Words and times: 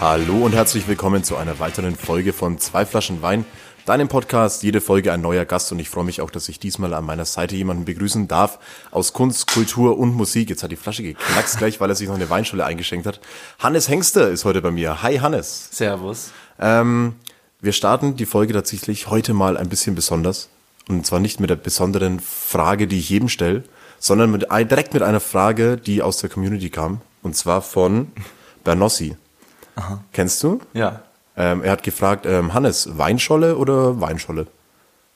Hallo 0.00 0.44
und 0.44 0.54
herzlich 0.54 0.86
willkommen 0.86 1.24
zu 1.24 1.36
einer 1.36 1.58
weiteren 1.58 1.96
Folge 1.96 2.32
von 2.32 2.56
Zwei 2.58 2.86
Flaschen 2.86 3.20
Wein, 3.20 3.44
deinem 3.84 4.06
Podcast. 4.06 4.62
Jede 4.62 4.80
Folge 4.80 5.12
ein 5.12 5.20
neuer 5.20 5.44
Gast 5.44 5.72
und 5.72 5.80
ich 5.80 5.90
freue 5.90 6.04
mich 6.04 6.20
auch, 6.20 6.30
dass 6.30 6.48
ich 6.48 6.60
diesmal 6.60 6.94
an 6.94 7.04
meiner 7.04 7.24
Seite 7.24 7.56
jemanden 7.56 7.84
begrüßen 7.84 8.28
darf 8.28 8.60
aus 8.92 9.12
Kunst, 9.12 9.52
Kultur 9.52 9.98
und 9.98 10.14
Musik. 10.14 10.50
Jetzt 10.50 10.62
hat 10.62 10.70
die 10.70 10.76
Flasche 10.76 11.02
geknackst 11.02 11.58
gleich, 11.58 11.80
weil 11.80 11.90
er 11.90 11.96
sich 11.96 12.06
noch 12.06 12.14
eine 12.14 12.30
Weinschule 12.30 12.64
eingeschenkt 12.64 13.08
hat. 13.08 13.18
Hannes 13.58 13.88
Hengster 13.88 14.30
ist 14.30 14.44
heute 14.44 14.62
bei 14.62 14.70
mir. 14.70 15.02
Hi 15.02 15.16
Hannes. 15.16 15.68
Servus. 15.72 16.30
Ähm, 16.60 17.16
wir 17.60 17.72
starten 17.72 18.14
die 18.14 18.26
Folge 18.26 18.52
tatsächlich 18.52 19.10
heute 19.10 19.34
mal 19.34 19.56
ein 19.56 19.68
bisschen 19.68 19.96
besonders. 19.96 20.48
Und 20.88 21.06
zwar 21.06 21.18
nicht 21.18 21.40
mit 21.40 21.50
der 21.50 21.56
besonderen 21.56 22.20
Frage, 22.20 22.86
die 22.86 23.00
ich 23.00 23.10
jedem 23.10 23.28
stelle, 23.28 23.64
sondern 23.98 24.30
mit, 24.30 24.42
direkt 24.48 24.94
mit 24.94 25.02
einer 25.02 25.18
Frage, 25.18 25.76
die 25.76 26.02
aus 26.02 26.18
der 26.18 26.30
Community 26.30 26.70
kam. 26.70 27.00
Und 27.24 27.34
zwar 27.34 27.62
von 27.62 28.12
Bernossi. 28.62 29.16
Kennst 30.12 30.42
du? 30.42 30.60
Ja. 30.72 31.02
Ähm, 31.36 31.62
er 31.62 31.72
hat 31.72 31.82
gefragt, 31.82 32.26
ähm, 32.26 32.52
Hannes, 32.54 32.98
Weinscholle 32.98 33.56
oder 33.56 34.00
Weinscholle? 34.00 34.46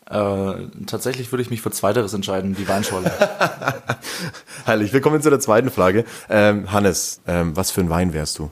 Äh, 0.08 0.54
tatsächlich 0.86 1.32
würde 1.32 1.42
ich 1.42 1.50
mich 1.50 1.62
für 1.62 1.70
Zweiteres 1.70 2.12
entscheiden, 2.12 2.54
die 2.54 2.68
Weinscholle. 2.68 3.10
Heilig, 4.66 4.92
wir 4.92 5.00
kommen 5.00 5.22
zu 5.22 5.30
der 5.30 5.40
zweiten 5.40 5.70
Frage. 5.70 6.04
Ähm, 6.28 6.70
Hannes, 6.70 7.20
ähm, 7.26 7.56
was 7.56 7.70
für 7.70 7.80
ein 7.80 7.90
Wein 7.90 8.12
wärst 8.12 8.38
du? 8.38 8.50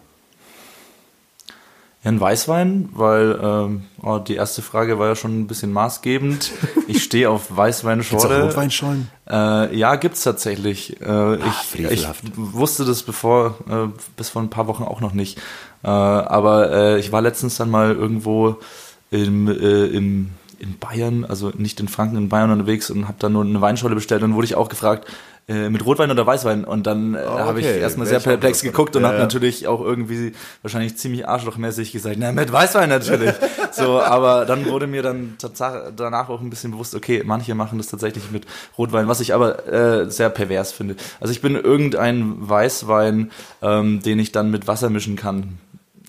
Ja, 2.02 2.10
ein 2.10 2.18
Weißwein, 2.18 2.88
weil 2.94 3.38
ähm, 3.42 3.84
oh, 4.02 4.18
die 4.18 4.34
erste 4.34 4.62
Frage 4.62 4.98
war 4.98 5.08
ja 5.08 5.16
schon 5.16 5.38
ein 5.38 5.46
bisschen 5.46 5.70
maßgebend. 5.70 6.50
Ich 6.88 7.02
stehe 7.04 7.28
auf 7.28 7.42
Gibt's 7.42 7.52
auch 7.52 7.56
Weißweinschorle. 7.58 8.42
Rotweinschollen? 8.44 9.10
Äh, 9.28 9.76
ja, 9.76 9.96
gibt's 9.96 10.22
tatsächlich. 10.22 10.98
Äh, 11.02 11.34
ich, 11.36 11.44
ich 11.44 11.52
frevelhaft. 11.52 12.24
wusste 12.36 12.86
das 12.86 13.02
bevor, 13.02 13.58
äh, 13.68 13.88
bis 14.16 14.30
vor 14.30 14.40
ein 14.40 14.48
paar 14.48 14.66
Wochen 14.66 14.82
auch 14.82 15.02
noch 15.02 15.12
nicht. 15.12 15.42
Äh, 15.82 15.88
aber 15.88 16.72
äh, 16.72 16.98
ich 16.98 17.12
war 17.12 17.22
letztens 17.22 17.56
dann 17.56 17.70
mal 17.70 17.94
irgendwo 17.94 18.56
im, 19.10 19.48
äh, 19.48 19.86
im, 19.86 20.30
in 20.58 20.78
Bayern, 20.78 21.24
also 21.24 21.52
nicht 21.56 21.80
in 21.80 21.88
Franken, 21.88 22.16
in 22.16 22.28
Bayern 22.28 22.50
unterwegs 22.50 22.90
und 22.90 23.08
habe 23.08 23.16
dann 23.18 23.32
nur 23.32 23.44
eine 23.44 23.60
Weinscholle 23.60 23.94
bestellt. 23.94 24.22
Und 24.22 24.34
wurde 24.34 24.46
ich 24.46 24.54
auch 24.54 24.68
gefragt, 24.68 25.06
äh, 25.50 25.68
mit 25.68 25.84
Rotwein 25.84 26.10
oder 26.10 26.24
Weißwein? 26.24 26.64
Und 26.64 26.86
dann 26.86 27.14
äh, 27.14 27.18
habe 27.18 27.60
ich 27.60 27.66
okay. 27.66 27.80
erstmal 27.80 28.06
sehr 28.06 28.20
perplex 28.20 28.62
geguckt 28.62 28.94
und 28.94 29.02
gekommen. 29.02 29.06
habe 29.06 29.14
Ja, 29.14 29.20
ja. 29.20 29.24
natürlich 29.24 29.66
auch 29.66 29.80
irgendwie 29.80 30.32
wahrscheinlich 30.62 30.96
ziemlich 30.96 31.26
arschlochmäßig 31.26 31.90
gesagt, 31.90 32.16
na, 32.18 32.30
mit 32.30 32.52
Weißwein 32.52 32.88
natürlich. 32.88 33.34
so, 33.72 34.00
aber 34.00 34.44
dann 34.44 34.66
wurde 34.66 34.86
mir 34.86 35.02
dann 35.02 35.36
danach 35.96 36.28
auch 36.28 36.40
ein 36.40 36.50
bisschen 36.50 36.70
bewusst, 36.70 36.94
okay, 36.94 37.22
manche 37.24 37.54
machen 37.56 37.78
das 37.78 37.88
tatsächlich 37.88 38.30
mit 38.30 38.46
Rotwein, 38.78 39.08
was 39.08 39.20
ich 39.20 39.34
aber 39.34 39.66
äh, 39.66 40.10
sehr 40.10 40.30
pervers 40.30 40.70
finde. 40.70 40.94
Also 41.20 41.32
ich 41.32 41.40
bin 41.40 41.56
irgendein 41.56 42.36
Weißwein, 42.48 43.32
ähm, 43.60 44.02
den 44.02 44.20
ich 44.20 44.30
dann 44.30 44.52
mit 44.52 44.68
Wasser 44.68 44.88
mischen 44.88 45.16
kann. 45.16 45.58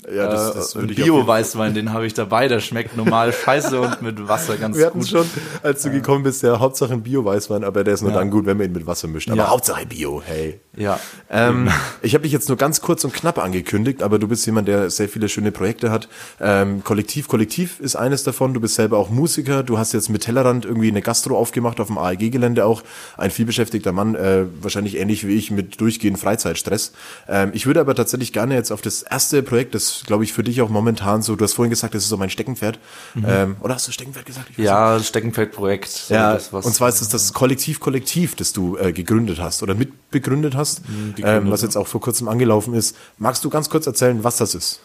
Ja, 0.07 0.29
äh, 0.31 0.33
ich 0.33 0.57
auf 0.57 0.75
jeden 0.75 0.87
Fall- 0.87 1.03
Bio-Weißwein, 1.05 1.73
den 1.73 1.93
habe 1.93 2.05
ich 2.07 2.13
dabei, 2.13 2.47
der 2.47 2.59
schmeckt 2.59 2.97
normal 2.97 3.31
scheiße 3.33 3.79
und 3.79 4.01
mit 4.01 4.27
Wasser 4.27 4.57
ganz 4.57 4.75
Wir 4.77 4.87
hatten 4.87 4.99
gut. 4.99 5.07
schon, 5.09 5.29
als 5.61 5.83
du 5.83 5.91
gekommen 5.91 6.23
bist, 6.23 6.41
ja, 6.43 6.59
Hauptsache 6.59 6.93
ein 6.93 7.03
Bio-Weißwein, 7.03 7.63
aber 7.63 7.83
der 7.83 7.93
ist 7.93 8.01
nur 8.01 8.11
Ja. 8.11 8.17
dann 8.17 8.31
gut, 8.31 8.45
wenn 8.45 8.57
man 8.57 8.67
ihn 8.67 8.73
mit 8.73 8.87
Wasser 8.87 9.07
mischt. 9.07 9.29
Aber 9.29 9.37
Ja. 9.37 9.49
Hauptsache 9.49 9.85
Bio, 9.85 10.21
hey. 10.25 10.59
Ja. 10.75 10.99
Ähm, 11.29 11.69
ich 12.01 12.13
habe 12.15 12.23
dich 12.23 12.31
jetzt 12.31 12.47
nur 12.47 12.57
ganz 12.57 12.81
kurz 12.81 13.03
und 13.03 13.13
knapp 13.13 13.37
angekündigt, 13.37 14.01
aber 14.01 14.17
du 14.19 14.27
bist 14.27 14.45
jemand, 14.45 14.67
der 14.67 14.89
sehr 14.89 15.09
viele 15.09 15.29
schöne 15.29 15.51
Projekte 15.51 15.91
hat. 15.91 16.07
Ähm, 16.39 16.83
Kollektiv, 16.83 17.27
Kollektiv 17.27 17.79
ist 17.79 17.95
eines 17.95 18.23
davon. 18.23 18.53
Du 18.53 18.59
bist 18.61 18.75
selber 18.75 18.97
auch 18.97 19.09
Musiker. 19.09 19.63
Du 19.63 19.77
hast 19.77 19.91
jetzt 19.93 20.09
mit 20.09 20.23
Tellerrand 20.23 20.65
irgendwie 20.65 20.87
eine 20.87 21.01
Gastro 21.01 21.37
aufgemacht 21.37 21.79
auf 21.79 21.87
dem 21.87 21.97
AEG-Gelände 21.97 22.65
auch. 22.65 22.83
Ein 23.17 23.31
vielbeschäftigter 23.31 23.91
Mann, 23.91 24.15
äh, 24.15 24.45
wahrscheinlich 24.61 24.97
ähnlich 24.97 25.27
wie 25.27 25.35
ich 25.35 25.51
mit 25.51 25.79
durchgehend 25.81 26.17
Freizeitstress. 26.19 26.93
Ähm, 27.27 27.51
ich 27.53 27.65
würde 27.65 27.81
aber 27.81 27.93
tatsächlich 27.93 28.31
gerne 28.33 28.55
jetzt 28.55 28.71
auf 28.71 28.81
das 28.81 29.03
erste 29.03 29.43
Projekt, 29.43 29.75
glaube 30.05 30.23
ich 30.23 30.33
für 30.33 30.43
dich 30.43 30.61
auch 30.61 30.69
momentan 30.69 31.21
so, 31.21 31.35
du 31.35 31.43
hast 31.43 31.53
vorhin 31.53 31.69
gesagt, 31.69 31.93
das 31.95 32.03
ist 32.03 32.09
so 32.09 32.17
mein 32.17 32.29
Steckenpferd. 32.29 32.79
Ähm, 33.25 33.55
oder 33.61 33.75
hast 33.75 33.87
du 33.87 33.91
Steckenpferd 33.91 34.25
gesagt? 34.25 34.47
Ja, 34.57 34.97
das 34.97 35.07
Steckenpferd-Projekt. 35.07 35.89
so 35.89 36.13
Ja, 36.13 36.33
das, 36.33 36.49
und 36.49 36.73
zwar 36.73 36.89
ist 36.89 37.01
es 37.01 37.09
das 37.09 37.33
Kollektiv 37.33 37.79
Kollektiv, 37.79 38.35
das 38.35 38.53
du 38.53 38.77
äh, 38.77 38.91
gegründet 38.93 39.39
hast 39.39 39.63
oder 39.63 39.73
mitbegründet 39.75 40.55
hast, 40.55 40.83
gegründet, 40.85 41.25
ähm, 41.25 41.51
was 41.51 41.61
jetzt 41.61 41.75
auch 41.77 41.87
vor 41.87 42.01
kurzem 42.01 42.27
angelaufen 42.27 42.73
ist. 42.73 42.95
Magst 43.17 43.43
du 43.45 43.49
ganz 43.49 43.69
kurz 43.69 43.87
erzählen, 43.87 44.23
was 44.23 44.37
das 44.37 44.55
ist? 44.55 44.79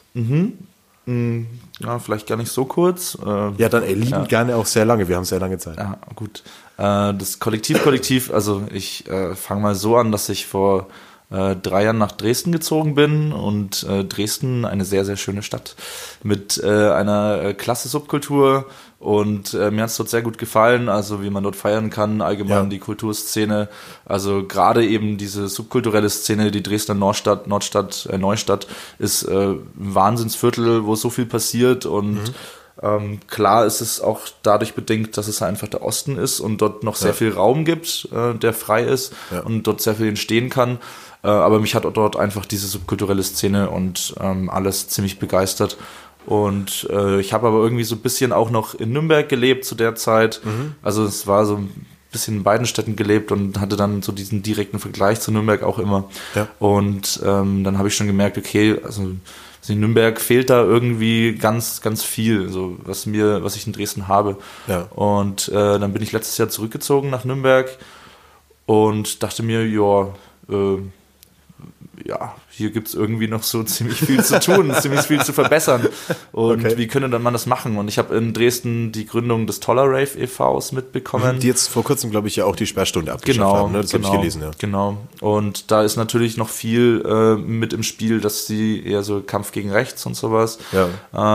Ja, 1.79 1.99
vielleicht 2.01 2.27
gar 2.27 2.37
nicht 2.37 2.51
so 2.51 2.65
kurz. 2.65 3.17
Äh, 3.25 3.53
Ja, 3.59 3.69
dann 3.69 3.85
ey, 3.85 3.95
lieben 3.95 4.11
Ja. 4.11 4.25
gerne 4.25 4.57
auch 4.57 4.67
sehr 4.67 4.85
lange. 4.85 5.07
Wir 5.09 5.17
haben 5.17 5.25
sehr 5.25 5.39
lange 5.39 5.57
Zeit. 5.59 5.77
Ja, 5.77 5.99
gut. 6.17 6.43
Äh, 6.79 7.15
das 7.15 7.39
Kollektiv, 7.39 7.83
Kollektiv, 7.85 8.33
also 8.33 8.63
ich 8.73 9.07
äh, 9.09 9.37
fange 9.37 9.61
mal 9.61 9.75
so 9.77 9.97
an, 9.97 10.11
dass 10.11 10.29
ich 10.29 10.47
vor 10.47 10.89
äh, 11.31 11.57
drei 11.57 11.85
Jahren 11.85 11.99
nach 11.99 12.13
Dresden 12.13 12.53
gezogen 12.53 12.95
bin 12.95 13.33
und 13.33 13.83
äh, 13.85 14.05
Dresden 14.05 14.65
eine 14.65 14.85
sehr, 14.85 15.05
sehr 15.05 15.17
schöne 15.17 15.43
Stadt 15.43 15.75
mit 16.23 16.59
äh, 16.63 16.69
einer 16.93 17.43
äh, 17.43 17.55
klasse 17.55 17.89
Subkultur 17.89 18.67
und 18.99 19.53
äh, 19.55 19.71
mir 19.71 19.83
hat 19.83 19.91
es 19.91 19.97
dort 19.97 20.09
sehr 20.09 20.23
gut 20.23 20.39
gefallen, 20.39 20.89
also 20.89 21.23
wie 21.23 21.31
man 21.31 21.43
dort 21.43 21.57
feiern 21.57 21.91
kann, 21.91 22.21
allgemein 22.23 22.65
Ja. 22.65 22.71
die 22.71 22.79
Kulturszene, 22.79 23.69
also 24.05 24.45
gerade 24.47 24.87
eben 24.87 25.17
diese 25.19 25.49
subkulturelle 25.49 26.09
Szene, 26.09 26.51
die 26.51 26.63
Dresdner 26.63 26.95
Nordstadt, 26.95 27.47
Nordstadt, 27.47 28.09
äh, 28.11 28.19
Neustadt 28.19 28.67
ist 28.99 29.25
äh, 29.25 29.35
ein 29.35 29.61
Wahnsinnsviertel, 29.75 30.87
wo 30.87 30.95
so 30.95 31.11
viel 31.11 31.27
passiert 31.27 31.87
und 31.87 32.21
ähm, 32.83 33.21
klar 33.27 33.65
ist 33.67 33.81
es 33.81 34.01
auch 34.01 34.21
dadurch 34.43 34.75
bedingt, 34.75 35.17
dass 35.17 35.29
es 35.29 35.41
einfach 35.43 35.69
der 35.69 35.83
Osten 35.83 36.17
ist 36.19 36.41
und 36.41 36.61
dort 36.61 36.85
noch 36.85 36.97
sehr 36.97 37.09
Ja. 37.11 37.15
viel 37.15 37.33
Raum 37.33 37.65
gibt, 37.65 38.09
äh, 38.13 38.35
der 38.35 38.53
frei 38.53 38.85
ist 38.85 39.13
Ja. 39.33 39.41
und 39.41 39.67
dort 39.67 39.81
sehr 39.81 39.95
viel 39.95 40.09
entstehen 40.09 40.51
kann. 40.51 40.79
Äh, 41.27 41.31
aber 41.31 41.59
mich 41.59 41.75
hat 41.75 41.85
dort 41.85 42.17
einfach 42.17 42.47
diese 42.47 42.69
subkulturelle 42.69 43.23
Szene 43.25 43.69
und 43.69 44.15
ähm, 44.21 44.49
alles 44.49 44.89
ziemlich 44.89 45.19
begeistert. 45.19 45.77
Und 46.25 46.89
äh, 46.91 47.21
ich 47.21 47.33
habe 47.33 47.49
aber 47.49 47.59
irgendwie 47.59 47.85
so 47.85 47.97
ein 47.97 48.01
bisschen 48.01 48.33
auch 48.33 48.51
noch 48.51 48.75
in 48.75 48.93
Nürnberg 48.93 49.29
gelebt 49.29 49.65
zu 49.65 49.75
der 49.75 49.97
Zeit. 49.97 50.41
Also 50.83 51.05
es 51.05 51.27
war 51.27 51.45
so 51.47 51.57
ein 51.57 51.87
bisschen 52.13 52.39
in 52.39 52.43
beiden 52.45 52.67
Städten 52.67 52.97
gelebt 52.97 53.33
und 53.33 53.61
hatte 53.61 53.77
dann 53.77 54.03
so 54.03 54.13
diesen 54.13 54.43
direkten 54.43 54.79
Vergleich 54.79 55.21
zu 55.21 55.33
Nürnberg 55.33 55.63
auch 55.63 55.79
immer. 55.79 56.05
Ja. 56.35 56.49
Und 56.59 57.21
ähm, 57.25 57.65
dann 57.65 57.79
habe 57.79 57.89
ich 57.89 57.97
schon 57.97 58.07
gemerkt, 58.07 58.39
okay, 58.39 58.77
also 58.85 59.13
also 59.67 59.73
in 59.73 59.81
Nürnberg 59.81 60.21
fehlt 60.21 60.49
da 60.49 60.63
irgendwie 60.63 61.35
ganz, 61.35 61.81
ganz 61.81 62.05
viel, 62.05 62.51
so 62.51 62.77
was 62.85 63.05
mir, 63.05 63.43
was 63.43 63.57
ich 63.57 63.67
in 63.67 63.73
Dresden 63.73 64.07
habe. 64.07 64.37
Ja. 64.69 64.83
Und 64.95 65.49
äh, 65.49 65.81
dann 65.81 65.93
bin 65.93 66.03
ich 66.05 66.13
letztes 66.13 66.39
Jahr 66.39 66.49
zurückgezogen 66.49 67.11
nach 67.11 67.25
Nürnberg 67.25 67.77
und 68.67 69.25
dachte 69.25 69.43
mir, 69.43 69.67
ja, 69.67 70.15
äh, 70.49 70.79
ja, 72.05 72.35
hier 72.51 72.71
gibt's 72.71 72.95
irgendwie 72.95 73.29
noch 73.29 73.43
so 73.43 73.63
ziemlich 73.65 73.99
viel 73.99 74.23
zu 74.25 74.39
tun, 74.41 74.73
ziemlich 74.81 75.03
viel 75.03 75.23
zu 75.23 75.33
verbessern. 75.33 75.89
Und 76.33 76.65
Okay. 76.65 76.77
wie 76.79 76.87
könnte 76.87 77.09
dann 77.11 77.23
man 77.23 77.33
das 77.33 77.47
machen? 77.47 77.77
Und 77.77 77.89
ich 77.89 77.99
habe 77.99 78.17
in 78.17 78.33
Dresden 78.33 78.93
die 78.93 79.07
Gründung 79.07 79.47
des 79.47 79.61
Toller 79.61 79.85
Rave 79.85 80.19
e.V.s 80.19 80.73
mitbekommen. 80.73 81.41
Die 81.41 81.47
jetzt 81.47 81.69
vor 81.69 81.85
kurzem, 81.85 82.11
glaube 82.11 82.29
ich, 82.29 82.37
ja 82.37 82.45
auch 82.45 82.57
die 82.57 82.67
Sperrstunde 82.67 83.13
abgeschafft 83.13 83.39
Genau, 83.49 83.57
haben. 83.57 83.73
Ne? 83.73 83.81
Das 83.83 83.91
genau, 83.91 84.09
habe 84.09 84.17
ich 84.17 84.21
gelesen, 84.21 84.43
ja. 84.43 84.51
Genau. 84.59 84.99
Und 85.21 85.71
da 85.71 85.83
ist 85.83 85.97
natürlich 85.97 86.37
noch 86.37 86.49
viel 86.49 87.03
äh, 87.07 87.37
mit 87.37 87.73
im 87.73 87.83
Spiel, 87.83 88.21
dass 88.21 88.47
sie 88.47 88.85
eher 88.85 89.03
so 89.03 89.21
Kampf 89.21 89.53
gegen 89.53 89.71
Rechts 89.71 90.07
und 90.07 90.15
sowas. 90.15 90.59
Ja. 90.73 90.89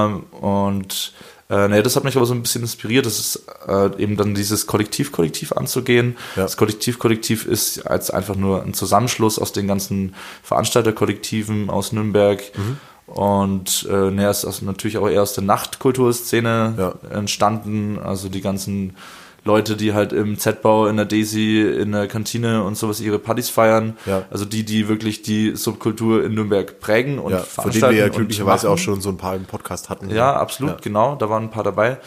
Ähm, 0.05 0.23
und 0.41 1.13
äh, 1.51 1.67
naja, 1.67 1.81
das 1.81 1.97
hat 1.97 2.05
mich 2.05 2.15
aber 2.15 2.25
so 2.25 2.33
ein 2.33 2.41
bisschen 2.41 2.61
inspiriert, 2.61 3.05
das 3.05 3.19
ist 3.19 3.43
äh, 3.67 3.89
eben 4.01 4.15
dann 4.15 4.33
dieses 4.33 4.67
Kollektiv-Kollektiv 4.67 5.51
anzugehen. 5.51 6.15
Ja. 6.37 6.43
Das 6.43 6.55
Kollektiv-Kollektiv 6.55 7.45
ist 7.45 7.85
als 7.85 8.09
einfach 8.09 8.35
nur 8.35 8.63
ein 8.63 8.73
Zusammenschluss 8.73 9.37
aus 9.37 9.51
den 9.51 9.67
ganzen 9.67 10.15
Veranstalterkollektiven 10.43 11.69
aus 11.69 11.91
Nürnberg. 11.91 12.41
Mhm. 12.55 12.77
Und 13.13 13.85
äh, 13.91 14.11
naja, 14.11 14.29
ist 14.29 14.45
aus, 14.45 14.61
natürlich 14.61 14.97
auch 14.97 15.09
eher 15.09 15.21
aus 15.23 15.33
der 15.33 15.43
Nachtkulturszene 15.43 16.75
Ja. 16.77 16.93
entstanden. 17.13 17.99
Also 17.99 18.29
die 18.29 18.39
ganzen 18.39 18.95
Leute, 19.43 19.75
die 19.75 19.93
halt 19.93 20.13
im 20.13 20.37
Z-Bau, 20.37 20.85
in 20.87 20.97
der 20.97 21.05
Daisy, 21.05 21.61
in 21.61 21.93
der 21.93 22.07
Kantine 22.07 22.63
und 22.63 22.77
sowas 22.77 22.99
ihre 23.01 23.17
Partys 23.17 23.49
feiern. 23.49 23.97
Ja. 24.05 24.23
Also 24.29 24.45
die, 24.45 24.63
die 24.63 24.87
wirklich 24.87 25.23
die 25.23 25.55
Subkultur 25.55 26.23
in 26.23 26.35
Nürnberg 26.35 26.79
prägen 26.79 27.17
und 27.17 27.31
ja, 27.31 27.39
von 27.39 27.63
denen 27.63 27.73
veranstalten 27.73 27.95
wir 27.95 28.03
ja 28.03 28.09
glücklicherweise 28.09 28.69
auch 28.69 28.77
schon 28.77 29.01
so 29.01 29.09
ein 29.09 29.17
paar 29.17 29.35
im 29.35 29.45
Podcast 29.45 29.89
hatten. 29.89 30.09
Ja, 30.11 30.33
absolut, 30.35 30.73
Ja. 30.73 30.77
genau. 30.81 31.15
Da 31.15 31.29
waren 31.29 31.43
ein 31.43 31.51
paar 31.51 31.63
dabei. 31.63 31.97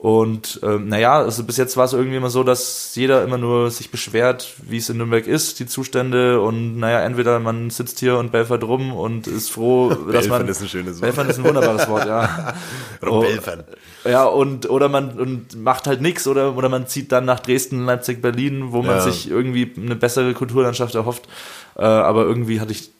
Und 0.00 0.60
ähm, 0.62 0.86
naja, 0.86 1.18
also 1.18 1.42
bis 1.42 1.56
jetzt 1.56 1.76
war 1.76 1.84
es 1.84 1.92
irgendwie 1.92 2.16
immer 2.18 2.30
so, 2.30 2.44
dass 2.44 2.94
jeder 2.94 3.24
immer 3.24 3.36
nur 3.36 3.68
sich 3.72 3.90
beschwert, 3.90 4.54
wie 4.62 4.76
es 4.76 4.88
in 4.88 4.96
Nürnberg 4.96 5.26
ist, 5.26 5.58
die 5.58 5.66
Zustände. 5.66 6.40
Und 6.40 6.78
naja, 6.78 7.00
entweder 7.00 7.40
man 7.40 7.68
sitzt 7.70 7.98
hier 7.98 8.16
und 8.16 8.30
belfert 8.30 8.62
rum 8.62 8.92
und 8.94 9.26
ist 9.26 9.50
froh, 9.50 9.88
dass 10.12 10.28
man. 10.28 10.46
Belfern 10.46 10.48
ist 10.48 10.62
ein 10.62 10.68
schönes 10.68 10.92
Wort. 10.94 11.00
Belfern 11.00 11.28
ist 11.28 11.38
ein 11.38 11.44
wunderbares 11.44 11.88
Wort, 11.88 12.06
ja. 12.06 12.54
Oh, 13.02 13.06
Rumbelfern. 13.06 13.64
Ja, 14.08 14.24
und 14.24 14.68
oder 14.70 14.88
man 14.88 15.18
und 15.18 15.62
macht 15.62 15.86
halt 15.86 16.00
nichts 16.00 16.26
oder 16.26 16.56
oder 16.56 16.68
man 16.68 16.86
zieht 16.86 17.12
dann 17.12 17.24
nach 17.24 17.40
Dresden, 17.40 17.84
Leipzig, 17.84 18.22
Berlin, 18.22 18.72
wo 18.72 18.82
man 18.82 18.96
Ja. 18.96 19.00
sich 19.00 19.28
irgendwie 19.30 19.70
eine 19.76 19.96
bessere 19.96 20.32
Kulturlandschaft 20.34 20.94
erhofft. 20.94 21.28
Äh, 21.76 21.82
aber 21.82 22.22
irgendwie 22.24 22.60
hatte 22.60 22.72
ich 22.72 22.90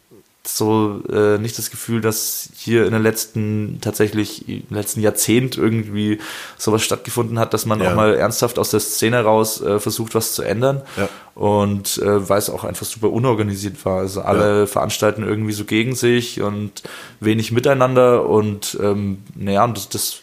so 0.46 1.02
äh, 1.12 1.36
nicht 1.36 1.58
das 1.58 1.70
Gefühl, 1.70 2.00
dass 2.00 2.48
hier 2.56 2.86
in 2.86 2.92
den 2.92 3.02
letzten 3.02 3.78
tatsächlich 3.82 4.48
im 4.48 4.62
letzten 4.70 5.02
Jahrzehnt 5.02 5.58
irgendwie 5.58 6.20
sowas 6.56 6.82
stattgefunden 6.82 7.38
hat, 7.38 7.52
dass 7.52 7.66
man 7.66 7.80
Ja. 7.82 7.90
auch 7.90 7.94
mal 7.94 8.14
ernsthaft 8.14 8.58
aus 8.58 8.70
der 8.70 8.80
Szene 8.80 9.22
raus 9.22 9.60
äh, 9.60 9.78
versucht, 9.78 10.14
was 10.14 10.32
zu 10.32 10.42
ändern. 10.42 10.80
Ja. 10.96 11.08
Und 11.34 11.98
äh, 11.98 12.28
weil 12.30 12.38
es 12.38 12.48
auch 12.48 12.64
einfach 12.64 12.86
super 12.86 13.10
unorganisiert 13.10 13.84
war. 13.84 13.98
Also 14.00 14.22
alle 14.22 14.66
veranstalten 14.66 15.22
irgendwie 15.22 15.52
so 15.52 15.64
gegen 15.64 15.94
sich 15.94 16.40
und 16.40 16.82
wenig 17.20 17.52
miteinander 17.52 18.26
und 18.26 18.78
ähm, 18.82 19.18
naja, 19.34 19.64
und 19.64 19.76
das, 19.76 19.88
das 19.90 20.20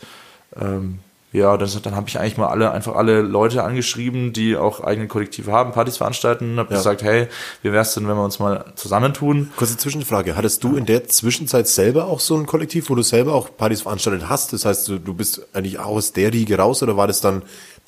ähm, 0.59 0.99
ja, 1.31 1.57
das, 1.57 1.81
dann 1.81 1.95
habe 1.97 2.07
ich 2.07 2.17
eigentlich 2.17 2.37
mal 2.37 2.47
alle 2.47 2.71
einfach 2.71 2.95
alle 2.95 3.21
Leute 3.21 3.61
angeschrieben, 3.63 4.31
die 4.31 4.55
auch 4.55 4.79
eigene 4.79 5.07
Kollektive 5.09 5.51
haben, 5.51 5.73
Partys 5.73 5.97
veranstalten, 5.97 6.57
habe 6.57 6.71
Ja. 6.71 6.77
gesagt, 6.77 7.03
hey, 7.03 7.27
wie 7.61 7.73
wär's 7.73 7.93
denn, 7.93 8.07
wenn 8.07 8.15
wir 8.15 8.23
uns 8.23 8.39
mal 8.39 8.63
zusammentun? 8.75 9.51
Kurze 9.57 9.75
Zwischenfrage. 9.75 10.37
Hattest 10.37 10.63
du 10.63 10.77
in 10.77 10.85
der 10.85 11.09
Zwischenzeit 11.09 11.67
selber 11.67 12.05
auch 12.05 12.21
so 12.21 12.37
ein 12.37 12.45
Kollektiv, 12.45 12.89
wo 12.89 12.95
du 12.95 13.01
selber 13.01 13.33
auch 13.33 13.49
Partys 13.57 13.81
veranstaltet 13.81 14.29
hast? 14.29 14.53
Das 14.53 14.63
heißt, 14.63 14.87
du, 14.87 14.97
du 14.97 15.13
bist 15.13 15.45
eigentlich 15.51 15.77
auch 15.77 15.87
aus 15.87 16.13
der 16.13 16.31
Riege 16.31 16.57
raus 16.57 16.81
oder 16.81 16.95
war 16.95 17.07
das 17.07 17.19
dann 17.19 17.41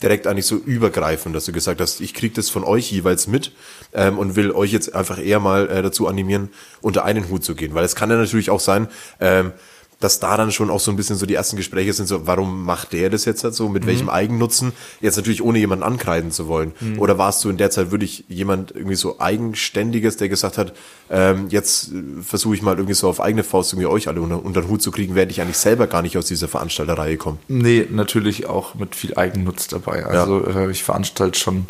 direkt 0.04 0.28
eigentlich 0.28 0.46
so 0.46 0.56
übergreifend, 0.58 1.34
dass 1.36 1.46
du 1.46 1.52
gesagt 1.54 1.80
hast, 1.80 2.02
ich 2.02 2.14
krieg 2.14 2.34
das 2.36 2.50
von 2.50 2.64
euch 2.66 2.92
jeweils 2.92 3.28
mit 3.28 3.54
ähm, 3.94 4.20
und 4.20 4.36
will 4.36 4.52
euch 4.52 4.72
jetzt 4.74 4.94
einfach 4.94 5.18
eher 5.24 5.40
mal 5.40 5.70
äh, 5.70 5.82
dazu 5.82 6.08
animieren, 6.08 6.50
unter 6.82 7.06
einen 7.06 7.30
Hut 7.30 7.44
zu 7.46 7.56
gehen? 7.56 7.74
Weil 7.74 7.86
es 7.86 7.96
kann 7.96 8.10
ja 8.12 8.18
natürlich 8.18 8.50
auch 8.50 8.60
sein, 8.60 8.90
ähm, 9.22 9.54
dass 10.00 10.20
da 10.20 10.38
dann 10.38 10.52
schon 10.52 10.70
auch 10.70 10.80
so 10.80 10.92
ein 10.92 10.98
bisschen 10.98 11.16
so 11.16 11.26
die 11.26 11.34
ersten 11.34 11.58
Gespräche 11.58 11.92
sind, 11.94 12.08
so, 12.08 12.28
warum 12.28 12.66
macht 12.66 12.94
der 12.94 13.10
das 13.10 13.26
jetzt 13.26 13.44
halt 13.44 13.56
so, 13.56 13.68
mit 13.68 13.86
welchem 13.88 14.10
Eigennutzen? 14.10 14.74
Jetzt 15.02 15.16
natürlich 15.16 15.42
ohne 15.42 15.58
jemanden 15.58 15.84
ankreiden 15.84 16.32
zu 16.32 16.48
wollen. 16.48 16.74
Oder 16.98 17.18
warst 17.18 17.44
du 17.44 17.50
in 17.50 17.58
der 17.58 17.72
Zeit 17.72 17.90
wirklich 17.90 18.26
jemand 18.28 18.72
irgendwie 18.72 18.96
so 18.96 19.20
Eigenständiges, 19.20 20.18
der 20.18 20.30
gesagt 20.30 20.58
hat, 20.58 20.74
ähm, 21.10 21.48
jetzt 21.50 21.92
äh, 21.92 22.22
versuche 22.22 22.56
ich 22.56 22.62
mal 22.62 22.76
irgendwie 22.76 22.94
so 22.94 23.08
auf 23.10 23.22
eigene 23.22 23.44
Faust 23.44 23.74
irgendwie 23.74 23.88
euch 23.88 24.08
alle 24.08 24.22
unter, 24.22 24.44
unter 24.44 24.62
den 24.62 24.70
Hut 24.70 24.82
zu 24.82 24.92
kriegen, 24.92 25.16
während 25.16 25.32
ich 25.32 25.42
eigentlich 25.42 25.58
selber 25.58 25.88
gar 25.88 26.02
nicht 26.02 26.18
aus 26.18 26.26
dieser 26.26 26.48
Veranstalterreihe 26.48 27.18
komme. 27.18 27.38
Nee, 27.48 27.88
natürlich 27.90 28.46
auch 28.46 28.76
mit 28.76 28.96
viel 28.96 29.16
Eigennutz 29.16 29.68
dabei. 29.68 30.06
Also 30.06 30.46
äh, 30.46 30.70
ich 30.70 30.84
veranstalte 30.84 31.40
schon 31.40 31.68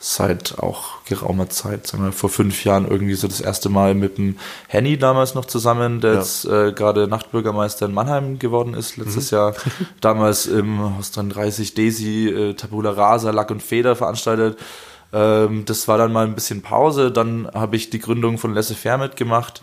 seit 0.00 0.58
auch 0.60 1.02
geraumer 1.06 1.48
Zeit, 1.50 1.86
sagen 1.88 2.04
wir 2.04 2.12
vor 2.12 2.30
fünf 2.30 2.64
Jahren 2.64 2.86
irgendwie 2.88 3.14
so 3.14 3.26
das 3.26 3.40
erste 3.40 3.68
Mal 3.68 3.94
mit 3.94 4.16
dem 4.18 4.36
Henny 4.68 4.96
damals 4.96 5.34
noch 5.34 5.44
zusammen, 5.44 6.00
der 6.00 6.12
Ja. 6.12 6.18
jetzt 6.20 6.44
äh, 6.44 6.72
gerade 6.72 7.08
Nachtbürgermeister 7.08 7.86
in 7.86 7.94
Mannheim 7.94 8.38
geworden 8.38 8.74
ist 8.74 8.96
letztes 8.96 9.30
Jahr. 9.30 9.54
Damals 10.00 10.46
im 10.46 10.96
Haus 10.96 11.10
33 11.10 11.74
Desi 11.74 12.28
äh, 12.28 12.54
Tabula 12.54 12.90
Rasa, 12.90 13.30
Lack 13.32 13.50
und 13.50 13.60
Feder 13.62 13.96
veranstaltet. 13.96 14.56
Ähm, 15.12 15.64
das 15.64 15.88
war 15.88 15.98
dann 15.98 16.12
mal 16.12 16.26
ein 16.26 16.34
bisschen 16.36 16.62
Pause. 16.62 17.10
Dann 17.10 17.50
habe 17.52 17.74
ich 17.76 17.90
die 17.90 17.98
Gründung 17.98 18.38
von 18.38 18.54
Laissez-faire 18.54 18.98
mitgemacht. 18.98 19.62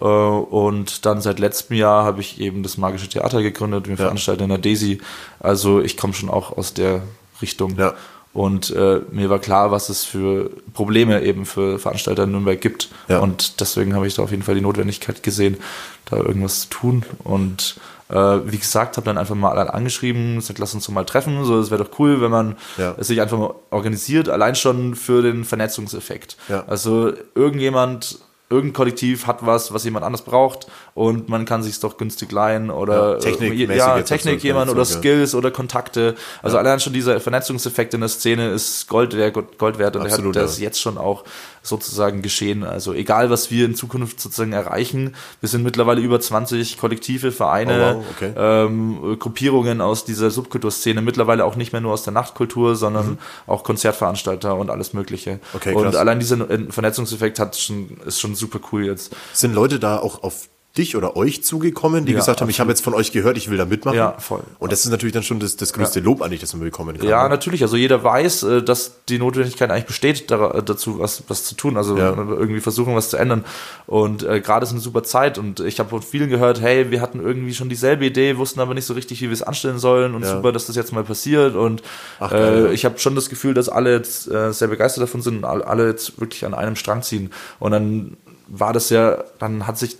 Äh, 0.00 0.04
und 0.04 1.04
dann 1.06 1.20
seit 1.20 1.38
letztem 1.38 1.76
Jahr 1.76 2.04
habe 2.04 2.20
ich 2.22 2.40
eben 2.40 2.62
das 2.64 2.76
Magische 2.78 3.08
Theater 3.08 3.40
gegründet. 3.42 3.86
Wir 3.88 3.96
veranstalten 3.98 4.44
in 4.44 4.48
der 4.48 4.58
Desi. 4.58 5.00
Also 5.38 5.80
ich 5.80 5.96
komme 5.96 6.14
schon 6.14 6.30
auch 6.30 6.56
aus 6.56 6.74
der 6.74 7.02
Richtung. 7.42 7.76
Ja. 7.76 7.92
Und 8.36 8.68
äh, 8.76 9.00
mir 9.12 9.30
war 9.30 9.38
klar, 9.38 9.70
was 9.70 9.88
es 9.88 10.04
für 10.04 10.50
Probleme 10.74 11.22
eben 11.22 11.46
für 11.46 11.78
Veranstalter 11.78 12.24
in 12.24 12.32
Nürnberg 12.32 12.60
gibt. 12.60 12.90
Ja. 13.08 13.20
Und 13.20 13.62
deswegen 13.62 13.94
habe 13.94 14.06
ich 14.06 14.14
da 14.14 14.22
auf 14.22 14.30
jeden 14.30 14.42
Fall 14.42 14.54
die 14.54 14.60
Notwendigkeit 14.60 15.22
gesehen, 15.22 15.56
da 16.04 16.18
irgendwas 16.18 16.60
zu 16.60 16.68
tun. 16.68 17.04
Und 17.24 17.76
äh, 18.10 18.14
wie 18.14 18.58
gesagt, 18.58 18.98
habe 18.98 19.06
dann 19.06 19.16
einfach 19.16 19.34
mal 19.34 19.52
alle 19.56 19.72
angeschrieben, 19.72 20.34
gesagt, 20.36 20.58
lass 20.58 20.74
uns 20.74 20.84
doch 20.84 20.92
mal 20.92 21.04
treffen. 21.04 21.46
So, 21.46 21.58
es 21.58 21.70
wäre 21.70 21.82
doch 21.82 21.98
cool, 21.98 22.20
wenn 22.20 22.30
man 22.30 22.56
Ja. 22.76 22.94
es 22.98 23.06
sich 23.06 23.22
einfach 23.22 23.38
mal 23.38 23.54
organisiert, 23.70 24.28
allein 24.28 24.54
schon 24.54 24.96
für 24.96 25.22
den 25.22 25.46
Vernetzungseffekt. 25.46 26.36
Ja. 26.50 26.64
Also 26.66 27.14
irgendjemand, 27.34 28.18
irgendein 28.50 28.74
Kollektiv 28.74 29.26
hat 29.26 29.46
was, 29.46 29.72
was 29.72 29.84
jemand 29.84 30.04
anders 30.04 30.22
braucht 30.22 30.66
und 30.96 31.28
man 31.28 31.44
kann 31.44 31.62
sich 31.62 31.78
doch 31.78 31.98
günstig 31.98 32.32
leihen 32.32 32.70
oder 32.70 33.12
Ja, 33.12 33.18
technikmäßig 33.18 33.76
ja, 33.76 33.98
jetzt 33.98 34.06
auch 34.06 34.16
Technik 34.16 34.42
jemand 34.42 34.70
oder 34.70 34.80
ja. 34.80 34.84
Skills 34.86 35.34
oder 35.34 35.50
Kontakte. 35.50 36.14
Also 36.42 36.56
allein 36.56 36.80
schon 36.80 36.94
dieser 36.94 37.20
Vernetzungseffekt 37.20 37.92
in 37.92 38.00
der 38.00 38.08
Szene 38.08 38.48
ist 38.48 38.88
Gold, 38.88 39.12
der 39.12 39.30
Gold 39.30 39.78
wert 39.78 39.96
und 39.96 40.02
Absolut, 40.06 40.34
der 40.34 40.42
ja. 40.42 40.48
hat 40.48 40.54
das 40.54 40.58
jetzt 40.58 40.80
schon 40.80 40.96
auch 40.96 41.24
sozusagen 41.62 42.22
geschehen. 42.22 42.64
Also 42.64 42.94
egal, 42.94 43.28
was 43.28 43.50
wir 43.50 43.66
in 43.66 43.74
Zukunft 43.74 44.20
sozusagen 44.20 44.54
erreichen, 44.54 45.14
wir 45.40 45.50
sind 45.50 45.64
mittlerweile 45.64 46.00
über 46.00 46.18
20 46.18 46.78
Kollektive, 46.78 47.30
Vereine, 47.30 47.66
Oh, 47.76 47.98
wow, 47.98 48.04
okay. 48.16 48.32
ähm, 48.34 49.18
Gruppierungen 49.18 49.82
aus 49.82 50.06
dieser 50.06 50.30
Subkulturszene, 50.30 51.02
mittlerweile 51.02 51.44
auch 51.44 51.56
nicht 51.56 51.72
mehr 51.72 51.82
nur 51.82 51.92
aus 51.92 52.04
der 52.04 52.14
Nachtkultur, 52.14 52.74
sondern 52.74 53.18
auch 53.46 53.64
Konzertveranstalter 53.64 54.56
und 54.56 54.70
alles 54.70 54.94
Mögliche. 54.94 55.32
Mhm. 55.34 55.40
Okay, 55.52 55.74
und 55.74 55.82
krass. 55.84 55.96
allein 55.96 56.20
dieser 56.20 56.48
äh, 56.48 56.70
Vernetzungseffekt 56.70 57.38
hat 57.38 57.54
schon, 57.54 57.98
ist 58.06 58.18
schon 58.18 58.34
super 58.34 58.60
cool 58.72 58.86
jetzt. 58.86 59.14
Sind 59.34 59.54
Leute 59.54 59.78
da 59.78 59.98
auch 59.98 60.22
auf 60.22 60.48
dich 60.78 60.96
oder 60.96 61.16
euch 61.16 61.42
zugekommen, 61.44 62.04
die 62.06 62.12
Ja, 62.12 62.18
gesagt 62.18 62.40
haben, 62.40 62.48
ich 62.50 62.60
habe 62.60 62.70
absolut. 62.70 62.78
jetzt 62.78 62.84
von 62.84 62.94
euch 62.94 63.12
gehört, 63.12 63.36
ich 63.36 63.50
will 63.50 63.56
da 63.58 63.64
mitmachen? 63.64 63.96
Ja, 63.96 64.14
voll. 64.18 64.42
Und 64.58 64.72
das 64.72 64.84
ist 64.84 64.90
natürlich 64.90 65.12
dann 65.14 65.22
schon 65.22 65.40
das, 65.40 65.56
das 65.56 65.72
größte 65.72 66.00
Lob 66.00 66.22
eigentlich, 66.22 66.40
das 66.40 66.52
man 66.54 66.62
bekommen 66.62 66.96
kann. 66.98 67.06
Ja, 67.08 67.22
ne? 67.24 67.28
natürlich. 67.30 67.62
Also 67.62 67.76
jeder 67.76 68.02
weiß, 68.04 68.42
äh, 68.44 68.62
dass 68.62 68.92
die 69.08 69.18
Notwendigkeit 69.18 69.70
eigentlich 69.70 69.86
besteht, 69.86 70.30
da- 70.30 70.60
dazu 70.60 70.98
was, 70.98 71.22
was 71.28 71.44
zu 71.44 71.54
tun. 71.54 71.76
Also 71.76 71.96
Ja. 71.96 72.14
irgendwie 72.16 72.60
versuchen, 72.60 72.94
was 72.94 73.10
zu 73.10 73.16
ändern. 73.16 73.44
Und 73.86 74.22
äh, 74.22 74.40
gerade 74.40 74.64
ist 74.64 74.72
eine 74.72 74.80
super 74.80 75.02
Zeit. 75.02 75.38
Und 75.38 75.60
ich 75.60 75.78
habe 75.78 75.90
von 75.90 76.02
vielen 76.02 76.28
gehört, 76.28 76.60
hey, 76.60 76.90
wir 76.90 77.00
hatten 77.00 77.20
irgendwie 77.20 77.54
schon 77.54 77.68
dieselbe 77.68 78.04
Idee, 78.06 78.36
wussten 78.36 78.60
aber 78.60 78.74
nicht 78.74 78.86
so 78.86 78.94
richtig, 78.94 79.20
wie 79.22 79.26
wir 79.26 79.32
es 79.32 79.42
anstellen 79.42 79.78
sollen. 79.78 80.14
Und 80.14 80.22
Ja. 80.24 80.36
super, 80.36 80.52
dass 80.52 80.66
das 80.66 80.76
jetzt 80.76 80.92
mal 80.92 81.04
passiert. 81.04 81.54
Und 81.54 81.82
Ach, 82.20 82.32
ja. 82.32 82.38
äh, 82.38 82.72
ich 82.72 82.84
habe 82.84 82.98
schon 82.98 83.14
das 83.14 83.28
Gefühl, 83.28 83.54
dass 83.54 83.68
alle 83.68 83.92
jetzt 83.92 84.28
äh, 84.30 84.52
sehr 84.52 84.68
begeistert 84.68 85.02
davon 85.02 85.22
sind 85.22 85.38
und 85.38 85.44
all- 85.44 85.62
alle 85.62 85.86
jetzt 85.88 86.20
wirklich 86.20 86.44
an 86.44 86.54
einem 86.54 86.76
Strang 86.76 87.02
ziehen. 87.02 87.30
Und 87.58 87.72
dann 87.72 88.16
war 88.48 88.72
das 88.72 88.90
ja, 88.90 89.24
dann 89.38 89.66
hat 89.66 89.78
sich 89.78 89.96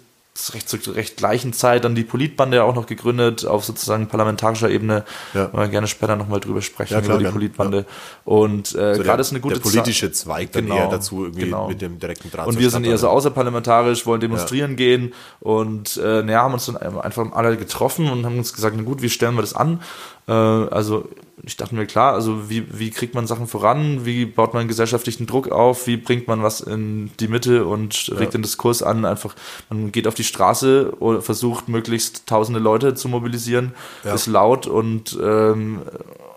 recht, 0.55 0.69
zur 0.69 0.94
recht 0.94 1.17
gleichen 1.17 1.53
Zeit 1.53 1.85
dann 1.85 1.94
die 1.94 2.05
Politbande 2.05 2.62
auch 2.65 2.75
noch 2.75 2.87
gegründet 2.87 3.47
auf 3.47 3.65
sozusagen 3.65 4.09
parlamentarischer 4.09 4.71
Ebene. 4.71 5.05
Ja. 5.35 5.53
Wollen 5.53 5.65
wir 5.65 5.69
gerne 5.69 5.87
später 5.87 6.17
nochmal 6.17 6.41
drüber 6.41 6.62
sprechen, 6.62 6.94
Ja, 6.94 7.00
klar, 7.00 7.19
über 7.19 7.29
die. 7.29 7.33
Politbande. 7.33 7.87
Und 8.25 8.75
äh, 8.75 8.94
So 8.94 9.03
gerade 9.03 9.21
ist 9.21 9.31
eine 9.31 9.41
gute 9.41 9.55
der 9.55 9.62
politische 9.62 10.12
Zweig 10.12 10.53
dann 10.53 10.65
Genau, 10.65 10.77
eher 10.77 10.88
dazu 10.88 11.25
irgendwie 11.25 11.44
genau. 11.44 11.69
mit 11.69 11.81
dem 11.81 11.99
direkten 11.99 12.31
Draht 12.31 12.47
Und 12.47 12.59
wir 12.59 12.71
sind 12.71 12.87
eher 12.87 12.99
so 12.99 13.09
außerparlamentarisch, 13.09 14.06
wollen 14.06 14.21
demonstrieren 14.21 14.77
gehen 14.77 15.15
und 15.41 15.97
äh, 15.97 16.23
naja, 16.23 16.43
haben 16.43 16.55
uns 16.55 16.67
dann 16.67 16.77
einfach 16.77 17.33
alle 17.33 17.56
getroffen 17.56 18.09
und 18.11 18.25
haben 18.25 18.38
uns 18.38 18.52
gesagt, 18.52 18.76
na 18.76 18.83
gut, 18.83 19.02
wie 19.02 19.11
stellen 19.11 19.35
wir 19.35 19.43
das 19.43 19.55
an? 19.55 19.81
Äh, 20.28 20.33
also 20.33 21.09
ich 21.42 21.56
dachte 21.56 21.75
mir, 21.75 21.87
klar, 21.87 22.14
also 22.14 22.50
wie, 22.50 22.66
wie 22.76 22.90
kriegt 22.90 23.14
man 23.14 23.26
Sachen 23.26 23.47
voran, 23.47 24.04
wie 24.04 24.25
baut 24.26 24.54
man 24.54 24.66
gesellschaftlichen 24.66 25.26
Druck 25.26 25.50
auf, 25.52 25.87
wie 25.87 25.97
bringt 25.97 26.26
man 26.26 26.42
was 26.42 26.61
in 26.61 27.11
die 27.21 27.28
Mitte 27.28 27.66
und 27.66 28.11
regt 28.16 28.35
den 28.35 28.42
Diskurs 28.42 28.83
an, 28.83 29.04
einfach, 29.04 29.35
man 29.68 29.92
geht 29.92 30.09
auf 30.09 30.14
die 30.14 30.25
Straße 30.25 30.95
oder 30.99 31.23
versucht 31.23 31.68
möglichst 31.68 32.26
tausende 32.26 32.59
Leute 32.59 32.95
zu 32.95 33.09
mobilisieren, 33.09 33.75
Ja. 34.02 34.14
ist 34.14 34.26
laut 34.26 34.66
und, 34.66 35.16
ähm, 35.23 35.83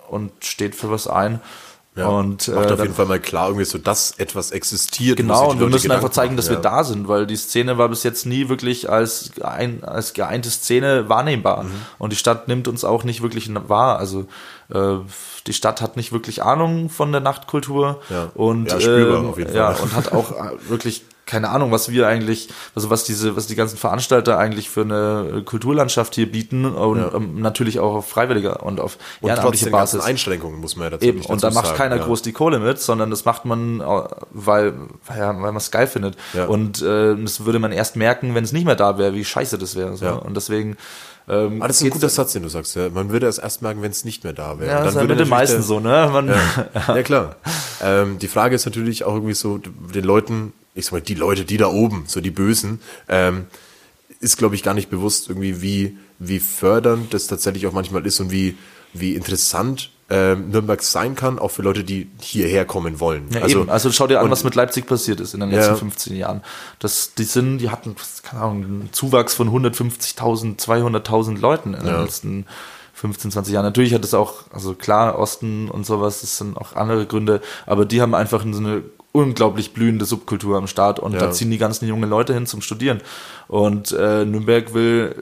und 0.09 0.31
steht 0.41 0.75
für 0.75 0.91
was 0.91 1.07
ein. 1.07 1.39
Ja, 1.99 2.07
und 2.07 2.47
macht 2.47 2.49
äh, 2.49 2.59
auf 2.59 2.65
dann- 2.67 2.79
jeden 2.79 2.93
Fall 2.93 3.05
mal 3.05 3.19
klar 3.19 3.47
irgendwie 3.47 3.65
so, 3.65 3.77
dass 3.77 4.11
etwas 4.17 4.51
existiert. 4.51 5.17
Genau, 5.17 5.51
und 5.51 5.59
wir 5.59 5.67
müssen 5.67 5.91
einfach 5.91 6.09
Gedanken 6.09 6.13
zeigen, 6.13 6.27
machen, 6.29 6.37
dass 6.37 6.45
ja. 6.47 6.51
wir 6.53 6.59
da 6.61 6.83
sind, 6.83 7.07
weil 7.07 7.27
die 7.27 7.35
Szene 7.35 7.77
war 7.77 7.89
bis 7.89 8.03
jetzt 8.03 8.25
nie 8.25 8.49
wirklich 8.49 8.89
als, 8.89 9.31
ein, 9.41 9.83
als 9.83 10.13
geeinte 10.13 10.49
Szene 10.49 11.09
wahrnehmbar. 11.09 11.63
Mhm. 11.63 11.71
Und 11.97 12.11
die 12.11 12.17
Stadt 12.17 12.47
nimmt 12.47 12.67
uns 12.67 12.83
auch 12.83 13.03
nicht 13.03 13.21
wirklich 13.21 13.49
wahr. 13.67 13.99
Also 13.99 14.25
äh, 14.73 14.95
die 15.47 15.53
Stadt 15.53 15.81
hat 15.81 15.97
nicht 15.97 16.11
wirklich 16.11 16.43
Ahnung 16.43 16.89
von 16.89 17.11
der 17.11 17.21
Nachtkultur 17.21 18.01
Ja. 18.09 18.31
und 18.35 18.67
Ja, 18.71 18.79
spürbar 18.79 19.25
auf 19.29 19.37
jeden 19.37 19.53
ja, 19.55 19.69
und 19.69 19.93
hat 19.95 20.11
auch 20.11 20.31
äh, 20.31 20.51
wirklich 20.69 21.03
keine 21.29 21.49
Ahnung, 21.49 21.71
was 21.71 21.89
wir 21.89 22.07
eigentlich, 22.07 22.49
also 22.73 22.89
was 22.89 23.03
diese, 23.03 23.35
was 23.35 23.45
die 23.45 23.55
ganzen 23.55 23.77
Veranstalter 23.77 24.39
eigentlich 24.39 24.69
für 24.69 24.81
eine 24.81 25.43
Kulturlandschaft 25.45 26.15
hier 26.15 26.29
bieten 26.31 26.65
und 26.65 26.97
Ja. 26.99 27.13
ähm, 27.13 27.39
natürlich 27.39 27.79
auch 27.79 27.93
auf 27.93 28.09
freiwilliger 28.09 28.63
und 28.63 28.79
auf 28.79 28.97
Und 29.21 29.35
ganzen 29.35 29.71
Basis. 29.71 30.01
Einschränkungen 30.03 30.59
muss 30.59 30.75
man 30.75 30.85
ja 30.85 30.89
dazu 30.91 31.05
Eben, 31.05 31.19
nicht 31.19 31.29
und 31.29 31.43
da 31.43 31.47
dazu 31.47 31.55
macht 31.55 31.67
sagen, 31.67 31.77
keiner 31.77 31.97
ja. 31.97 32.03
groß 32.03 32.23
die 32.23 32.31
Kohle 32.31 32.59
mit, 32.59 32.79
sondern 32.79 33.11
das 33.11 33.25
macht 33.25 33.45
man, 33.45 33.79
äh, 33.79 33.83
weil, 34.31 34.73
weil, 35.05 35.17
ja, 35.17 35.27
weil 35.27 35.35
man 35.35 35.57
es 35.57 35.69
geil 35.69 35.85
findet. 35.85 36.17
Ja. 36.33 36.45
Und 36.45 36.81
äh, 36.81 37.15
das 37.15 37.45
würde 37.45 37.59
man 37.59 37.71
erst 37.71 37.95
merken, 37.95 38.33
wenn 38.33 38.43
es 38.43 38.51
nicht 38.51 38.65
mehr 38.65 38.75
da 38.75 38.97
wäre, 38.97 39.13
wie 39.13 39.23
scheiße 39.23 39.59
das 39.59 39.75
wäre. 39.75 39.95
So. 39.97 40.07
Und 40.07 40.35
deswegen. 40.35 40.77
Ähm, 41.27 41.61
Ah, 41.61 41.67
das 41.67 41.77
ist 41.77 41.83
ein 41.83 41.91
guter 41.91 42.09
Satz, 42.09 42.33
den 42.33 42.41
du 42.41 42.49
sagst. 42.49 42.75
Ja. 42.75 42.89
Man 42.89 43.11
würde 43.11 43.27
es 43.27 43.37
erst 43.37 43.61
merken, 43.61 43.83
wenn 43.83 43.91
es 43.91 44.03
nicht 44.03 44.23
mehr 44.23 44.33
da 44.33 44.59
wäre. 44.59 44.71
Ja, 44.71 44.79
das 44.83 44.95
ist 44.95 45.01
ja 45.01 45.03
mit 45.03 45.19
den 45.19 45.29
meisten 45.29 45.61
so, 45.61 45.79
ne? 45.79 46.09
Man, 46.11 46.27
Ja, 46.27 46.39
ja 46.95 47.03
klar. 47.03 47.35
Ähm, 47.83 48.17
die 48.17 48.27
Frage 48.27 48.55
ist 48.55 48.65
natürlich 48.65 49.03
auch 49.03 49.13
irgendwie 49.13 49.35
so, 49.35 49.59
den 49.59 50.03
Leuten, 50.03 50.53
ich 50.75 50.85
sag 50.85 50.93
mal, 50.93 51.01
die 51.01 51.15
Leute, 51.15 51.45
die 51.45 51.57
da 51.57 51.67
oben, 51.67 52.03
so 52.07 52.21
die 52.21 52.31
Bösen, 52.31 52.79
ähm, 53.07 53.45
ist, 54.19 54.37
glaube 54.37 54.55
ich, 54.55 54.63
gar 54.63 54.73
nicht 54.73 54.89
bewusst 54.89 55.29
irgendwie, 55.29 55.61
wie, 55.61 55.97
wie 56.19 56.39
fördernd 56.39 57.13
das 57.13 57.27
tatsächlich 57.27 57.67
auch 57.67 57.71
manchmal 57.73 58.05
ist 58.05 58.19
und 58.19 58.31
wie, 58.31 58.57
wie 58.93 59.15
interessant 59.15 59.91
ähm, 60.11 60.49
Nürnberg 60.49 60.81
sein 60.81 61.15
kann, 61.15 61.37
auch 61.37 61.51
für 61.51 61.61
Leute, 61.61 61.83
die 61.83 62.09
hierher 62.19 62.65
kommen 62.65 62.99
wollen. 62.99 63.27
Ja, 63.31 63.41
also, 63.41 63.61
eben. 63.61 63.69
also 63.69 63.91
schau 63.91 64.07
dir 64.07 64.17
an, 64.19 64.25
und- 64.25 64.31
was 64.31 64.43
mit 64.43 64.55
Leipzig 64.55 64.87
passiert 64.87 65.19
ist 65.19 65.35
in 65.35 65.39
den 65.39 65.51
letzten 65.51 65.73
Ja. 65.73 65.77
15 65.77 66.15
Jahren. 66.15 66.41
Das, 66.79 67.13
die 67.13 67.23
sind, 67.25 67.59
die 67.59 67.69
hatten, 67.69 67.95
keine 68.23 68.41
Ahnung, 68.41 68.63
einen 68.63 68.89
Zuwachs 68.91 69.35
von 69.35 69.49
150.000, 69.51 70.57
200.000 70.59 71.37
Leuten 71.39 71.73
in 71.75 71.81
den 71.81 71.89
Ja. 71.93 72.01
letzten 72.01 72.45
15, 72.95 73.31
20 73.31 73.53
Jahren. 73.53 73.63
Natürlich 73.65 73.93
hat 73.93 74.03
es 74.03 74.13
auch, 74.15 74.45
also 74.51 74.73
klar, 74.73 75.19
Osten 75.19 75.69
und 75.69 75.85
sowas, 75.85 76.21
das 76.21 76.37
sind 76.39 76.57
auch 76.57 76.75
andere 76.75 77.05
Gründe, 77.05 77.39
aber 77.67 77.85
die 77.85 78.01
haben 78.01 78.15
einfach 78.15 78.41
so 78.51 78.57
eine 78.59 78.81
unglaublich 79.11 79.73
blühende 79.73 80.05
Subkultur 80.05 80.57
am 80.57 80.67
Start 80.67 80.99
und 80.99 81.13
Ja. 81.13 81.19
da 81.19 81.31
ziehen 81.31 81.49
die 81.49 81.57
ganzen 81.57 81.87
jungen 81.87 82.09
Leute 82.09 82.33
hin 82.33 82.45
zum 82.45 82.61
Studieren. 82.61 83.01
Und 83.47 83.91
äh, 83.91 84.25
Nürnberg 84.25 84.75
will, 84.75 85.15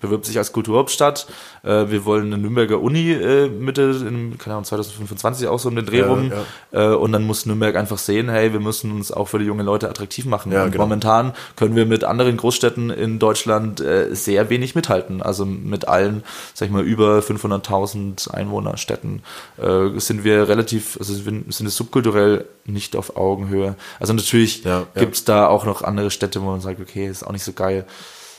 bewirbt 0.00 0.26
sich 0.26 0.36
als 0.38 0.52
Kulturhauptstadt. 0.52 1.28
Äh, 1.62 1.88
wir 1.88 2.04
wollen 2.04 2.26
eine 2.26 2.38
Nürnberger 2.38 2.80
Uni 2.80 3.12
äh, 3.12 3.48
Mitte, 3.48 3.82
in, 4.08 4.36
keine 4.38 4.54
Ahnung, 4.54 4.64
2025 4.64 5.46
auch 5.46 5.60
so 5.60 5.68
um 5.68 5.76
den 5.76 5.86
Dreh 5.86 6.00
Ja, 6.00 6.08
rum. 6.08 6.32
Äh, 6.72 6.88
und 6.88 7.12
dann 7.12 7.22
muss 7.22 7.46
Nürnberg 7.46 7.76
einfach 7.76 7.98
sehen, 7.98 8.28
hey, 8.28 8.52
wir 8.52 8.58
müssen 8.58 8.90
uns 8.90 9.12
auch 9.12 9.28
für 9.28 9.38
die 9.38 9.44
jungen 9.44 9.64
Leute 9.64 9.88
attraktiv 9.88 10.24
machen. 10.24 10.50
Ja, 10.50 10.64
und 10.64 10.72
genau. 10.72 10.82
momentan 10.84 11.32
können 11.54 11.76
wir 11.76 11.86
mit 11.86 12.02
anderen 12.02 12.36
Großstädten 12.36 12.90
in 12.90 13.20
Deutschland 13.20 13.80
äh, 13.80 14.12
sehr 14.12 14.50
wenig 14.50 14.74
mithalten. 14.74 15.22
Also 15.22 15.44
mit 15.44 15.86
allen, 15.86 16.24
sag 16.54 16.66
ich 16.66 16.72
mal, 16.72 16.82
über 16.82 17.20
500.000 17.20 18.30
Einwohnerstädten 18.32 19.22
äh, 19.58 19.98
sind 20.00 20.24
wir 20.24 20.48
relativ, 20.48 20.96
also 20.98 21.14
sind 21.14 21.54
sind 21.54 21.66
es 21.66 21.76
subkulturell 21.76 22.46
nicht 22.66 22.96
auf 22.96 23.13
Augenhöhe. 23.16 23.76
Also 24.00 24.12
natürlich 24.12 24.64
Ja, 24.64 24.80
ja. 24.80 24.86
gibt's 25.00 25.24
da 25.24 25.46
auch 25.48 25.64
noch 25.64 25.82
andere 25.82 26.10
Städte, 26.10 26.40
wo 26.42 26.46
man 26.46 26.60
sagt, 26.60 26.80
okay, 26.80 27.06
ist 27.06 27.22
auch 27.26 27.32
nicht 27.32 27.44
so 27.44 27.52
geil. 27.52 27.84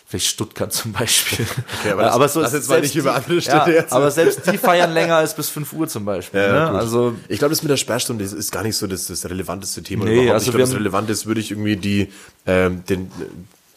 Vielleicht 0.08 0.28
Stuttgart 0.28 0.72
zum 0.74 0.92
Beispiel. 0.92 1.46
Okay, 1.82 1.92
aber 1.92 2.04
das- 2.20 2.36
lass 2.36 2.54
jetzt 2.54 2.70
mal 2.70 2.76
selbst 2.76 2.90
nicht 2.90 2.96
über 2.98 3.10
die- 3.12 3.16
andere 3.18 3.42
Städte 3.42 3.72
ja, 3.72 3.78
erzählen. 3.78 3.92
Aber 3.92 4.12
selbst 4.12 4.42
die 4.52 4.58
feiern 4.60 4.94
länger 4.94 5.16
als 5.16 5.36
bis 5.36 5.50
5 5.50 5.74
Uhr 5.74 5.88
zum 5.88 6.06
Beispiel. 6.06 6.40
Ja, 6.42 6.72
ne? 6.72 6.78
Also 6.78 7.16
ich 7.28 7.40
glaube, 7.40 7.52
das 7.54 7.64
mit 7.64 7.72
der 7.72 7.78
Sperrstunde 7.78 8.24
ist, 8.24 8.34
ist 8.34 8.52
gar 8.52 8.62
nicht 8.64 8.78
so 8.78 8.86
das, 8.86 9.08
das 9.08 9.26
relevanteste 9.28 9.82
Thema 9.82 10.06
Nee, 10.06 10.14
überhaupt. 10.14 10.34
also 10.34 10.44
ich 10.46 10.52
glaube, 10.56 10.70
das 10.70 10.76
Relevante 10.76 11.12
ist, 11.12 11.26
würde 11.26 11.42
ich 11.42 11.50
irgendwie 11.52 11.76
die, 11.78 12.12
ähm, 12.46 12.84
den, 12.88 13.12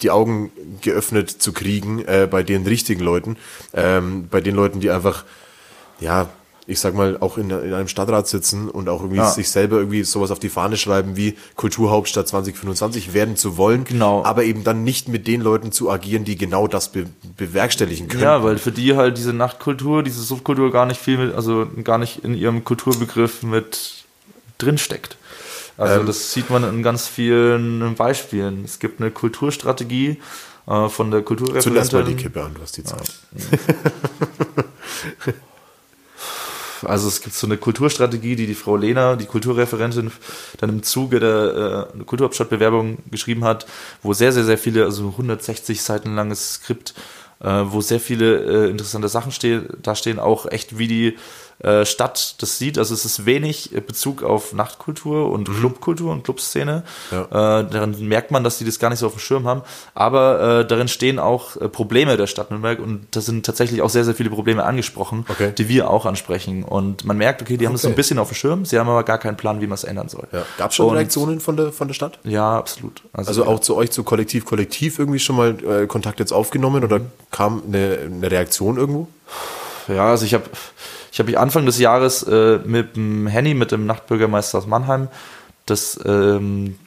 die 0.03 0.11
Augen 0.11 0.53
geöffnet 0.83 1.31
zu 1.31 1.53
kriegen 1.53 2.05
äh, 2.05 2.29
bei 2.31 2.43
den 2.43 2.67
richtigen 2.67 3.01
Leuten, 3.03 3.37
ähm, 3.73 4.29
bei 4.31 4.41
den 4.43 4.55
Leuten, 4.55 4.81
die 4.81 4.91
einfach, 4.91 5.25
ja, 5.99 6.29
ich 6.69 6.79
sag 6.81 6.95
mal, 6.95 7.17
auch 7.19 7.39
in, 7.39 7.49
in 7.51 7.73
einem 7.73 7.89
Stadtrat 7.89 8.29
sitzen 8.29 8.69
und 8.69 8.89
auch 8.91 9.01
irgendwie 9.01 9.17
Ja. 9.17 9.31
sich 9.31 9.51
selber 9.51 9.79
irgendwie 9.79 10.05
sowas 10.05 10.31
auf 10.31 10.39
die 10.39 10.51
Fahne 10.51 10.77
schreiben 10.77 11.17
wie 11.17 11.35
Kulturhauptstadt 11.57 12.29
2025 12.29 13.15
werden 13.15 13.37
zu 13.37 13.57
wollen, 13.57 13.85
Genau. 13.85 14.23
aber 14.23 14.45
eben 14.45 14.65
dann 14.65 14.85
nicht 14.85 15.09
mit 15.09 15.27
den 15.27 15.41
Leuten 15.41 15.73
zu 15.73 15.91
agieren, 15.91 16.25
die 16.25 16.37
genau 16.37 16.67
das 16.69 16.93
be 16.93 17.07
bewerkstelligen 17.39 18.09
können. 18.09 18.23
Ja, 18.23 18.43
weil 18.45 18.59
für 18.59 18.71
die 18.71 18.95
halt 18.97 19.17
diese 19.17 19.33
Nachtkultur, 19.33 20.03
diese 20.03 20.21
Subkultur 20.23 20.71
gar 20.71 20.85
nicht 20.87 21.01
viel 21.01 21.17
mit, 21.19 21.35
also 21.35 21.67
gar 21.85 21.97
nicht 21.99 22.23
in 22.23 22.35
ihrem 22.35 22.63
Kulturbegriff 22.65 23.43
mit 23.43 24.05
drinsteckt. 24.59 25.17
Also 25.79 26.01
Ähm. 26.01 26.07
das 26.07 26.33
sieht 26.33 26.51
man 26.51 26.65
in 26.65 26.83
ganz 26.83 27.07
vielen 27.07 27.95
Beispielen. 27.95 28.65
Es 28.65 28.79
gibt 28.79 29.01
eine 29.01 29.11
Kulturstrategie 29.11 30.19
äh, 30.67 30.89
von 30.91 31.11
der 31.11 31.25
Zünd 31.25 31.41
erst 31.55 31.93
mal 31.95 32.05
die 32.05 32.15
Kulturreferentin. 32.15 32.17
Kippe 32.19 32.43
an, 32.43 32.55
du 32.55 32.61
hast 32.61 32.77
die 32.77 32.85
Zeit. 32.85 33.11
Also 36.85 37.09
es 37.09 37.21
gibt 37.21 37.35
so 37.35 37.47
eine 37.47 37.57
Kulturstrategie, 37.57 38.37
die 38.37 38.47
die 38.47 38.55
Frau 38.55 38.77
Lehner, 38.77 39.17
die 39.17 39.27
Kulturreferentin, 39.27 40.11
dann 40.59 40.71
im 40.71 40.83
Zuge 40.83 41.21
der 41.21 41.89
äh, 41.95 42.05
Kulturhauptstadtbewerbung 42.05 42.99
geschrieben 43.11 43.45
hat, 43.45 43.67
wo 44.03 44.13
sehr, 44.13 44.33
sehr, 44.33 44.45
sehr 44.45 44.59
viele, 44.59 44.85
also 44.85 45.09
160 45.09 45.83
Seiten 45.83 46.15
langes 46.15 46.55
Skript, 46.55 46.95
äh, 47.41 47.47
wo 47.67 47.81
sehr 47.81 48.01
viele 48.01 48.67
äh, 48.67 48.71
interessante 48.71 49.09
Sachen 49.09 49.33
stehen, 49.33 49.69
da 49.83 49.95
stehen 49.95 50.19
auch 50.19 50.47
echt, 50.47 50.79
wie 50.79 50.89
die 50.89 51.19
äh, 51.61 51.85
Stadt 51.85 52.37
das 52.41 52.59
sieht. 52.59 52.79
Also 52.79 52.95
es 52.95 53.05
ist 53.05 53.27
wenig 53.27 53.71
Bezug 53.87 54.23
auf 54.23 54.53
Nachtkultur 54.53 55.31
und 55.31 55.49
Clubkultur 55.51 56.13
und 56.13 56.25
Clubszene. 56.25 56.85
Mhm. 57.11 57.17
Ja. 57.17 57.61
Äh, 57.61 57.69
daran 57.71 57.97
merkt 58.07 58.31
man, 58.31 58.45
dass 58.45 58.59
die 58.59 58.65
das 58.65 58.79
gar 58.79 58.91
nicht 58.91 58.99
so 59.01 59.07
auf 59.07 59.13
dem 59.15 59.19
Schirm 59.21 59.47
haben. 59.47 59.63
Aber 59.95 60.61
äh, 60.61 60.67
darin 60.67 60.89
stehen 60.89 61.19
auch 61.19 61.57
äh, 61.57 61.69
Probleme 61.69 62.17
der 62.17 62.27
Stadt 62.27 62.51
Nürnberg 62.51 62.79
und 62.79 63.07
da 63.11 63.21
sind 63.21 63.45
tatsächlich 63.47 63.83
auch 63.83 63.91
sehr, 63.91 64.05
sehr 64.05 64.15
viele 64.15 64.31
Probleme 64.31 64.65
angesprochen, 64.65 65.25
Okay. 65.29 65.53
die 65.57 65.69
wir 65.69 65.91
auch 65.91 66.07
ansprechen. 66.07 66.63
Und 66.65 67.05
man 67.05 67.17
merkt, 67.17 67.43
okay, 67.43 67.57
die 67.57 67.67
haben 67.67 67.73
das 67.75 67.83
so 67.83 67.89
ein 67.89 67.93
Okay. 67.93 67.97
bisschen 67.97 68.19
auf 68.19 68.29
dem 68.29 68.35
Schirm, 68.37 68.65
sie 68.65 68.79
haben 68.79 68.89
aber 68.89 69.03
gar 69.03 69.19
keinen 69.19 69.37
Plan, 69.37 69.61
wie 69.61 69.67
man 69.67 69.75
es 69.75 69.85
ändern 69.85 70.09
soll. 70.09 70.29
Ja. 70.33 70.43
Gab 70.59 70.71
es 70.71 70.77
schon 70.77 70.87
Und- 70.89 70.97
Reaktionen 70.97 71.41
von 71.41 71.57
der, 71.57 71.73
von 71.73 71.89
der 71.89 71.95
Stadt? 71.95 72.19
Ja, 72.25 72.57
absolut. 72.59 73.03
Also 73.13 73.45
auch 73.45 73.61
zu 73.61 73.77
euch, 73.77 73.91
zu 73.91 74.05
Kollektiv, 74.05 74.45
Kollektiv 74.45 74.99
irgendwie 74.99 75.19
schon 75.19 75.37
mal 75.37 75.57
äh, 75.65 75.87
Kontakt 75.87 76.21
jetzt 76.21 76.33
aufgenommen 76.33 76.85
oder 76.85 77.01
kam 77.31 77.63
eine, 77.67 77.99
eine 78.05 78.31
Reaktion 78.31 78.77
irgendwo? 78.77 79.09
Ja, 79.89 80.11
also 80.11 80.25
ich 80.25 80.35
habe 80.35 80.45
ich 81.11 81.19
hab 81.19 81.27
mich 81.27 81.39
Anfang 81.39 81.67
des 81.67 81.79
Jahres 81.79 82.23
äh, 82.23 82.59
mit 82.65 82.97
dem 82.97 83.27
Henny, 83.27 83.55
mit 83.55 83.73
dem 83.73 83.87
Nachtbürgermeister 83.87 84.59
aus 84.59 84.67
Mannheim, 84.67 85.09
das, 85.67 85.99
ähm, 86.05 86.79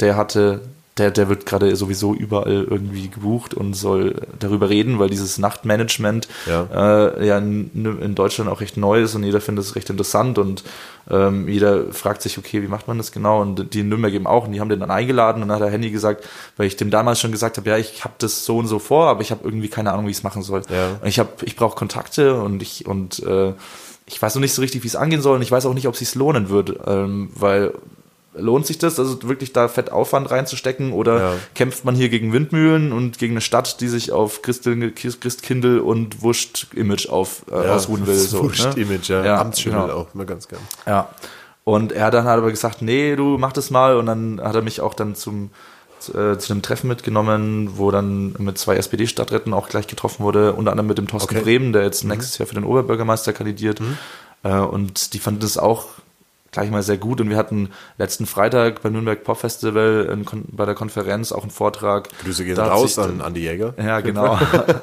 der 0.00 0.16
hatte, 0.16 0.60
der, 1.00 1.10
der 1.10 1.28
wird 1.28 1.46
gerade 1.46 1.74
sowieso 1.74 2.14
überall 2.14 2.66
irgendwie 2.68 3.08
gebucht 3.08 3.54
und 3.54 3.74
soll 3.74 4.14
darüber 4.38 4.68
reden, 4.68 4.98
weil 4.98 5.08
dieses 5.08 5.38
Nachtmanagement 5.38 6.28
Ja. 6.46 7.08
äh, 7.08 7.26
ja 7.26 7.38
in, 7.38 7.70
in 8.00 8.14
Deutschland 8.14 8.50
auch 8.50 8.60
recht 8.60 8.76
neu 8.76 9.02
ist 9.02 9.14
und 9.14 9.24
jeder 9.24 9.40
findet 9.40 9.64
es 9.64 9.74
recht 9.76 9.88
interessant 9.88 10.38
und 10.38 10.62
ähm, 11.10 11.48
jeder 11.48 11.92
fragt 11.92 12.20
sich, 12.22 12.36
okay, 12.38 12.62
wie 12.62 12.68
macht 12.68 12.86
man 12.86 12.98
das 12.98 13.10
genau? 13.12 13.40
Und 13.40 13.72
die 13.74 13.80
in 13.80 13.88
Nürnberg 13.88 14.12
eben 14.12 14.26
auch 14.26 14.44
und 14.46 14.52
die 14.52 14.60
haben 14.60 14.68
den 14.68 14.80
dann 14.80 14.90
eingeladen 14.90 15.42
und 15.42 15.48
dann 15.48 15.56
hat 15.56 15.64
der 15.64 15.72
Handy 15.72 15.90
gesagt, 15.90 16.28
weil 16.58 16.66
ich 16.66 16.76
dem 16.76 16.90
damals 16.90 17.18
schon 17.18 17.32
gesagt 17.32 17.56
habe, 17.56 17.70
ja, 17.70 17.78
ich 17.78 18.04
habe 18.04 18.14
das 18.18 18.44
so 18.44 18.58
und 18.58 18.66
so 18.66 18.78
vor, 18.78 19.08
aber 19.08 19.22
ich 19.22 19.30
habe 19.30 19.40
irgendwie 19.44 19.68
keine 19.68 19.92
Ahnung, 19.92 20.06
wie 20.06 20.10
ich 20.10 20.18
es 20.18 20.22
machen 20.22 20.42
soll. 20.42 20.62
Ja. 20.68 20.98
Und 21.00 21.08
ich 21.08 21.18
habe, 21.18 21.30
ich 21.42 21.56
brauche 21.56 21.74
Kontakte 21.76 22.40
und 22.40 22.60
ich 22.62 22.86
und 22.86 23.20
äh, 23.20 23.54
ich 24.06 24.20
weiß 24.20 24.34
noch 24.34 24.42
nicht 24.42 24.54
so 24.54 24.60
richtig, 24.60 24.82
wie 24.82 24.88
es 24.88 24.96
angehen 24.96 25.22
soll 25.22 25.36
und 25.36 25.42
ich 25.42 25.50
weiß 25.50 25.64
auch 25.66 25.74
nicht, 25.74 25.88
ob 25.88 25.94
es 25.94 26.00
sich 26.00 26.14
lohnen 26.14 26.50
würde, 26.50 26.78
ähm, 26.86 27.30
weil 27.34 27.72
lohnt 28.34 28.66
sich 28.66 28.78
das, 28.78 28.98
also 28.98 29.22
wirklich 29.28 29.52
da 29.52 29.68
fett 29.68 29.90
Aufwand 29.90 30.30
reinzustecken 30.30 30.92
oder 30.92 31.20
Ja. 31.20 31.32
kämpft 31.54 31.84
man 31.84 31.94
hier 31.94 32.08
gegen 32.08 32.32
Windmühlen 32.32 32.92
und 32.92 33.18
gegen 33.18 33.34
eine 33.34 33.40
Stadt, 33.40 33.80
die 33.80 33.88
sich 33.88 34.12
auf 34.12 34.42
Christel, 34.42 34.92
Christkindl 34.92 35.80
und 35.80 36.22
Wurst-Image 36.22 37.08
auf, 37.08 37.44
äh, 37.50 37.54
ausruhen 37.54 38.06
will. 38.06 38.14
So, 38.14 38.44
Wurscht-Image, 38.44 39.10
ne? 39.10 39.26
ja. 39.26 39.40
Amtsschimmel 39.40 39.80
genau. 39.82 39.94
auch, 39.94 40.14
immer 40.14 40.24
ganz 40.24 40.46
gern. 40.48 40.62
Ja. 40.86 41.08
Und 41.64 41.92
er 41.92 42.10
dann 42.10 42.24
hat 42.24 42.38
aber 42.38 42.50
gesagt, 42.50 42.82
nee, 42.82 43.16
du 43.16 43.36
mach 43.38 43.52
das 43.52 43.70
mal. 43.70 43.96
Und 43.96 44.06
dann 44.06 44.40
hat 44.42 44.54
er 44.54 44.62
mich 44.62 44.80
auch 44.80 44.94
dann 44.94 45.14
zum 45.14 45.50
zu, 46.00 46.14
äh, 46.16 46.38
zu 46.38 46.52
einem 46.52 46.62
Treffen 46.62 46.88
mitgenommen, 46.88 47.72
wo 47.76 47.90
dann 47.90 48.34
mit 48.38 48.58
zwei 48.58 48.76
SPD-Stadträten 48.76 49.52
auch 49.52 49.68
gleich 49.68 49.86
getroffen 49.86 50.24
wurde, 50.24 50.54
unter 50.54 50.70
anderem 50.70 50.86
mit 50.88 50.98
dem 50.98 51.06
Thorsten 51.06 51.34
Okay. 51.36 51.44
Bremen, 51.44 51.72
der 51.72 51.82
jetzt 51.82 52.04
nächstes 52.04 52.38
Jahr 52.38 52.46
für 52.46 52.54
den 52.54 52.64
Oberbürgermeister 52.64 53.32
kandidiert. 53.32 53.80
Äh, 54.42 54.54
und 54.54 55.12
die 55.14 55.18
fanden 55.18 55.40
das 55.40 55.58
auch 55.58 55.86
gleich 56.52 56.70
mal 56.70 56.82
sehr 56.82 56.96
gut. 56.98 57.20
Und 57.20 57.30
wir 57.30 57.36
hatten 57.36 57.70
letzten 57.98 58.26
Freitag 58.26 58.82
beim 58.82 58.92
Nürnberg 58.92 59.22
Pop 59.24 59.38
Festival 59.38 60.16
bei 60.48 60.64
der 60.66 60.74
Konferenz 60.74 61.32
auch 61.32 61.42
einen 61.42 61.50
Vortrag. 61.50 62.08
Grüße 62.24 62.44
gehen 62.44 62.58
raus 62.58 62.96
sich 62.96 63.04
an 63.04 63.20
Andi 63.20 63.40
Jäger. 63.42 63.74
ja, 63.78 64.00
genau. 64.00 64.38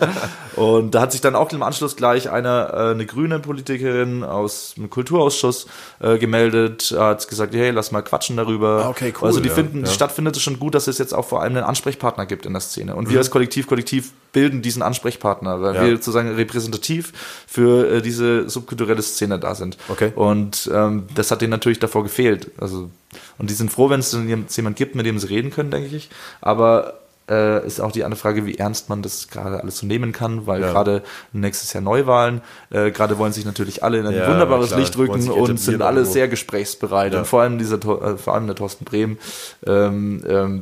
und 0.55 0.91
da 0.95 1.01
hat 1.01 1.11
sich 1.11 1.21
dann 1.21 1.35
auch 1.35 1.51
im 1.51 1.63
Anschluss 1.63 1.95
gleich 1.95 2.29
eine, 2.29 2.71
äh, 2.73 2.91
eine 2.91 3.05
grüne 3.05 3.39
Politikerin 3.39 4.23
aus 4.23 4.73
dem 4.77 4.89
Kulturausschuss 4.89 5.67
äh, 5.99 6.17
gemeldet, 6.17 6.95
hat 6.97 7.27
gesagt, 7.27 7.53
hey, 7.53 7.71
lass 7.71 7.91
mal 7.91 8.01
quatschen 8.01 8.37
darüber. 8.37 8.85
Ah, 8.85 8.89
okay, 8.89 9.13
cool, 9.21 9.27
Also 9.27 9.39
die 9.39 9.49
finden, 9.49 9.79
ja. 9.79 9.85
die 9.85 9.91
Stadt 9.91 10.11
findet 10.11 10.35
es 10.35 10.41
schon 10.41 10.59
gut, 10.59 10.75
dass 10.75 10.87
es 10.87 10.97
jetzt 10.97 11.13
auch 11.13 11.25
vor 11.25 11.41
allem 11.41 11.55
einen 11.55 11.65
Ansprechpartner 11.65 12.25
gibt 12.25 12.45
in 12.45 12.53
der 12.53 12.61
Szene. 12.61 12.95
Und 12.95 13.07
Mhm. 13.07 13.11
wir 13.11 13.17
als 13.19 13.29
Kollektiv, 13.31 13.67
Kollektiv 13.67 14.11
bilden 14.33 14.61
diesen 14.61 14.81
Ansprechpartner, 14.81 15.61
weil 15.61 15.75
Ja. 15.75 15.83
wir 15.85 15.91
sozusagen 15.95 16.33
repräsentativ 16.35 17.13
für 17.47 17.89
äh, 17.97 18.01
diese 18.01 18.49
subkulturelle 18.49 19.01
Szene 19.01 19.39
da 19.39 19.55
sind. 19.55 19.77
Okay. 19.89 20.11
Und 20.15 20.69
ähm, 20.73 21.07
das 21.15 21.31
hat 21.31 21.41
denen 21.41 21.53
natürlich 21.57 21.79
davor 21.79 22.03
gefehlt. 22.03 22.51
Also, 22.59 22.89
und 23.37 23.49
die 23.49 23.53
sind 23.53 23.71
froh, 23.71 23.89
wenn 23.89 23.99
es 23.99 24.15
jemand 24.55 24.75
gibt, 24.77 24.95
mit 24.95 25.05
dem 25.05 25.19
sie 25.19 25.27
reden 25.27 25.51
können, 25.51 25.71
denke 25.71 25.95
ich. 25.95 26.09
Aber 26.41 26.93
äh, 27.29 27.65
ist 27.67 27.81
auch 27.81 27.91
die 27.91 28.05
andere 28.05 28.17
Frage, 28.19 28.45
wie 28.45 28.55
ernst 28.57 28.87
man 28.87 29.01
das 29.01 29.27
gerade 29.27 29.59
alles 29.61 29.77
so 29.79 29.85
nehmen 29.85 30.13
kann, 30.13 30.47
weil 30.47 30.61
Ja. 30.61 30.71
gerade 30.71 31.03
nächstes 31.33 31.73
Jahr 31.73 31.81
Neuwahlen, 31.83 32.39
äh, 32.69 32.89
gerade 32.91 33.17
wollen 33.17 33.33
sich 33.33 33.43
natürlich 33.43 33.83
alle 33.83 33.99
in 33.99 34.05
ein 34.07 34.15
Ja, 34.15 34.29
wunderbares 34.29 34.67
klar, 34.69 34.79
Licht 34.79 34.97
rücken 34.97 35.29
und 35.29 35.57
sind 35.59 35.81
alle 35.81 35.97
irgendwo. 35.97 36.13
sehr 36.13 36.29
gesprächsbereit. 36.29 37.11
Ja. 37.13 37.19
Und 37.19 37.25
vor 37.25 37.41
allem 37.41 37.57
dieser, 37.57 37.75
äh, 37.75 38.17
vor 38.17 38.33
allem 38.33 38.47
der 38.47 38.55
Thorsten 38.55 38.85
Brehm 38.85 39.17
ähm, 39.65 40.23
ähm, 40.25 40.61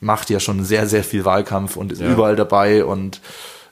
macht 0.00 0.28
ja 0.28 0.38
schon 0.38 0.64
sehr, 0.64 0.86
sehr 0.86 1.02
viel 1.04 1.24
Wahlkampf 1.24 1.76
und 1.76 1.92
ist 1.92 2.02
überall 2.02 2.36
dabei 2.36 2.84
und 2.84 3.20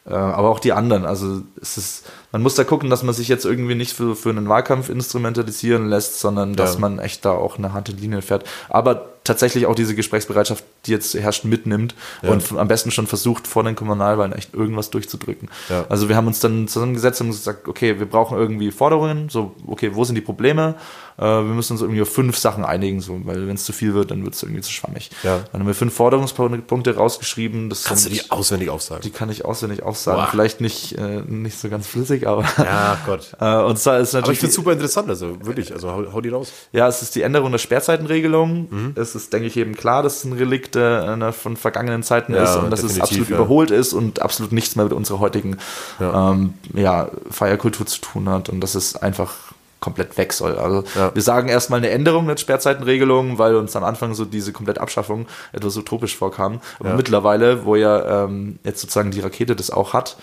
äh, 0.07 0.15
aber 0.15 0.49
auch 0.49 0.61
die 0.61 0.73
anderen. 0.73 1.05
Also 1.05 1.43
es 1.61 1.77
ist, 1.77 2.07
man 2.33 2.43
muss 2.43 2.55
da 2.55 2.65
gucken, 2.65 2.91
dass 2.91 3.03
man 3.03 3.15
sich 3.15 3.29
jetzt 3.29 3.45
irgendwie 3.45 3.75
nicht 3.75 3.93
für, 3.95 4.15
für 4.15 4.31
einen 4.31 4.49
Wahlkampf 4.49 4.89
instrumentalisieren 4.89 5.89
lässt, 5.89 6.21
sondern 6.21 6.55
dass 6.55 6.75
Ja. 6.75 6.81
man 6.81 6.99
echt 6.99 7.25
da 7.25 7.31
auch 7.33 7.59
eine 7.59 7.73
harte 7.73 7.93
Linie 7.93 8.23
fährt. 8.23 8.45
Aber 8.69 9.07
tatsächlich 9.25 9.67
auch 9.67 9.75
diese 9.75 9.95
Gesprächsbereitschaft, 9.95 10.65
die 10.87 10.91
jetzt 10.93 11.13
herrscht, 11.13 11.45
mitnimmt 11.45 11.95
und 12.23 12.39
f- 12.39 12.57
am 12.57 12.67
besten 12.67 12.91
schon 12.91 13.07
versucht, 13.07 13.47
vor 13.47 13.63
den 13.63 13.77
Kommunalwahlen 13.77 14.33
echt 14.33 14.55
irgendwas 14.55 14.89
durchzudrücken. 14.89 15.51
Ja. 15.69 15.85
Also 15.91 16.09
wir 16.09 16.17
haben 16.17 16.27
uns 16.29 16.41
dann 16.41 16.67
zusammengesetzt 16.67 17.21
und 17.21 17.29
gesagt, 17.29 17.69
okay, 17.69 17.99
wir 17.99 18.07
brauchen 18.07 18.39
irgendwie 18.39 18.71
Forderungen, 18.71 19.29
so, 19.29 19.55
okay, 19.67 19.91
wo 19.95 20.05
sind 20.05 20.15
die 20.15 20.23
Probleme? 20.23 20.77
Äh, 21.19 21.25
wir 21.25 21.43
müssen 21.43 21.73
uns 21.75 21.83
irgendwie 21.83 22.01
auf 22.01 22.09
fünf 22.09 22.39
Sachen 22.39 22.65
einigen, 22.65 23.03
so, 23.03 23.21
weil 23.25 23.47
wenn 23.47 23.55
es 23.57 23.65
zu 23.67 23.75
viel 23.75 23.93
wird, 23.93 24.11
dann 24.13 24.25
wird 24.25 24.35
es 24.35 24.43
irgendwie 24.43 24.63
zu 24.63 24.73
schwammig. 24.73 25.11
Ja. 25.23 25.41
Dann 25.53 25.61
haben 25.61 25.67
wir 25.67 25.75
fünf 25.75 25.93
Forderungspunkte 25.95 26.97
rausgeschrieben. 26.97 27.69
Das 27.69 27.85
Kannst 27.85 28.07
du 28.07 28.11
sind, 28.11 28.25
die 28.25 28.31
auswendig 28.31 28.71
aufsagen? 28.71 29.03
die 29.03 29.11
kann 29.11 29.29
ich 29.29 29.45
auswendig 29.45 29.83
aufsagen. 29.83 30.23
Boah. 30.23 30.29
Vielleicht 30.31 30.63
nicht, 30.63 30.97
äh, 30.97 31.21
nicht 31.27 31.59
so 31.59 31.69
ganz 31.69 31.87
flüssig, 31.87 32.18
aber. 32.27 32.45
ja, 32.59 32.99
Gott. 33.07 33.33
Äh, 33.41 33.57
und 33.63 33.79
zwar 33.79 33.99
ist 33.99 34.15
Aber 34.15 34.21
ich 34.21 34.23
natürlich. 34.23 34.39
finde 34.41 34.55
super 34.55 34.73
interessant, 34.73 35.09
also 35.09 35.45
wirklich, 35.47 35.73
also 35.73 35.91
hau, 35.91 36.05
hau 36.13 36.21
die 36.21 36.29
raus. 36.31 36.51
ja, 36.73 36.89
es 36.89 37.03
ist 37.03 37.15
die 37.15 37.23
Änderung 37.23 37.53
der 37.53 37.59
Sperrzeitenregelung. 37.59 38.69
Mhm. 38.71 38.93
Es 38.97 39.15
ist, 39.15 39.33
denke 39.33 39.47
ich, 39.47 39.57
eben 39.57 39.75
klar, 39.75 40.03
dass 40.03 40.19
es 40.19 40.25
ein 40.25 40.33
Relikt 40.33 40.77
äh, 40.77 40.81
einer 40.81 41.33
von 41.33 41.57
vergangenen 41.57 42.03
Zeiten 42.03 42.35
Ja, 42.35 42.45
ist 42.45 42.57
und 42.57 42.71
dass 42.71 42.83
es 42.83 43.01
absolut 43.01 43.29
ja. 43.29 43.37
überholt 43.37 43.71
ist 43.71 43.93
und 43.93 44.21
absolut 44.23 44.53
nichts 44.53 44.77
mehr 44.77 44.85
mit 44.85 44.93
unserer 44.95 45.21
heutigen 45.21 45.59
Ja. 46.01 46.31
Ähm, 46.33 46.55
ja, 46.75 47.09
Feierkultur 47.31 47.87
zu 47.87 48.01
tun 48.01 48.29
hat 48.29 48.49
und 48.49 48.61
dass 48.61 48.75
es 48.75 48.97
einfach 48.97 49.35
komplett 49.81 50.19
weg 50.19 50.33
soll. 50.33 50.59
Also 50.59 50.83
Ja. 50.97 51.15
wir 51.15 51.23
sagen 51.23 51.49
erstmal 51.49 51.79
eine 51.79 51.91
Änderung 51.91 52.27
der 52.27 52.37
Sperrzeitenregelung, 52.37 53.39
weil 53.39 53.55
uns 53.55 53.77
am 53.77 53.85
Anfang 53.85 54.13
so 54.15 54.25
diese 54.25 54.53
komplette 54.53 54.81
Abschaffung 54.81 55.27
etwas 55.53 55.77
utopisch 55.77 56.17
vorkam. 56.17 56.61
Aber 56.81 56.91
Ja. 56.91 56.97
mittlerweile, 56.97 57.65
wo 57.65 57.77
ja 57.77 58.25
ähm, 58.25 58.59
jetzt 58.65 58.81
sozusagen 58.81 59.11
die 59.13 59.21
Rakete 59.21 59.55
das 59.55 59.71
auch 59.71 59.93
hat. 59.93 60.17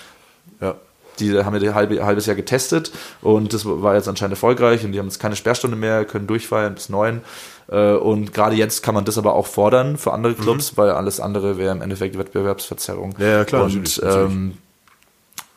Die 1.20 1.44
haben 1.44 1.60
wir 1.60 1.70
ein 1.70 1.76
halbe, 1.76 2.06
halbes 2.06 2.26
Jahr 2.26 2.36
getestet 2.36 2.92
und 3.22 3.54
das 3.54 3.66
war 3.66 3.96
jetzt 3.96 4.08
anscheinend 4.08 4.34
erfolgreich 4.34 4.84
und 4.86 4.92
die 4.92 5.00
haben 5.00 5.08
jetzt 5.08 5.20
keine 5.20 5.36
Sperrstunde 5.36 5.76
mehr, 5.78 6.06
können 6.06 6.28
durchfeiern 6.28 6.74
bis 6.76 6.90
neun. 6.90 7.22
Äh, 7.68 7.94
Und 7.94 8.32
gerade 8.34 8.56
jetzt 8.56 8.84
kann 8.84 8.94
man 8.94 9.06
das 9.06 9.18
aber 9.18 9.34
auch 9.34 9.48
fordern 9.48 9.98
für 9.98 10.14
andere 10.14 10.36
Clubs, 10.36 10.78
weil 10.78 10.92
alles 10.92 11.20
andere 11.20 11.58
wäre 11.58 11.72
im 11.72 11.82
Endeffekt 11.82 12.16
Wettbewerbsverzerrung. 12.18 13.16
Mhm. 13.18 13.24
Ja, 13.26 13.44
klar, 13.46 13.64
Und, 13.64 13.70
natürlich, 13.74 14.02
natürlich. 14.02 14.32
ähm, 14.32 14.58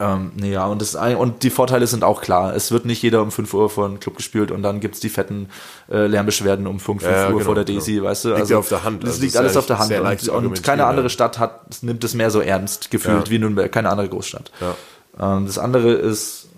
ähm, 0.01 0.31
nee, 0.37 0.53
ja, 0.53 0.65
und, 0.67 0.81
das, 0.81 0.95
und 0.95 1.43
die 1.43 1.51
Vorteile 1.51 1.87
sind 1.89 2.05
auch 2.05 2.21
klar. 2.23 2.55
Es 2.55 2.71
wird 2.71 2.85
nicht 2.85 3.03
jeder 3.03 3.21
um 3.21 3.33
5 3.33 3.53
Uhr 3.53 3.69
vor 3.69 3.89
den 3.89 3.99
Club 3.99 4.17
gespült 4.17 4.53
und 4.53 4.63
dann 4.63 4.79
gibt's 4.79 5.01
die 5.01 5.09
fetten 5.09 5.49
äh, 5.91 6.07
Lärmbeschwerden 6.07 6.69
um 6.69 6.79
5, 6.79 7.03
5 7.03 7.13
Ja, 7.13 7.23
Uhr 7.27 7.33
genau, 7.33 7.45
vor 7.45 7.55
der 7.57 7.65
genau. 7.65 7.81
Daisy, 7.81 8.01
weißt 8.03 8.25
du? 8.27 8.35
Liegt 8.37 8.49
ja 8.49 8.59
auf 8.59 8.69
der 8.69 8.85
Hand. 8.85 9.03
Das 9.03 9.11
Also 9.11 9.23
liegt 9.23 9.37
alles 9.37 9.57
auf 9.57 9.67
der 9.67 9.79
Hand. 9.81 9.93
Und, 10.29 10.47
und 10.47 10.63
keine 10.63 10.87
andere. 10.87 11.11
Stadt 11.11 11.39
hat, 11.41 11.83
nimmt 11.83 12.05
es 12.05 12.15
mehr 12.15 12.31
so 12.31 12.41
ernst 12.41 12.91
gefühlt 12.93 13.27
Ja. 13.27 13.31
wie 13.31 13.39
Nürnberg, 13.41 13.73
keine 13.73 13.91
andere 13.91 14.09
Großstadt. 14.09 14.53
Ja. 14.61 14.77
Ähm, 15.21 15.47
das 15.47 15.59
andere 15.59 15.93
ist 15.93 16.49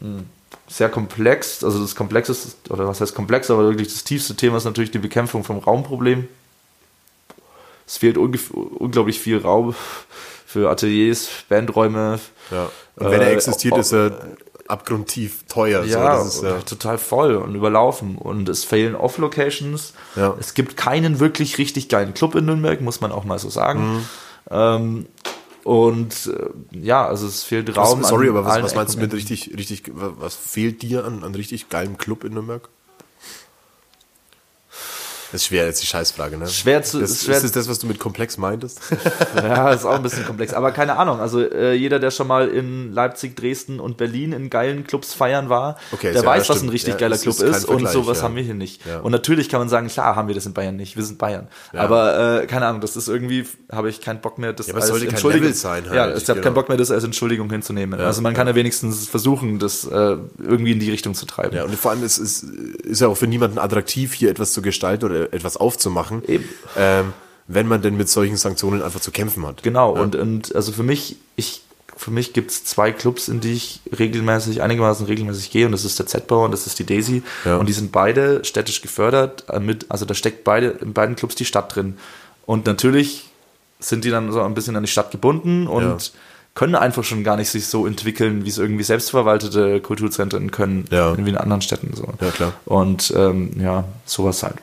mh, 0.00 0.22
sehr 0.68 0.88
komplex. 0.88 1.62
Also 1.64 1.80
das 1.80 1.94
Komplexeste, 1.94 2.70
oder 2.72 2.86
was 2.88 3.00
heißt 3.00 3.14
komplex, 3.14 3.50
aber 3.50 3.64
wirklich 3.64 3.88
das 3.88 4.04
tiefste 4.04 4.34
Thema 4.34 4.56
ist 4.58 4.64
natürlich 4.64 4.90
die 4.90 4.98
Bekämpfung 4.98 5.44
vom 5.44 5.58
Raumproblem. 5.58 6.28
Es 7.86 7.98
fehlt 7.98 8.18
unglaublich 8.18 9.20
viel 9.20 9.38
Raum 9.38 9.74
für 10.46 10.70
Ateliers, 10.70 11.28
Bandräume. 11.48 12.18
Ja. 12.50 12.68
Und 12.96 13.10
wenn 13.10 13.20
er 13.20 13.28
Äh, 13.28 13.34
existiert, 13.34 13.74
oh, 13.74 13.78
ist 13.78 13.92
er 13.92 14.18
abgrundtief 14.66 15.44
teuer. 15.48 15.84
so, 15.84 15.88
Ja, 15.90 16.16
das 16.16 16.36
ist, 16.36 16.42
ja. 16.42 16.58
total 16.62 16.98
voll 16.98 17.36
und 17.36 17.54
überlaufen. 17.54 18.16
Und 18.18 18.48
es 18.48 18.64
fehlen 18.64 18.96
Off-Locations. 18.96 19.92
Ja. 20.16 20.34
Es 20.40 20.54
gibt 20.54 20.76
keinen 20.76 21.20
wirklich 21.20 21.58
richtig 21.58 21.88
geilen 21.88 22.14
Club 22.14 22.34
in 22.34 22.46
Nürnberg, 22.46 22.80
muss 22.80 23.00
man 23.00 23.12
auch 23.12 23.22
mal 23.22 23.38
so 23.38 23.50
sagen. 23.50 23.94
Mhm. 23.98 24.04
Ähm, 24.50 25.06
und 25.66 26.26
äh, 26.32 26.78
ja, 26.78 27.06
also 27.06 27.26
es 27.26 27.42
fehlt 27.42 27.68
Raum. 27.76 28.00
Was, 28.02 28.08
sorry, 28.10 28.28
an 28.28 28.36
aber 28.36 28.44
was, 28.44 28.54
was 28.62 28.74
meinst 28.74 28.94
du 28.94 29.00
mit 29.00 29.12
richtig, 29.14 29.56
richtig, 29.56 29.82
wa- 29.94 30.14
was 30.18 30.34
fehlt 30.36 30.82
dir 30.82 31.04
an, 31.04 31.24
an 31.24 31.34
richtig 31.34 31.68
geilem 31.68 31.98
Club 31.98 32.24
in 32.24 32.34
Nürnberg? 32.34 32.68
Das 35.32 35.42
ist 35.42 35.46
schwer, 35.48 35.66
jetzt 35.66 35.82
die 35.82 35.86
Scheißfrage, 35.86 36.36
ne? 36.38 36.46
Schwer 36.46 36.82
zu- 36.82 37.00
das, 37.00 37.10
ist 37.10 37.24
schwer- 37.24 37.36
ist 37.36 37.42
das 37.44 37.52
das, 37.52 37.68
was 37.68 37.78
du 37.80 37.86
mit 37.86 37.98
komplex 37.98 38.36
meintest? 38.38 38.80
Ja, 39.36 39.70
ist 39.72 39.84
auch 39.84 39.94
ein 39.96 40.02
bisschen 40.02 40.24
komplex. 40.24 40.52
Aber 40.54 40.72
keine 40.72 40.96
Ahnung. 40.96 41.20
Also 41.20 41.40
äh, 41.40 41.74
jeder, 41.74 41.98
der 41.98 42.10
schon 42.10 42.26
mal 42.26 42.48
in 42.48 42.92
Leipzig, 42.92 43.36
Dresden 43.36 43.80
und 43.80 43.96
Berlin 43.96 44.32
in 44.32 44.50
geilen 44.50 44.84
Clubs 44.86 45.12
feiern 45.14 45.48
war, 45.48 45.76
Okay, 45.92 46.12
der 46.12 46.22
ja, 46.22 46.26
weiß, 46.26 46.48
was 46.48 46.62
ein 46.62 46.68
richtig 46.68 46.94
Ja, 46.94 47.00
geiler 47.00 47.16
es 47.16 47.22
Club 47.22 47.34
ist 47.34 47.40
kein 47.42 47.50
ist. 47.50 47.64
Und 47.66 47.88
sowas 47.88 48.18
ja. 48.18 48.24
haben 48.24 48.36
wir 48.36 48.42
hier 48.42 48.54
nicht. 48.54 48.82
Und 49.02 49.12
natürlich 49.12 49.48
kann 49.48 49.60
man 49.60 49.68
sagen, 49.68 49.88
klar 49.88 50.16
haben 50.16 50.28
wir 50.28 50.34
das 50.34 50.46
in 50.46 50.52
Bayern 50.54 50.76
nicht. 50.76 50.96
Wir 50.96 51.04
sind 51.04 51.18
Bayern. 51.18 51.48
Aber 51.72 52.42
äh, 52.42 52.46
keine 52.46 52.66
Ahnung, 52.66 52.80
das 52.80 52.96
ist 52.96 53.08
irgendwie, 53.08 53.46
habe 53.70 53.88
ich 53.90 54.00
keinen 54.00 54.20
Bock 54.20 54.38
mehr, 54.38 54.52
das 54.52 54.68
Ja, 54.68 54.74
aber 54.74 54.82
es 54.82 54.88
sollte 54.88 55.06
kein 55.06 55.14
Entschuldigung- 55.14 55.44
Level 55.48 55.54
sein 55.56 55.84
halt, 55.84 55.94
Ja, 55.94 56.08
ich 56.08 56.22
habe 56.24 56.34
genau. 56.34 56.40
keinen 56.44 56.54
Bock 56.54 56.68
mehr, 56.68 56.78
das 56.78 56.90
als 56.90 57.04
Entschuldigung 57.04 57.50
hinzunehmen. 57.50 58.00
also 58.00 58.22
man 58.22 58.34
kann 58.34 58.46
ja 58.46 58.54
wenigstens 58.54 59.08
versuchen, 59.08 59.58
das 59.58 59.84
äh, 59.84 60.16
irgendwie 60.38 60.72
in 60.72 60.80
die 60.80 60.90
Richtung 60.90 61.14
zu 61.14 61.26
treiben. 61.26 61.54
Ja, 61.56 61.64
und 61.64 61.74
vor 61.76 61.90
allem 61.90 62.02
ist 62.04 62.18
es 62.18 62.42
ist 62.42 63.00
ja 63.00 63.08
auch 63.08 63.16
für 63.16 63.26
niemanden 63.26 63.58
attraktiv, 63.58 64.12
hier 64.14 64.30
etwas 64.30 64.52
zu 64.52 64.62
gestalten 64.62 65.04
oder 65.04 65.15
etwas 65.24 65.56
aufzumachen, 65.56 66.22
ähm, 66.76 67.12
wenn 67.48 67.66
man 67.68 67.82
denn 67.82 67.96
mit 67.96 68.08
solchen 68.08 68.36
Sanktionen 68.36 68.82
einfach 68.82 69.00
zu 69.00 69.10
kämpfen 69.10 69.46
hat. 69.46 69.62
Genau, 69.62 69.92
und, 69.92 70.16
und 70.16 70.54
also 70.54 70.72
für 70.72 70.82
mich, 70.82 71.16
ich, 71.36 71.62
für 71.96 72.10
mich 72.10 72.32
gibt's 72.32 72.64
zwei 72.64 72.92
Clubs, 72.92 73.28
in 73.28 73.40
die 73.40 73.52
ich 73.54 73.80
regelmäßig, 73.98 74.62
einigermaßen 74.62 75.06
regelmäßig 75.06 75.50
gehe, 75.50 75.66
und 75.66 75.72
das 75.72 75.84
ist 75.84 75.98
der 75.98 76.06
Z-Bau 76.06 76.44
und 76.44 76.50
das 76.50 76.66
ist 76.66 76.78
die 76.78 76.84
Daisy. 76.86 77.22
Ja. 77.44 77.56
Und 77.56 77.68
die 77.68 77.72
sind 77.72 77.92
beide 77.92 78.44
städtisch 78.44 78.82
gefördert, 78.82 79.44
äh, 79.48 79.60
mit, 79.60 79.86
also 79.90 80.04
da 80.04 80.14
steckt 80.14 80.44
beide, 80.44 80.68
in 80.68 80.92
beiden 80.92 81.16
Clubs 81.16 81.34
die 81.36 81.44
Stadt 81.44 81.74
drin. 81.74 81.96
Und 82.44 82.66
natürlich 82.66 83.24
sind 83.80 84.04
die 84.04 84.10
dann 84.10 84.32
so 84.32 84.42
ein 84.42 84.54
bisschen 84.54 84.76
an 84.76 84.82
die 84.82 84.90
Stadt 84.90 85.10
gebunden 85.10 85.66
und 85.66 85.82
Ja. 85.84 85.96
können 86.54 86.74
einfach 86.74 87.04
schon 87.04 87.22
gar 87.24 87.36
nicht 87.36 87.50
sich 87.50 87.66
so 87.66 87.86
entwickeln, 87.86 88.44
wie 88.44 88.48
es 88.48 88.56
irgendwie 88.58 88.82
selbstverwaltete 88.84 89.80
Kulturzentren 89.80 90.50
können, 90.50 90.86
Ja. 90.90 91.16
wie 91.16 91.28
in 91.30 91.36
anderen 91.36 91.60
Städten 91.62 91.92
so. 91.94 92.08
Ja, 92.20 92.30
klar. 92.30 92.52
Und 92.64 93.12
ähm, 93.16 93.52
ja, 93.60 93.84
sowas 94.04 94.42
halt. 94.42 94.56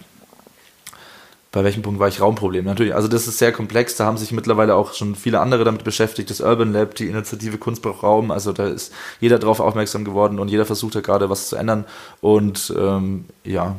Bei 1.53 1.63
welchem 1.63 1.83
Punkt 1.83 1.99
war 1.99 2.07
ich 2.07 2.19
Raumproblem? 2.19 2.65
Natürlich, 2.65 2.95
also 2.95 3.07
das 3.07 3.27
ist 3.27 3.37
sehr 3.37 3.51
komplex, 3.51 3.95
da 3.95 4.05
haben 4.05 4.17
sich 4.17 4.31
mittlerweile 4.31 4.73
auch 4.75 4.93
schon 4.93 5.15
viele 5.15 5.39
andere 5.39 5.63
damit 5.63 5.83
beschäftigt, 5.83 6.29
das 6.31 6.41
Urban 6.41 6.73
Lab, 6.73 6.95
die 6.95 7.05
Initiative 7.07 7.57
Kunst 7.59 7.83
braucht 7.83 8.01
Raum, 8.01 8.31
also 8.31 8.51
da 8.53 8.65
ist 8.67 8.91
jeder 9.21 9.37
drauf 9.37 9.59
aufmerksam 9.59 10.03
geworden 10.03 10.39
und 10.39 10.47
jeder 10.49 10.65
versucht 10.65 10.95
da 10.95 11.01
gerade 11.01 11.29
was 11.29 11.49
zu 11.49 11.55
ändern 11.55 11.85
und 12.21 12.73
ähm, 12.75 13.25
ja, 13.43 13.75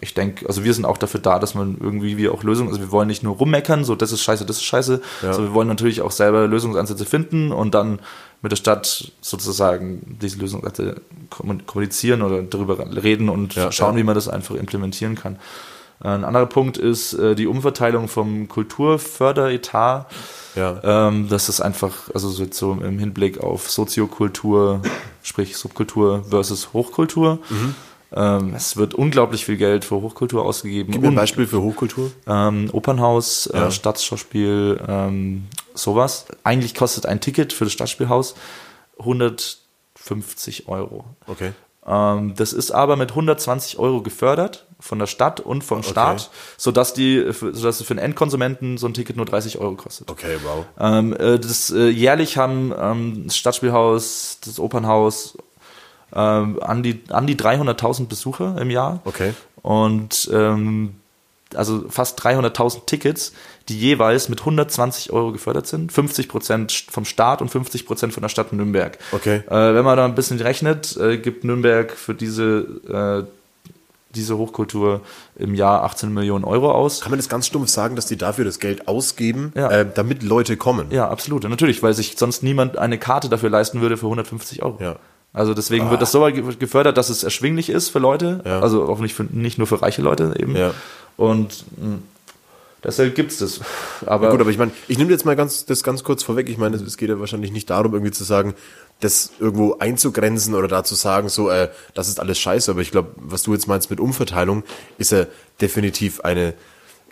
ich 0.00 0.14
denke, 0.14 0.46
also 0.48 0.64
wir 0.64 0.72
sind 0.72 0.86
auch 0.86 0.96
dafür 0.96 1.20
da, 1.20 1.38
dass 1.38 1.54
man 1.54 1.76
irgendwie 1.78 2.16
wie 2.16 2.30
auch 2.30 2.42
Lösungen, 2.42 2.70
also 2.70 2.80
wir 2.80 2.90
wollen 2.90 3.08
nicht 3.08 3.22
nur 3.22 3.36
rummeckern, 3.36 3.84
so 3.84 3.94
das 3.94 4.10
ist 4.12 4.22
scheiße, 4.22 4.46
das 4.46 4.56
ist 4.56 4.64
scheiße, 4.64 5.02
Ja. 5.22 5.32
sondern 5.34 5.50
wir 5.52 5.54
wollen 5.54 5.68
natürlich 5.68 6.00
auch 6.00 6.12
selber 6.12 6.46
Lösungsansätze 6.46 7.04
finden 7.04 7.52
und 7.52 7.74
dann 7.74 7.98
mit 8.40 8.50
der 8.52 8.56
Stadt 8.56 9.12
sozusagen 9.20 10.16
diese 10.22 10.38
Lösungsansätze 10.38 11.02
kommun- 11.30 11.66
kommunizieren 11.66 12.22
oder 12.22 12.42
darüber 12.44 12.78
reden 13.02 13.28
und 13.28 13.56
Ja, 13.56 13.72
schauen, 13.72 13.94
ja. 13.94 14.00
wie 14.00 14.04
man 14.04 14.14
das 14.14 14.28
einfach 14.28 14.54
implementieren 14.54 15.16
kann. 15.16 15.36
Ein 16.00 16.24
anderer 16.24 16.46
Punkt 16.46 16.78
ist 16.78 17.12
äh, 17.14 17.34
die 17.34 17.46
Umverteilung 17.48 18.06
vom 18.08 18.46
Kulturförderetat. 18.48 20.06
Ja. 20.54 20.80
Ähm, 21.08 21.28
das 21.28 21.48
ist 21.48 21.60
einfach, 21.60 22.10
also 22.14 22.28
so, 22.28 22.44
jetzt 22.44 22.58
so 22.58 22.72
im 22.72 22.98
Hinblick 22.98 23.40
auf 23.40 23.70
Soziokultur, 23.70 24.80
sprich 25.22 25.56
Subkultur 25.56 26.24
versus 26.28 26.72
Hochkultur. 26.72 27.38
Mhm. 27.48 27.74
Ähm, 28.12 28.54
es 28.54 28.76
wird 28.76 28.94
unglaublich 28.94 29.44
viel 29.44 29.56
Geld 29.56 29.84
für 29.84 29.96
Hochkultur 29.96 30.44
ausgegeben. 30.44 30.92
Gib 30.92 31.02
mir 31.02 31.08
ein 31.08 31.14
Beispiel 31.14 31.46
für 31.46 31.60
Hochkultur. 31.60 32.10
ähm, 32.26 32.70
Opernhaus, 32.72 33.50
Ja. 33.52 33.66
äh, 33.66 33.70
Staatsschauspiel, 33.70 34.80
ähm, 34.88 35.46
sowas. 35.74 36.26
Eigentlich 36.44 36.74
kostet 36.74 37.06
ein 37.06 37.20
Ticket 37.20 37.52
für 37.52 37.64
das 37.64 37.72
Stadtspielhaus 37.74 38.34
150 38.98 40.68
Euro. 40.68 41.04
Okay. 41.26 41.52
Ähm, 41.86 42.34
das 42.36 42.52
ist 42.52 42.70
aber 42.70 42.96
mit 42.96 43.10
120 43.10 43.78
Euro 43.78 44.02
gefördert 44.02 44.66
von 44.80 44.98
der 44.98 45.06
Stadt 45.06 45.40
und 45.40 45.64
vom 45.64 45.82
Staat, 45.82 46.30
sodass, 46.56 46.94
die, 46.94 47.26
sodass 47.32 47.80
es 47.80 47.86
für 47.86 47.94
den 47.94 48.02
Endkonsumenten 48.02 48.78
so 48.78 48.86
ein 48.86 48.94
Ticket 48.94 49.16
nur 49.16 49.26
30 49.26 49.58
Euro 49.58 49.74
kostet. 49.74 50.10
Okay, 50.10 50.36
wow. 50.44 50.64
Ähm, 50.78 51.12
äh, 51.14 51.38
das, 51.38 51.70
äh, 51.70 51.88
jährlich 51.88 52.36
haben 52.36 52.72
ähm, 52.78 53.24
das 53.26 53.36
Stadtspielhaus, 53.36 54.38
das 54.44 54.60
Opernhaus 54.60 55.36
ähm, 56.14 56.60
an 56.62 56.82
die, 56.82 57.02
an 57.10 57.26
die 57.26 57.36
300.000 57.36 58.06
Besucher 58.06 58.56
im 58.60 58.70
Jahr. 58.70 59.00
Okay. 59.04 59.34
Und 59.62 60.30
ähm, 60.32 60.94
also 61.54 61.86
fast 61.88 62.20
300.000 62.22 62.86
Tickets, 62.86 63.32
die 63.68 63.78
jeweils 63.78 64.28
mit 64.28 64.40
120 64.40 65.12
Euro 65.12 65.32
gefördert 65.32 65.66
sind. 65.66 65.92
50 65.92 66.28
Prozent 66.28 66.72
vom 66.90 67.04
Staat 67.04 67.42
und 67.42 67.48
50 67.48 67.86
Prozent 67.86 68.12
von 68.12 68.22
der 68.22 68.28
Stadt 68.28 68.52
Nürnberg. 68.52 68.98
Okay. 69.12 69.42
Äh, 69.48 69.74
wenn 69.74 69.84
man 69.84 69.96
da 69.96 70.04
ein 70.04 70.14
bisschen 70.14 70.40
rechnet, 70.40 70.96
äh, 70.96 71.18
gibt 71.18 71.44
Nürnberg 71.44 71.92
für 71.92 72.14
diese, 72.14 73.26
äh, 73.26 73.37
diese 74.14 74.38
Hochkultur 74.38 75.02
im 75.36 75.54
Jahr 75.54 75.82
18 75.84 76.12
Millionen 76.12 76.44
Euro 76.44 76.70
aus. 76.72 77.00
Kann 77.02 77.10
man 77.10 77.18
das 77.18 77.28
ganz 77.28 77.46
stumpf 77.46 77.68
sagen, 77.68 77.94
dass 77.96 78.06
die 78.06 78.16
dafür 78.16 78.44
das 78.44 78.58
Geld 78.58 78.88
ausgeben, 78.88 79.52
Ja. 79.54 79.70
äh, 79.70 79.86
damit 79.94 80.22
Leute 80.22 80.56
kommen? 80.56 80.86
Ja, 80.90 81.08
absolut. 81.08 81.44
Und 81.44 81.50
Natürlich, 81.50 81.82
weil 81.82 81.92
sich 81.94 82.14
sonst 82.16 82.42
niemand 82.42 82.78
eine 82.78 82.98
Karte 82.98 83.28
dafür 83.28 83.50
leisten 83.50 83.80
würde 83.80 83.96
für 83.96 84.06
150 84.06 84.62
Euro. 84.62 84.78
Ja. 84.82 84.96
Also 85.34 85.52
deswegen 85.52 85.90
wird 85.90 86.00
das 86.00 86.10
so 86.10 86.22
weit 86.22 86.58
gefördert, 86.58 86.96
dass 86.96 87.10
es 87.10 87.22
erschwinglich 87.22 87.68
ist 87.68 87.90
für 87.90 87.98
Leute. 87.98 88.40
Ja. 88.46 88.60
Also 88.60 88.88
auch 88.88 88.98
nicht, 89.00 89.14
für, 89.14 89.24
nicht 89.24 89.58
nur 89.58 89.66
für 89.66 89.82
reiche 89.82 90.00
Leute 90.00 90.34
eben. 90.38 90.56
Ja. 90.56 90.72
Und 91.18 91.64
mh, 91.76 91.98
deshalb 92.82 93.14
gibt's 93.14 93.36
das. 93.38 93.60
Aber, 94.06 94.30
Gut, 94.30 94.40
aber 94.40 94.50
ich 94.50 94.58
meine, 94.58 94.72
ich 94.88 94.96
nehme 94.98 95.10
jetzt 95.10 95.26
mal 95.26 95.36
ganz, 95.36 95.66
das 95.66 95.82
ganz 95.82 96.02
kurz 96.02 96.22
vorweg. 96.22 96.48
Ich 96.48 96.56
meine, 96.56 96.76
es 96.76 96.96
geht 96.96 97.10
ja 97.10 97.20
wahrscheinlich 97.20 97.52
nicht 97.52 97.68
darum, 97.68 97.92
irgendwie 97.92 98.12
zu 98.12 98.24
sagen, 98.24 98.54
das 99.00 99.30
irgendwo 99.38 99.78
einzugrenzen 99.78 100.54
oder 100.54 100.66
da 100.66 100.82
zu 100.82 100.94
sagen, 100.94 101.28
so, 101.28 101.50
äh, 101.50 101.70
das 101.94 102.08
ist 102.08 102.18
alles 102.18 102.38
scheiße. 102.38 102.70
Aber 102.70 102.80
ich 102.80 102.90
glaube, 102.90 103.10
was 103.16 103.42
du 103.42 103.52
jetzt 103.52 103.68
meinst 103.68 103.90
mit 103.90 104.00
Umverteilung, 104.00 104.64
ist 104.98 105.12
ja 105.12 105.26
definitiv 105.60 106.20
eine 106.22 106.54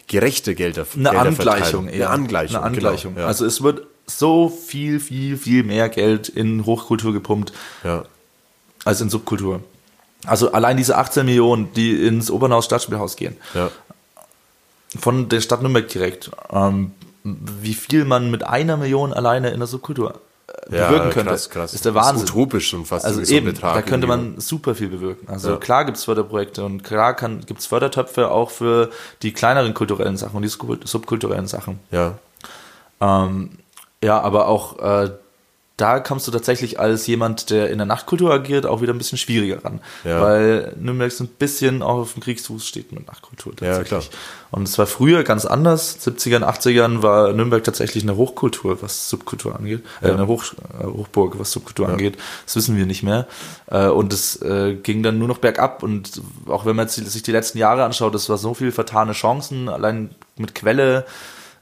gerechte 0.08 0.54
Gelder. 0.54 0.86
Eine 0.96 1.10
Angleichung 1.12 1.88
eher. 1.88 2.08
Eine 2.08 2.10
Angleichung. 2.10 2.56
Eine 2.56 2.66
Angleichung. 2.66 3.14
Genau, 3.14 3.24
ja. 3.24 3.28
Also 3.28 3.44
es 3.44 3.62
wird 3.62 3.86
so 4.06 4.48
viel, 4.48 5.00
viel, 5.00 5.36
viel 5.36 5.64
mehr 5.64 5.88
Geld 5.88 6.28
in 6.28 6.64
Hochkultur 6.66 7.12
gepumpt 7.12 7.52
ja. 7.84 8.04
als 8.84 9.00
in 9.00 9.10
Subkultur. 9.10 9.60
Also 10.24 10.52
allein 10.52 10.76
diese 10.76 10.96
18 10.96 11.26
Millionen, 11.26 11.72
die 11.74 12.06
ins 12.06 12.30
Obernhaus 12.30 12.64
Stadtspielhaus 12.64 13.16
gehen, 13.16 13.36
Ja. 13.54 13.70
von 14.98 15.28
der 15.28 15.40
Stadt 15.40 15.62
Nürnberg 15.62 15.88
direkt, 15.88 16.30
ähm, 16.50 16.92
wie 17.22 17.74
viel 17.74 18.04
man 18.04 18.30
mit 18.30 18.44
einer 18.44 18.76
Million 18.76 19.12
alleine 19.12 19.50
in 19.50 19.58
der 19.58 19.66
Subkultur 19.66 20.20
Ja, 20.70 20.88
bewirken 20.88 21.10
könnte, 21.10 21.30
krass, 21.30 21.50
krass. 21.50 21.74
ist 21.74 21.84
der 21.84 21.92
Das 21.92 22.06
ist 22.06 22.08
Wahnsinn. 22.12 22.28
utopisch 22.28 22.68
schon 22.68 22.84
fast 22.84 23.04
Also 23.04 23.22
so 23.24 23.34
eben, 23.34 23.46
Betrag 23.46 23.74
da 23.74 23.82
könnte 23.82 24.06
man 24.06 24.38
super 24.40 24.74
viel 24.76 24.88
bewirken. 24.88 25.28
Also 25.28 25.50
Ja. 25.50 25.56
klar 25.56 25.84
gibt's 25.84 26.04
Förderprojekte 26.04 26.64
und 26.64 26.84
klar 26.84 27.14
kann, 27.14 27.44
gibt's 27.46 27.66
Fördertöpfe 27.66 28.30
auch 28.30 28.50
für 28.50 28.90
die 29.22 29.32
kleineren 29.32 29.74
kulturellen 29.74 30.16
Sachen 30.16 30.36
und 30.36 30.42
die 30.42 30.48
sub- 30.48 30.86
subkulturellen 30.86 31.48
Sachen. 31.48 31.80
Ja. 31.90 32.14
Ähm, 33.00 33.58
ja, 34.02 34.20
aber 34.20 34.46
auch 34.46 34.78
äh, 34.78 35.10
da 35.76 36.00
kommst 36.00 36.26
du 36.26 36.30
tatsächlich 36.30 36.80
als 36.80 37.06
jemand, 37.06 37.50
der 37.50 37.68
in 37.70 37.76
der 37.76 37.86
Nachtkultur 37.86 38.32
agiert, 38.32 38.64
auch 38.64 38.80
wieder 38.80 38.94
ein 38.94 38.98
bisschen 38.98 39.18
schwieriger 39.18 39.62
ran. 39.62 39.80
Ja. 40.04 40.22
Weil 40.22 40.72
Nürnberg 40.80 41.12
so 41.12 41.24
ein 41.24 41.28
bisschen 41.28 41.82
auch 41.82 41.98
auf 41.98 42.14
dem 42.14 42.22
Kriegsfuß 42.22 42.66
steht 42.66 42.92
mit 42.92 43.06
Nachtkultur 43.06 43.52
Ja, 43.60 43.78
tatsächlich. 43.78 44.10
Und 44.50 44.66
es 44.66 44.78
war 44.78 44.86
früher 44.86 45.22
ganz 45.22 45.44
anders. 45.44 45.98
70ern, 46.00 46.44
80ern 46.44 47.02
war 47.02 47.34
Nürnberg 47.34 47.62
tatsächlich 47.62 48.04
eine 48.04 48.16
Hochkultur, 48.16 48.80
was 48.80 49.10
Subkultur 49.10 49.54
angeht. 49.54 49.84
Äh, 50.00 50.12
eine 50.12 50.26
Hoch, 50.26 50.44
äh, 50.80 50.86
Hochburg, 50.86 51.38
was 51.38 51.52
Subkultur 51.52 51.90
angeht. 51.90 52.16
Das 52.46 52.56
wissen 52.56 52.76
wir 52.78 52.86
nicht 52.86 53.02
mehr. 53.02 53.26
Äh, 53.66 53.88
und 53.88 54.14
es 54.14 54.40
äh, 54.40 54.76
ging 54.76 55.02
dann 55.02 55.18
nur 55.18 55.28
noch 55.28 55.38
bergab. 55.38 55.82
Und 55.82 56.22
auch 56.46 56.64
wenn 56.64 56.76
man 56.76 56.88
sich 56.88 57.22
die 57.22 57.32
letzten 57.32 57.58
Jahre 57.58 57.84
anschaut, 57.84 58.14
es 58.14 58.30
war 58.30 58.38
so 58.38 58.54
viel 58.54 58.72
vertane 58.72 59.12
Chancen, 59.12 59.68
allein 59.68 60.14
mit 60.38 60.54
Quelle, 60.54 61.04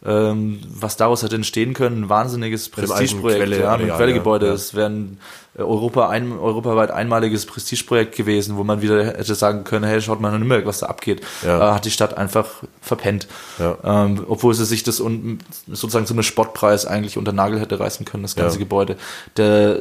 ähm, 0.04 0.60
was 0.68 0.96
daraus 0.96 1.22
hätte 1.22 1.36
entstehen 1.36 1.72
können, 1.72 2.04
ein 2.04 2.08
wahnsinniges 2.08 2.68
Prestigeprojekt, 2.68 3.48
ja, 3.48 3.56
mit 3.56 3.64
Areal, 3.64 3.96
Quellegebäude. 3.96 4.46
ja. 4.46 4.52
Es 4.52 4.74
ein 4.74 5.18
äh, 5.18 5.43
Europa 5.56 6.08
ein, 6.08 6.32
europaweit 6.32 6.90
einmaliges 6.90 7.46
Prestigeprojekt 7.46 8.16
gewesen, 8.16 8.56
wo 8.56 8.64
man 8.64 8.82
wieder 8.82 9.04
hätte 9.04 9.34
sagen 9.34 9.64
können, 9.64 9.84
hey, 9.84 10.00
schaut 10.00 10.20
mal 10.20 10.30
nach 10.30 10.38
Nürnberg, 10.38 10.66
was 10.66 10.80
da 10.80 10.86
abgeht. 10.86 11.20
Ja. 11.44 11.70
Äh, 11.70 11.74
hat 11.74 11.84
die 11.84 11.90
Stadt 11.90 12.16
einfach 12.16 12.62
verpennt. 12.80 13.28
Ja. 13.58 13.76
Ähm, 13.84 14.24
obwohl 14.28 14.54
sie 14.54 14.64
sich 14.64 14.82
das 14.82 15.00
un, 15.00 15.38
sozusagen 15.68 16.06
zum 16.06 16.22
Spottpreis 16.22 16.86
eigentlich 16.86 17.18
unter 17.18 17.32
Nagel 17.32 17.60
hätte 17.60 17.78
reißen 17.78 18.04
können, 18.04 18.22
das 18.22 18.34
ganze 18.34 18.56
Ja. 18.56 18.60
Gebäude. 18.60 18.96
Der 19.36 19.78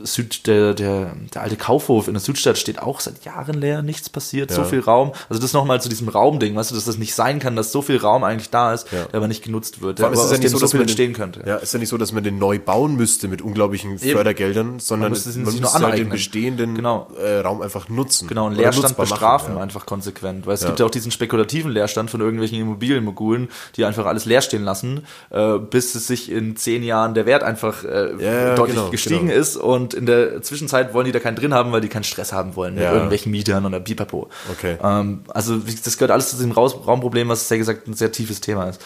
Süd, 0.00 0.46
der, 0.46 0.74
der, 0.74 1.12
der 1.34 1.42
alte 1.42 1.56
Kaufhof 1.56 2.08
in 2.08 2.14
der 2.14 2.20
Südstadt 2.20 2.58
steht 2.58 2.80
auch 2.82 3.00
seit 3.00 3.24
Jahren 3.24 3.60
leer, 3.60 3.82
nichts 3.82 4.10
passiert, 4.10 4.50
so 4.50 4.64
viel 4.64 4.80
Raum. 4.80 5.12
Also 5.28 5.40
das 5.40 5.52
nochmal 5.52 5.80
zu 5.80 5.88
diesem 5.88 6.08
Raumding, 6.08 6.54
weißt 6.54 6.70
du, 6.70 6.74
dass 6.74 6.84
das 6.84 6.98
nicht 6.98 7.14
sein 7.14 7.38
kann, 7.38 7.56
dass 7.56 7.72
so 7.72 7.82
viel 7.82 7.96
Raum 7.96 8.24
eigentlich 8.24 8.50
da 8.50 8.74
ist, 8.74 8.88
der 8.92 9.08
aber 9.12 9.28
nicht 9.28 9.42
genutzt 9.42 9.80
wird, 9.80 9.98
der 9.98 10.10
ist 10.10 10.18
es 10.18 10.24
aber 10.26 10.34
ja 10.34 10.40
nicht 10.40 10.50
so, 10.50 10.58
dass 10.58 10.72
viel 10.72 10.80
entstehen 10.82 11.12
könnte. 11.12 11.42
Ja, 11.46 11.56
ist 11.56 11.72
ja 11.72 11.78
nicht 11.78 11.88
so, 11.88 11.96
dass 11.96 12.12
man 12.12 12.24
den 12.24 12.38
neu 12.38 12.58
bauen 12.58 12.96
müsste 12.96 13.28
mit 13.28 13.40
unglaublichen 13.42 13.98
Fördergeldern, 13.98 14.78
sondern 14.80 15.13
müsste 15.14 15.28
es- 15.30 15.34
sich 15.34 15.60
nur 15.60 15.72
halt 15.72 15.80
den 15.82 15.84
aneignen. 15.86 16.08
bestehenden 16.10 16.74
Genau. 16.74 17.08
äh, 17.18 17.38
Raum 17.40 17.62
einfach 17.62 17.88
nutzen. 17.88 18.28
Genau, 18.28 18.46
einen 18.46 18.56
Leerstand 18.56 18.82
nutzbar 18.84 19.06
machen, 19.06 19.12
bestrafen 19.14 19.56
ja. 19.56 19.62
einfach 19.62 19.86
konsequent. 19.86 20.46
Weil 20.46 20.54
es 20.54 20.64
gibt 20.66 20.80
ja 20.80 20.86
auch 20.86 20.90
diesen 20.90 21.10
spekulativen 21.10 21.70
Leerstand 21.72 22.10
von 22.10 22.20
irgendwelchen 22.20 22.58
Immobilienmogulen, 22.60 23.48
die 23.76 23.84
einfach 23.84 24.06
alles 24.06 24.24
leer 24.24 24.40
stehen 24.42 24.62
lassen, 24.64 25.06
äh, 25.30 25.58
bis 25.58 25.94
es 25.94 26.06
sich 26.06 26.30
in 26.30 26.56
zehn 26.56 26.82
Jahren 26.82 27.14
der 27.14 27.26
Wert 27.26 27.42
einfach 27.42 27.84
äh, 27.84 28.12
Ja, 28.18 28.54
deutlich 28.54 28.76
genau, 28.76 28.90
gestiegen 28.90 29.28
genau. 29.28 29.40
ist 29.40 29.56
und 29.56 29.94
in 29.94 30.06
der 30.06 30.42
Zwischenzeit 30.42 30.94
wollen 30.94 31.06
die 31.06 31.12
da 31.12 31.20
keinen 31.20 31.36
drin 31.36 31.54
haben, 31.54 31.72
weil 31.72 31.80
die 31.80 31.88
keinen 31.88 32.04
Stress 32.04 32.32
haben 32.32 32.56
wollen 32.56 32.74
mit 32.74 32.82
Ja. 32.82 32.92
irgendwelchen 32.92 33.30
Mietern 33.32 33.64
oder 33.66 33.80
Pipapo. 33.80 34.28
Okay. 34.52 34.76
Ähm, 34.82 35.20
also 35.28 35.56
das 35.84 35.96
gehört 35.96 36.10
alles 36.10 36.30
zu 36.30 36.36
diesem 36.36 36.52
Raumproblem, 36.52 37.28
was 37.28 37.48
sehr 37.48 37.58
gesagt 37.58 37.86
ein 37.86 37.94
sehr 37.94 38.12
tiefes 38.12 38.40
Thema 38.40 38.68
ist. 38.68 38.80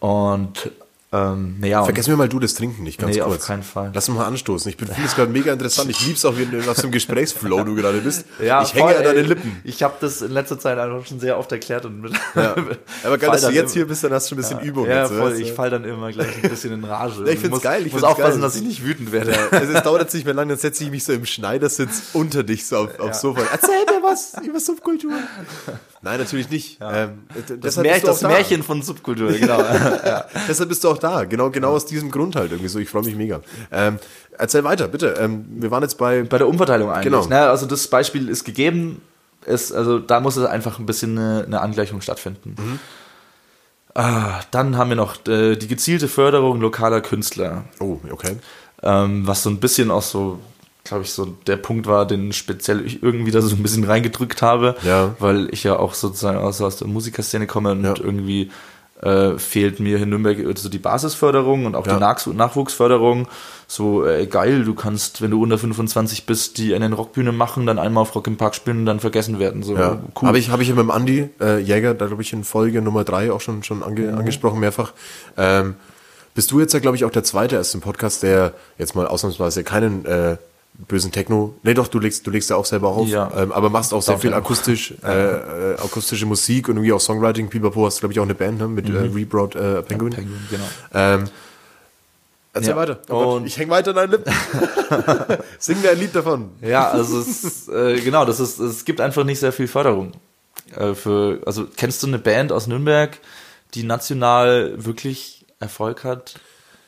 Und 0.00 0.70
ähm, 1.14 1.56
naja, 1.60 1.84
Vergessen 1.84 2.08
wir 2.10 2.16
mal 2.16 2.28
du 2.28 2.38
das 2.38 2.54
Trinken 2.54 2.82
nicht, 2.84 2.98
ganz 2.98 3.14
Nee, 3.14 3.20
auf 3.20 3.28
kurz. 3.28 3.46
keinen 3.46 3.62
Fall. 3.62 3.90
Lass 3.92 4.08
uns 4.08 4.16
mal 4.16 4.24
anstoßen. 4.26 4.70
Ich 4.70 4.76
finde 4.76 4.94
es 5.04 5.14
gerade 5.14 5.30
mega 5.30 5.52
interessant. 5.52 5.90
Ich 5.90 6.06
lieb's 6.06 6.24
auch, 6.24 6.38
wie 6.38 6.46
du 6.46 6.66
was 6.66 6.78
für 6.78 6.84
einem 6.84 6.92
Gesprächsflow 6.92 7.64
du 7.64 7.74
gerade 7.74 7.98
bist. 7.98 8.24
Ja, 8.42 8.62
ich 8.62 8.72
hänge 8.72 8.88
voll, 8.88 8.96
an 8.96 9.04
deinen. 9.04 9.26
Lippen. 9.26 9.60
Ich 9.64 9.82
habe 9.82 9.94
das 10.00 10.22
in 10.22 10.32
letzter 10.32 10.58
Zeit 10.58 10.78
einfach 10.78 11.06
schon 11.06 11.20
sehr 11.20 11.38
oft 11.38 11.52
erklärt 11.52 11.84
und 11.84 12.00
mit, 12.00 12.12
Ja. 12.34 12.54
Aber 13.04 13.18
geil, 13.18 13.30
dass 13.30 13.42
du 13.42 13.50
jetzt 13.50 13.72
hier 13.74 13.86
bist, 13.86 14.02
dann 14.04 14.12
hast 14.12 14.26
du 14.26 14.28
schon 14.30 14.38
ein 14.38 14.42
bisschen 14.48 14.60
Übung. 14.60 14.86
Ja, 14.86 15.02
jetzt, 15.02 15.12
voll. 15.12 15.32
Ich 15.38 15.52
fall 15.52 15.68
dann 15.68 15.84
immer 15.84 16.10
gleich 16.12 16.42
ein 16.42 16.48
bisschen 16.48 16.72
in 16.72 16.84
Rage. 16.84 17.24
ich 17.30 17.38
find's 17.38 17.50
muss, 17.50 17.62
geil, 17.62 17.86
ich 17.86 17.92
muss 17.92 18.02
aufpassen, 18.04 18.40
geil. 18.40 18.40
dass 18.40 18.56
ich 18.56 18.62
nicht 18.62 18.82
wütend 18.84 19.12
werde. 19.12 19.34
Also 19.50 19.72
es 19.72 19.82
dauert 19.82 20.00
jetzt 20.02 20.14
nicht 20.14 20.24
mehr 20.24 20.34
lange, 20.34 20.50
dann 20.54 20.58
setze 20.58 20.84
ich 20.84 20.90
mich 20.90 21.04
so 21.04 21.12
im 21.12 21.26
Schneidersitz 21.26 22.02
unter 22.14 22.42
dich 22.42 22.66
so 22.66 22.78
auf, 22.78 22.98
aufs 22.98 23.20
Sofa. 23.20 23.42
Erzähl 23.52 23.84
mir 23.86 24.02
was 24.02 24.32
über 24.42 24.58
Subkultur. 24.60 25.12
Nein, 26.02 26.18
natürlich 26.18 26.50
nicht. 26.50 26.78
Ähm, 26.80 27.22
d- 27.48 27.56
Das, 27.58 27.78
auch 27.78 27.82
das 27.84 28.20
da. 28.20 28.28
Märchen 28.28 28.62
von 28.62 28.82
Subkultur, 28.82 29.32
genau. 29.32 29.58
Deshalb 30.48 30.68
bist 30.68 30.82
du 30.82 30.90
auch 30.90 30.98
da. 30.98 31.24
Genau, 31.24 31.50
genau 31.50 31.70
aus 31.70 31.86
diesem 31.86 32.10
Grund 32.10 32.34
halt 32.36 32.50
irgendwie 32.50 32.68
so. 32.68 32.78
Ich 32.80 32.88
freue 32.88 33.04
mich 33.04 33.14
mega. 33.14 33.40
Ähm, 33.70 33.98
erzähl 34.36 34.64
weiter, 34.64 34.88
bitte. 34.88 35.14
Ähm, 35.20 35.44
wir 35.48 35.70
waren 35.70 35.82
jetzt 35.82 35.98
bei. 35.98 36.22
Bei 36.24 36.38
der 36.38 36.48
Umverteilung 36.48 36.90
eigentlich. 36.90 37.04
Genau. 37.04 37.26
Ne? 37.26 37.40
Also 37.48 37.66
das 37.66 37.86
Beispiel 37.86 38.28
ist 38.28 38.44
gegeben. 38.44 39.00
Ist, 39.46 39.72
also 39.72 39.98
da 40.00 40.20
muss 40.20 40.36
es 40.36 40.44
einfach 40.46 40.78
ein 40.78 40.86
bisschen 40.86 41.16
eine, 41.18 41.44
eine 41.46 41.60
Angleichung 41.60 42.00
stattfinden. 42.00 42.54
Mhm. 42.58 42.78
Ah, 43.94 44.40
dann 44.50 44.76
haben 44.76 44.88
wir 44.88 44.96
noch 44.96 45.26
äh, 45.28 45.56
die 45.56 45.68
gezielte 45.68 46.08
Förderung 46.08 46.60
lokaler 46.60 47.00
Künstler. 47.02 47.64
Oh, 47.78 47.98
okay. 48.10 48.36
ähm, 48.82 49.26
was 49.26 49.42
so 49.42 49.50
ein 49.50 49.58
bisschen 49.60 49.90
auch 49.90 50.02
so, 50.02 50.38
glaube 50.84 51.04
ich, 51.04 51.12
so 51.12 51.26
der 51.46 51.56
Punkt 51.56 51.86
war, 51.86 52.06
den 52.06 52.32
speziell 52.32 52.84
ich 52.84 53.02
irgendwie 53.02 53.30
da 53.30 53.40
so 53.40 53.54
ein 53.54 53.62
bisschen 53.62 53.84
reingedrückt 53.84 54.42
habe, 54.42 54.74
Ja. 54.82 55.14
weil 55.18 55.48
ich 55.52 55.62
ja 55.64 55.78
auch 55.78 55.94
sozusagen 55.94 56.38
aus, 56.38 56.60
aus 56.60 56.76
der 56.76 56.88
Musikerszene 56.88 57.46
komme 57.46 57.72
und 57.72 57.84
Ja. 57.84 57.94
irgendwie 57.98 58.50
äh, 59.00 59.36
fehlt 59.36 59.80
mir 59.80 59.98
in 60.00 60.10
Nürnberg 60.10 60.38
so 60.56 60.68
die 60.68 60.78
Basisförderung 60.78 61.66
und 61.66 61.74
auch 61.74 61.84
Ja. 61.88 61.94
die 61.94 61.98
Nachs 62.00 62.26
Nachwuchsförderung. 62.28 63.26
So, 63.66 64.06
äh, 64.06 64.26
geil, 64.26 64.62
du 64.64 64.74
kannst, 64.74 65.20
wenn 65.20 65.32
du 65.32 65.42
unter 65.42 65.58
25 65.58 66.24
bist, 66.24 66.56
die 66.58 66.72
eine 66.72 66.92
Rockbühne 66.94 67.32
machen, 67.32 67.66
dann 67.66 67.80
einmal 67.80 68.02
auf 68.02 68.14
Rock 68.14 68.28
im 68.28 68.36
Park 68.36 68.54
spielen 68.54 68.78
und 68.78 68.86
dann 68.86 69.00
vergessen 69.00 69.40
werden. 69.40 69.64
So, 69.64 69.74
Ja, 69.76 69.98
cool. 70.20 70.28
Habe 70.28 70.38
ich, 70.38 70.50
hab 70.50 70.60
ich 70.60 70.68
ja 70.68 70.74
mit 70.74 70.84
dem 70.84 70.92
Andi 70.92 71.28
äh, 71.40 71.58
Jäger, 71.58 71.94
da 71.94 72.06
glaube 72.06 72.22
ich 72.22 72.32
in 72.32 72.44
Folge 72.44 72.80
Nummer 72.80 73.02
drei 73.02 73.32
auch 73.32 73.40
schon, 73.40 73.64
schon 73.64 73.82
ange, 73.82 74.14
angesprochen 74.16 74.60
mehrfach. 74.60 74.92
Ähm, 75.36 75.74
bist 76.34 76.52
du 76.52 76.60
jetzt 76.60 76.72
ja, 76.72 76.78
glaube 76.78 76.96
ich, 76.96 77.04
auch 77.04 77.10
der 77.10 77.24
Zweite 77.24 77.56
erst 77.56 77.74
im 77.74 77.80
Podcast, 77.80 78.22
der 78.22 78.52
jetzt 78.78 78.94
mal 78.94 79.08
ausnahmsweise 79.08 79.64
keinen 79.64 80.04
äh, 80.04 80.36
bösen 80.88 81.12
Techno, 81.12 81.54
nee 81.62 81.74
doch, 81.74 81.86
du 81.88 81.98
legst, 81.98 82.26
du 82.26 82.30
legst 82.30 82.50
ja 82.50 82.56
auch 82.56 82.64
selber 82.64 82.88
auf, 82.88 83.06
Ja. 83.08 83.30
ähm, 83.36 83.52
aber 83.52 83.70
machst 83.70 83.92
auch 83.94 84.02
sehr 84.02 84.18
viel 84.18 84.34
akustisch, 84.34 84.94
äh, 85.04 85.72
äh, 85.72 85.74
akustische 85.78 86.26
Musik 86.26 86.68
und 86.68 86.76
irgendwie 86.76 86.92
auch 86.92 87.00
Songwriting, 87.00 87.48
Pipapo, 87.48 87.86
hast 87.86 88.00
glaube 88.00 88.12
ich 88.12 88.18
auch 88.20 88.24
eine 88.24 88.34
Band 88.34 88.58
ne, 88.58 88.68
mit 88.68 88.88
äh, 88.88 88.92
Rebroad 88.98 89.54
äh, 89.54 89.82
Penguin. 89.82 90.12
Penguin, 90.12 90.40
genau. 90.50 90.64
Ähm, 90.94 91.24
erzähl 92.52 92.70
Ja. 92.70 92.76
weiter. 92.76 93.00
Oh 93.10 93.38
Gott, 93.38 93.46
ich 93.46 93.56
hänge 93.58 93.70
weiter 93.70 93.90
an 93.90 93.96
deinen 93.96 94.10
Lippen. 94.12 94.32
Sing 95.58 95.80
mir 95.82 95.90
ein 95.90 95.98
Lied 95.98 96.14
davon. 96.14 96.50
Ja, 96.62 96.88
also 96.90 97.20
es, 97.20 97.68
äh, 97.68 98.00
genau, 98.00 98.24
das 98.24 98.40
ist, 98.40 98.58
es 98.58 98.84
gibt 98.84 99.00
einfach 99.00 99.24
nicht 99.24 99.38
sehr 99.40 99.52
viel 99.52 99.68
Förderung. 99.68 100.12
Äh, 100.76 100.94
für, 100.94 101.40
also 101.46 101.66
kennst 101.76 102.02
du 102.02 102.06
eine 102.08 102.18
Band 102.18 102.50
aus 102.50 102.66
Nürnberg, 102.66 103.18
die 103.74 103.84
national 103.84 104.72
wirklich 104.84 105.46
Erfolg 105.60 106.02
hat? 106.04 106.34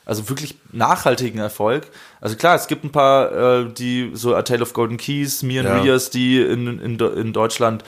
Also 0.05 0.29
wirklich 0.29 0.55
nachhaltigen 0.71 1.39
Erfolg. 1.39 1.87
Also 2.21 2.35
klar, 2.35 2.55
es 2.55 2.67
gibt 2.67 2.83
ein 2.83 2.91
paar, 2.91 3.31
äh, 3.61 3.73
die 3.73 4.11
so 4.13 4.35
A 4.35 4.43
Tale 4.43 4.61
of 4.61 4.73
Golden 4.73 4.97
Keys, 4.97 5.41
Me 5.41 5.59
and 5.59 5.67
Ja. 5.67 5.81
Rias, 5.81 6.11
die 6.11 6.41
in, 6.41 6.79
in, 6.79 6.99
in 6.99 7.33
Deutschland 7.33 7.83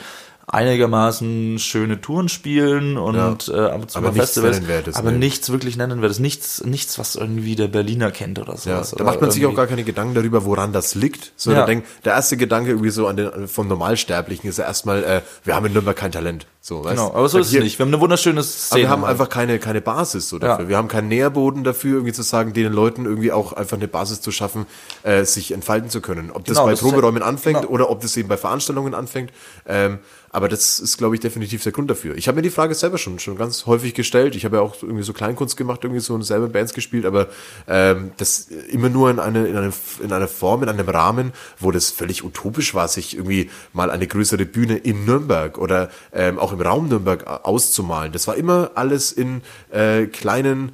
einigermaßen 0.48 1.58
schöne 1.58 2.00
Touren 2.00 2.28
spielen 2.28 2.96
und 2.96 3.14
Ja. 3.16 3.36
äh, 3.48 3.70
ab 3.70 3.82
und 3.82 3.90
zu 3.90 3.98
Aber 3.98 4.08
nichts 4.08 4.26
Festivals, 4.26 4.56
Nennenswertes, 4.56 4.96
aber 4.96 5.12
ne. 5.12 5.18
nichts 5.18 5.50
wirklich 5.50 5.76
nennenswertes, 5.76 6.18
nichts, 6.18 6.64
nichts, 6.64 6.98
was 6.98 7.16
irgendwie 7.16 7.56
der 7.56 7.68
Berliner 7.68 8.10
kennt 8.10 8.38
oder 8.38 8.52
Ja, 8.54 8.58
sowas. 8.58 8.94
da 8.96 9.04
macht 9.04 9.20
man 9.20 9.30
sich 9.30 9.44
auch 9.46 9.54
gar 9.54 9.66
keine 9.66 9.84
Gedanken 9.84 10.14
darüber, 10.14 10.44
woran 10.44 10.72
das 10.72 10.94
liegt. 10.94 11.32
So, 11.36 11.50
Ja. 11.50 11.58
der, 11.58 11.66
denkt, 11.66 11.86
der 12.04 12.14
erste 12.14 12.36
Gedanke 12.36 12.70
irgendwie 12.70 12.90
so 12.90 13.06
an 13.06 13.16
den, 13.16 13.48
vom 13.48 13.68
Normalsterblichen 13.68 14.48
ist 14.48 14.58
ja 14.58 14.64
erstmal, 14.64 15.04
äh, 15.04 15.20
wir 15.44 15.54
haben 15.54 15.66
in 15.66 15.72
Nürnberg 15.72 15.96
kein 15.96 16.12
Talent. 16.12 16.46
So, 16.60 16.84
weißt? 16.84 16.96
Genau, 16.96 17.14
aber 17.14 17.28
so 17.28 17.38
ist 17.38 17.46
es 17.46 17.52
nicht. 17.62 17.78
Wir 17.78 17.86
haben 17.86 17.92
eine 17.94 18.00
wunderschöne 18.02 18.42
Szene. 18.42 18.68
Aber 18.72 18.80
wir 18.82 18.90
haben 18.90 19.02
halt. 19.02 19.10
einfach 19.12 19.28
keine, 19.30 19.58
keine 19.58 19.80
Basis 19.80 20.28
so 20.28 20.38
dafür. 20.38 20.64
Ja. 20.64 20.68
Wir 20.68 20.76
haben 20.76 20.88
keinen 20.88 21.08
Nährboden 21.08 21.64
dafür, 21.64 21.94
irgendwie 21.94 22.12
zu 22.12 22.22
sagen, 22.22 22.52
den 22.52 22.72
Leuten 22.72 23.06
irgendwie 23.06 23.32
auch 23.32 23.52
einfach 23.54 23.76
eine 23.78 23.88
Basis 23.88 24.20
zu 24.20 24.32
schaffen, 24.32 24.66
äh, 25.02 25.24
sich 25.24 25.52
entfalten 25.52 25.88
zu 25.88 26.00
können. 26.02 26.30
Ob 26.30 26.44
das 26.44 26.56
Genau, 26.56 26.66
bei 26.66 26.72
das 26.72 26.80
ja- 26.82 26.88
Proberäumen 26.88 27.22
anfängt 27.22 27.60
genau. 27.62 27.72
oder 27.72 27.88
ob 27.90 28.00
das 28.02 28.14
eben 28.18 28.28
bei 28.28 28.36
Veranstaltungen 28.36 28.94
anfängt. 28.94 29.30
Ähm, 29.66 29.98
aber 30.30 30.48
das 30.48 30.78
ist, 30.78 30.98
glaube 30.98 31.14
ich, 31.14 31.20
definitiv 31.20 31.62
der 31.62 31.72
Grund 31.72 31.90
dafür. 31.90 32.16
Ich 32.16 32.28
habe 32.28 32.36
mir 32.36 32.42
die 32.42 32.50
Frage 32.50 32.74
selber 32.74 32.98
schon, 32.98 33.18
schon 33.18 33.36
ganz 33.36 33.66
häufig 33.66 33.94
gestellt. 33.94 34.36
Ich 34.36 34.44
habe 34.44 34.56
ja 34.56 34.62
auch 34.62 34.82
irgendwie 34.82 35.02
so 35.02 35.12
Kleinkunst 35.12 35.56
gemacht, 35.56 35.84
irgendwie 35.84 36.00
so 36.00 36.14
in 36.14 36.22
selber 36.22 36.48
Bands 36.48 36.74
gespielt, 36.74 37.06
aber 37.06 37.28
ähm, 37.66 38.12
das 38.16 38.48
immer 38.70 38.88
nur 38.88 39.10
in, 39.10 39.18
eine, 39.18 39.46
in, 39.46 39.56
eine, 39.56 39.72
in 40.02 40.12
einer 40.12 40.28
Form, 40.28 40.62
in 40.62 40.68
einem 40.68 40.88
Rahmen, 40.88 41.32
wo 41.58 41.70
das 41.70 41.90
völlig 41.90 42.24
utopisch 42.24 42.74
war, 42.74 42.88
sich 42.88 43.14
irgendwie 43.16 43.50
mal 43.72 43.90
eine 43.90 44.06
größere 44.06 44.44
Bühne 44.44 44.76
in 44.76 45.04
Nürnberg 45.04 45.58
oder 45.58 45.90
ähm, 46.12 46.38
auch 46.38 46.52
im 46.52 46.60
Raum 46.60 46.88
Nürnberg 46.88 47.26
auszumalen. 47.44 48.12
Das 48.12 48.26
war 48.26 48.36
immer 48.36 48.72
alles 48.74 49.12
in 49.12 49.42
äh, 49.70 50.06
kleinen 50.06 50.72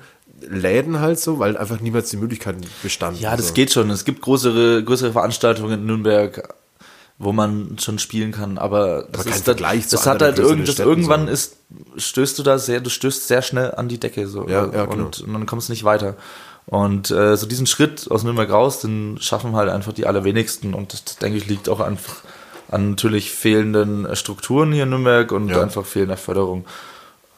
Läden 0.48 1.00
halt 1.00 1.18
so, 1.18 1.38
weil 1.38 1.56
einfach 1.56 1.80
niemals 1.80 2.10
die 2.10 2.16
Möglichkeiten 2.16 2.62
bestanden. 2.82 3.20
Ja, 3.20 3.36
das 3.36 3.48
so. 3.48 3.54
geht 3.54 3.72
schon. 3.72 3.90
Es 3.90 4.04
gibt 4.04 4.22
größere, 4.22 4.84
größere 4.84 5.12
Veranstaltungen 5.12 5.80
in 5.80 5.86
Nürnberg. 5.86 6.54
Wo 7.18 7.32
man 7.32 7.76
schon 7.78 7.98
spielen 7.98 8.32
kann, 8.32 8.58
aber 8.58 9.06
das 9.12 9.26
ist 9.26 9.44
zu 9.44 9.54
das 9.54 10.06
hat 10.06 10.20
halt 10.20 10.38
irgend, 10.38 10.66
das 10.68 10.78
irgendwann 10.80 11.26
so. 11.26 11.32
ist 11.32 11.56
stößt 11.96 12.38
du 12.38 12.42
da 12.42 12.58
sehr, 12.58 12.80
du 12.80 12.90
stößt 12.90 13.28
sehr 13.28 13.42
schnell 13.42 13.72
an 13.74 13.88
die 13.88 13.98
Decke 14.00 14.26
so 14.26 14.48
Ja, 14.48 14.66
ja, 14.66 14.86
genau. 14.86 15.04
und, 15.06 15.20
und 15.20 15.32
dann 15.32 15.46
kommst 15.46 15.68
du 15.68 15.72
nicht 15.72 15.84
weiter. 15.84 16.16
Und 16.66 17.10
äh, 17.10 17.36
so 17.36 17.46
diesen 17.46 17.66
Schritt 17.66 18.10
aus 18.10 18.24
Nürnberg 18.24 18.50
raus, 18.50 18.80
den 18.80 19.18
schaffen 19.20 19.54
halt 19.54 19.70
einfach 19.70 19.92
die 19.92 20.06
allerwenigsten 20.06 20.74
und 20.74 20.92
das 20.92 21.04
denke 21.18 21.38
ich 21.38 21.46
liegt 21.46 21.68
auch 21.68 21.80
einfach 21.80 22.16
an 22.70 22.90
natürlich 22.90 23.30
fehlenden 23.30 24.06
äh, 24.06 24.16
Strukturen 24.16 24.72
hier 24.72 24.84
in 24.84 24.90
Nürnberg 24.90 25.30
und 25.30 25.48
Ja. 25.50 25.62
einfach 25.62 25.84
fehlender 25.84 26.16
Förderung. 26.16 26.64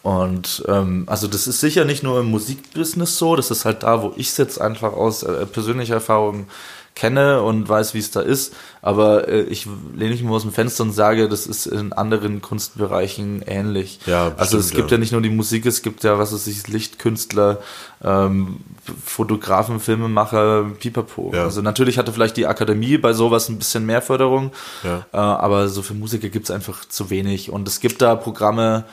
Und 0.02 0.62
ähm, 0.68 1.04
also 1.06 1.26
das 1.26 1.48
ist 1.48 1.60
sicher 1.60 1.84
nicht 1.84 2.04
nur 2.04 2.20
im 2.20 2.26
Musikbusiness 2.30 3.18
so, 3.18 3.34
das 3.34 3.50
ist 3.50 3.64
halt 3.64 3.82
da, 3.82 4.02
wo 4.02 4.12
ich 4.16 4.28
es 4.28 4.36
jetzt 4.36 4.60
einfach 4.60 4.92
aus 4.92 5.24
äh, 5.24 5.44
persönlicher 5.46 5.94
Erfahrung 5.94 6.46
kenne 6.96 7.42
und 7.42 7.68
weiß, 7.68 7.94
wie 7.94 7.98
es 7.98 8.10
da 8.10 8.20
ist. 8.20 8.54
Aber 8.82 9.28
äh, 9.28 9.42
ich 9.42 9.68
lehne 9.94 10.12
mich 10.12 10.22
mal 10.22 10.32
aus 10.34 10.42
dem 10.42 10.52
Fenster 10.52 10.82
und 10.82 10.92
sage, 10.92 11.28
das 11.28 11.46
ist 11.46 11.66
in 11.66 11.92
anderen 11.92 12.40
Kunstbereichen 12.40 13.42
ähnlich. 13.46 14.00
Ja, 14.06 14.32
also 14.36 14.56
es 14.56 14.66
bestimmt, 14.66 14.76
gibt 14.76 14.90
ja. 14.90 14.96
ja. 14.96 15.00
nicht 15.00 15.12
nur 15.12 15.20
die 15.20 15.30
Musik, 15.30 15.66
es 15.66 15.82
gibt 15.82 16.02
ja, 16.04 16.18
was 16.18 16.32
weiß 16.32 16.46
ich, 16.46 16.66
Lichtkünstler, 16.66 17.58
ähm, 18.02 18.56
Fotografen, 19.04 19.78
Filmemacher, 19.78 20.70
Pipapo. 20.80 21.32
Ja. 21.34 21.44
Also 21.44 21.60
natürlich 21.60 21.98
hatte 21.98 22.12
vielleicht 22.12 22.38
die 22.38 22.46
Akademie 22.46 22.96
bei 22.96 23.12
sowas 23.12 23.50
ein 23.50 23.58
bisschen 23.58 23.84
mehr 23.84 24.00
Förderung, 24.00 24.52
Ja. 24.82 25.06
äh, 25.12 25.16
aber 25.16 25.68
so 25.68 25.82
für 25.82 25.94
Musiker 25.94 26.30
gibt 26.30 26.46
es 26.46 26.50
einfach 26.50 26.86
zu 26.86 27.10
wenig. 27.10 27.50
Und 27.50 27.68
es 27.68 27.80
gibt 27.80 28.00
da 28.00 28.16
Programme 28.16 28.84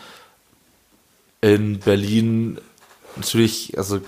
in 1.39 1.79
Berlin, 1.79 2.57
natürlich, 3.15 3.77
also 3.77 4.01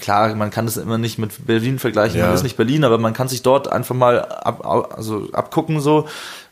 klar, 0.00 0.34
man 0.34 0.50
kann 0.50 0.66
das 0.66 0.76
immer 0.76 0.98
nicht 0.98 1.18
mit 1.18 1.46
Berlin 1.46 1.78
vergleichen, 1.78 2.18
Ja. 2.18 2.26
man 2.26 2.34
ist 2.34 2.42
nicht 2.42 2.56
Berlin, 2.56 2.84
aber 2.84 2.98
man 2.98 3.12
kann 3.12 3.28
sich 3.28 3.42
dort 3.42 3.70
einfach 3.70 3.94
mal 3.94 4.20
ab, 4.24 4.64
also 4.96 5.28
abgucken, 5.32 5.80
so, 5.80 6.06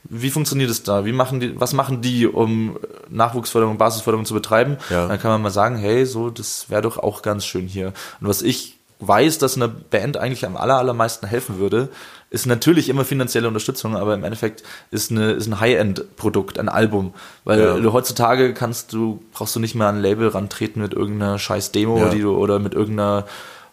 wie 0.05 0.31
funktioniert 0.31 0.71
es 0.71 0.83
da? 0.83 1.05
Wie 1.05 1.13
machen 1.13 1.41
die, 1.41 1.59
was 1.61 1.73
machen 1.73 2.01
die, 2.01 2.27
um 2.27 2.79
Nachwuchsförderung, 3.09 3.77
Basisförderung 3.79 4.25
zu 4.25 4.35
betreiben? 4.35 4.77
Ja. 4.91 5.09
Dann 5.09 5.21
kann 5.21 5.31
man 5.33 5.43
mal 5.43 5.51
sagen, 5.51 5.77
hey, 5.77 6.07
so, 6.07 6.31
das 6.31 6.67
wäre 6.71 6.83
doch 6.83 6.99
auch 6.99 7.23
ganz 7.23 7.45
schön 7.45 7.67
hier. 7.67 7.93
Und 8.21 8.29
was 8.29 8.43
ich 8.43 8.79
weiß, 9.01 9.39
dass 9.39 9.57
eine 9.57 9.69
Band 9.69 10.17
eigentlich 10.17 10.47
am 10.47 10.57
aller, 10.57 10.79
allermeisten 10.79 11.27
helfen 11.27 11.59
würde, 11.59 11.89
ist 12.31 12.47
natürlich 12.47 12.89
immer 12.89 13.05
finanzielle 13.05 13.47
Unterstützung, 13.49 13.97
aber 13.97 14.15
im 14.15 14.25
Endeffekt 14.25 14.63
ist, 14.91 15.11
eine, 15.11 15.33
ist 15.33 15.47
ein 15.47 15.61
High-End-Produkt, 15.61 16.59
ein 16.59 16.69
Album. 16.69 17.15
Weil 17.45 17.61
Ja. 17.61 17.77
du 17.79 17.93
heutzutage 17.93 18.53
kannst 18.53 18.93
du, 18.93 19.23
brauchst 19.33 19.55
du 19.55 19.61
nicht 19.61 19.75
mehr 19.75 19.87
an 19.87 19.97
ein 19.97 20.03
Label 20.03 20.29
rantreten 20.29 20.83
mit 20.83 20.93
irgendeiner 20.93 21.39
scheiß 21.39 21.71
Demo, 21.73 21.99
Ja. 21.99 22.09
die 22.11 22.21
du, 22.21 22.37
oder 22.37 22.59
mit 22.59 22.75
irgendeiner 22.75 23.27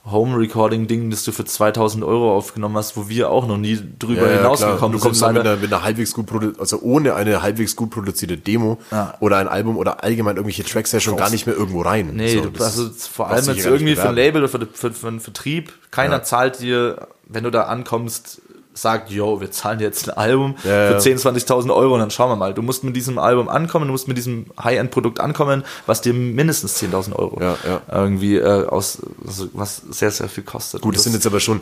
Home-Recording-Ding, 0.06 1.10
das 1.10 1.24
du 1.24 1.32
für 1.32 1.46
2000 1.46 2.04
Euro 2.04 2.36
aufgenommen 2.36 2.76
hast, 2.76 2.98
wo 2.98 3.08
wir 3.08 3.30
auch 3.30 3.48
noch 3.48 3.58
nie 3.58 3.80
drüber 4.00 4.24
Ja, 4.24 4.32
ja, 4.32 4.38
hinausgekommen 4.40 4.78
klar. 4.78 4.90
Du 4.92 4.98
sind. 4.98 5.02
kommst 5.02 5.22
dann 5.22 5.34
mit 5.34 5.46
einer, 5.46 5.56
mit 5.58 5.72
einer 5.74 5.84
halbwegs 5.84 6.14
gut 6.14 6.28
also 6.60 6.80
ohne 6.82 7.16
eine 7.16 7.42
halbwegs 7.42 7.76
gut 7.76 7.90
produzierte 7.92 8.38
Demo 8.38 8.80
Ja. 8.92 9.14
oder 9.22 9.38
ein 9.38 9.48
Album 9.48 9.78
oder 9.78 10.04
allgemein 10.04 10.36
irgendwelche 10.36 10.64
Tracks 10.66 10.92
ja 10.92 11.00
schon 11.00 11.16
gar 11.16 11.30
nicht 11.30 11.46
mehr 11.46 11.56
irgendwo 11.56 11.82
rein. 11.82 12.12
Nee, 12.14 12.36
So, 12.36 12.50
du, 12.50 12.64
also 12.64 12.90
vor 12.90 13.28
allem 13.30 13.46
jetzt 13.46 13.66
irgendwie 13.66 13.96
für 13.96 14.10
ein. 14.10 14.16
Label 14.16 14.44
oder 14.44 14.50
für, 14.50 14.68
für, 14.74 14.92
für 14.92 15.08
einen 15.08 15.20
Vertrieb. 15.22 15.72
Keiner 15.92 16.24
zahlt 16.24 16.60
dir, 16.60 17.08
wenn 17.28 17.44
du 17.46 17.50
da 17.50 17.64
ankommst, 17.64 18.42
sagt, 18.74 19.10
yo, 19.12 19.40
wir 19.42 19.52
zahlen 19.52 19.80
jetzt 19.80 20.10
ein 20.10 20.18
Album 20.18 20.56
Ja, 20.64 21.00
für 21.00 21.10
ja. 21.10 21.16
10.000, 21.16 21.46
20.000 21.46 21.76
Euro 21.76 21.94
und 21.94 22.00
dann 22.00 22.12
schauen 22.12 22.30
wir 22.30 22.36
mal. 22.36 22.54
Du 22.54 22.62
musst 22.62 22.84
mit 22.84 22.96
diesem 22.96 23.18
Album 23.20 23.50
ankommen, 23.50 23.88
du 23.88 23.92
musst 23.92 24.08
mit 24.08 24.18
diesem 24.18 24.46
High-End-Produkt 24.62 25.20
ankommen, 25.20 25.64
was 25.86 26.02
dir 26.02 26.14
mindestens 26.14 26.82
10.000 26.82 27.14
Euro 27.16 27.40
Ja, 27.42 27.58
ja. 27.68 27.82
irgendwie 27.92 28.38
äh, 28.38 28.66
aus, 28.68 29.00
also 29.26 29.50
was 29.54 29.78
sehr, 29.90 30.12
sehr 30.12 30.30
viel 30.30 30.44
kostet. 30.44 30.82
Gut, 30.82 30.90
Und 30.90 30.96
das 30.98 31.04
sind 31.04 31.14
jetzt 31.14 31.26
aber 31.28 31.40
schon, 31.40 31.62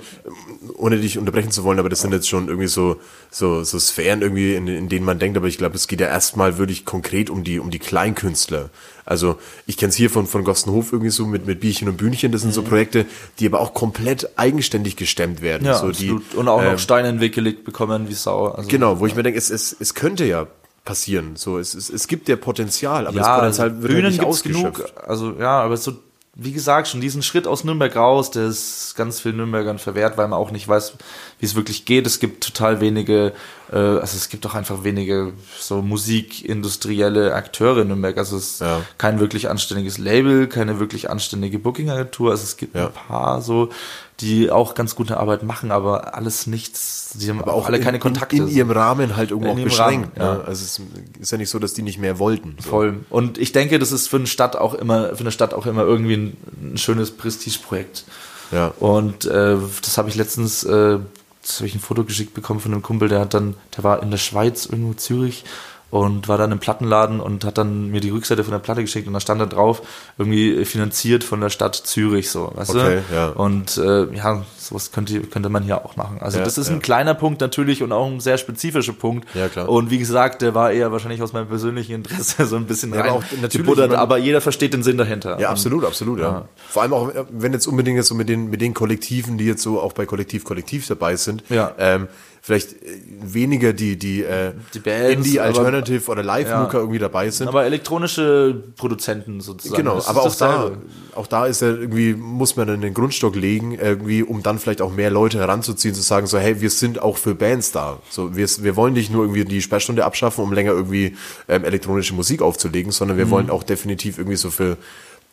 ohne 0.77 0.97
dich 0.97 1.17
unterbrechen 1.17 1.51
zu 1.51 1.63
wollen, 1.63 1.79
aber 1.79 1.89
das 1.89 2.01
sind 2.01 2.13
jetzt 2.13 2.29
schon 2.29 2.47
irgendwie 2.47 2.67
so, 2.67 2.97
so, 3.29 3.63
so 3.63 3.79
Sphären 3.79 4.21
irgendwie, 4.21 4.55
in, 4.55 4.67
in 4.67 4.89
denen 4.89 5.05
man 5.05 5.19
denkt, 5.19 5.37
aber 5.37 5.47
ich 5.47 5.57
glaube, 5.57 5.75
es 5.75 5.87
geht 5.87 6.01
ja 6.01 6.07
erstmal 6.07 6.57
wirklich 6.57 6.85
konkret 6.85 7.29
um 7.29 7.43
die, 7.43 7.59
um 7.59 7.69
die 7.71 7.79
Kleinkünstler. 7.79 8.69
Also 9.05 9.37
ich 9.65 9.77
kenne 9.77 9.89
es 9.89 9.95
hier 9.95 10.09
von, 10.09 10.27
von 10.27 10.43
Gostenhof 10.43 10.91
irgendwie 10.91 11.11
so 11.11 11.25
mit, 11.25 11.45
mit 11.45 11.59
Bierchen 11.59 11.87
und 11.89 11.97
Bühnchen, 11.97 12.31
das 12.31 12.41
sind 12.41 12.53
so 12.53 12.63
Projekte, 12.63 13.05
die 13.39 13.47
aber 13.47 13.59
auch 13.59 13.73
komplett 13.73 14.37
eigenständig 14.37 14.95
gestemmt 14.95 15.41
werden. 15.41 15.63
Mhm. 15.63 15.67
ja, 15.67 15.77
so 15.77 15.87
absolut. 15.87 16.35
und 16.35 16.47
auch 16.47 16.61
ähm, 16.61 16.73
noch 16.73 16.79
Steine 16.79 17.09
in 17.09 17.15
den 17.15 17.21
Weg 17.21 17.33
gelegt 17.33 17.63
bekommen 17.63 18.09
wie 18.09 18.13
Sau. 18.13 18.47
Also, 18.47 18.69
Genau, 18.69 18.99
wo 18.99 19.05
ich 19.05 19.15
mir 19.15 19.23
denke, 19.23 19.37
es, 19.37 19.49
es, 19.49 19.75
es 19.79 19.93
könnte 19.93 20.25
ja 20.25 20.47
passieren. 20.85 21.35
So, 21.35 21.59
es, 21.59 21.73
es, 21.73 21.89
es 21.89 22.07
gibt 22.07 22.27
ja 22.27 22.35
Potenzial, 22.35 23.07
aber 23.07 23.17
ja, 23.17 23.23
das 23.23 23.57
Potenzial 23.57 23.81
wird 23.81 23.91
Bühnen 23.91 24.05
nicht 24.07 24.19
gibt's 24.19 24.37
ausgeschöpft. 24.37 24.85
genug. 24.85 25.07
Also 25.07 25.35
ja, 25.39 25.61
aber 25.61 25.77
so 25.77 25.93
wie 26.33 26.53
gesagt, 26.53 26.87
schon 26.87 27.01
diesen 27.01 27.21
Schritt 27.21 27.45
aus 27.45 27.65
Nürnberg 27.65 27.93
raus, 27.95 28.31
der 28.31 28.47
ist 28.47 28.95
ganz 28.95 29.19
vielen 29.19 29.37
Nürnbergern 29.37 29.79
verwehrt, 29.79 30.17
weil 30.17 30.29
man 30.29 30.39
auch 30.39 30.51
nicht 30.51 30.67
weiß, 30.67 30.93
wie 31.39 31.45
es 31.45 31.55
wirklich 31.55 31.85
geht. 31.85 32.07
Es 32.07 32.19
gibt 32.19 32.43
total 32.43 32.79
wenige, 32.79 33.33
also 33.77 34.17
es 34.17 34.29
gibt 34.29 34.45
auch 34.45 34.53
einfach 34.55 34.83
wenige 34.83 35.33
so 35.59 35.81
musikindustrielle 35.81 37.33
Akteure 37.33 37.81
in 37.81 37.87
Nürnberg. 37.87 38.17
Also 38.17 38.37
es 38.37 38.53
ist 38.53 38.61
Ja. 38.61 38.81
kein 38.97 39.19
wirklich 39.19 39.49
anständiges 39.49 39.97
Label, 39.97 40.47
keine 40.47 40.79
wirklich 40.79 41.09
anständige 41.09 41.59
Booking-Agentur. 41.59 42.31
Also 42.31 42.43
es 42.43 42.57
gibt 42.57 42.75
Ja. 42.75 42.87
ein 42.87 42.93
paar 42.93 43.41
so, 43.41 43.69
die 44.19 44.51
auch 44.51 44.75
ganz 44.75 44.95
gute 44.95 45.17
Arbeit 45.17 45.43
machen, 45.43 45.71
aber 45.71 46.15
alles 46.15 46.47
nichts. 46.47 47.11
Die 47.15 47.29
haben 47.29 47.41
aber 47.41 47.53
auch 47.53 47.65
alle 47.65 47.77
in, 47.77 47.83
keine 47.83 47.97
Kontakte. 47.99 48.35
In, 48.35 48.47
in 48.47 48.53
ihrem 48.55 48.71
Rahmen 48.71 49.15
halt 49.15 49.31
irgendwo 49.31 49.51
auch 49.51 49.55
beschränkt. 49.63 50.19
Rahmen, 50.19 50.37
ne? 50.39 50.43
Also 50.45 50.63
es 50.63 50.81
ist 51.19 51.31
ja 51.31 51.37
nicht 51.37 51.49
so, 51.49 51.57
dass 51.57 51.73
die 51.73 51.81
nicht 51.81 51.97
mehr 51.97 52.19
wollten. 52.19 52.55
So. 52.61 52.69
Voll. 52.69 52.99
Und 53.09 53.37
ich 53.37 53.51
denke, 53.51 53.79
das 53.79 53.91
ist 53.91 54.07
für 54.07 54.17
eine 54.17 54.27
Stadt 54.27 54.55
auch 54.55 54.73
immer, 54.75 55.15
für 55.15 55.21
eine 55.21 55.31
Stadt 55.31 55.53
auch 55.53 55.65
immer 55.65 55.83
irgendwie 55.83 56.15
ein, 56.15 56.37
ein 56.73 56.77
schönes 56.77 57.11
Prestigeprojekt. 57.11 58.03
Ja. 58.51 58.67
Und 58.79 59.25
äh, 59.25 59.55
das 59.81 59.97
habe 59.97 60.09
ich 60.09 60.15
letztens, 60.15 60.63
äh, 60.65 60.99
habe 61.57 61.67
ich 61.67 61.75
ein 61.75 61.79
Foto 61.79 62.03
geschickt 62.03 62.33
bekommen 62.33 62.59
von 62.59 62.73
einem 62.73 62.81
Kumpel, 62.81 63.09
der 63.09 63.19
hat 63.19 63.33
dann, 63.33 63.55
der 63.75 63.83
war 63.83 64.03
in 64.03 64.11
der 64.11 64.17
Schweiz, 64.17 64.65
irgendwo 64.65 64.93
Zürich 64.93 65.43
und 65.91 66.27
war 66.27 66.37
dann 66.39 66.51
im 66.51 66.57
Plattenladen 66.59 67.19
und 67.19 67.45
hat 67.45 67.57
dann 67.59 67.89
mir 67.91 68.01
die 68.01 68.09
Rückseite 68.09 68.43
von 68.43 68.51
der 68.53 68.59
Platte 68.59 68.81
geschickt 68.81 69.07
und 69.07 69.13
da 69.13 69.19
stand 69.19 69.39
da 69.41 69.45
drauf, 69.45 69.81
irgendwie 70.17 70.65
finanziert 70.65 71.23
von 71.23 71.39
der 71.41 71.49
Stadt 71.49 71.75
Zürich, 71.75 72.31
so, 72.31 72.51
weißt 72.55 72.71
Okay, 72.71 73.01
du? 73.09 73.15
ja. 73.15 73.27
Und 73.29 73.77
äh, 73.77 74.05
ja, 74.15 74.43
sowas 74.57 74.91
könnte, 74.91 75.19
könnte 75.21 75.49
man 75.49 75.63
hier 75.63 75.85
auch 75.85 75.97
machen. 75.97 76.17
Also 76.21 76.37
Ja, 76.39 76.43
das 76.45 76.57
ist 76.57 76.69
ja. 76.69 76.73
ein 76.75 76.81
kleiner 76.81 77.13
Punkt 77.13 77.41
natürlich 77.41 77.83
und 77.83 77.91
auch 77.91 78.07
ein 78.07 78.19
sehr 78.21 78.37
spezifischer 78.37 78.93
Punkt. 78.93 79.27
Ja, 79.35 79.49
klar. 79.49 79.67
Und 79.69 79.91
wie 79.91 79.97
gesagt, 79.99 80.41
der 80.41 80.55
war 80.55 80.71
eher 80.71 80.91
wahrscheinlich 80.91 81.21
aus 81.21 81.33
meinem 81.33 81.47
persönlichen 81.47 81.93
Interesse 81.93 82.45
so 82.47 82.55
ein 82.55 82.65
bisschen 82.65 82.93
Ja, 82.93 83.01
aber 83.01 83.09
rein 83.09 83.17
auch 83.17 83.23
natürlich, 83.41 83.75
meine- 83.75 83.97
aber 83.99 84.17
jeder 84.17 84.39
versteht 84.41 84.73
den 84.73 84.83
Sinn 84.83 84.97
dahinter. 84.97 85.39
Ja, 85.39 85.49
absolut, 85.49 85.83
absolut, 85.83 86.19
ja. 86.19 86.25
Ja. 86.31 86.45
Vor 86.69 86.83
allem 86.83 86.93
auch, 86.93 87.11
wenn 87.31 87.51
jetzt 87.51 87.67
unbedingt 87.67 87.97
jetzt 87.97 88.07
so 88.07 88.15
mit 88.15 88.29
den, 88.29 88.49
mit 88.49 88.61
den 88.61 88.73
Kollektiven, 88.73 89.37
die 89.37 89.45
jetzt 89.45 89.61
so 89.61 89.81
auch 89.81 89.91
bei 89.91 90.05
Kollektiv 90.05 90.45
Kollektiv 90.45 90.87
dabei 90.87 91.17
sind, 91.17 91.43
Ja. 91.49 91.73
ähm, 91.77 92.07
vielleicht 92.43 92.73
äh, 92.73 92.77
weniger 93.21 93.71
die, 93.71 93.97
die, 93.97 94.23
äh, 94.23 94.53
Die 94.73 94.79
Bands, 94.79 95.27
Indie, 95.27 95.39
aber- 95.39 95.59
Alternative 95.59 96.09
oder 96.11 96.23
Live-Mucker 96.23 96.73
Ja. 96.73 96.79
irgendwie 96.79 96.97
dabei 96.99 97.29
sind. 97.29 97.47
Aber 97.47 97.65
elektronische 97.65 98.63
Produzenten 98.77 99.41
sozusagen. 99.41 99.77
Genau, 99.83 100.01
aber 100.05 100.23
auch 100.23 100.35
da, 100.35 100.71
auch 101.15 101.27
da 101.27 101.45
ist 101.45 101.61
ja 101.61 101.67
irgendwie, 101.69 102.13
muss 102.15 102.55
man 102.55 102.67
dann 102.67 102.81
den 102.81 102.93
Grundstock 102.95 103.35
legen, 103.35 103.73
irgendwie, 103.79 104.23
um 104.23 104.41
dann 104.41 104.57
vielleicht 104.59 104.81
auch 104.81 104.91
mehr 104.91 105.11
Leute 105.11 105.37
heranzuziehen, 105.39 105.93
zu 105.93 106.01
sagen, 106.01 106.25
so, 106.27 106.39
hey, 106.39 106.61
wir 106.61 106.69
sind 106.71 106.99
auch 107.01 107.17
für 107.17 107.35
Bands 107.35 107.71
da. 107.71 107.99
So, 108.09 108.35
wir, 108.35 108.47
wir 108.59 108.75
wollen 108.75 108.93
nicht 108.93 109.11
nur 109.11 109.23
irgendwie 109.23 109.45
die 109.45 109.61
Sperrstunde 109.61 110.03
abschaffen, 110.03 110.43
um 110.43 110.51
länger 110.51 110.71
irgendwie 110.71 111.15
ähm, 111.47 111.63
elektronische 111.63 112.13
Musik 112.15 112.41
aufzulegen, 112.41 112.91
sondern 112.91 113.17
Mhm. 113.17 113.19
wir 113.21 113.29
wollen 113.29 113.49
auch 113.51 113.63
definitiv 113.63 114.17
irgendwie 114.17 114.37
so 114.37 114.49
für 114.49 114.77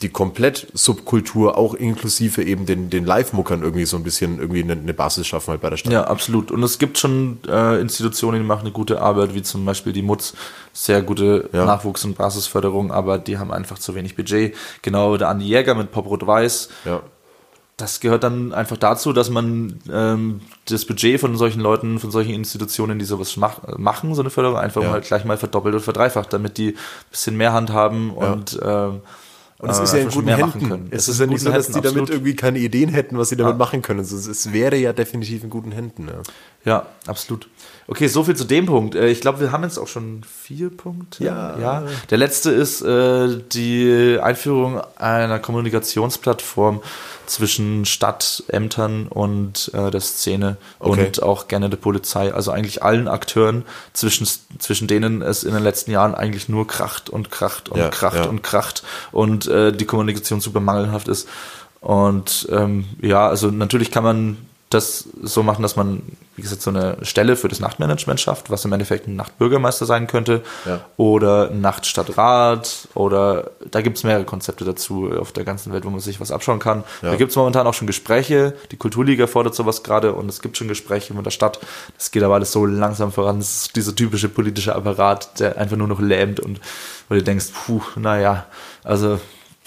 die 0.03 0.11
komplett 0.11 0.69
Subkultur, 0.75 1.59
auch 1.59 1.75
inklusive 1.75 2.45
eben 2.45 2.67
den, 2.67 2.89
den 2.89 3.05
Live-Muckern 3.05 3.63
irgendwie 3.63 3.85
so 3.85 3.97
ein 3.97 4.05
bisschen 4.05 4.39
irgendwie 4.39 4.63
eine, 4.63 4.75
eine 4.75 4.95
Basis 4.95 5.27
schaffen 5.27 5.51
halt 5.51 5.61
bei 5.61 5.71
der 5.71 5.77
Stadt. 5.77 5.93
Ja, 5.93 6.05
absolut. 6.05 6.53
Und 6.53 6.63
es 6.63 6.79
gibt 6.79 6.99
schon 6.99 7.39
äh, 7.49 7.81
Institutionen, 7.81 8.41
die 8.43 8.47
machen 8.47 8.61
eine 8.61 8.71
gute 8.71 9.01
Arbeit, 9.03 9.35
wie 9.35 9.43
zum 9.43 9.65
Beispiel 9.65 9.93
die 9.93 10.03
MUTZ, 10.03 10.35
sehr 10.73 11.03
gute 11.03 11.51
Ja. 11.53 11.65
Nachwuchs- 11.65 12.05
und 12.05 12.17
Basisförderung, 12.17 12.93
aber 12.93 13.19
die 13.19 13.39
haben 13.39 13.51
einfach 13.51 13.77
zu 13.79 13.97
wenig 13.97 14.15
Budget. 14.15 14.55
Genau, 14.83 15.17
der 15.17 15.31
Andi 15.31 15.47
Jäger 15.47 15.75
mit 15.75 15.91
Pop 15.91 16.07
Rot 16.07 16.25
Weiß. 16.25 16.69
Ja. 16.85 17.01
Das 17.77 17.99
gehört 18.01 18.23
dann 18.25 18.53
einfach 18.53 18.77
dazu, 18.77 19.13
dass 19.13 19.31
man 19.31 19.81
ähm, 19.93 20.41
das 20.69 20.85
Budget 20.85 21.21
von 21.21 21.37
solchen 21.37 21.61
Leuten, 21.61 21.99
von 21.99 22.11
solchen 22.13 22.35
Institutionen, 22.35 22.99
die 23.01 23.05
sowas 23.05 23.37
mach, 23.37 23.79
machen, 23.79 24.15
so 24.15 24.23
eine 24.23 24.31
Förderung, 24.31 24.59
einfach 24.59 24.83
Ja. 24.83 24.91
mal 24.91 25.01
gleich 25.01 25.25
mal 25.25 25.37
verdoppelt 25.37 25.75
und 25.75 25.81
verdreifacht, 25.81 26.33
damit 26.33 26.57
die 26.59 26.71
ein 26.71 26.77
bisschen 27.11 27.37
mehr 27.37 27.53
Hand 27.53 27.71
haben 27.73 28.11
und 28.13 28.59
ähm, 28.65 29.01
Und 29.61 29.71
es 29.71 29.79
äh, 29.81 29.83
ist 29.85 29.92
ja 29.94 29.99
in 30.01 30.09
guten 30.11 30.29
Händen. 30.29 30.68
können. 30.68 30.87
Es 30.92 31.03
Es 31.09 31.14
ist 31.14 31.21
ja 31.21 31.27
nicht 31.27 31.40
so, 31.40 31.51
dass 31.51 31.66
die 31.66 31.73
Händen, 31.73 31.83
damit 31.88 32.03
absolut. 32.03 32.11
irgendwie 32.11 32.37
keine 32.37 32.59
Ideen 32.61 32.90
hätten, 32.90 33.18
was 33.18 33.31
sie 33.31 33.37
damit 33.37 33.55
Ja. 33.55 33.59
machen 33.59 33.83
können. 33.83 33.99
Es, 34.01 34.12
es 34.12 34.53
wäre 34.53 34.77
ja 34.77 34.92
definitiv 34.92 35.42
in 35.42 35.51
guten 35.51 35.73
Händen. 35.73 36.07
Ja. 36.07 36.23
Ja, 36.64 36.87
absolut. 37.07 37.49
Okay, 37.88 38.07
so 38.09 38.23
viel 38.23 38.37
zu 38.37 38.44
dem 38.44 38.66
Punkt. 38.66 38.94
Äh, 38.94 39.09
Ich 39.09 39.21
glaube, 39.21 39.40
wir 39.40 39.51
haben 39.51 39.64
jetzt 39.64 39.79
auch 39.79 39.88
schon 39.88 40.23
vier 40.23 40.71
Punkte. 40.71 41.25
Ja. 41.25 41.59
ja. 41.59 41.83
Der 42.11 42.18
letzte 42.18 42.51
ist 42.53 42.83
äh, 42.83 43.38
die 43.53 44.18
Einführung 44.23 44.81
einer 44.97 45.38
Kommunikationsplattform 45.40 46.81
zwischen 47.29 47.85
Stadt, 47.85 48.43
Ämtern 48.49 49.07
und 49.09 49.71
äh, 49.75 49.91
der 49.91 50.01
Szene 50.01 50.57
Okay. 50.81 51.07
und 51.07 51.23
auch 51.23 51.49
gerne 51.49 51.69
der 51.71 51.77
Polizei. 51.77 52.33
Also 52.33 52.51
eigentlich 52.51 52.83
allen 52.83 53.07
Akteuren, 53.09 53.64
zwischen, 53.93 54.27
zwischen 54.59 54.88
denen 54.88 55.23
es 55.23 55.45
in 55.45 55.53
den 55.55 55.62
letzten 55.62 55.91
Jahren 55.91 56.14
eigentlich 56.14 56.49
nur 56.49 56.67
kracht 56.67 57.11
und 57.11 57.31
kracht 57.31 57.69
und 57.69 57.79
Ja, 57.79 57.88
kracht 57.91 58.17
ja. 58.17 58.25
und 58.25 58.43
kracht 58.43 58.83
und 59.12 59.47
äh, 59.47 59.73
die 59.73 59.85
Kommunikation 59.85 60.41
super 60.41 60.61
mangelhaft 60.61 61.09
ist. 61.09 61.29
Und 61.81 62.49
ähm, 62.51 62.87
ja, 63.01 63.29
also 63.29 63.49
natürlich 63.51 63.91
kann 63.91 64.03
man 64.03 64.37
das 64.70 65.09
so 65.22 65.42
machen, 65.42 65.62
dass 65.62 65.76
man, 65.76 66.02
wie 66.37 66.42
gesagt, 66.42 66.61
so 66.61 66.68
eine 66.70 66.98
Stelle 67.02 67.37
für 67.37 67.48
das 67.48 67.59
Nachtmanagement 67.59 68.20
schafft, 68.20 68.50
was 68.50 68.64
im 68.66 68.72
Endeffekt 68.72 69.07
ein 69.09 69.16
Nachtbürgermeister 69.16 69.87
sein 69.87 70.07
könnte 70.07 70.42
Ja. 70.66 70.81
oder 70.98 71.50
ein 71.50 71.62
Nachtstadtrat 71.62 72.88
oder 72.94 73.50
da 73.70 73.81
gibt 73.81 73.96
es 73.96 74.04
mehrere 74.04 74.24
Konzepte 74.24 74.64
dazu 74.64 75.11
auf 75.18 75.33
der 75.33 75.44
ganzen 75.44 75.72
Welt, 75.72 75.85
wo 75.85 75.90
man 75.90 76.00
sich 76.00 76.20
was 76.20 76.31
abschauen 76.31 76.59
kann. 76.59 76.85
Ja. 77.02 77.11
Da 77.11 77.16
gibt 77.16 77.31
es 77.31 77.37
momentan 77.37 77.66
auch 77.66 77.74
schon 77.74 77.87
Gespräche, 77.87 78.54
die 78.70 78.76
Kulturliga 78.76 79.26
fordert 79.26 79.54
sowas 79.54 79.83
gerade 79.83 80.12
und 80.12 80.28
es 80.28 80.40
gibt 80.40 80.57
schon 80.57 80.68
Gespräche 80.68 81.14
mit 81.14 81.24
der 81.24 81.31
Stadt. 81.31 81.59
Das 81.96 82.11
geht 82.11 82.22
aber 82.22 82.35
alles 82.35 82.52
so 82.52 82.66
langsam 82.66 83.11
voran. 83.11 83.38
Das 83.38 83.62
ist 83.62 83.76
dieser 83.76 83.94
typische 83.94 84.28
politische 84.28 84.74
Apparat, 84.74 85.40
der 85.40 85.57
einfach 85.57 85.76
nur 85.76 85.88
noch 85.88 86.00
lähmt 86.00 86.40
und 86.40 86.61
wo 87.09 87.14
du 87.14 87.22
denkst, 87.22 87.46
puh, 87.66 87.81
naja, 87.96 88.44
also 88.85 89.18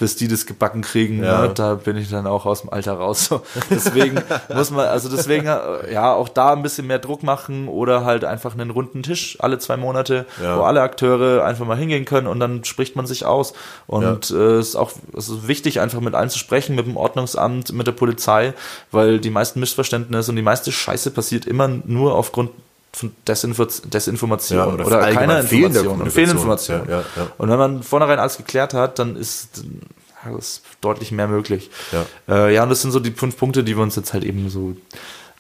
bis 0.01 0.15
die 0.17 0.27
das 0.27 0.45
gebacken 0.45 0.81
kriegen, 0.81 1.23
Ja. 1.23 1.43
ne, 1.43 1.51
da 1.53 1.75
bin 1.75 1.95
ich 1.95 2.09
dann 2.09 2.27
auch 2.27 2.45
aus 2.45 2.61
dem 2.61 2.71
Alter 2.73 2.93
raus. 2.93 3.25
So. 3.25 3.41
Deswegen 3.69 4.21
muss 4.53 4.71
man, 4.71 4.87
also 4.87 5.07
deswegen 5.09 5.45
äh, 5.47 5.93
ja 5.93 6.11
auch 6.13 6.27
da 6.27 6.51
ein 6.53 6.63
bisschen 6.63 6.87
mehr 6.87 6.99
Druck 6.99 7.23
machen 7.23 7.67
oder 7.67 8.03
halt 8.03 8.25
einfach 8.25 8.53
einen 8.53 8.71
runden 8.71 9.03
Tisch 9.03 9.37
alle 9.39 9.59
zwei 9.59 9.77
Monate, 9.77 10.25
Ja. 10.43 10.57
wo 10.57 10.63
alle 10.63 10.81
Akteure 10.81 11.45
einfach 11.45 11.65
mal 11.65 11.77
hingehen 11.77 12.03
können 12.05 12.27
und 12.27 12.39
dann 12.39 12.63
spricht 12.63 12.95
man 12.95 13.05
sich 13.05 13.25
aus. 13.25 13.53
Und 13.87 14.31
äh, 14.31 14.57
es 14.57 14.69
ist 14.69 14.75
auch 14.75 14.91
es 15.15 15.29
ist 15.29 15.47
wichtig, 15.47 15.79
einfach 15.79 15.99
mit 16.01 16.15
allen 16.15 16.29
zu 16.29 16.39
sprechen, 16.39 16.75
mit 16.75 16.85
dem 16.87 16.97
Ordnungsamt, 16.97 17.71
mit 17.73 17.85
der 17.87 17.91
Polizei, 17.93 18.53
weil 18.91 19.19
die 19.19 19.29
meisten 19.29 19.59
Missverständnisse 19.59 20.31
und 20.31 20.35
die 20.35 20.41
meiste 20.41 20.71
Scheiße 20.71 21.11
passiert 21.11 21.45
immer 21.45 21.67
nur 21.67 22.15
aufgrund 22.15 22.49
von 22.93 23.11
Desinfo 23.27 23.65
Desinformation 23.65 24.57
Ja, 24.57 24.67
oder, 24.67 24.85
oder 24.85 25.13
keiner 25.13 25.39
Information. 25.41 26.09
Fehlinformation. 26.09 26.81
Ja, 26.89 26.99
ja. 26.99 27.31
Und 27.37 27.49
wenn 27.49 27.57
man 27.57 27.83
vornherein 27.83 28.19
alles 28.19 28.37
geklärt 28.37 28.73
hat, 28.73 28.99
dann 28.99 29.15
ist, 29.15 29.63
ist 30.37 30.63
deutlich 30.81 31.11
mehr 31.11 31.27
möglich. 31.27 31.69
Ja. 31.91 32.05
Äh, 32.47 32.53
ja, 32.53 32.63
und 32.63 32.69
das 32.69 32.81
sind 32.81 32.91
so 32.91 32.99
die 32.99 33.11
fünf 33.11 33.37
Punkte, 33.37 33.63
die 33.63 33.77
wir 33.77 33.83
uns 33.83 33.95
jetzt 33.95 34.13
halt 34.13 34.23
eben 34.23 34.49
so 34.49 34.75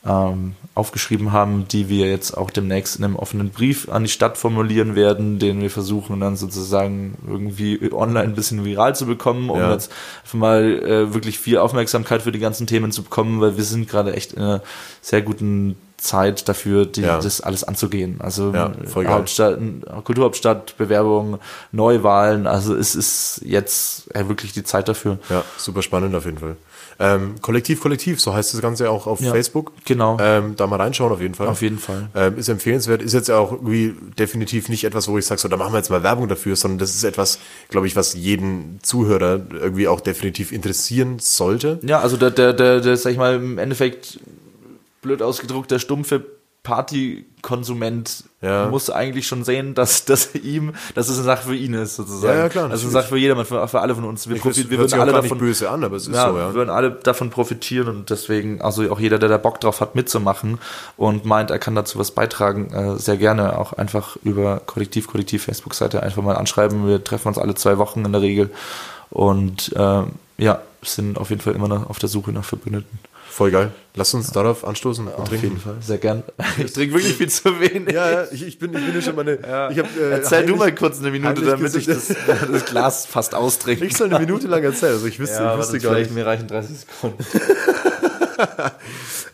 ähm, 0.05 0.55
aufgeschrieben 0.73 1.31
haben, 1.31 1.67
die 1.67 1.89
wir 1.89 2.09
jetzt 2.09 2.35
auch 2.35 2.49
demnächst 2.49 2.97
in 2.97 3.03
einem 3.03 3.15
offenen 3.15 3.49
Brief 3.49 3.89
an 3.89 4.03
die 4.03 4.09
Stadt 4.09 4.37
formulieren 4.37 4.95
werden, 4.95 5.37
den 5.37 5.61
wir 5.61 5.69
versuchen 5.69 6.19
dann 6.19 6.37
sozusagen 6.37 7.17
irgendwie 7.27 7.91
online 7.91 8.29
ein 8.29 8.35
bisschen 8.35 8.65
viral 8.65 8.95
zu 8.95 9.05
bekommen, 9.05 9.49
um 9.49 9.59
jetzt 9.59 9.91
einfach 10.23 10.39
mal 10.39 10.63
äh, 10.63 11.13
wirklich 11.13 11.37
viel 11.37 11.57
Aufmerksamkeit 11.57 12.23
für 12.23 12.31
die 12.31 12.39
ganzen 12.39 12.65
Themen 12.65 12.91
zu 12.91 13.03
bekommen, 13.03 13.41
weil 13.41 13.57
wir 13.57 13.63
sind 13.63 13.87
gerade 13.87 14.13
echt 14.13 14.33
in 14.33 14.41
einer 14.41 14.63
sehr 15.01 15.21
guten 15.21 15.75
Zeit 16.01 16.49
dafür, 16.49 16.85
die, 16.87 17.01
Ja. 17.01 17.19
das 17.21 17.41
alles 17.41 17.63
anzugehen. 17.63 18.15
Also 18.19 18.51
Ja. 18.53 18.71
Hauptstadt, 19.07 19.59
Kulturhauptstadt, 20.03 20.75
Bewerbung, 20.77 21.37
Neuwahlen, 21.71 22.47
also 22.47 22.75
es 22.75 22.95
ist 22.95 23.41
jetzt 23.45 24.09
ja, 24.13 24.27
wirklich 24.27 24.51
die 24.51 24.63
Zeit 24.63 24.87
dafür. 24.87 25.19
Ja, 25.29 25.43
super 25.57 25.81
spannend 25.83 26.15
auf 26.15 26.25
jeden 26.25 26.39
Fall. 26.39 26.55
Ähm, 26.99 27.35
Kollektiv, 27.41 27.81
Kollektiv, 27.81 28.19
so 28.21 28.33
heißt 28.33 28.53
das 28.53 28.61
Ganze 28.61 28.89
auch 28.91 29.07
auf 29.07 29.21
Ja, 29.21 29.31
Facebook. 29.31 29.71
genau. 29.85 30.17
Ähm, 30.19 30.55
da 30.55 30.67
mal 30.67 30.75
reinschauen 30.75 31.11
auf 31.11 31.21
jeden 31.21 31.33
Fall. 31.33 31.47
Auf 31.47 31.61
jeden 31.61 31.79
Fall. 31.79 32.09
Ähm, 32.13 32.37
ist 32.37 32.47
empfehlenswert, 32.49 33.01
ist 33.01 33.13
jetzt 33.13 33.31
auch 33.31 33.51
irgendwie 33.51 33.95
definitiv 34.19 34.69
nicht 34.69 34.83
etwas, 34.83 35.07
wo 35.07 35.17
ich 35.17 35.25
sage, 35.25 35.41
so, 35.41 35.47
da 35.47 35.57
machen 35.57 35.73
wir 35.73 35.77
jetzt 35.77 35.89
mal 35.89 36.03
Werbung 36.03 36.27
dafür, 36.27 36.55
sondern 36.55 36.77
das 36.79 36.93
ist 36.93 37.03
etwas, 37.03 37.39
glaube 37.69 37.87
ich, 37.87 37.95
was 37.95 38.13
jeden 38.13 38.79
Zuhörer 38.83 39.39
irgendwie 39.51 39.87
auch 39.87 39.99
definitiv 40.01 40.51
interessieren 40.51 41.17
sollte. 41.19 41.79
Ja, 41.81 42.01
also 42.01 42.17
der, 42.17 42.29
der, 42.31 42.53
der, 42.53 42.81
der, 42.81 42.97
sag 42.97 43.11
ich 43.11 43.17
mal, 43.17 43.35
im 43.35 43.57
Endeffekt 43.57 44.19
blöd 45.01 45.21
ausgedruckt, 45.21 45.71
der 45.71 45.79
stumpfe 45.79 46.23
Partykonsument 46.63 48.23
Ja. 48.41 48.67
muss 48.69 48.89
eigentlich 48.91 49.27
schon 49.27 49.43
sehen, 49.43 49.73
dass, 49.73 50.05
dass 50.05 50.35
ihm, 50.35 50.73
dass 50.95 51.09
es 51.09 51.15
eine 51.17 51.25
Sache 51.25 51.47
für 51.47 51.55
ihn 51.55 51.73
ist, 51.73 51.95
sozusagen. 51.95 52.37
Ja, 52.37 52.43
ja, 52.43 52.49
klar, 52.49 52.63
Also 52.65 52.85
eine 52.85 52.93
natürlich. 52.93 52.93
Sache 52.93 53.07
für 53.07 53.17
jedermann, 53.17 53.45
für, 53.45 53.67
für 53.67 53.79
alle 53.81 53.95
von 53.95 54.03
uns. 54.03 54.27
Wir, 54.29 54.37
profit- 54.37 54.69
wir 54.69 54.77
würden 54.77 54.99
alle 54.99 55.11
davon, 55.11 55.37
böse 55.39 55.69
an, 55.71 55.83
aber 55.83 55.95
es 55.95 56.07
ist 56.07 56.13
ja, 56.15 56.29
so, 56.29 56.37
ja. 56.37 56.49
wir 56.49 56.53
würden 56.53 56.69
alle 56.69 56.91
davon 56.91 57.29
profitieren 57.31 57.87
und 57.87 58.09
deswegen, 58.11 58.61
also 58.61 58.89
auch 58.91 58.99
jeder, 58.99 59.17
der 59.19 59.29
da 59.29 59.37
Bock 59.37 59.59
drauf 59.59 59.81
hat, 59.81 59.95
mitzumachen 59.95 60.59
und 60.97 61.25
meint, 61.25 61.49
er 61.51 61.59
kann 61.59 61.75
dazu 61.75 61.97
was 61.99 62.11
beitragen, 62.11 62.71
äh, 62.73 62.97
sehr 62.99 63.17
gerne 63.17 63.57
auch 63.57 63.73
einfach 63.73 64.17
über 64.23 64.61
Kollektiv, 64.65 65.07
Kollektiv 65.07 65.43
Facebook-Seite 65.45 66.03
einfach 66.03 66.21
mal 66.21 66.35
anschreiben. 66.35 66.87
Wir 66.87 67.03
treffen 67.03 67.27
uns 67.29 67.37
alle 67.39 67.55
zwei 67.55 67.77
Wochen 67.79 68.05
in 68.05 68.11
der 68.11 68.21
Regel 68.21 68.51
und 69.09 69.73
äh, 69.75 70.03
ja, 70.37 70.61
sind 70.83 71.17
auf 71.17 71.29
jeden 71.29 71.41
Fall 71.41 71.53
immer 71.53 71.67
noch 71.67 71.89
auf 71.89 71.99
der 71.99 72.09
Suche 72.09 72.31
nach 72.31 72.43
Verbündeten. 72.45 72.99
Voll 73.33 73.49
geil. 73.49 73.71
Lass 73.95 74.13
uns 74.13 74.29
darauf 74.31 74.67
anstoßen 74.67 75.07
und 75.07 75.25
trinken. 75.27 75.57
Fall, 75.57 75.77
sehr 75.79 75.99
gern. 75.99 76.23
Ich 76.57 76.73
trinke 76.73 76.95
wirklich 76.95 77.15
viel 77.15 77.29
zu 77.29 77.59
wenig. 77.61 77.93
Ja, 77.93 78.11
ja, 78.11 78.25
ich, 78.29 78.43
ich 78.45 78.59
bin, 78.59 78.73
ich 78.73 78.85
bin 78.85 78.93
ja 78.93 79.01
schon 79.01 79.15
meine. 79.15 79.35
Ich 79.71 79.79
hab, 79.79 79.97
äh, 79.97 80.09
Erzähl 80.11 80.45
du 80.45 80.57
mal 80.57 80.75
kurz 80.75 80.99
eine 80.99 81.11
Minute, 81.11 81.41
damit 81.41 81.73
ich 81.73 81.85
das, 81.85 82.07
das 82.51 82.65
Glas 82.65 83.05
fast 83.05 83.33
austrinke. 83.33 83.85
Ich 83.85 83.95
soll 83.95 84.13
eine 84.13 84.19
Minute 84.19 84.47
lang 84.47 84.61
erzählen. 84.63 84.93
Also 84.93 85.07
ich 85.07 85.17
wüsste, 85.17 85.49
ich 85.53 85.59
wüsste 85.59 85.79
gar 85.79 85.95
nicht. 85.95 86.11
mir 86.11 86.25
reichen 86.25 86.47
30 86.47 86.79
Sekunden. 86.79 87.23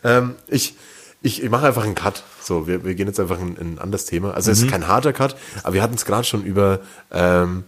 Ähm, 0.04 0.34
ich, 0.46 0.76
ich, 1.22 1.42
ich 1.42 1.50
mache 1.50 1.66
einfach 1.66 1.82
einen 1.84 1.94
Cut. 1.94 2.22
So, 2.40 2.66
wir, 2.68 2.84
wir 2.84 2.94
gehen 2.94 3.08
jetzt 3.08 3.18
einfach 3.18 3.40
in, 3.40 3.56
in 3.56 3.74
ein 3.74 3.78
anderes 3.78 4.04
Thema. 4.04 4.32
Also 4.34 4.50
Mhm. 4.50 4.52
es 4.52 4.62
ist 4.62 4.70
kein 4.70 4.86
harter 4.86 5.12
Cut, 5.12 5.34
aber 5.62 5.74
wir 5.74 5.82
hatten 5.82 5.94
es 5.94 6.04
gerade 6.04 6.24
schon 6.24 6.44
über 6.44 6.80
ähm, 7.10 7.64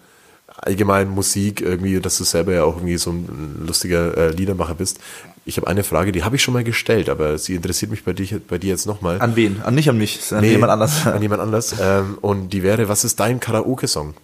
allgemein 0.62 1.08
Musik, 1.08 1.60
irgendwie, 1.60 2.00
dass 2.00 2.18
du 2.18 2.24
selber 2.24 2.52
ja 2.52 2.64
auch 2.64 2.76
irgendwie 2.76 2.98
so 2.98 3.10
ein 3.10 3.64
lustiger 3.66 4.16
äh, 4.16 4.30
Liedermacher 4.30 4.74
bist. 4.74 4.98
Ich 5.44 5.56
habe 5.56 5.66
eine 5.66 5.82
Frage, 5.82 6.12
die 6.12 6.22
habe 6.22 6.36
ich 6.36 6.42
schon 6.42 6.54
mal 6.54 6.64
gestellt, 6.64 7.08
aber 7.08 7.38
sie 7.38 7.54
interessiert 7.54 7.90
mich 7.90 8.04
bei 8.04 8.12
dir, 8.12 8.40
bei 8.46 8.58
dir 8.58 8.68
jetzt 8.68 8.86
nochmal. 8.86 9.20
An 9.20 9.36
wen? 9.36 9.62
An 9.62 9.74
nicht 9.74 9.88
an 9.88 9.98
mich, 9.98 10.20
an 10.32 10.42
Nee, 10.42 10.50
jemand 10.50 10.72
anders. 10.72 11.06
An 11.06 11.22
jemand 11.22 11.40
anders. 11.40 11.74
Ähm, 11.80 12.18
und 12.20 12.50
die 12.50 12.62
wäre, 12.62 12.88
was 12.88 13.04
ist 13.04 13.18
dein 13.20 13.40
Karaoke-Song? 13.40 14.14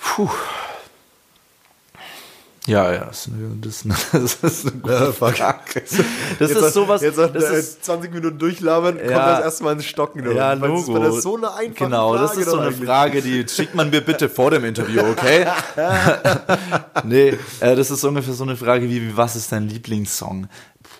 Puh. 0.00 0.30
Ja, 2.66 2.90
ja, 2.94 3.04
das 3.04 3.26
ist 3.26 3.32
eine, 3.34 3.56
das 3.60 3.82
ist 3.82 3.84
eine, 3.84 4.28
das 4.40 4.62
gute 4.64 4.90
Ja. 4.92 5.12
Frage. 5.12 5.82
Das 6.38 6.50
ist 6.50 6.72
sowas, 6.74 7.02
Jetzt 7.02 7.18
das 7.18 7.50
ist, 7.50 7.84
20 7.84 8.14
Minuten 8.14 8.38
durchlabern, 8.38 8.96
kommt 8.96 9.10
Ja. 9.10 9.36
das 9.36 9.44
erstmal 9.44 9.74
ins 9.74 9.84
Stocken. 9.84 10.22
oder? 10.26 10.32
ja, 10.34 10.60
Weil 10.60 10.70
das 10.70 10.80
ist 10.80 10.88
Logo. 10.88 11.20
so 11.20 11.36
eine 11.36 11.52
einfache 11.54 11.84
genau, 11.84 12.16
das 12.16 12.30
Frage 12.30 12.40
ist 12.40 12.50
so 12.50 12.58
eine 12.58 12.66
eigentlich. 12.68 12.84
Frage, 12.88 13.22
die 13.22 13.46
schickt 13.48 13.74
man 13.74 13.90
mir 13.90 14.00
bitte 14.00 14.30
vor 14.30 14.50
dem 14.50 14.64
Interview, 14.64 15.02
okay? 15.02 15.46
nee, 17.04 17.38
äh, 17.60 17.76
das 17.76 17.90
ist 17.90 18.02
ungefähr 18.04 18.32
so 18.34 18.44
eine 18.44 18.56
Frage 18.56 18.88
wie, 18.88 19.02
wie, 19.02 19.16
was 19.16 19.36
ist 19.36 19.52
dein 19.52 19.68
Lieblingssong? 19.68 20.48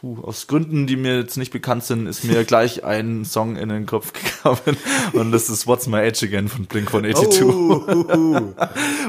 Puh, 0.05 0.19
aus 0.21 0.49
Gründen, 0.49 0.87
die 0.87 0.97
mir 0.97 1.17
jetzt 1.17 1.39
nicht 1.39 1.51
bekannt 1.51 1.83
sind, 1.83 2.07
ist 2.07 2.25
mir 2.25 2.45
gleich 2.45 2.85
ein 2.85 3.25
Song 3.25 3.57
in 3.57 3.71
den 3.71 3.87
Kopf 3.87 4.13
gekommen 4.13 4.77
und 5.15 5.33
das 5.33 5.49
ist 5.49 5.67
What's 5.67 5.87
My 5.87 6.01
Age 6.01 6.25
Again 6.25 6.49
von 6.49 6.67
Blink-182. 6.67 7.43
Oh. 7.43 8.53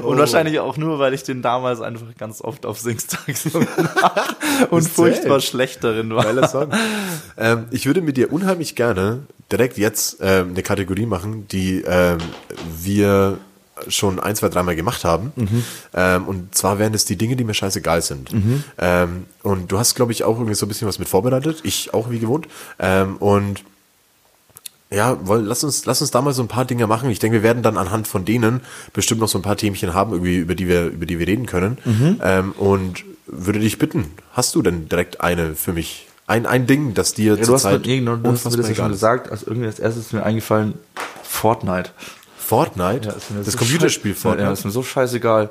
Und 0.08 0.18
wahrscheinlich 0.18 0.60
auch 0.60 0.78
nur, 0.78 0.98
weil 1.00 1.14
ich 1.14 1.24
den 1.24 1.42
damals 1.42 1.82
einfach 1.82 2.08
ganz 2.18 2.42
oft 2.42 2.66
auf 2.66 2.80
Singstag 2.80 3.26
gesungen 3.26 3.68
habe 4.02 4.36
und 4.70 4.80
Ist 4.80 4.92
furchtbar 4.94 5.40
zäh. 5.40 5.48
schlecht 5.48 5.84
darin 5.84 6.16
war. 6.16 6.24
Geiler 6.24 6.48
Song. 6.48 6.70
ähm, 7.38 7.66
ich 7.72 7.88
würde 7.88 8.02
mit 8.02 8.16
dir 8.16 8.32
unheimlich 8.32 8.76
gerne 8.76 9.24
direkt 9.52 9.78
jetzt 9.78 10.20
ähm, 10.22 10.52
eine 10.52 10.64
Kategorie 10.64 11.06
machen, 11.06 11.46
die 11.50 11.82
ähm, 11.86 12.20
wir 12.78 13.38
schon 13.90 14.20
ein, 14.20 14.36
zwei, 14.36 14.50
dreimal 14.50 14.76
gemacht 14.76 15.04
haben. 15.04 15.32
Ähm, 15.94 16.26
und 16.28 16.56
zwar 16.56 16.80
wären 16.80 16.94
es 16.94 17.06
die 17.06 17.18
Dinge, 17.18 17.36
die 17.36 17.44
mir 17.44 17.54
scheißegal 17.54 18.02
sind. 18.02 18.30
Ähm, 18.78 19.26
und 19.44 19.72
du 19.72 19.78
hast, 19.78 19.96
glaube 19.96 20.12
ich, 20.12 20.24
auch 20.24 20.36
irgendwie 20.38 20.56
so 20.56 20.66
ein 20.66 20.70
bisschen 20.70 20.88
was 20.88 20.98
mit 21.00 21.10
vorbereitet. 21.10 21.60
Ich 21.64 21.94
auch, 21.94 22.10
wie 22.10 22.20
gewohnt. 22.20 22.48
Ähm, 22.80 23.18
und 23.18 23.64
ja, 24.92 25.18
woll, 25.28 25.42
lass 25.42 25.64
uns, 25.64 25.86
lass 25.86 26.00
uns 26.02 26.12
da 26.12 26.22
mal 26.22 26.34
so 26.34 26.42
ein 26.44 26.48
paar 26.48 26.64
Dinge 26.66 26.88
machen. 26.88 27.10
Ich 27.10 27.20
denke, 27.20 27.38
wir 27.38 27.44
werden 27.44 27.64
dann 27.64 27.76
anhand 27.78 28.08
von 28.08 28.24
denen 28.24 28.62
bestimmt 28.94 29.20
noch 29.20 29.28
so 29.28 29.38
ein 29.40 29.42
paar 29.42 29.58
Themchen 29.58 29.94
haben, 29.94 30.12
irgendwie, 30.14 30.38
über 30.38 30.56
die 30.56 30.68
wir, 30.68 30.86
über 30.86 31.06
die 31.06 31.20
wir 31.20 31.28
reden 31.28 31.46
können. 31.48 31.78
Ähm, 32.22 32.52
und 32.54 33.04
würde 33.26 33.60
dich 33.60 33.80
bitten, 33.80 34.12
hast 34.34 34.54
du 34.56 34.62
denn 34.62 34.88
direkt 34.88 35.22
eine 35.22 35.56
für 35.56 35.74
mich? 35.74 36.08
Ein, 36.28 36.46
ein 36.46 36.66
Ding, 36.66 36.94
das 36.94 37.14
dir 37.14 37.36
Ja, 37.36 37.44
du 37.46 37.54
hast, 37.54 37.64
zurzeit 37.64 37.86
mir, 37.86 37.94
irgendwann- 37.94 38.24
du 38.24 38.32
hast 38.32 38.46
mir 38.46 38.58
das 38.58 38.70
ja 38.70 38.76
schon 38.76 38.92
gesagt, 38.92 39.30
als 39.32 39.44
irgendwie 39.44 39.68
als 39.68 39.80
erstes 39.80 40.06
ist 40.08 40.14
mir 40.14 40.24
eingefallen, 40.24 40.76
Fortnite. 41.24 41.90
Fortnite? 42.46 43.16
mir 43.32 43.44
das 43.44 43.54
so 43.54 43.58
Computerspiel 43.58 44.14
Fortnite? 44.14 44.46
Ja, 44.46 44.54
ist 44.54 44.66
mir 44.66 44.72
so 44.72 44.84
scheißegal. 44.84 45.50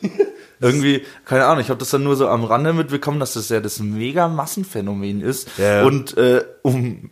Irgendwie, 0.60 1.02
keine 1.24 1.44
Ahnung, 1.46 1.60
ich 1.60 1.68
habe 1.68 1.78
das 1.78 1.90
dann 1.90 2.04
nur 2.04 2.16
so 2.16 2.28
am 2.28 2.44
Rande 2.44 2.72
mitbekommen, 2.72 3.20
dass 3.20 3.34
das 3.34 3.48
ja 3.48 3.60
das 3.60 3.80
mega 3.80 4.28
Massenphänomen 4.28 5.20
ist. 5.20 5.48
Ja, 5.58 5.80
ja. 5.80 5.84
Und 5.84 6.16
äh, 6.16 6.44
um 6.62 7.10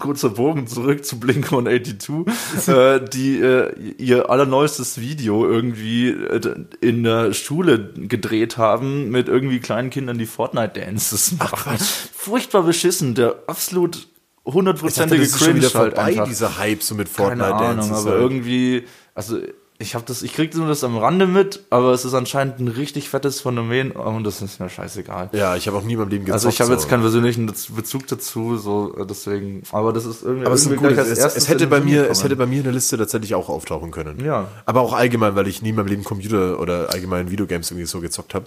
kurzer 0.00 0.30
Bogen 0.30 0.66
zurück 0.66 1.04
zu 1.04 1.20
Blink 1.20 1.52
182, 1.52 2.26
äh, 2.68 3.00
die 3.00 3.38
äh, 3.40 3.72
ihr 3.98 4.30
allerneuestes 4.30 5.00
Video 5.00 5.46
irgendwie 5.46 6.08
äh, 6.08 6.64
in 6.80 7.04
der 7.04 7.32
Schule 7.32 7.92
gedreht 7.94 8.56
haben 8.56 9.10
mit 9.10 9.28
irgendwie 9.28 9.60
kleinen 9.60 9.90
Kindern, 9.90 10.18
die 10.18 10.26
Fortnite-Dances 10.26 11.38
machen. 11.38 11.76
Furchtbar 12.14 12.62
beschissen, 12.62 13.14
der 13.14 13.36
absolut 13.46 14.08
hundertprozentige 14.44 15.24
schon 15.26 15.56
wieder 15.56 15.68
Cringe 15.68 15.84
halt 15.84 15.94
vorbei, 15.94 16.10
einfach. 16.10 16.28
dieser 16.28 16.58
Hype 16.58 16.82
so 16.82 16.94
mit 16.94 17.14
Keine 17.14 17.28
Fortnite 17.28 17.54
Ahnung, 17.54 17.76
Dances. 17.76 17.98
aber 17.98 18.10
halt. 18.10 18.20
irgendwie, 18.20 18.84
also 19.14 19.38
ich 19.78 19.96
habe 19.96 20.04
das, 20.06 20.22
ich 20.22 20.32
krieg 20.32 20.54
nur 20.54 20.68
das 20.68 20.84
am 20.84 20.96
Rande 20.96 21.26
mit, 21.26 21.64
aber 21.70 21.92
es 21.92 22.04
ist 22.04 22.14
anscheinend 22.14 22.60
ein 22.60 22.68
richtig 22.68 23.08
fettes 23.08 23.40
Phänomen 23.40 23.90
und 23.90 24.22
das 24.22 24.40
ist 24.40 24.60
mir 24.60 24.68
scheißegal. 24.68 25.30
Ja, 25.32 25.56
ich 25.56 25.66
habe 25.66 25.76
auch 25.76 25.82
nie 25.82 25.94
in 25.94 25.98
meinem 25.98 26.10
Leben 26.10 26.24
gezockt. 26.24 26.44
Also 26.44 26.48
ich 26.48 26.60
habe 26.60 26.68
so. 26.68 26.74
jetzt 26.74 26.88
keinen 26.88 27.02
persönlichen 27.02 27.46
Bezug 27.46 28.06
dazu, 28.06 28.56
so 28.56 29.04
deswegen. 29.04 29.62
Aber 29.72 29.92
das 29.92 30.06
ist 30.06 30.22
irgendwie. 30.22 30.46
Aber 30.46 30.54
es, 30.54 30.60
ist 30.60 30.66
ein 30.68 30.74
irgendwie 30.74 30.94
gutes, 30.94 31.18
es, 31.18 31.36
es, 31.36 31.48
hätte 31.48 31.66
bei 31.66 31.80
mir, 31.80 32.08
es 32.08 32.22
hätte 32.22 32.36
bei 32.36 32.46
mir 32.46 32.58
in 32.58 32.64
der 32.64 32.72
Liste 32.72 32.96
tatsächlich 32.96 33.34
auch 33.34 33.48
auftauchen 33.48 33.90
können. 33.90 34.24
Ja. 34.24 34.46
Aber 34.64 34.80
auch 34.80 34.92
allgemein, 34.92 35.34
weil 35.34 35.48
ich 35.48 35.60
nie 35.60 35.70
in 35.70 35.76
meinem 35.76 35.88
Leben 35.88 36.04
Computer 36.04 36.60
oder 36.60 36.90
allgemein 36.90 37.32
Videogames 37.32 37.70
irgendwie 37.70 37.86
so 37.86 38.00
gezockt 38.00 38.34
habe. 38.34 38.46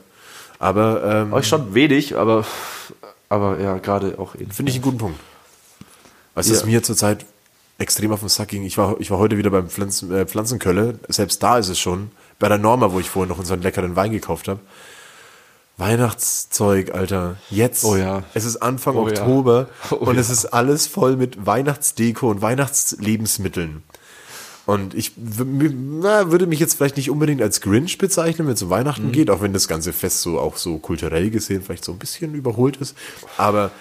Aber 0.60 1.04
ähm, 1.04 1.34
Euch 1.34 1.48
schon 1.48 1.74
wenig, 1.74 2.18
aber 2.18 2.46
aber 3.28 3.60
ja, 3.60 3.78
gerade 3.80 4.18
auch. 4.18 4.32
Finde 4.32 4.70
ich 4.70 4.76
einen 4.76 4.82
guten 4.82 4.98
Punkt. 4.98 5.20
Weißt 6.38 6.50
du, 6.50 6.54
Ja. 6.54 6.60
was 6.60 6.66
mir 6.68 6.84
zurzeit 6.84 7.26
extrem 7.80 8.12
auf 8.12 8.20
den 8.20 8.30
Sack 8.30 8.50
ging? 8.50 8.64
Ich 8.64 8.78
war, 8.78 8.96
ich 9.00 9.10
war 9.10 9.18
heute 9.18 9.38
wieder 9.40 9.50
beim 9.50 9.70
Pflanzen, 9.70 10.12
äh, 10.14 10.26
Pflanzenkölle. 10.28 11.00
Selbst 11.08 11.42
da 11.42 11.58
ist 11.58 11.68
es 11.68 11.80
schon. 11.80 12.12
Bei 12.38 12.48
der 12.48 12.60
Norma, 12.60 12.92
wo 12.92 13.00
ich 13.00 13.10
vorhin 13.10 13.30
noch 13.30 13.40
unseren 13.40 13.64
leckeren 13.64 13.96
Wein 13.96 14.12
gekauft 14.12 14.48
habe. 14.48 14.60
Weihnachtszeug, 15.78 16.94
Alter. 16.94 17.38
Jetzt. 17.50 17.84
Oh 17.86 17.96
ja. 17.96 18.24
Es 18.36 18.46
ist 18.46 18.58
Anfang 18.58 18.96
Oh 18.96 19.08
ja. 19.08 19.14
Oktober 19.22 19.68
Oh 19.92 19.96
und 19.96 20.14
ja. 20.16 20.22
es 20.22 20.30
ist 20.30 20.46
alles 20.46 20.86
voll 20.86 21.16
mit 21.16 21.46
Weihnachtsdeko 21.46 22.30
und 22.30 22.42
Weihnachtslebensmitteln. 22.42 23.82
Und 24.68 24.94
ich 24.96 25.14
na, 25.18 26.30
würde 26.30 26.46
mich 26.46 26.60
jetzt 26.60 26.74
vielleicht 26.76 26.98
nicht 26.98 27.10
unbedingt 27.10 27.42
als 27.42 27.62
Grinch 27.62 27.98
bezeichnen, 27.98 28.48
wenn 28.48 28.54
es 28.56 28.62
um 28.62 28.68
Mhm. 28.68 28.74
Weihnachten 28.74 29.12
geht, 29.12 29.30
auch 29.32 29.42
wenn 29.42 29.54
das 29.54 29.68
ganze 29.68 29.92
Fest 29.94 30.22
so 30.22 30.40
auch 30.40 30.58
so 30.58 30.78
kulturell 30.78 31.30
gesehen 31.32 31.64
vielleicht 31.64 31.86
so 31.86 31.94
ein 31.94 31.98
bisschen 32.00 32.36
überholt 32.36 32.78
ist. 32.78 32.96
Aber 33.38 33.72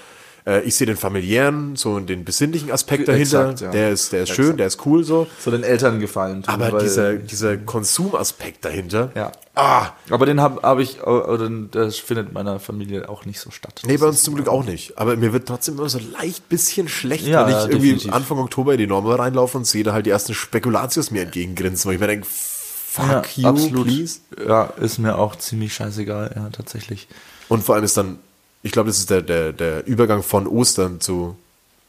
äh, 0.46 0.60
ich 0.62 0.76
sehe 0.76 0.86
den 0.86 0.96
familiären, 0.96 1.76
so 1.76 1.98
den 1.98 2.24
besinnlichen 2.24 2.70
Aspekt 2.70 3.08
dahinter. 3.08 3.50
Exakt, 3.50 3.60
ja. 3.62 3.70
Der 3.70 3.90
ist, 3.90 4.12
der 4.12 4.22
ist 4.22 4.30
schön, 4.30 4.56
der 4.56 4.68
ist 4.68 4.86
cool 4.86 5.02
so. 5.04 5.26
so 5.38 5.50
den 5.50 5.62
Eltern 5.64 5.98
gefallen. 6.00 6.42
tun, 6.42 6.54
Aber 6.54 6.78
dieser, 6.78 7.14
dieser 7.14 7.56
Konsumaspekt 7.56 8.64
dahinter. 8.64 9.10
Ja. 9.14 9.32
Ah, 9.54 9.90
Aber 10.10 10.26
den 10.26 10.40
habe 10.40 10.60
hab 10.62 10.78
ich, 10.78 11.02
oder 11.02 11.48
das 11.48 11.96
findet 11.96 12.32
meiner 12.32 12.60
Familie 12.60 13.08
auch 13.08 13.24
nicht 13.24 13.40
so 13.40 13.50
statt. 13.50 13.82
Nee, 13.86 13.96
bei 13.96 14.06
uns 14.06 14.22
zum 14.22 14.34
Glück 14.34 14.48
auch 14.48 14.64
nicht. 14.64 14.98
Aber 14.98 15.16
mir 15.16 15.32
wird 15.32 15.48
trotzdem 15.48 15.78
immer 15.78 15.88
so 15.88 15.98
leicht 15.98 16.48
bisschen 16.48 16.88
schlecht, 16.88 17.26
Ja, 17.26 17.42
wenn 17.42 17.48
ich 17.48 17.54
ja, 17.54 17.62
irgendwie 17.62 17.88
definitiv. 17.92 18.12
Anfang 18.12 18.38
Oktober 18.38 18.72
in 18.72 18.78
die 18.78 18.86
Norma 18.86 19.14
reinlaufe 19.14 19.56
und 19.56 19.66
sehe 19.66 19.82
da 19.82 19.94
halt 19.94 20.04
die 20.06 20.10
ersten 20.10 20.34
Spekulatius 20.34 21.10
mir 21.10 21.22
entgegengrinsen, 21.22 21.88
wo 21.88 21.92
ich 21.92 21.98
mir 21.98 22.06
denke, 22.06 22.26
fuck 22.28 23.36
you, 23.38 23.82
please. 23.82 24.20
Ja, 24.46 24.64
ist 24.78 24.98
mir 24.98 25.16
auch 25.18 25.36
ziemlich 25.36 25.74
scheißegal, 25.74 26.32
ja, 26.36 26.50
tatsächlich. 26.50 27.08
Und 27.48 27.64
vor 27.64 27.76
allem 27.76 27.84
ist 27.84 27.96
dann, 27.96 28.18
ich 28.62 28.72
glaube, 28.72 28.88
das 28.88 28.98
ist 28.98 29.10
der, 29.10 29.22
der, 29.22 29.52
der 29.52 29.86
Übergang 29.86 30.22
von 30.22 30.46
Ostern 30.46 31.00
zu, 31.00 31.36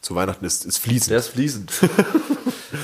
zu 0.02 0.16
Weihnachten 0.16 0.46
ist, 0.46 0.66
ist 0.66 0.78
fließend. 0.78 1.12
Der 1.12 1.20
ist 1.20 1.30
fließend. 1.30 1.72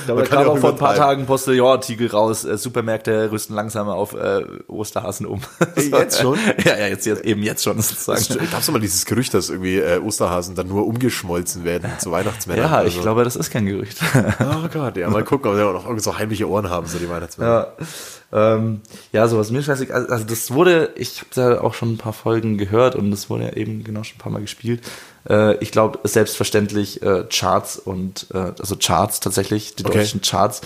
Da 0.06 0.20
kam 0.22 0.48
auch 0.48 0.58
vor 0.58 0.70
ein 0.70 0.76
paar 0.76 0.94
übertreiben. 0.94 0.96
Tagen 0.96 1.26
Postillon-Artikel 1.26 2.08
raus. 2.08 2.44
Äh, 2.44 2.56
Supermärkte 2.56 3.30
rüsten 3.30 3.54
langsam 3.54 3.88
auf 3.88 4.14
äh, 4.14 4.44
Osterhasen 4.66 5.26
um. 5.26 5.40
Ey, 5.76 5.90
jetzt 5.90 6.20
schon? 6.20 6.38
ja, 6.64 6.78
ja, 6.78 6.86
jetzt, 6.88 7.06
jetzt 7.06 7.24
eben 7.24 7.42
jetzt 7.42 7.62
schon 7.64 7.80
sozusagen. 7.80 8.50
Gab 8.50 8.60
es 8.60 8.70
mal 8.70 8.80
dieses 8.80 9.04
Gerücht, 9.04 9.34
dass 9.34 9.50
irgendwie 9.50 9.78
äh, 9.78 9.98
Osterhasen 9.98 10.54
dann 10.54 10.68
nur 10.68 10.86
umgeschmolzen 10.86 11.64
werden 11.64 11.90
zu 11.98 12.10
Weihnachtsmännern? 12.10 12.70
Ja, 12.70 12.84
ich 12.84 12.94
so? 12.94 13.02
glaube, 13.02 13.24
das 13.24 13.36
ist 13.36 13.50
kein 13.50 13.66
Gerücht. 13.66 13.98
Oh 14.40 14.68
Gott, 14.72 14.96
ja, 14.96 15.08
mal 15.10 15.24
gucken, 15.24 15.50
ob 15.50 15.56
die 15.56 15.62
auch 15.62 15.72
noch 15.72 15.86
irgend 15.86 16.02
so 16.02 16.16
heimliche 16.16 16.48
Ohren 16.48 16.70
haben, 16.70 16.86
so 16.86 16.98
die 16.98 17.08
Weihnachtsmänner. 17.08 17.74
Ja, 17.78 17.86
ähm, 18.34 18.80
ja, 19.12 19.28
sowas 19.28 19.50
mir 19.52 19.62
scheißegal. 19.62 20.08
Also 20.08 20.24
das 20.24 20.50
wurde, 20.50 20.90
ich 20.96 21.18
habe 21.20 21.28
da 21.34 21.60
auch 21.60 21.72
schon 21.74 21.92
ein 21.92 21.98
paar 21.98 22.12
Folgen 22.12 22.58
gehört 22.58 22.96
und 22.96 23.10
das 23.12 23.30
wurde 23.30 23.44
ja 23.44 23.52
eben 23.52 23.84
genau 23.84 24.02
schon 24.02 24.16
ein 24.16 24.20
paar 24.20 24.32
Mal 24.32 24.40
gespielt. 24.40 24.82
Äh, 25.28 25.56
ich 25.58 25.70
glaube, 25.70 26.00
selbstverständlich 26.02 27.00
äh, 27.02 27.24
Charts 27.30 27.78
und 27.78 28.26
äh, 28.34 28.52
also 28.58 28.76
Charts 28.76 29.20
tatsächlich, 29.20 29.76
die 29.76 29.84
Okay. 29.86 29.98
deutschen 29.98 30.20
Charts, 30.20 30.62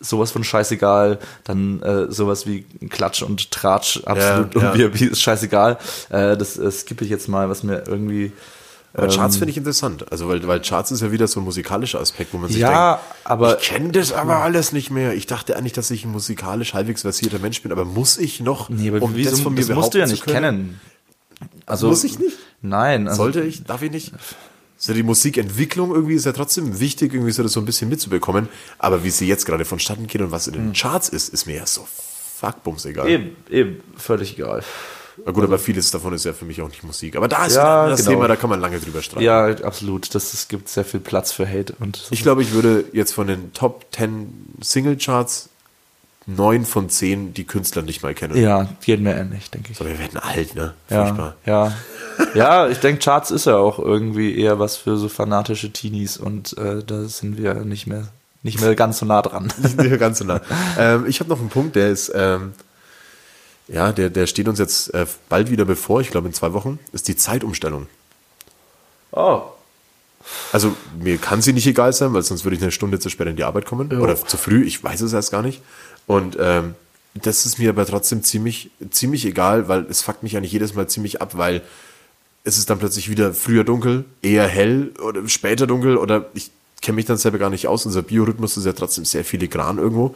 sowas 0.00 0.32
von 0.32 0.42
scheißegal. 0.42 1.20
Dann 1.44 1.80
äh, 1.82 2.10
sowas 2.10 2.46
wie 2.48 2.62
Klatsch 2.90 3.22
und 3.22 3.50
Tratsch, 3.52 4.02
absolut 4.04 4.54
Ja, 4.56 4.60
ja. 4.60 4.72
und 4.72 4.78
wie, 4.78 5.00
wie 5.00 5.04
ist 5.06 5.22
scheißegal. 5.22 5.78
Äh, 6.10 6.36
das 6.36 6.58
äh, 6.58 6.70
skippe 6.70 7.04
ich 7.04 7.10
jetzt 7.10 7.28
mal, 7.28 7.48
was 7.48 7.62
mir 7.62 7.84
irgendwie 7.86 8.32
Aber 8.96 9.08
Charts 9.08 9.34
Ähm, 9.34 9.38
finde 9.40 9.50
ich 9.50 9.56
interessant. 9.56 10.10
Also, 10.12 10.28
weil, 10.28 10.46
weil 10.46 10.60
Charts 10.60 10.92
ist 10.92 11.00
ja 11.00 11.10
wieder 11.10 11.26
so 11.26 11.40
ein 11.40 11.44
musikalischer 11.44 12.00
Aspekt, 12.00 12.32
wo 12.32 12.38
man 12.38 12.48
sich 12.48 12.58
Ja, 12.58 12.94
denkt, 12.94 13.04
aber- 13.24 13.58
ich 13.60 13.64
kenne 13.68 13.90
das 13.90 14.12
aber 14.12 14.36
alles 14.36 14.70
nicht 14.70 14.90
mehr. 14.90 15.14
Ich 15.14 15.26
dachte 15.26 15.56
eigentlich, 15.56 15.72
dass 15.72 15.90
ich 15.90 16.04
ein 16.04 16.12
musikalisch 16.12 16.74
halbwegs 16.74 17.02
versierter 17.02 17.40
Mensch 17.40 17.60
bin, 17.62 17.72
aber 17.72 17.84
muss 17.84 18.18
ich 18.18 18.38
noch, 18.40 18.68
Nee, 18.68 18.88
aber 18.90 19.02
um 19.02 19.16
wieso, 19.16 19.30
das 19.30 19.40
von 19.40 19.54
mir 19.54 19.66
das 19.66 19.74
musst 19.74 19.94
du 19.94 19.98
ja 19.98 20.06
nicht 20.06 20.24
kennen. 20.24 20.80
Also, 21.66 21.88
Muss 21.88 22.04
ich 22.04 22.18
nicht? 22.20 22.38
Nein. 22.62 23.08
Also, 23.08 23.24
Sollte 23.24 23.40
ich? 23.42 23.64
Darf 23.64 23.82
ich 23.82 23.90
nicht? 23.90 24.12
So 24.76 24.92
die 24.94 25.02
Musikentwicklung 25.02 25.92
irgendwie 25.92 26.14
ist 26.14 26.26
ja 26.26 26.32
trotzdem 26.32 26.78
wichtig, 26.78 27.12
irgendwie 27.14 27.32
so 27.32 27.42
das 27.42 27.52
so 27.52 27.60
ein 27.60 27.64
bisschen 27.66 27.88
mitzubekommen. 27.88 28.48
Aber 28.78 29.02
wie 29.02 29.10
sie 29.10 29.26
jetzt 29.26 29.44
gerade 29.46 29.64
vonstatten 29.64 30.06
geht 30.06 30.20
und 30.20 30.30
was 30.30 30.46
in 30.46 30.52
den 30.52 30.72
Charts 30.72 31.08
ist, 31.08 31.30
ist 31.30 31.46
mir 31.46 31.56
ja 31.56 31.66
so 31.66 31.86
fuckbums 32.36 32.84
egal. 32.84 33.06
Hm. 33.06 33.12
Eben, 33.12 33.36
eben, 33.50 33.80
völlig 33.96 34.34
egal. 34.38 34.62
Na 35.24 35.32
gut, 35.32 35.44
aber 35.44 35.58
vieles 35.58 35.90
davon 35.90 36.12
ist 36.12 36.24
ja 36.24 36.32
für 36.32 36.44
mich 36.44 36.60
auch 36.62 36.68
nicht 36.68 36.82
Musik. 36.84 37.16
Aber 37.16 37.28
da 37.28 37.46
ist 37.46 37.56
Ja, 37.56 37.82
anderes 37.82 38.00
genau. 38.00 38.10
Thema, 38.12 38.28
da 38.28 38.36
kann 38.36 38.50
man 38.50 38.60
lange 38.60 38.78
drüber 38.80 39.02
streiten. 39.02 39.24
Ja, 39.24 39.46
absolut. 39.46 40.14
Das, 40.14 40.32
es 40.32 40.48
gibt 40.48 40.68
sehr 40.68 40.84
viel 40.84 41.00
Platz 41.00 41.32
für 41.32 41.48
Hate 41.48 41.74
und 41.80 42.06
Ich 42.10 42.22
glaube, 42.22 42.42
ich 42.42 42.52
würde 42.52 42.84
jetzt 42.92 43.12
von 43.12 43.26
den 43.26 43.52
Top 43.52 43.86
10 43.92 44.56
Singlecharts 44.60 45.48
neun 46.26 46.64
von 46.64 46.88
zehn 46.88 47.34
die 47.34 47.44
Künstler 47.44 47.82
nicht 47.82 48.02
mal 48.02 48.14
kennen. 48.14 48.36
ja, 48.36 48.66
geht 48.82 49.00
mir 49.00 49.14
ähnlich, 49.14 49.50
denke 49.50 49.72
ich. 49.72 49.80
Aber 49.80 49.90
wir 49.90 49.98
werden 49.98 50.18
alt, 50.18 50.54
ne? 50.54 50.72
Ja, 50.88 51.04
Furchtbar. 51.06 51.36
ja. 51.46 51.72
Ja, 52.34 52.68
ich 52.68 52.78
denke, 52.78 53.02
Charts 53.02 53.32
ist 53.32 53.46
ja 53.46 53.56
auch 53.56 53.80
irgendwie 53.80 54.38
eher 54.38 54.60
was 54.60 54.76
für 54.76 54.96
so 54.96 55.08
fanatische 55.08 55.72
Teenies 55.72 56.16
und 56.16 56.56
äh, 56.56 56.82
da 56.84 57.04
sind 57.08 57.38
wir 57.38 57.54
nicht 57.56 57.88
mehr, 57.88 58.06
nicht 58.44 58.60
mehr 58.60 58.76
ganz 58.76 58.98
so 58.98 59.06
nah 59.06 59.20
dran. 59.20 59.52
Nicht 59.76 59.98
ganz 59.98 60.18
so 60.20 60.24
nah. 60.24 60.40
ähm, 60.78 61.06
ich 61.08 61.18
habe 61.18 61.28
noch 61.28 61.40
einen 61.40 61.48
Punkt, 61.48 61.74
der 61.74 61.90
ist, 61.90 62.12
ähm, 62.14 62.52
ja, 63.68 63.92
der, 63.92 64.10
der 64.10 64.26
steht 64.26 64.48
uns 64.48 64.58
jetzt 64.58 64.92
äh, 64.94 65.06
bald 65.28 65.50
wieder 65.50 65.64
bevor, 65.64 66.00
ich 66.00 66.10
glaube 66.10 66.28
in 66.28 66.34
zwei 66.34 66.52
Wochen, 66.52 66.78
ist 66.92 67.08
die 67.08 67.16
Zeitumstellung. 67.16 67.86
Oh. 69.12 69.42
Also 70.52 70.74
mir 70.98 71.18
kann 71.18 71.42
sie 71.42 71.52
nicht 71.52 71.66
egal 71.66 71.92
sein, 71.92 72.14
weil 72.14 72.22
sonst 72.22 72.44
würde 72.44 72.56
ich 72.56 72.62
eine 72.62 72.72
Stunde 72.72 72.98
zu 72.98 73.08
spät 73.08 73.26
in 73.28 73.36
die 73.36 73.44
Arbeit 73.44 73.66
kommen. 73.66 73.92
Oder 73.92 74.16
zu 74.16 74.36
früh, 74.36 74.64
ich 74.64 74.82
weiß 74.82 75.02
es 75.02 75.12
erst 75.12 75.30
gar 75.30 75.42
nicht. 75.42 75.62
Und 76.06 76.36
ähm, 76.40 76.74
das 77.14 77.46
ist 77.46 77.58
mir 77.58 77.70
aber 77.70 77.86
trotzdem 77.86 78.22
ziemlich, 78.22 78.70
ziemlich 78.90 79.24
egal, 79.24 79.68
weil 79.68 79.86
es 79.88 80.02
fuckt 80.02 80.22
mich 80.22 80.36
eigentlich 80.36 80.52
jedes 80.52 80.74
Mal 80.74 80.88
ziemlich 80.88 81.22
ab, 81.22 81.36
weil 81.36 81.62
es 82.42 82.58
ist 82.58 82.68
dann 82.68 82.78
plötzlich 82.78 83.08
wieder 83.08 83.32
früher 83.32 83.64
dunkel, 83.64 84.04
eher 84.20 84.46
hell 84.46 84.92
oder 85.02 85.26
später 85.28 85.66
dunkel 85.66 85.96
oder 85.96 86.26
ich 86.34 86.50
kenne 86.82 86.96
mich 86.96 87.06
dann 87.06 87.16
selber 87.16 87.38
gar 87.38 87.50
nicht 87.50 87.66
aus. 87.68 87.86
Unser 87.86 88.02
Biorhythmus 88.02 88.56
ist 88.56 88.66
ja 88.66 88.72
trotzdem 88.72 89.04
sehr 89.04 89.24
filigran 89.24 89.78
irgendwo. 89.78 90.14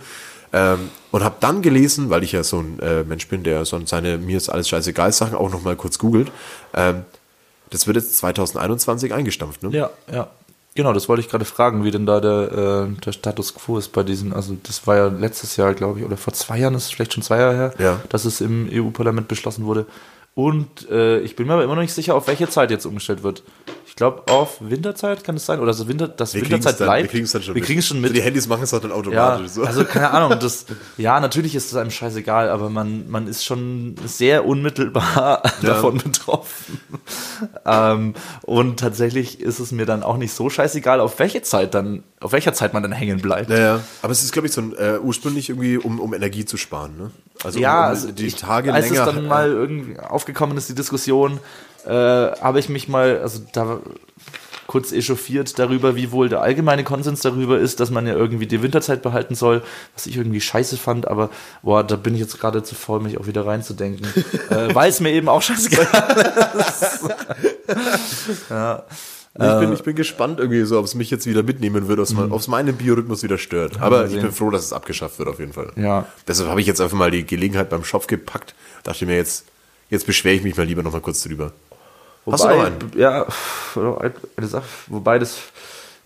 Ähm, 0.52 0.90
und 1.10 1.24
habe 1.24 1.36
dann 1.40 1.62
gelesen, 1.62 2.10
weil 2.10 2.22
ich 2.22 2.32
ja 2.32 2.42
so 2.42 2.58
ein 2.60 2.78
äh, 2.80 3.04
Mensch 3.04 3.28
bin, 3.28 3.42
der 3.42 3.64
so 3.64 3.80
seine 3.84 4.18
mir 4.18 4.36
ist 4.36 4.48
alles 4.48 4.68
scheißegal 4.68 5.12
Sachen 5.12 5.34
auch 5.36 5.50
noch 5.50 5.62
mal 5.62 5.76
kurz 5.76 5.98
googelt. 5.98 6.30
Ähm, 6.74 7.02
das 7.70 7.86
wird 7.86 7.96
jetzt 7.96 8.16
2021 8.16 9.12
eingestampft, 9.12 9.62
ne? 9.62 9.70
Ja, 9.76 9.90
ja. 10.12 10.28
Genau, 10.74 10.92
das 10.92 11.08
wollte 11.08 11.20
ich 11.22 11.28
gerade 11.28 11.44
fragen, 11.44 11.82
wie 11.84 11.90
denn 11.90 12.06
da 12.06 12.20
der, 12.20 12.86
äh, 12.92 13.00
der 13.04 13.12
Status 13.12 13.54
quo 13.54 13.78
ist 13.78 13.88
bei 13.88 14.04
diesen, 14.04 14.32
also 14.32 14.56
das 14.62 14.86
war 14.86 14.96
ja 14.96 15.06
letztes 15.08 15.56
Jahr, 15.56 15.74
glaube 15.74 15.98
ich, 15.98 16.04
oder 16.04 16.16
vor 16.16 16.32
zwei 16.32 16.58
Jahren, 16.58 16.74
das 16.74 16.84
ist 16.84 16.94
vielleicht 16.94 17.14
schon 17.14 17.22
zwei 17.22 17.38
Jahre 17.38 17.56
her, 17.56 17.74
Ja. 17.78 18.00
dass 18.10 18.24
es 18.24 18.40
im 18.40 18.68
EU-Parlament 18.72 19.26
beschlossen 19.28 19.64
wurde. 19.64 19.86
Und 20.34 20.88
äh, 20.88 21.18
ich 21.20 21.34
bin 21.34 21.48
mir 21.48 21.54
aber 21.54 21.64
immer 21.64 21.74
noch 21.74 21.82
nicht 21.82 21.92
sicher, 21.94 22.14
auf 22.14 22.28
welche 22.28 22.48
Zeit 22.48 22.70
jetzt 22.70 22.86
umgestellt 22.86 23.24
wird. 23.24 23.42
Ich 23.98 24.00
glaube 24.00 24.22
auf 24.30 24.58
Winterzeit 24.60 25.24
kann 25.24 25.34
es 25.34 25.44
sein, 25.44 25.58
oder 25.58 25.72
das, 25.72 25.88
Winter, 25.88 26.06
das 26.06 26.32
Wir 26.32 26.42
Winterzeit 26.42 26.78
dann, 26.78 26.86
bleibt. 26.86 27.02
wir 27.02 27.10
kriegen 27.10 27.24
es 27.24 27.32
dann 27.32 27.42
schon 27.42 27.56
Wir 27.56 27.78
es 27.78 27.84
schon 27.84 28.00
mit. 28.00 28.14
Die 28.14 28.22
Handys 28.22 28.46
machen 28.46 28.62
es 28.62 28.70
dann 28.70 28.82
Ja, 28.82 28.90
automatisch. 28.92 29.48
so. 29.48 29.64
also 29.64 29.84
keine 29.84 30.12
Ahnung. 30.12 30.38
Das, 30.38 30.66
ja, 30.98 31.18
natürlich 31.18 31.56
ist 31.56 31.66
es 31.66 31.74
einem 31.74 31.90
scheißegal, 31.90 32.48
aber 32.48 32.70
man, 32.70 33.10
man 33.10 33.26
ist 33.26 33.44
schon 33.44 33.96
sehr 34.04 34.46
unmittelbar 34.46 35.42
davon 35.62 35.98
betroffen. 35.98 36.80
ähm, 37.66 38.14
und 38.42 38.78
tatsächlich 38.78 39.40
ist 39.40 39.58
es 39.58 39.72
mir 39.72 39.84
dann 39.84 40.04
auch 40.04 40.16
nicht 40.16 40.32
so 40.32 40.48
scheißegal, 40.48 41.00
auf 41.00 41.18
welche 41.18 41.42
Zeit 41.42 41.74
dann, 41.74 42.04
auf 42.20 42.30
welcher 42.30 42.52
Zeit 42.52 42.74
man 42.74 42.84
dann 42.84 42.92
hängen 42.92 43.20
bleibt. 43.20 43.50
ja, 43.50 43.58
ja. 43.58 43.80
Aber 44.02 44.12
es 44.12 44.22
ist, 44.22 44.30
glaube 44.30 44.46
ich, 44.46 44.54
so 44.54 44.60
ein, 44.60 44.76
äh, 44.76 44.98
ursprünglich 45.02 45.48
irgendwie, 45.48 45.76
um, 45.76 45.98
um 45.98 46.14
Energie 46.14 46.44
zu 46.44 46.56
sparen. 46.56 46.96
Ne? 46.96 47.10
Also 47.42 47.58
ja, 47.58 47.78
um, 47.80 47.84
um 47.86 47.88
also 47.90 48.12
die 48.12 48.26
ich, 48.26 48.36
Tage 48.36 48.72
als 48.72 48.90
länger. 48.90 49.08
es 49.08 49.14
dann 49.14 49.26
mal 49.26 49.50
irgendwie 49.50 49.98
aufgekommen 49.98 50.56
ist, 50.56 50.68
die 50.68 50.76
Diskussion, 50.76 51.40
äh, 51.86 51.90
habe 52.40 52.58
ich 52.58 52.68
mich 52.68 52.88
mal, 52.88 53.20
also 53.20 53.40
da 53.52 53.80
kurz 54.68 54.92
echauffiert 54.92 55.58
darüber, 55.58 55.96
wie 55.96 56.12
wohl 56.12 56.28
der 56.28 56.42
allgemeine 56.42 56.84
Konsens 56.84 57.20
darüber 57.20 57.58
ist, 57.58 57.80
dass 57.80 57.90
man 57.90 58.06
ja 58.06 58.14
irgendwie 58.14 58.46
die 58.46 58.62
Winterzeit 58.62 59.02
behalten 59.02 59.34
soll, 59.34 59.62
was 59.94 60.06
ich 60.06 60.16
irgendwie 60.16 60.42
scheiße 60.42 60.76
fand, 60.76 61.08
aber 61.08 61.30
boah, 61.62 61.82
da 61.82 61.96
bin 61.96 62.14
ich 62.14 62.20
jetzt 62.20 62.38
gerade 62.38 62.62
zu 62.62 62.74
faul, 62.74 63.00
mich 63.00 63.18
auch 63.18 63.26
wieder 63.26 63.46
reinzudenken, 63.46 64.06
äh, 64.50 64.74
weil 64.74 64.90
es 64.90 65.00
mir 65.00 65.10
eben 65.10 65.28
auch 65.30 65.40
scheißegal 65.40 65.88
ist. 66.58 67.08
ja. 68.50 68.84
ich, 69.32 69.60
bin, 69.60 69.72
ich 69.72 69.82
bin 69.84 69.96
gespannt 69.96 70.38
irgendwie 70.38 70.62
so, 70.64 70.78
ob 70.78 70.84
es 70.84 70.94
mich 70.94 71.10
jetzt 71.10 71.26
wieder 71.26 71.42
mitnehmen 71.42 71.88
wird, 71.88 71.98
ob 71.98 72.38
es 72.38 72.48
meinen 72.48 72.76
Biorhythmus 72.76 73.22
wieder 73.22 73.38
stört. 73.38 73.80
Aber 73.80 74.06
ich 74.06 74.20
bin 74.20 74.32
froh, 74.32 74.50
dass 74.50 74.66
es 74.66 74.74
abgeschafft 74.74 75.18
wird 75.18 75.30
auf 75.30 75.38
jeden 75.38 75.54
Fall. 75.54 75.72
Ja. 75.76 76.06
Deshalb 76.26 76.50
habe 76.50 76.60
ich 76.60 76.66
jetzt 76.66 76.82
einfach 76.82 76.96
mal 76.96 77.10
die 77.10 77.24
Gelegenheit 77.24 77.70
beim 77.70 77.84
Shop 77.84 78.06
gepackt. 78.06 78.54
Dachte 78.84 79.06
mir 79.06 79.16
jetzt, 79.16 79.46
jetzt 79.88 80.04
beschwere 80.04 80.34
ich 80.34 80.42
mich 80.42 80.58
mal 80.58 80.66
lieber 80.66 80.82
noch 80.82 80.92
mal 80.92 81.00
kurz 81.00 81.22
drüber. 81.22 81.52
Hast 82.26 82.44
du 82.44 82.48
noch 82.48 82.64
einen? 82.64 82.92
Ja, 82.94 83.26
eine 84.36 84.46
Sache, 84.46 84.66
wobei 84.88 85.18
das 85.18 85.38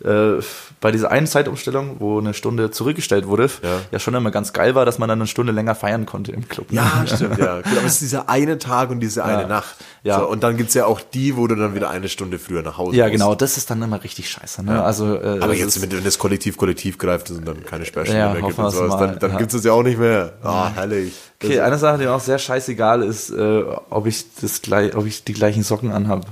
äh, 0.04 0.42
bei 0.80 0.90
dieser 0.90 1.10
einen 1.10 1.26
Zeitumstellung, 1.26 1.96
wo 2.00 2.18
eine 2.18 2.34
Stunde 2.34 2.70
zurückgestellt 2.70 3.26
wurde, 3.26 3.48
Ja. 3.62 3.68
ja. 3.92 3.98
schon 3.98 4.14
immer 4.14 4.30
ganz 4.30 4.52
geil 4.52 4.74
war, 4.74 4.84
dass 4.84 4.98
man 4.98 5.08
dann 5.08 5.18
eine 5.20 5.26
Stunde 5.28 5.52
länger 5.52 5.74
feiern 5.74 6.06
konnte 6.06 6.32
im 6.32 6.48
Club. 6.48 6.72
ne? 6.72 6.76
Ja, 6.78 7.04
stimmt, 7.14 7.38
ja. 7.38 7.56
Gut, 7.60 7.66
aber 7.76 7.86
es 7.86 7.92
ist 7.94 8.02
dieser 8.02 8.28
eine 8.28 8.58
Tag 8.58 8.90
und 8.90 9.00
diese 9.00 9.24
eine 9.24 9.42
Ja. 9.42 9.48
Nacht. 9.48 9.76
Ja. 10.02 10.18
So, 10.20 10.28
und 10.28 10.42
dann 10.42 10.56
gibt's 10.56 10.74
ja 10.74 10.86
auch 10.86 11.00
die, 11.00 11.36
wo 11.36 11.46
du 11.46 11.54
dann 11.54 11.74
wieder 11.76 11.90
eine 11.90 12.08
Stunde 12.08 12.38
früher 12.40 12.62
nach 12.62 12.78
Hause 12.78 12.96
Ja, 12.96 13.04
musst. 13.04 13.12
genau, 13.12 13.34
das 13.36 13.56
ist 13.56 13.70
dann 13.70 13.80
immer 13.82 14.02
richtig 14.02 14.28
scheiße. 14.28 14.64
Ne? 14.64 14.82
Also, 14.82 15.14
äh, 15.14 15.38
Aber 15.40 15.48
das 15.48 15.58
jetzt, 15.58 15.76
ist, 15.76 15.82
wenn, 15.82 15.92
wenn 15.92 16.04
das 16.04 16.18
Kollektiv 16.18 16.56
kollektiv 16.56 16.98
greift 16.98 17.30
und 17.30 17.46
dann 17.46 17.64
keine 17.64 17.84
Sperrstunde 17.84 18.20
Ja, 18.20 18.32
mehr 18.32 18.42
gibt 18.42 18.58
und 18.58 18.70
sowas, 18.70 18.98
dann, 18.98 19.18
dann 19.18 19.32
ja. 19.32 19.38
gibt's 19.38 19.54
es 19.54 19.62
ja 19.64 19.72
auch 19.72 19.82
nicht 19.84 19.98
mehr. 19.98 20.32
Ah, 20.42 20.70
herrlich. 20.74 21.14
Das- 21.38 21.48
okay, 21.50 21.60
eine 21.60 21.78
Sache, 21.78 21.98
die 21.98 22.04
mir 22.04 22.12
auch 22.12 22.20
sehr 22.20 22.38
scheißegal 22.38 23.02
ist, 23.02 23.30
äh, 23.30 23.62
ob 23.90 24.06
ich 24.06 24.24
das 24.40 24.62
gleich, 24.62 24.96
ob 24.96 25.06
ich 25.06 25.22
die 25.24 25.32
gleichen 25.32 25.62
Socken 25.62 25.92
anhabe. 25.92 26.26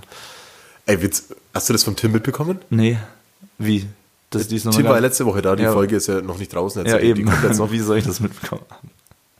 Ey, 0.86 1.02
Witz, 1.02 1.28
hast 1.54 1.68
du 1.68 1.72
das 1.72 1.84
vom 1.84 1.94
Tim 1.96 2.12
mitbekommen? 2.12 2.58
Nee. 2.70 2.98
Wie? 3.58 3.86
Das, 4.30 4.46
die 4.48 4.56
ist 4.56 4.64
noch 4.64 4.74
Tim 4.74 4.84
war 4.86 4.94
ja 4.94 5.00
letzte 5.00 5.26
Woche 5.26 5.42
da, 5.42 5.56
die 5.56 5.64
Ja. 5.64 5.72
Folge 5.72 5.96
ist 5.96 6.06
ja 6.06 6.20
noch 6.20 6.38
nicht 6.38 6.54
draußen. 6.54 6.86
Ja, 6.86 6.98
die- 6.98 7.12
Die 7.14 7.20
eben. 7.22 7.30
kommt 7.30 7.42
jetzt 7.44 7.58
noch. 7.58 7.70
Wie 7.72 7.80
soll 7.80 7.98
ich 7.98 8.06
das 8.06 8.20
mitbekommen? 8.20 8.62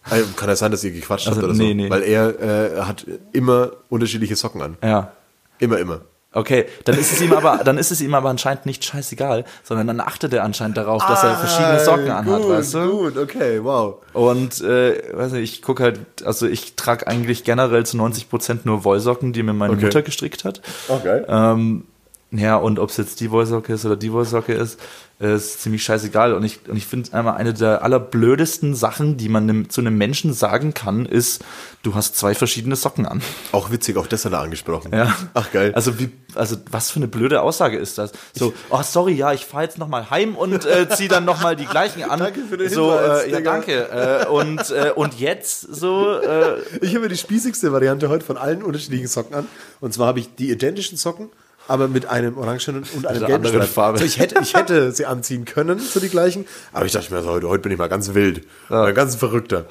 Also, 0.02 0.26
Kann 0.34 0.48
ja 0.48 0.56
sein, 0.56 0.70
dass 0.72 0.82
ihr 0.82 0.90
gequatscht 0.90 1.28
Also, 1.28 1.40
habt 1.40 1.48
oder 1.50 1.56
nee, 1.56 1.68
so. 1.68 1.74
nee. 1.74 1.90
Weil 1.90 2.02
er 2.02 2.40
äh, 2.78 2.80
hat 2.82 3.06
immer 3.32 3.70
unterschiedliche 3.88 4.34
Socken 4.34 4.62
an. 4.62 4.76
Ja. 4.82 5.12
Immer, 5.58 5.78
immer. 5.78 6.00
Okay, 6.32 6.66
dann 6.84 6.96
ist 6.96 7.12
es 7.12 7.20
ihm 7.20 7.32
aber, 7.32 7.58
dann 7.64 7.76
ist 7.76 7.90
es 7.90 8.00
ihm 8.00 8.14
aber 8.14 8.30
anscheinend 8.30 8.64
nicht 8.64 8.84
scheißegal, 8.84 9.44
sondern 9.64 9.88
dann 9.88 10.00
achtet 10.00 10.32
er 10.32 10.44
anscheinend 10.44 10.76
darauf, 10.76 11.04
dass 11.04 11.24
er 11.24 11.36
verschiedene 11.36 11.80
Socken 11.84 12.08
anhat, 12.08 12.34
Ah, 12.34 12.38
gut, 12.38 12.48
weißt 12.50 12.74
du? 12.74 12.90
Gut, 12.98 13.16
okay, 13.18 13.58
wow. 13.64 13.96
Und 14.12 14.60
äh, 14.60 15.02
weiß 15.12 15.32
nicht, 15.32 15.52
ich 15.54 15.60
gucke 15.62 15.82
halt, 15.82 15.98
also 16.24 16.46
ich 16.46 16.76
trage 16.76 17.08
eigentlich 17.08 17.42
generell 17.42 17.84
zu 17.84 17.96
90 17.96 18.30
Prozent 18.30 18.64
nur 18.64 18.84
Wollsocken, 18.84 19.32
die 19.32 19.42
mir 19.42 19.52
meine 19.54 19.72
Okay. 19.74 19.86
Mutter 19.86 20.02
gestrickt 20.02 20.44
hat. 20.44 20.62
Okay. 20.88 21.22
Ähm, 21.28 21.84
ja, 22.32 22.56
und 22.56 22.78
ob 22.78 22.90
es 22.90 22.96
jetzt 22.96 23.20
die 23.20 23.30
Wollsocke 23.30 23.72
ist 23.72 23.84
oder 23.84 23.96
die 23.96 24.12
Wollsocke 24.12 24.52
ist, 24.52 24.78
äh, 25.20 25.34
ist 25.34 25.62
ziemlich 25.62 25.82
scheißegal. 25.82 26.32
Und 26.32 26.44
ich, 26.44 26.60
und 26.68 26.76
ich 26.76 26.86
finde 26.86 27.12
einmal 27.12 27.36
eine 27.36 27.52
der 27.52 27.82
allerblödesten 27.82 28.76
Sachen, 28.76 29.16
die 29.16 29.28
man 29.28 29.46
nem, 29.46 29.68
zu 29.68 29.80
einem 29.80 29.98
Menschen 29.98 30.32
sagen 30.32 30.72
kann, 30.72 31.06
ist, 31.06 31.44
du 31.82 31.94
hast 31.96 32.16
zwei 32.16 32.34
verschiedene 32.34 32.76
Socken 32.76 33.04
an. 33.04 33.20
Auch 33.50 33.72
witzig, 33.72 33.96
auch 33.96 34.06
das 34.06 34.24
hat 34.24 34.32
er 34.32 34.40
angesprochen. 34.40 34.92
Ja. 34.94 35.14
Ach, 35.34 35.50
geil. 35.50 35.72
Also 35.74 35.98
wie, 35.98 36.10
also 36.36 36.56
was 36.70 36.92
für 36.92 37.00
eine 37.00 37.08
blöde 37.08 37.42
Aussage 37.42 37.76
ist 37.78 37.98
das? 37.98 38.12
So, 38.32 38.54
oh 38.70 38.82
sorry, 38.82 39.14
ja, 39.14 39.32
ich 39.32 39.44
fahre 39.44 39.64
jetzt 39.64 39.78
noch 39.78 39.88
mal 39.88 40.10
heim 40.10 40.36
und 40.36 40.64
äh, 40.64 40.88
zieh 40.96 41.08
dann 41.08 41.24
noch 41.24 41.42
mal 41.42 41.56
die 41.56 41.66
gleichen 41.66 42.04
an. 42.04 42.20
Danke 42.20 42.42
für 42.48 42.56
den 42.56 42.70
so, 42.70 42.92
Hinweis, 42.92 43.24
äh, 43.24 43.30
ja, 43.32 43.40
danke. 43.40 43.88
Äh, 43.90 44.26
und 44.28 44.70
äh, 44.70 44.92
und 44.94 45.18
jetzt 45.18 45.62
so. 45.62 46.18
Äh, 46.20 46.58
Ich 46.80 46.94
habe 46.94 47.08
die 47.08 47.16
spießigste 47.16 47.72
Variante 47.72 48.08
heute 48.08 48.24
von 48.24 48.36
allen 48.36 48.62
unterschiedlichen 48.62 49.08
Socken 49.08 49.34
an. 49.34 49.48
Und 49.80 49.92
zwar 49.92 50.06
habe 50.06 50.20
ich 50.20 50.34
die 50.36 50.50
identischen 50.50 50.96
Socken, 50.96 51.28
aber 51.68 51.88
mit 51.88 52.06
einem 52.06 52.36
orangenen 52.36 52.84
und 52.94 53.06
einem 53.06 53.24
einer 53.24 53.38
gelben. 53.38 53.62
Farbe. 53.62 53.98
So, 53.98 54.04
ich, 54.04 54.18
hätte, 54.18 54.40
ich 54.42 54.54
hätte 54.54 54.92
sie 54.92 55.06
anziehen 55.06 55.44
können, 55.44 55.78
so 55.78 56.00
die 56.00 56.08
gleichen. 56.08 56.46
Aber 56.72 56.86
ich 56.86 56.92
dachte 56.92 57.12
mir, 57.14 57.22
so, 57.22 57.30
heute, 57.30 57.48
heute 57.48 57.62
bin 57.62 57.72
ich 57.72 57.78
mal 57.78 57.88
ganz 57.88 58.14
wild. 58.14 58.46
Mal 58.68 58.94
ganz 58.94 59.14
verrückter. 59.14 59.66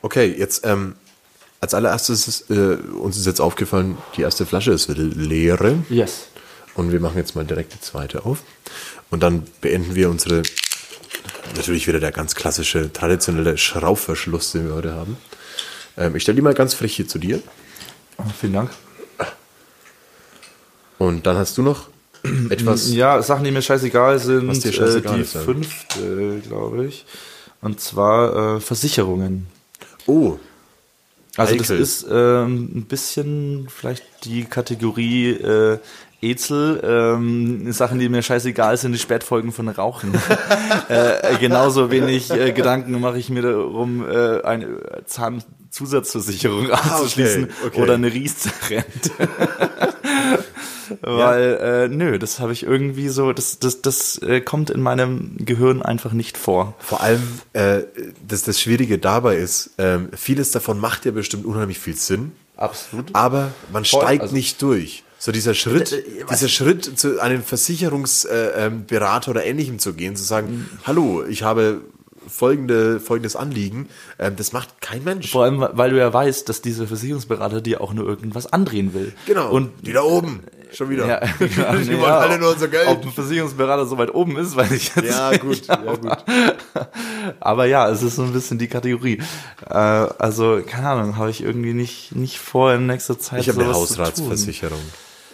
Okay, 0.00 0.34
jetzt 0.36 0.66
ähm, 0.66 0.94
als 1.60 1.74
allererstes 1.74 2.26
ist 2.28 2.50
äh, 2.50 2.76
uns 2.98 3.16
ist 3.16 3.26
jetzt 3.26 3.40
aufgefallen, 3.40 3.96
die 4.16 4.22
erste 4.22 4.46
Flasche 4.46 4.72
ist 4.72 4.88
leere. 4.88 5.78
yes. 5.88 6.28
Und 6.74 6.90
wir 6.90 7.00
machen 7.00 7.18
jetzt 7.18 7.36
mal 7.36 7.44
direkt 7.44 7.74
die 7.74 7.80
zweite 7.80 8.24
auf. 8.24 8.38
Und 9.10 9.22
dann 9.22 9.44
beenden 9.60 9.94
wir 9.94 10.08
unsere, 10.08 10.42
natürlich 11.54 11.86
wieder 11.86 12.00
der 12.00 12.12
ganz 12.12 12.34
klassische, 12.34 12.92
traditionelle 12.92 13.58
Schraubverschluss, 13.58 14.52
den 14.52 14.68
wir 14.68 14.74
heute 14.74 14.94
haben. 14.94 15.18
Ähm, 15.96 16.16
ich 16.16 16.22
stelle 16.22 16.36
die 16.36 16.42
mal 16.42 16.54
ganz 16.54 16.74
frech 16.74 16.96
hier 16.96 17.06
zu 17.06 17.18
dir. 17.18 17.42
Vielen 18.40 18.54
Dank. 18.54 18.70
Und 21.02 21.26
dann 21.26 21.36
hast 21.36 21.58
du 21.58 21.62
noch 21.62 21.88
etwas. 22.50 22.92
Ja, 22.92 23.20
Sachen, 23.22 23.42
die 23.44 23.50
mir 23.50 23.60
scheißegal 23.62 24.20
sind, 24.20 24.64
dir 24.64 24.72
scheißegal 24.72 25.14
äh, 25.14 25.16
die 25.16 25.22
ist, 25.22 25.36
fünfte, 25.36 26.40
glaube 26.46 26.86
ich. 26.86 27.04
Und 27.60 27.80
zwar 27.80 28.56
äh, 28.56 28.60
Versicherungen. 28.60 29.46
Oh, 30.06 30.36
Also 31.36 31.56
das 31.56 31.70
Heikel. 31.70 31.82
ist 31.82 32.06
ähm, 32.08 32.70
ein 32.74 32.84
bisschen 32.88 33.66
vielleicht 33.68 34.04
die 34.24 34.44
Kategorie 34.44 35.30
äh, 35.30 35.78
Ezel, 36.20 36.80
ähm, 36.84 37.72
Sachen, 37.72 37.98
die 37.98 38.08
mir 38.08 38.22
scheißegal 38.22 38.76
sind, 38.76 38.92
die 38.92 38.98
Spätfolgen 39.00 39.50
von 39.50 39.68
Rauchen. 39.68 40.14
äh, 40.88 41.36
genauso 41.40 41.90
wenig 41.90 42.30
äh, 42.30 42.52
Gedanken 42.52 43.00
mache 43.00 43.18
ich 43.18 43.28
mir 43.28 43.42
darum, 43.42 44.08
äh, 44.08 44.40
eine 44.42 44.68
Zahnzusatzversicherung 45.06 46.70
abzuschließen 46.70 47.48
Ah, 47.50 47.66
okay. 47.66 47.82
oder 47.82 47.94
eine 47.94 48.12
Riester-Rente. 48.12 49.10
Weil, 51.00 51.58
äh, 51.60 51.88
nö, 51.88 52.18
das 52.18 52.38
habe 52.40 52.52
ich 52.52 52.62
irgendwie 52.64 53.08
so, 53.08 53.32
das, 53.32 53.58
das, 53.58 53.80
das 53.82 54.18
äh, 54.18 54.40
kommt 54.40 54.70
in 54.70 54.80
meinem 54.80 55.36
Gehirn 55.38 55.80
einfach 55.82 56.12
nicht 56.12 56.36
vor. 56.36 56.74
vor 56.78 57.00
allem, 57.00 57.22
äh, 57.52 57.82
das, 58.26 58.42
das 58.42 58.60
Schwierige 58.60 58.98
dabei 58.98 59.36
ist, 59.36 59.70
ähm, 59.78 60.08
vieles 60.14 60.50
davon 60.50 60.78
macht 60.78 61.04
ja 61.04 61.12
bestimmt 61.12 61.44
unheimlich 61.46 61.78
viel 61.78 61.96
Sinn, 61.96 62.32
Absolut. 62.56 63.06
aber 63.14 63.52
man 63.72 63.84
Voll, 63.84 64.02
steigt 64.02 64.22
also- 64.22 64.34
nicht 64.34 64.60
durch. 64.62 65.04
So 65.18 65.30
dieser 65.30 65.54
Schritt, 65.54 65.92
Äh, 65.92 65.98
äh, 65.98 66.24
dieser 66.28 66.48
Schritt 66.48 66.98
zu 66.98 67.20
einem 67.20 67.44
Versicherungsberater 67.44 68.60
äh, 68.60 68.64
ähm, 68.66 69.30
oder 69.30 69.44
ähnlichem 69.44 69.78
zu 69.78 69.94
gehen, 69.94 70.16
zu 70.16 70.24
sagen, 70.24 70.48
Mhm. 70.72 70.78
hallo, 70.84 71.24
ich 71.24 71.44
habe 71.44 71.82
folgende, 72.26 73.00
folgendes 73.00 73.36
Anliegen, 73.36 73.88
ähm, 74.18 74.34
das 74.36 74.52
macht 74.52 74.80
kein 74.80 75.04
Mensch. 75.04 75.30
Vor 75.30 75.44
allem, 75.44 75.64
weil 75.72 75.90
du 75.90 75.98
ja 75.98 76.12
weißt, 76.12 76.48
dass 76.48 76.62
dieser 76.62 76.86
Versicherungsberater 76.86 77.60
dir 77.60 77.80
auch 77.80 77.92
nur 77.92 78.06
irgendwas 78.08 78.52
andrehen 78.52 78.94
will. 78.94 79.12
Genau. 79.26 79.50
Und 79.50 79.70
die 79.86 79.92
da 79.92 80.02
oben, 80.02 80.40
schon 80.76 80.90
wieder. 80.90 81.06
ja, 81.06 81.20
die 81.40 81.90
ja, 81.92 82.00
wollen 82.00 82.04
alle 82.12 82.38
nur 82.38 82.52
unser 82.52 82.68
Geld. 82.68 82.88
Ob 82.88 83.04
ein 83.04 83.12
Versicherungsberater 83.12 83.86
so 83.86 83.98
weit 83.98 84.14
oben 84.14 84.36
ist, 84.36 84.56
weiß 84.56 84.70
ich 84.72 84.94
jetzt 84.94 85.08
Ja, 85.08 85.30
nicht. 85.30 85.40
gut, 85.42 85.66
ja, 85.66 85.76
gut. 85.76 86.10
Aber 87.40 87.66
ja, 87.66 87.88
es 87.88 88.02
ist 88.02 88.16
so 88.16 88.22
ein 88.22 88.32
bisschen 88.32 88.58
die 88.58 88.68
Kategorie. 88.68 89.20
Äh, 89.68 89.74
also, 89.74 90.60
keine 90.66 90.88
Ahnung, 90.90 91.16
habe 91.16 91.30
ich 91.30 91.42
irgendwie 91.42 91.72
nicht, 91.74 92.14
nicht 92.14 92.38
vor, 92.38 92.72
in 92.74 92.86
nächster 92.86 93.18
Zeit 93.18 93.40
Ich 93.40 93.48
habe 93.48 93.62
eine 93.62 93.72
sowas 93.74 93.88
zu 93.88 93.94
tun. 93.96 94.04
Hausratsversicherung. 94.06 94.80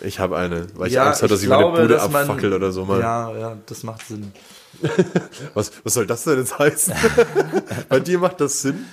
Ich 0.03 0.21
habe 0.21 0.37
eine, 0.37 0.67
weil 0.75 0.89
ich 0.89 0.95
Ja, 0.95 1.07
Angst 1.07 1.23
habe, 1.23 1.31
dass 1.31 1.41
ich, 1.41 1.47
glaube, 1.47 1.73
meine 1.73 1.83
Bude 1.89 2.01
abfackel 2.01 2.53
oder 2.53 2.71
so 2.71 2.85
mal. 2.85 3.01
Ja, 3.01 3.37
ja, 3.37 3.57
das 3.67 3.83
macht 3.83 4.07
Sinn. 4.07 4.33
Was, 5.55 5.73
was 5.83 5.95
soll 5.95 6.07
das 6.07 6.23
denn 6.25 6.39
jetzt 6.39 6.57
heißen? 6.59 6.95
bei 7.89 7.99
dir 7.99 8.19
macht 8.21 8.41
das 8.41 8.63
Sinn? 8.63 8.85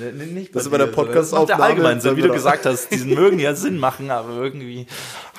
Nee, 0.00 0.26
nicht 0.26 0.54
Das 0.54 0.64
ist 0.64 0.70
bei 0.70 0.78
der 0.78 0.86
dir, 0.86 0.92
sondern 0.92 1.06
Podcast-Aufnahme 1.14 1.46
Das 1.48 1.58
macht 1.58 1.58
ja 1.58 1.64
allgemein 1.66 2.00
Sinn, 2.00 2.16
wie 2.16 2.22
du 2.22 2.32
gesagt 2.32 2.66
hast. 2.66 2.88
Die 2.92 3.14
mögen 3.14 3.40
ja 3.40 3.54
Sinn 3.56 3.78
machen, 3.78 4.10
aber 4.12 4.30
irgendwie 4.36 4.86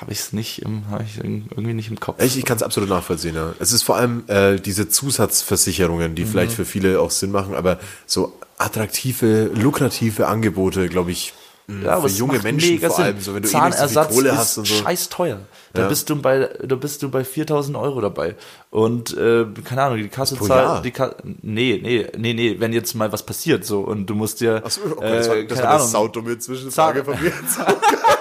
habe 0.01 0.11
ich 0.11 0.19
es 0.19 0.33
nicht, 0.33 0.61
im- 0.61 0.83
ich 1.05 1.17
irgendwie 1.23 1.73
nicht 1.73 1.89
im 1.89 1.99
Kopf. 1.99 2.21
Ich, 2.21 2.37
ich 2.37 2.45
kann 2.45 2.57
es 2.57 2.63
absolut 2.63 2.89
nachvollziehen. 2.89 3.35
Ja. 3.35 3.53
Es 3.59 3.71
ist 3.71 3.83
vor 3.83 3.95
allem 3.95 4.23
äh, 4.27 4.57
diese 4.59 4.89
Zusatzversicherungen, 4.89 6.11
Mhm. 6.11 6.15
die 6.15 6.25
vielleicht 6.25 6.51
für 6.53 6.65
viele 6.65 6.99
auch 6.99 7.11
Sinn 7.11 7.31
machen, 7.31 7.55
aber 7.55 7.79
so 8.05 8.33
attraktive, 8.57 9.51
lukrative 9.53 10.27
Angebote, 10.27 10.87
glaube 10.89 11.11
ich, 11.11 11.33
mh, 11.67 11.85
Ja, 11.85 11.99
für 12.01 12.07
junge 12.07 12.39
Menschen 12.39 12.79
vor 12.79 12.99
allem, 12.99 13.19
so 13.19 13.33
wenn 13.35 13.41
du 13.43 13.49
eh 13.49 13.51
nicht 13.51 13.51
so 13.51 13.57
Zahnersatz 13.77 14.13
Kohle 14.13 14.29
ist 14.29 14.37
hast 14.37 14.57
und 14.59 14.67
so. 14.67 14.75
scheiß 14.75 15.09
teuer. 15.09 15.39
Da 15.73 15.81
Ja. 15.83 15.87
bist 15.89 16.09
du 16.09 16.15
bei, 16.21 16.49
da 16.63 16.75
bist 16.75 17.03
du 17.03 17.09
bei 17.09 17.23
4000 17.25 17.75
Euro 17.75 17.99
dabei. 17.99 18.35
Und, 18.69 19.15
äh, 19.17 19.45
keine 19.65 19.81
Ahnung, 19.83 19.97
die 19.97 20.07
Kasse 20.07 20.35
pro 20.37 20.45
zahlt, 20.47 20.85
die 20.85 20.91
Ka 20.91 21.15
nee, 21.41 21.79
nee, 21.83 22.07
nee, 22.17 22.33
nee, 22.33 22.55
wenn 22.59 22.71
jetzt 22.71 22.93
mal 22.95 23.11
was 23.11 23.25
passiert, 23.25 23.65
so, 23.65 23.81
und 23.81 24.05
du 24.05 24.15
musst 24.15 24.39
dir, 24.41 24.61
Achso, 24.65 24.79
okay, 24.95 25.17
das 25.17 25.27
war, 25.27 25.35
äh, 25.35 25.47
das 25.47 25.57
keine 25.57 25.69
war 25.69 25.79
eine 25.79 25.87
saudumme 25.89 26.37
Zwischenfrage 26.39 27.03
Zahn- 27.03 27.15
von 27.15 27.23
mir. 27.23 27.31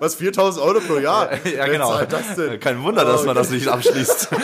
Was, 0.00 0.14
4000 0.16 0.64
Euro 0.64 0.80
pro 0.80 0.98
Jahr? 0.98 1.30
ja, 1.44 1.66
Wer 1.66 1.68
genau. 1.68 2.00
das? 2.04 2.22
Kein 2.60 2.82
Wunder, 2.82 3.04
dass 3.04 3.22
Oh, 3.22 3.26
man 3.26 3.36
okay. 3.36 3.38
das 3.46 3.50
nicht 3.50 3.68
abschließt. 3.68 4.28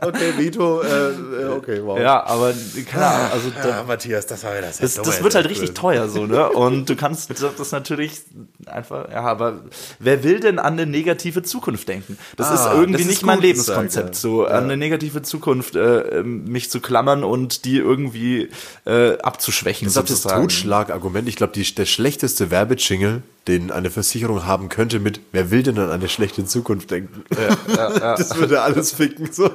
Okay, 0.00 0.32
Vito, 0.38 0.80
äh, 0.82 0.86
äh, 1.10 1.48
okay, 1.48 1.80
wow. 1.82 1.98
ja, 1.98 2.24
aber, 2.24 2.54
keine 2.88 3.04
Ahnung, 3.06 3.30
also, 3.32 3.50
da, 3.62 3.68
Ja, 3.68 3.82
Matthias, 3.82 4.26
das 4.26 4.44
war 4.44 4.56
wieder 4.56 4.68
Das, 4.68 4.94
das 4.94 5.22
wird 5.22 5.34
halt 5.34 5.48
richtig 5.48 5.74
teuer 5.74 6.08
so, 6.08 6.24
ne? 6.26 6.48
Und 6.48 6.88
du 6.88 6.96
kannst 6.96 7.30
das 7.30 7.72
natürlich 7.72 8.20
einfach, 8.66 9.10
ja, 9.10 9.22
aber 9.22 9.60
wer 9.98 10.22
will 10.22 10.40
denn 10.40 10.58
an 10.58 10.74
eine 10.74 10.86
negative 10.86 11.42
Zukunft 11.42 11.88
denken? 11.88 12.16
Das 12.36 12.48
Ah, 12.48 12.54
ist 12.54 12.64
irgendwie 12.72 12.92
das 12.92 13.00
ist 13.02 13.08
nicht 13.08 13.22
mein 13.24 13.40
Lebenskonzept, 13.40 14.14
ja. 14.14 14.20
so 14.20 14.46
an 14.46 14.64
eine 14.64 14.76
negative 14.76 15.22
Zukunft 15.22 15.74
äh, 15.74 16.20
ähm, 16.20 16.44
mich 16.44 16.70
zu 16.70 16.80
klammern 16.80 17.24
und 17.24 17.64
die 17.64 17.76
irgendwie 17.78 18.48
äh, 18.86 19.18
abzuschwächen. 19.18 19.88
Ich 19.88 19.94
glaube, 19.94 20.08
das. 20.08 20.22
Totschlagargument, 20.22 21.28
ich 21.28 21.36
glaube, 21.36 21.52
der 21.52 21.86
schlechteste 21.86 22.50
Werbejingle, 22.50 23.22
den 23.48 23.70
eine 23.72 23.90
Versicherung 23.90 24.44
haben 24.46 24.68
könnte 24.68 25.00
mit, 25.00 25.20
wer 25.32 25.50
will 25.50 25.62
denn 25.62 25.78
an 25.78 25.90
eine 25.90 26.08
schlechte 26.08 26.44
Zukunft 26.44 26.90
denken? 26.90 27.24
das 27.68 28.36
würde 28.36 28.60
alles 28.62 28.92
ficken. 28.92 29.32
So. 29.32 29.50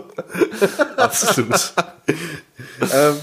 Absolut. 0.97 1.73
ähm, 2.81 3.15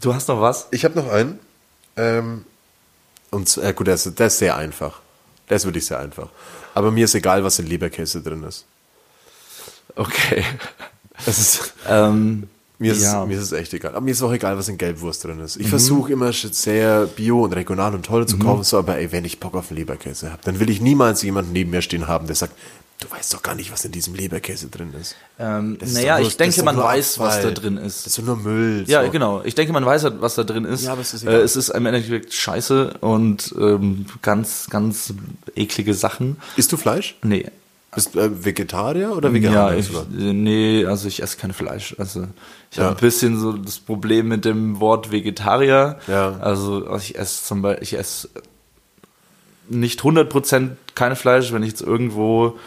Du 0.00 0.12
hast 0.14 0.28
noch 0.28 0.40
was? 0.40 0.66
ich 0.70 0.84
habe 0.84 0.96
noch 0.96 1.10
einen. 1.10 1.38
Ähm, 1.96 2.44
und 3.30 3.56
äh, 3.56 3.72
gut, 3.72 3.86
der 3.86 3.94
ist, 3.94 4.18
der 4.18 4.26
ist 4.26 4.38
sehr 4.38 4.56
einfach. 4.56 5.00
Der 5.48 5.56
ist 5.56 5.64
wirklich 5.64 5.86
sehr 5.86 5.98
einfach. 5.98 6.28
Aber 6.74 6.90
mir 6.90 7.04
ist 7.06 7.14
egal, 7.14 7.42
was 7.44 7.58
in 7.58 7.66
Leberkäse 7.66 8.20
drin 8.20 8.42
ist. 8.42 8.64
Okay. 9.96 10.44
Das 11.24 11.38
ist 11.38 11.74
Ähm, 11.88 12.48
Mir 12.84 12.92
ist, 12.92 13.02
Ja. 13.02 13.24
mir 13.26 13.36
ist 13.36 13.42
es 13.44 13.52
echt 13.52 13.72
egal. 13.74 13.92
Aber 13.94 14.00
mir 14.04 14.10
ist 14.12 14.22
auch 14.22 14.32
egal, 14.32 14.56
was 14.58 14.68
in 14.68 14.78
Gelbwurst 14.78 15.24
drin 15.24 15.40
ist. 15.40 15.56
Ich 15.56 15.68
versuche 15.68 16.12
immer 16.12 16.32
sehr 16.32 17.06
bio 17.06 17.42
und 17.44 17.52
regional 17.54 17.94
und 17.94 18.04
toll 18.06 18.26
zu 18.26 18.38
kaufen, 18.38 18.62
so, 18.64 18.78
aber 18.78 18.98
ey, 18.98 19.10
wenn 19.12 19.24
ich 19.24 19.40
Bock 19.40 19.54
auf 19.54 19.70
Leberkäse 19.70 20.30
habe, 20.30 20.40
dann 20.44 20.60
will 20.60 20.70
ich 20.70 20.80
niemals 20.80 21.22
jemanden 21.22 21.52
neben 21.52 21.70
mir 21.70 21.82
stehen 21.82 22.06
haben, 22.08 22.26
der 22.26 22.36
sagt, 22.36 22.54
du 23.00 23.10
weißt 23.10 23.34
doch 23.34 23.42
gar 23.42 23.54
nicht, 23.54 23.72
was 23.72 23.84
in 23.84 23.92
diesem 23.92 24.14
Leberkäse 24.14 24.68
drin 24.68 24.92
ist. 25.00 25.16
ähm, 25.38 25.76
naja, 25.92 26.20
ich 26.20 26.36
denke, 26.36 26.62
man 26.62 26.76
weiß, 26.76 27.18
was 27.18 27.36
Abfall. 27.36 27.52
da 27.54 27.60
drin 27.60 27.76
ist. 27.76 28.06
Das 28.06 28.18
ist 28.18 28.24
nur 28.24 28.36
Müll. 28.36 28.84
Ja, 28.86 29.04
so. 29.04 29.10
genau. 29.10 29.42
Ich 29.44 29.54
denke, 29.54 29.72
man 29.72 29.84
weiß 29.84 30.04
halt, 30.04 30.20
was 30.20 30.36
da 30.36 30.44
drin 30.44 30.64
ist. 30.64 30.84
Ja, 30.84 30.92
aber 30.92 31.00
es 31.02 31.12
ist 31.12 31.24
äh, 31.24 31.28
egal. 31.28 31.40
es 31.40 31.56
ist 31.56 31.68
im 31.70 31.86
Endeffekt 31.86 32.32
scheiße 32.32 32.94
und 33.00 33.54
ähm, 33.58 34.06
ganz, 34.22 34.68
ganz 34.70 35.12
eklige 35.56 35.92
Sachen. 35.94 36.36
Isst 36.56 36.70
du 36.72 36.76
Fleisch? 36.76 37.16
Nee. 37.22 37.46
Bist 37.94 38.14
du 38.14 38.20
äh, 38.20 38.44
Vegetarier 38.44 39.16
oder 39.16 39.28
Ja, 39.28 39.34
Veganer? 39.34 39.76
ich, 39.76 39.86
sogar? 39.86 40.06
nee, 40.10 40.84
also 40.86 41.08
ich 41.08 41.22
esse 41.22 41.36
kein 41.36 41.52
Fleisch. 41.52 41.94
Also 41.98 42.26
ich 42.70 42.76
Ja. 42.78 42.84
habe 42.84 42.96
ein 42.96 43.00
bisschen 43.00 43.38
so 43.38 43.52
das 43.52 43.78
Problem 43.78 44.28
mit 44.28 44.44
dem 44.44 44.80
Wort 44.80 45.10
Vegetarier. 45.12 45.98
Ja. 46.06 46.36
Also 46.40 46.94
ich 46.96 47.18
esse 47.18 47.44
zum 47.44 47.62
Beispiel, 47.62 47.82
ich 47.82 47.96
esse 47.98 48.28
nicht 49.68 50.00
100% 50.02 50.70
kein 50.94 51.16
Fleisch, 51.16 51.52
wenn 51.52 51.62
ich 51.62 51.70
jetzt 51.70 51.82
irgendwo 51.82 52.58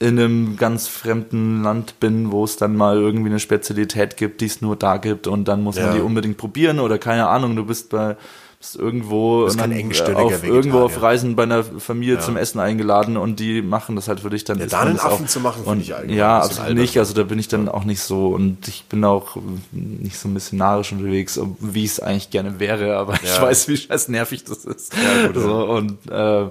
in 0.00 0.18
einem 0.18 0.56
ganz 0.56 0.86
fremden 0.88 1.62
Land 1.62 1.98
bin, 2.00 2.30
wo 2.30 2.44
es 2.44 2.56
dann 2.56 2.76
mal 2.76 2.96
irgendwie 2.98 3.30
eine 3.30 3.40
Spezialität 3.40 4.16
gibt, 4.16 4.40
die 4.40 4.46
es 4.46 4.60
nur 4.60 4.76
da 4.76 4.96
gibt 4.98 5.26
und 5.26 5.46
dann 5.46 5.62
muss 5.62 5.76
Ja. 5.76 5.86
man 5.86 5.94
die 5.96 6.00
unbedingt 6.02 6.36
probieren 6.36 6.78
oder 6.80 6.98
keine 6.98 7.28
Ahnung, 7.28 7.56
du 7.56 7.64
bist 7.64 7.90
bei 7.90 8.16
bist 8.64 8.76
irgendwo 8.76 9.46
dann, 9.48 9.72
engstirniger 9.72 10.22
auf, 10.36 10.42
irgendwo 10.44 10.78
auf 10.80 11.00
Reisen 11.02 11.36
bei 11.36 11.42
einer 11.42 11.62
Familie 11.64 12.18
zum 12.18 12.36
Essen 12.36 12.60
eingeladen 12.60 13.16
und 13.16 13.38
die 13.38 13.60
machen 13.62 13.94
das 13.96 14.08
halt 14.08 14.20
für 14.20 14.30
dich 14.30 14.44
dann 14.44 14.58
Ja, 14.58 14.66
da 14.66 14.80
einen 14.80 14.98
Affen 14.98 15.26
auch. 15.26 15.28
zu 15.28 15.40
machen, 15.40 15.64
finde 15.64 15.82
ich 15.82 15.94
eigentlich 15.94 16.16
ja 16.16 16.38
absolut 16.40 16.74
nicht 16.74 16.98
also 16.98 17.12
da 17.14 17.22
bin 17.24 17.38
ich 17.38 17.48
dann 17.48 17.68
auch 17.68 17.84
nicht 17.84 18.00
so 18.00 18.28
und 18.28 18.66
ich 18.68 18.84
bin 18.84 19.04
auch 19.04 19.36
nicht 19.72 20.18
so 20.18 20.28
missionarisch 20.28 20.92
unterwegs 20.92 21.38
wie 21.60 21.84
ich 21.84 21.90
es 21.92 22.00
eigentlich 22.00 22.30
gerne 22.30 22.58
wäre 22.58 22.96
aber 22.96 23.14
ich 23.22 23.36
Ja. 23.36 23.42
weiß 23.42 23.68
wie 23.68 23.76
scheiß 23.76 24.08
nervig 24.08 24.44
das 24.44 24.64
ist 24.64 24.92
Ja, 24.94 25.26
gut, 25.26 25.36
so, 25.42 25.64
und 25.66 25.98
äh, 26.10 26.46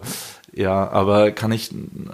ja, 0.55 0.87
aber 0.91 1.31
kann 1.31 1.51
ich 1.51 1.71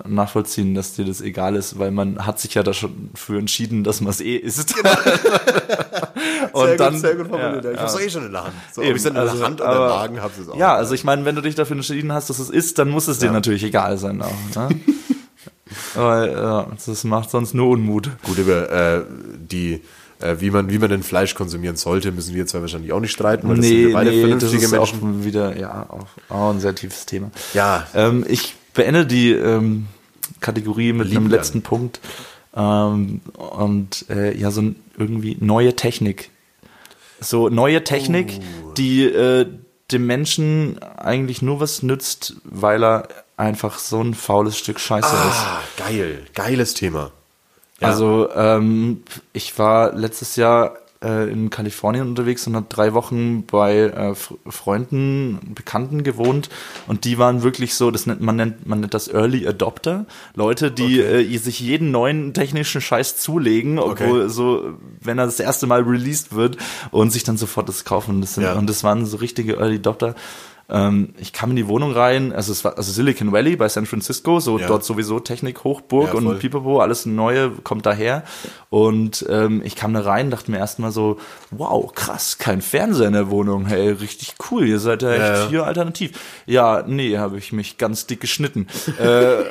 nachvollziehen, 0.07 0.73
dass 0.73 0.93
dir 0.93 1.03
das 1.03 1.19
egal 1.19 1.57
ist, 1.57 1.77
weil 1.77 1.91
man 1.91 2.25
hat 2.25 2.39
sich 2.39 2.53
ja 2.53 2.63
da 2.63 2.71
schon 2.71 3.09
für 3.13 3.37
entschieden, 3.37 3.83
dass 3.83 3.99
man 3.99 4.11
es 4.11 4.21
eh 4.21 4.37
isst. 4.37 4.73
und 6.53 6.65
sehr 6.65 6.77
dann, 6.77 6.93
gut, 6.93 7.01
sehr 7.01 7.15
gut 7.15 7.27
formuliert. 7.27 7.63
Ja, 7.65 7.71
ich 7.71 7.75
ja. 7.77 7.81
hab's 7.83 7.93
doch 7.93 8.01
eh 8.01 8.09
schon 8.09 8.25
in 8.25 8.31
der 8.31 8.43
Hand. 8.43 8.53
So, 8.73 8.81
ob 8.81 8.87
Eben, 8.87 8.95
ich's 8.95 9.03
dann 9.03 9.13
in 9.13 9.19
also, 9.19 9.37
der 9.37 9.45
Hand 9.45 9.61
oder 9.61 9.69
aber- 9.69 9.85
im 9.85 9.89
Magen 9.91 10.21
hab's 10.21 10.37
es 10.37 10.49
auch. 10.49 10.55
Ja, 10.57 10.75
also 10.75 10.93
ich 10.93 11.03
meine, 11.03 11.25
wenn 11.25 11.35
du 11.35 11.41
dich 11.41 11.55
dafür 11.55 11.75
entschieden 11.75 12.11
hast, 12.11 12.29
dass 12.29 12.39
es 12.39 12.49
ist, 12.49 12.77
dann 12.79 12.89
muss 12.89 13.07
es 13.07 13.19
dir 13.19 13.27
Ja. 13.27 13.31
natürlich 13.31 13.63
egal 13.63 13.97
sein. 13.97 14.21
Auch, 14.21 14.55
ne? 14.55 14.69
weil 15.95 16.31
ja, 16.31 16.67
das 16.85 17.03
macht 17.03 17.29
sonst 17.29 17.53
nur 17.53 17.69
Unmut. 17.69 18.09
Gut, 18.23 18.37
über 18.37 18.71
äh, 18.71 19.01
die, 19.37 19.81
äh, 20.19 20.35
wie, 20.39 20.51
man, 20.51 20.69
wie 20.69 20.79
man 20.79 20.89
denn 20.89 21.03
Fleisch 21.03 21.35
konsumieren 21.35 21.75
sollte, 21.75 22.11
müssen 22.11 22.33
wir 22.33 22.45
zwei 22.47 22.61
wahrscheinlich 22.61 22.91
auch 22.93 22.99
nicht 22.99 23.11
streiten, 23.11 23.47
weil 23.47 23.57
das 23.57 23.65
sind 23.65 23.75
Nee, 23.75 23.87
wir 23.87 23.93
beide 23.93 24.09
nee, 24.09 24.15
das 24.21 24.29
vernünftige 24.29 24.65
ist 24.65 24.71
Menschen. 24.71 25.19
auch 25.19 25.25
wieder, 25.25 25.57
ja, 25.57 25.85
auch, 25.89 26.07
auch 26.35 26.51
ein 26.51 26.59
sehr 26.59 26.75
tiefes 26.75 27.05
Thema. 27.05 27.31
Ja. 27.53 27.87
Ähm, 27.93 28.25
ich 28.27 28.55
beende 28.73 29.05
die 29.05 29.31
ähm, 29.31 29.87
Kategorie 30.41 30.93
mit 30.93 31.07
Lieben 31.07 31.25
einem 31.25 31.31
letzten 31.31 31.61
Punkt. 31.61 31.99
Ähm, 32.55 33.21
und 33.35 34.05
äh, 34.09 34.35
ja, 34.35 34.51
so 34.51 34.61
ein, 34.61 34.75
irgendwie 34.97 35.37
neue 35.39 35.75
Technik. 35.75 36.29
So 37.21 37.49
neue 37.49 37.83
Technik, 37.83 38.39
Oh. 38.65 38.71
die 38.77 39.03
äh, 39.03 39.45
dem 39.91 40.05
Menschen 40.05 40.79
eigentlich 40.97 41.41
nur 41.41 41.59
was 41.59 41.81
nützt, 41.83 42.35
weil 42.43 42.83
er 42.83 43.07
einfach 43.37 43.79
so 43.79 44.01
ein 44.01 44.13
faules 44.13 44.57
Stück 44.57 44.79
Scheiße 44.79 45.07
ist. 45.07 45.15
Ah, 45.15 45.61
geil. 45.77 46.25
Geiles 46.35 46.73
Thema. 46.75 47.11
Ja. 47.79 47.87
Also 47.87 48.29
ähm, 48.35 49.03
ich 49.33 49.57
war 49.57 49.93
letztes 49.95 50.35
Jahr 50.35 50.73
äh, 51.03 51.31
in 51.31 51.49
Kalifornien 51.49 52.07
unterwegs 52.07 52.45
und 52.47 52.55
habe 52.55 52.65
drei 52.69 52.93
Wochen 52.93 53.45
bei 53.45 53.77
äh, 53.79 54.13
Freunden, 54.49 55.39
Bekannten 55.55 56.03
gewohnt 56.03 56.49
und 56.87 57.05
die 57.05 57.17
waren 57.17 57.41
wirklich 57.43 57.75
so, 57.75 57.89
das 57.91 58.05
nennt, 58.05 58.21
man, 58.21 58.35
nennt, 58.35 58.67
man 58.67 58.81
nennt 58.81 58.93
das 58.93 59.07
Early 59.07 59.47
Adopter, 59.47 60.05
Leute, 60.35 60.71
die 60.71 60.99
äh, 60.99 61.37
sich 61.37 61.59
jeden 61.59 61.91
neuen 61.91 62.33
technischen 62.33 62.81
Scheiß 62.81 63.17
zulegen, 63.17 63.79
obwohl 63.79 64.21
Okay. 64.23 64.29
so, 64.29 64.73
wenn 65.01 65.17
er 65.17 65.25
das 65.25 65.39
erste 65.39 65.67
Mal 65.67 65.81
released 65.83 66.35
wird 66.35 66.57
und 66.91 67.11
sich 67.11 67.23
dann 67.23 67.37
sofort 67.37 67.69
das 67.69 67.85
kaufen. 67.85 68.15
Und 68.15 68.21
das, 68.21 68.33
sind, 68.35 68.43
Ja. 68.43 68.53
und 68.53 68.69
das 68.69 68.83
waren 68.83 69.05
so 69.05 69.17
richtige 69.17 69.53
Early 69.57 69.75
Adopter. 69.75 70.15
Ähm, 70.71 71.13
ich 71.17 71.33
kam 71.33 71.49
in 71.51 71.55
die 71.55 71.67
Wohnung 71.67 71.91
rein, 71.93 72.31
also 72.31 72.51
es 72.51 72.63
war 72.63 72.77
also 72.77 72.91
Silicon 72.91 73.31
Valley 73.31 73.55
bei 73.55 73.67
San 73.69 73.85
Francisco, 73.85 74.39
so 74.39 74.59
Ja. 74.59 74.67
dort 74.67 74.83
sowieso 74.85 75.19
Technik, 75.19 75.63
Hochburg 75.63 76.09
Ja, 76.09 76.13
und 76.13 76.39
Pipapo, 76.39 76.79
alles 76.79 77.05
Neue 77.07 77.49
kommt 77.63 77.85
daher. 77.85 78.23
Und 78.69 79.25
ähm, 79.29 79.61
ich 79.65 79.75
kam 79.75 79.93
da 79.93 80.01
rein, 80.01 80.29
dachte 80.29 80.51
mir 80.51 80.57
erstmal 80.59 80.91
so, 80.91 81.17
wow, 81.49 81.91
krass, 81.93 82.37
kein 82.37 82.61
Fernseher 82.61 83.07
in 83.07 83.13
der 83.13 83.29
Wohnung, 83.31 83.65
hey, 83.65 83.89
richtig 83.91 84.35
cool, 84.51 84.67
ihr 84.67 84.79
seid 84.79 85.01
ja 85.01 85.11
echt 85.11 85.19
Ja, 85.21 85.33
ja. 85.43 85.49
hier 85.49 85.65
alternativ. 85.65 86.11
Ja, 86.45 86.83
nee, 86.85 87.17
habe 87.17 87.37
ich 87.39 87.51
mich 87.51 87.77
ganz 87.79 88.05
dick 88.05 88.19
geschnitten. 88.21 88.67
äh, 88.99 89.41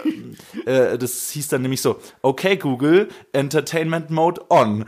äh, 0.66 0.98
das 0.98 1.30
hieß 1.30 1.48
dann 1.48 1.62
nämlich 1.62 1.82
so, 1.82 1.96
okay 2.22 2.56
Google, 2.56 3.08
Entertainment 3.32 4.10
Mode 4.10 4.40
on. 4.50 4.84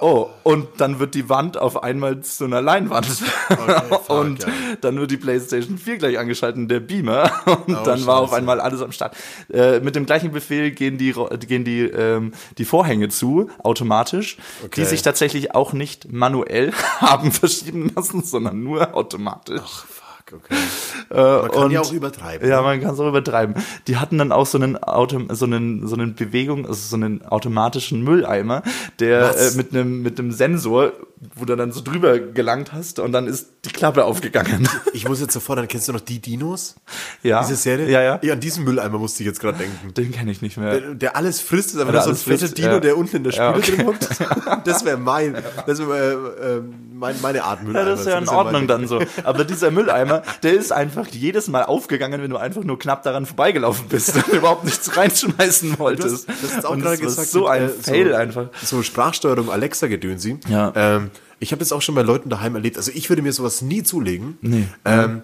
Oh, 0.00 0.26
und 0.42 0.66
dann 0.78 0.98
wird 0.98 1.14
die 1.14 1.28
Wand 1.28 1.56
auf 1.58 1.82
einmal 1.82 2.20
zu 2.22 2.44
einer 2.44 2.60
Leinwand. 2.62 3.06
fuck, 3.06 4.08
und 4.10 4.46
dann 4.80 4.98
wird 4.98 5.10
die 5.10 5.16
PlayStation 5.16 5.59
4 5.62 5.98
gleich 5.98 6.18
angeschalten, 6.18 6.68
der 6.68 6.80
Beamer. 6.80 7.30
Und 7.66 7.76
Oh, 7.76 7.84
dann 7.84 8.06
war 8.06 8.18
auf 8.20 8.28
scheiße. 8.30 8.38
einmal 8.38 8.60
alles 8.60 8.82
am 8.82 8.92
Start. 8.92 9.16
Äh, 9.52 9.80
mit 9.80 9.96
dem 9.96 10.06
gleichen 10.06 10.32
Befehl 10.32 10.70
gehen 10.70 10.98
die, 10.98 11.14
gehen 11.46 11.64
die, 11.64 11.80
ähm, 11.82 12.32
die 12.58 12.64
Vorhänge 12.64 13.08
zu, 13.08 13.50
automatisch, 13.62 14.36
Okay. 14.64 14.80
die 14.80 14.84
sich 14.86 15.02
tatsächlich 15.02 15.54
auch 15.54 15.72
nicht 15.72 16.12
manuell 16.12 16.72
haben 17.00 17.32
verschieben 17.32 17.92
lassen, 17.94 18.22
sondern 18.22 18.62
nur 18.62 18.94
automatisch. 18.94 19.60
Fuck, 19.60 19.99
okay. 20.32 20.54
Äh, 21.10 21.14
Man 21.16 21.50
kann 21.50 21.62
und- 21.64 21.70
ja 21.72 21.80
auch 21.80 21.92
übertreiben. 21.92 22.48
Ja, 22.48 22.62
man 22.62 22.80
kann 22.80 22.94
es 22.94 23.00
auch 23.00 23.08
übertreiben. 23.08 23.56
Die 23.88 23.96
hatten 23.96 24.16
dann 24.16 24.30
auch 24.30 24.46
so 24.46 24.58
einen 24.58 24.80
Auto, 24.80 25.20
so 25.30 25.44
einen, 25.44 25.84
so 25.88 25.96
einen 25.96 26.14
Bewegung, 26.14 26.66
also 26.66 26.74
so 26.86 26.94
einen 26.94 27.24
automatischen 27.26 28.02
Mülleimer, 28.04 28.62
der 29.00 29.36
äh, 29.36 29.50
mit 29.56 29.74
einem, 29.74 30.02
mit 30.02 30.20
einem 30.20 30.30
Sensor, 30.30 30.92
wo 31.34 31.44
du 31.46 31.56
dann 31.56 31.72
so 31.72 31.80
drüber 31.82 32.20
gelangt 32.20 32.72
hast 32.72 33.00
und 33.00 33.10
dann 33.10 33.26
ist 33.26 33.48
die 33.64 33.70
Klappe 33.70 34.04
aufgegangen. 34.04 34.68
Ich 34.92 35.08
muss 35.08 35.20
jetzt 35.20 35.32
sofort, 35.32 35.58
dann 35.58 35.66
kennst 35.68 35.88
du 35.88 35.92
noch 35.92 36.00
die 36.00 36.20
Dinos? 36.20 36.76
ja. 37.24 37.40
Diese 37.42 37.56
Serie? 37.56 37.88
Ja, 37.90 38.02
ja. 38.22 38.32
An 38.32 38.40
diesen 38.40 38.62
Mülleimer 38.64 38.98
musste 38.98 39.22
ich 39.22 39.26
jetzt 39.26 39.40
gerade 39.40 39.58
denken. 39.58 39.92
Den 39.94 40.12
kenne 40.12 40.30
ich 40.30 40.42
nicht 40.42 40.58
mehr. 40.58 40.78
Der, 40.80 40.94
der 40.94 41.16
alles 41.16 41.40
frisst, 41.40 41.70
ist 41.74 41.80
aber 41.80 41.90
Der 41.92 42.04
nur 42.06 42.14
so 42.14 42.30
ein 42.32 42.38
fetter 42.38 42.52
Dino, 42.54 42.68
ja. 42.74 42.80
der 42.80 42.96
unten 42.96 43.16
in 43.16 43.24
der 43.24 43.32
Spüle 43.32 43.46
Ja, 43.50 43.56
okay. 43.56 43.76
drin 43.76 43.86
hockt. 43.86 44.08
Das 44.64 44.84
wäre 44.84 44.96
mein, 44.98 45.36
das 45.66 45.78
wäre 45.80 46.34
äh, 46.40 46.56
äh, 46.58 46.62
mein, 46.92 47.16
meine 47.22 47.42
Art 47.44 47.60
Ja, 47.60 47.66
Mülleimer. 47.66 47.90
das 47.90 48.00
ist 48.00 48.06
ja 48.06 48.18
in 48.18 48.28
Ordnung 48.28 48.66
dann 48.66 48.86
so. 48.86 49.00
Aber 49.24 49.44
dieser 49.44 49.70
Mülleimer, 49.70 50.19
der 50.42 50.54
ist 50.54 50.72
einfach 50.72 51.06
jedes 51.08 51.48
Mal 51.48 51.64
aufgegangen, 51.64 52.22
wenn 52.22 52.30
du 52.30 52.36
einfach 52.36 52.64
nur 52.64 52.78
knapp 52.78 53.02
daran 53.02 53.26
vorbeigelaufen 53.26 53.88
bist 53.88 54.16
und 54.16 54.28
überhaupt 54.28 54.64
nichts 54.64 54.96
reinschmeißen 54.96 55.78
wolltest. 55.78 56.28
Du 56.28 56.32
hast, 56.32 56.42
das 56.42 56.52
ist 56.58 56.66
auch 56.66 56.72
Und 56.72 56.82
gerade 56.82 56.98
gesagt. 56.98 57.28
So 57.28 57.46
ein 57.46 57.64
äh, 57.64 57.68
Fail 57.68 58.14
einfach. 58.14 58.48
So 58.62 58.82
Sprachsteuerung 58.82 59.50
Alexa 59.50 59.86
gedönsi. 59.86 60.38
Ja. 60.48 60.72
Ähm, 60.74 61.10
ich 61.38 61.52
habe 61.52 61.60
das 61.60 61.72
auch 61.72 61.82
schon 61.82 61.94
bei 61.94 62.02
Leuten 62.02 62.28
daheim 62.28 62.54
erlebt. 62.54 62.76
Also 62.76 62.92
ich 62.94 63.08
würde 63.08 63.22
mir 63.22 63.32
sowas 63.32 63.62
nie 63.62 63.82
zulegen. 63.82 64.38
Nee. 64.42 64.68
Ähm, 64.84 65.22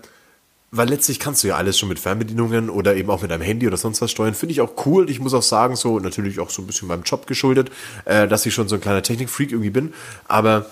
weil 0.73 0.89
letztlich 0.89 1.21
kannst 1.21 1.45
du 1.45 1.49
ja 1.49 1.57
alles 1.57 1.79
schon 1.79 1.89
mit 1.89 1.99
Fernbedienungen 1.99 2.71
oder 2.71 2.97
eben 2.97 3.09
auch 3.11 3.23
mit 3.23 3.31
deinem 3.31 3.43
Handy 3.43 3.67
oder 3.67 3.77
sonst 3.77 4.01
was 4.03 4.11
steuern. 4.11 4.35
Finde 4.35 4.53
ich 4.53 4.61
auch 4.61 4.87
cool. 4.87 5.09
Ich 5.09 5.21
muss 5.21 5.33
auch 5.33 5.43
sagen, 5.43 5.77
so 5.77 6.01
natürlich 6.01 6.41
auch 6.41 6.51
so 6.51 6.63
ein 6.63 6.67
bisschen 6.67 6.89
meinem 6.89 7.03
Job 7.03 7.27
geschuldet, 7.27 7.71
äh, 8.05 8.27
dass 8.27 8.45
ich 8.47 8.55
schon 8.55 8.69
so 8.69 8.75
ein 8.75 8.81
kleiner 8.81 9.03
Technikfreak 9.03 9.53
irgendwie 9.53 9.71
bin. 9.71 9.95
Aber 10.29 10.67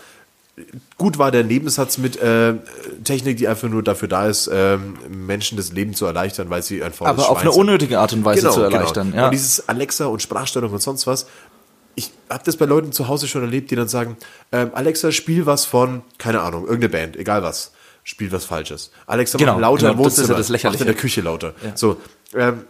gut 0.98 1.18
war 1.18 1.30
der 1.30 1.42
Nebensatz 1.42 1.98
mit 1.98 2.16
äh, 2.16 2.54
Technik, 3.02 3.38
die 3.38 3.48
einfach 3.48 3.68
nur 3.68 3.82
dafür 3.82 4.08
da 4.08 4.28
ist, 4.28 4.48
ähm, 4.52 4.96
Menschen 5.08 5.56
das 5.56 5.72
Leben 5.72 5.94
zu 5.94 6.06
erleichtern, 6.06 6.48
weil 6.50 6.62
sie 6.62 6.82
einfach 6.82 7.06
Aber 7.06 7.28
auf 7.28 7.38
eine 7.38 7.50
unnötige 7.50 7.98
Art 7.98 8.12
und 8.12 8.24
Weise 8.24 8.50
zu 8.50 8.60
erleichtern. 8.60 9.10
Genau. 9.10 9.22
Ja. 9.22 9.24
Und 9.26 9.32
dieses 9.32 9.68
Alexa 9.68 10.06
und 10.06 10.22
Sprachsteuerung 10.22 10.72
und 10.72 10.82
sonst 10.82 11.06
was. 11.06 11.26
Ich 11.96 12.10
habe 12.28 12.42
das 12.44 12.56
bei 12.56 12.64
Leuten 12.64 12.92
zu 12.92 13.06
Hause 13.06 13.28
schon 13.28 13.42
erlebt, 13.42 13.70
die 13.70 13.76
dann 13.76 13.88
sagen, 13.88 14.16
ähm, 14.52 14.70
Alexa, 14.74 15.12
spiel 15.12 15.46
was 15.46 15.64
von, 15.64 16.02
keine 16.18 16.40
Ahnung, 16.40 16.62
irgendeine 16.62 16.88
Band, 16.88 17.16
egal 17.16 17.42
was. 17.42 17.72
Spiel 18.02 18.30
was 18.32 18.44
Falsches. 18.44 18.90
Alexa, 19.06 19.38
Genau, 19.38 19.54
mach 19.54 19.60
lauter 19.60 19.88
genau, 19.88 20.02
im 20.02 20.04
das 20.04 20.18
ist 20.18 20.28
ja 20.28 20.34
das 20.34 20.48
Lächerliche. 20.50 20.84
Mach 20.84 20.88
in 20.88 20.94
der 20.94 21.00
Küche 21.00 21.20
lauter. 21.20 21.54
So, 21.74 21.96
ähm, 22.34 22.64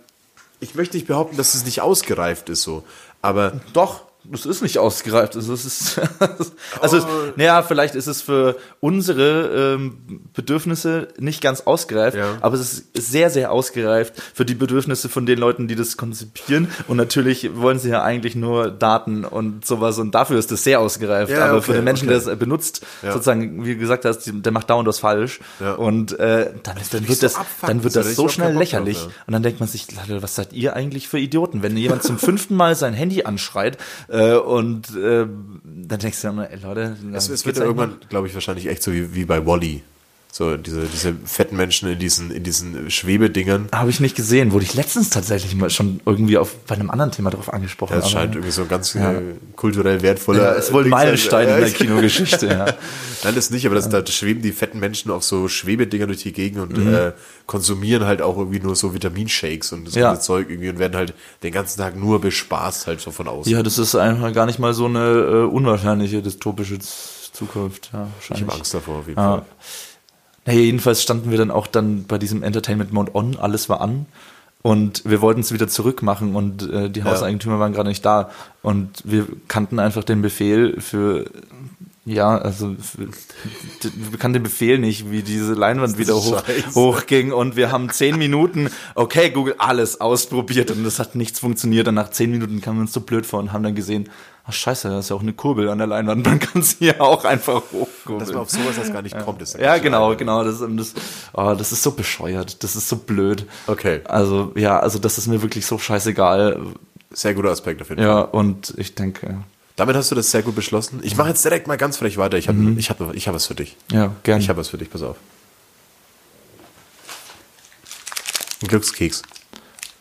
ich 0.60 0.74
möchte 0.74 0.96
nicht 0.96 1.06
behaupten, 1.06 1.36
dass 1.36 1.54
es 1.54 1.64
nicht 1.64 1.80
ausgereift 1.80 2.48
ist 2.48 2.62
so. 2.62 2.84
Aber 3.20 3.60
Doch, 3.72 4.02
das 4.30 4.46
ist 4.46 4.62
nicht 4.62 4.78
ausgereift. 4.78 5.36
Also, 5.36 5.52
es 5.52 5.64
ist, 5.64 6.00
also 6.80 6.98
Oh. 6.98 7.32
naja, 7.36 7.62
vielleicht 7.62 7.94
ist 7.94 8.06
es 8.06 8.22
für 8.22 8.56
unsere 8.80 9.74
ähm, 9.74 10.22
Bedürfnisse 10.34 11.08
nicht 11.18 11.40
ganz 11.40 11.62
ausgereift, 11.62 12.16
Ja. 12.16 12.38
aber 12.40 12.54
es 12.56 12.60
ist 12.72 12.84
sehr, 13.12 13.30
sehr 13.30 13.50
ausgereift 13.52 14.14
für 14.34 14.44
die 14.44 14.54
Bedürfnisse 14.54 15.08
von 15.08 15.26
den 15.26 15.38
Leuten, 15.38 15.68
die 15.68 15.74
das 15.74 15.96
konzipieren. 15.96 16.68
Und 16.88 16.96
natürlich 16.96 17.50
wollen 17.56 17.78
sie 17.78 17.90
ja 17.90 18.02
eigentlich 18.02 18.34
nur 18.36 18.70
Daten 18.70 19.24
und 19.24 19.64
sowas 19.66 19.98
und 19.98 20.14
dafür 20.14 20.38
ist 20.38 20.50
das 20.50 20.64
sehr 20.64 20.80
ausgereift. 20.80 21.30
Ja, 21.32 21.46
aber 21.46 21.56
okay, 21.58 21.66
für 21.66 21.72
den 21.74 21.84
Menschen, 21.84 22.08
okay. 22.08 22.20
der 22.20 22.32
es 22.32 22.38
benutzt, 22.38 22.84
Ja. 23.02 23.12
sozusagen, 23.12 23.64
wie 23.64 23.74
du 23.74 23.80
gesagt 23.80 24.04
hast, 24.04 24.30
der 24.32 24.52
macht 24.52 24.70
dauernd 24.70 24.88
was 24.88 24.98
falsch. 24.98 25.40
Und 25.76 26.18
äh, 26.18 26.52
dann, 26.62 26.76
dann 26.90 27.08
wird 27.08 27.18
so 27.18 27.26
das, 27.26 27.34
abfucken, 27.36 27.68
dann 27.68 27.84
wird 27.84 27.92
so, 27.92 28.00
das 28.02 28.14
so 28.16 28.28
schnell 28.28 28.50
drauf 28.52 28.58
lächerlich. 28.60 28.98
habe. 29.00 29.12
Und 29.26 29.32
dann 29.32 29.42
denkt 29.42 29.60
man 29.60 29.68
sich, 29.68 29.86
was 30.08 30.34
seid 30.34 30.52
ihr 30.52 30.74
eigentlich 30.74 31.08
für 31.08 31.18
Idioten? 31.18 31.62
Wenn 31.62 31.76
jemand 31.76 32.02
zum 32.02 32.18
fünften 32.18 32.54
Mal 32.56 32.74
sein 32.74 32.94
Handy 32.94 33.24
anschreit 33.24 33.78
äh, 34.14 34.36
und 34.36 34.94
äh, 34.96 35.26
dann 35.64 35.98
denkst 35.98 36.22
du 36.22 36.28
immer, 36.28 36.50
ey 36.50 36.58
Leute, 36.60 36.96
es, 37.12 37.28
es 37.28 37.44
wird 37.44 37.56
ja 37.56 37.64
irgendwann, 37.64 37.98
glaube 38.08 38.28
ich, 38.28 38.34
wahrscheinlich 38.34 38.66
echt 38.66 38.82
so 38.82 38.92
wie, 38.92 39.14
wie 39.14 39.24
bei 39.24 39.44
Wally. 39.44 39.82
So 40.36 40.56
diese, 40.56 40.82
diese 40.86 41.14
fetten 41.24 41.56
Menschen 41.56 41.88
in 41.88 42.00
diesen, 42.00 42.32
in 42.32 42.42
diesen 42.42 42.90
Schwebedingern. 42.90 43.68
Habe 43.72 43.90
ich 43.90 44.00
nicht 44.00 44.16
gesehen. 44.16 44.50
Wurde 44.50 44.64
ich 44.64 44.74
letztens 44.74 45.08
tatsächlich 45.08 45.54
mal 45.54 45.70
schon 45.70 46.00
irgendwie 46.04 46.38
auf 46.38 46.56
bei 46.66 46.74
einem 46.74 46.90
anderen 46.90 47.12
Thema 47.12 47.30
drauf 47.30 47.52
angesprochen. 47.52 47.94
Das 47.94 48.06
aber- 48.06 48.10
scheint 48.14 48.34
irgendwie 48.34 48.50
so 48.50 48.62
ein 48.62 48.68
ganz 48.68 48.96
äh, 48.96 49.14
kulturell 49.54 50.02
wertvoller. 50.02 50.58
ja. 50.60 50.80
Meilenstein 50.88 51.46
Ja, 51.48 51.54
in 51.54 51.60
der 51.60 51.68
ich- 51.68 51.76
Kinogeschichte. 51.76 52.46
Ja. 52.48 52.64
Nein, 53.22 53.34
das 53.36 53.50
nicht, 53.50 53.64
aber 53.64 53.76
das, 53.76 53.88
da 53.88 54.04
schweben 54.04 54.42
die 54.42 54.50
fetten 54.50 54.80
Menschen 54.80 55.12
auf 55.12 55.22
so 55.22 55.46
Schwebedinger 55.46 56.08
durch 56.08 56.24
die 56.24 56.32
Gegend 56.32 56.60
und 56.62 56.76
Mhm. 56.78 56.92
äh, 56.92 57.12
konsumieren 57.46 58.04
halt 58.04 58.20
auch 58.20 58.36
irgendwie 58.36 58.58
nur 58.58 58.74
so 58.74 58.92
Vitaminshakes 58.92 59.72
und 59.72 59.86
das 59.86 59.94
Ja. 59.94 60.18
Zeug 60.18 60.50
irgendwie 60.50 60.68
und 60.68 60.80
werden 60.80 60.96
halt 60.96 61.14
den 61.44 61.52
ganzen 61.52 61.78
Tag 61.78 61.94
nur 61.96 62.20
bespaßt 62.20 62.88
halt 62.88 63.00
so 63.00 63.12
von 63.12 63.28
außen. 63.28 63.52
ja, 63.52 63.62
das 63.62 63.78
ist 63.78 63.94
einfach 63.94 64.32
gar 64.32 64.46
nicht 64.46 64.58
mal 64.58 64.74
so 64.74 64.86
eine 64.86 64.98
äh, 64.98 65.44
unwahrscheinliche 65.44 66.22
dystopische 66.22 66.80
Zukunft. 67.32 67.90
Ja, 67.92 68.08
ich 68.20 68.40
habe 68.42 68.52
Angst 68.52 68.74
davor 68.74 68.96
auf 68.98 69.06
jeden 69.06 69.20
Ja. 69.20 69.36
Fall. 69.36 69.42
Naja, 70.46 70.60
jedenfalls 70.60 71.02
standen 71.02 71.30
wir 71.30 71.38
dann 71.38 71.50
auch 71.50 71.66
dann 71.66 72.04
bei 72.04 72.18
diesem 72.18 72.42
Entertainment 72.42 72.92
Mode 72.92 73.14
On, 73.14 73.36
alles 73.36 73.68
war 73.68 73.80
an. 73.80 74.06
Und 74.62 75.02
wir 75.04 75.20
wollten 75.20 75.42
es 75.42 75.52
wieder 75.52 75.68
zurückmachen 75.68 76.34
und 76.34 76.70
äh, 76.70 76.88
die 76.88 77.04
Hauseigentümer 77.04 77.58
waren 77.58 77.74
gerade 77.74 77.90
nicht 77.90 78.04
da. 78.04 78.30
Und 78.62 79.02
wir 79.04 79.26
kannten 79.46 79.78
einfach 79.78 80.04
den 80.04 80.22
Befehl 80.22 80.80
für, 80.80 81.26
ja, 82.06 82.38
also 82.38 82.74
für, 82.80 83.08
wir 84.10 84.18
kannten 84.18 84.34
den 84.34 84.42
Befehl 84.42 84.78
nicht, 84.78 85.10
wie 85.10 85.22
diese 85.22 85.52
Leinwand 85.52 85.98
wieder 85.98 86.14
hoch, 86.14 86.42
hochging. 86.74 87.30
Und 87.30 87.56
wir 87.56 87.72
haben 87.72 87.90
zehn 87.90 88.16
Minuten, 88.16 88.70
okay, 88.94 89.28
Google, 89.28 89.56
alles 89.58 90.00
ausprobiert 90.00 90.70
und 90.70 90.82
das 90.82 90.98
hat 90.98 91.14
nichts 91.14 91.40
funktioniert. 91.40 91.86
Und 91.88 91.96
nach 91.96 92.08
zehn 92.08 92.30
Minuten 92.30 92.62
kamen 92.62 92.78
wir 92.78 92.82
uns 92.82 92.94
so 92.94 93.02
blöd 93.02 93.26
vor 93.26 93.40
und 93.40 93.52
haben 93.52 93.64
dann 93.64 93.74
gesehen, 93.74 94.08
ach 94.46 94.54
scheiße, 94.54 94.88
da 94.88 94.98
ist 95.00 95.10
ja 95.10 95.16
auch 95.16 95.22
eine 95.22 95.34
Kurbel 95.34 95.68
an 95.68 95.76
der 95.76 95.88
Leinwand, 95.88 96.24
man 96.24 96.38
kann 96.40 96.62
sie 96.62 96.86
ja 96.86 97.00
auch 97.00 97.26
einfach 97.26 97.62
hochkurbeln. 97.70 97.93
Dass 98.06 98.28
man 98.28 98.38
auf 98.38 98.50
sowas 98.50 98.76
erst 98.78 98.92
gar 98.92 99.02
nicht 99.02 99.18
kommt. 99.18 99.40
Ist 99.42 99.58
Ja, 99.58 99.78
genau, 99.78 100.14
genau. 100.16 100.44
Das, 100.44 100.58
das, 100.60 100.94
oh, 101.32 101.54
das 101.56 101.72
ist 101.72 101.82
so 101.82 101.92
bescheuert. 101.92 102.62
Das 102.62 102.76
ist 102.76 102.88
so 102.88 102.96
blöd. 102.96 103.46
Okay. 103.66 104.00
Also, 104.04 104.52
ja, 104.56 104.78
also 104.78 104.98
das 104.98 105.18
ist 105.18 105.26
mir 105.26 105.42
wirklich 105.42 105.66
so 105.66 105.78
scheißegal. 105.78 106.60
Sehr 107.10 107.34
guter 107.34 107.50
Aspekt 107.50 107.80
auf 107.82 107.90
jeden 107.90 108.02
Ja, 108.02 108.22
Fall. 108.22 108.30
und 108.32 108.74
ich 108.76 108.94
denke, 108.94 109.38
Damit 109.76 109.96
hast 109.96 110.10
du 110.10 110.14
das 110.14 110.30
sehr 110.30 110.42
gut 110.42 110.54
beschlossen. 110.54 111.00
Ich 111.02 111.16
mache 111.16 111.28
jetzt 111.28 111.44
direkt 111.44 111.66
mal 111.66 111.76
ganz 111.76 111.96
frech 111.96 112.16
weiter. 112.16 112.36
Ich 112.38 112.48
habe 112.48 112.74
ich 112.76 112.90
hab, 112.90 113.14
ich 113.14 113.26
hab 113.28 113.34
was 113.34 113.46
für 113.46 113.54
dich. 113.54 113.76
ja, 113.92 114.12
gerne. 114.22 114.40
Ich 114.42 114.48
habe 114.48 114.58
was 114.60 114.68
für 114.68 114.78
dich, 114.78 114.90
pass 114.90 115.02
auf. 115.02 115.16
Ein 118.62 118.68
Glückskeks. 118.68 119.22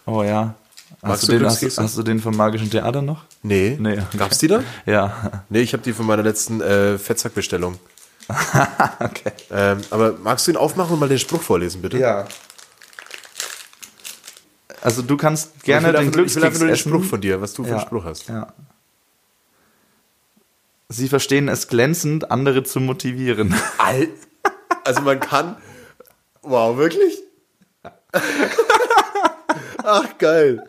oh 0.06 0.24
ja. 0.24 0.56
Magst 1.02 1.24
Hast 1.24 1.28
du 1.30 1.32
den, 1.38 1.46
hast, 1.46 1.78
hast 1.80 1.98
du 1.98 2.04
den 2.04 2.20
vom 2.22 2.38
Magischen 2.38 2.70
Theater 2.72 3.02
noch? 3.02 3.24
Nee. 3.42 3.76
Nee. 3.78 4.00
Gab's 4.18 4.38
die 4.38 4.48
da? 4.48 4.64
Ja. 4.86 5.44
Nee, 5.50 5.60
ich 5.60 5.74
habe 5.74 5.84
die 5.84 5.92
von 5.92 6.06
meiner 6.06 6.24
letzten 6.24 6.62
äh, 6.62 6.98
Fettsackbestellung. 6.98 7.78
okay. 9.00 9.32
Ähm, 9.52 9.82
aber 9.90 10.14
magst 10.14 10.48
du 10.48 10.52
ihn 10.52 10.58
aufmachen 10.58 10.94
und 10.94 11.00
mal 11.00 11.10
den 11.10 11.20
Spruch 11.20 11.42
vorlesen, 11.42 11.82
bitte? 11.82 11.98
Ja. 11.98 12.28
Also 14.82 15.02
du 15.02 15.16
kannst 15.16 15.64
gerne 15.64 15.88
den 15.88 15.96
einfach, 15.96 16.26
ich 16.26 16.36
will 16.36 16.44
einfach 16.44 16.60
Glückskeks 16.60 16.60
nur 16.60 16.68
den 16.68 16.74
essen. 16.74 16.90
Spruch 16.90 17.06
von 17.06 17.22
dir, 17.22 17.42
was 17.42 17.54
du 17.54 17.64
für 17.64 17.70
ja. 17.70 17.78
einen 17.78 17.86
Spruch 17.86 18.04
hast. 18.04 18.28
Ja. 18.28 18.54
Sie 20.90 21.08
verstehen 21.08 21.48
es 21.48 21.68
glänzend, 21.68 22.32
andere 22.32 22.64
zu 22.64 22.80
motivieren. 22.80 23.56
Al 23.78 24.10
also 24.84 25.02
man 25.02 25.20
kann. 25.20 25.56
Wow, 26.42 26.78
wirklich? 26.78 27.24
Ach, 29.84 30.18
geil. 30.18 30.68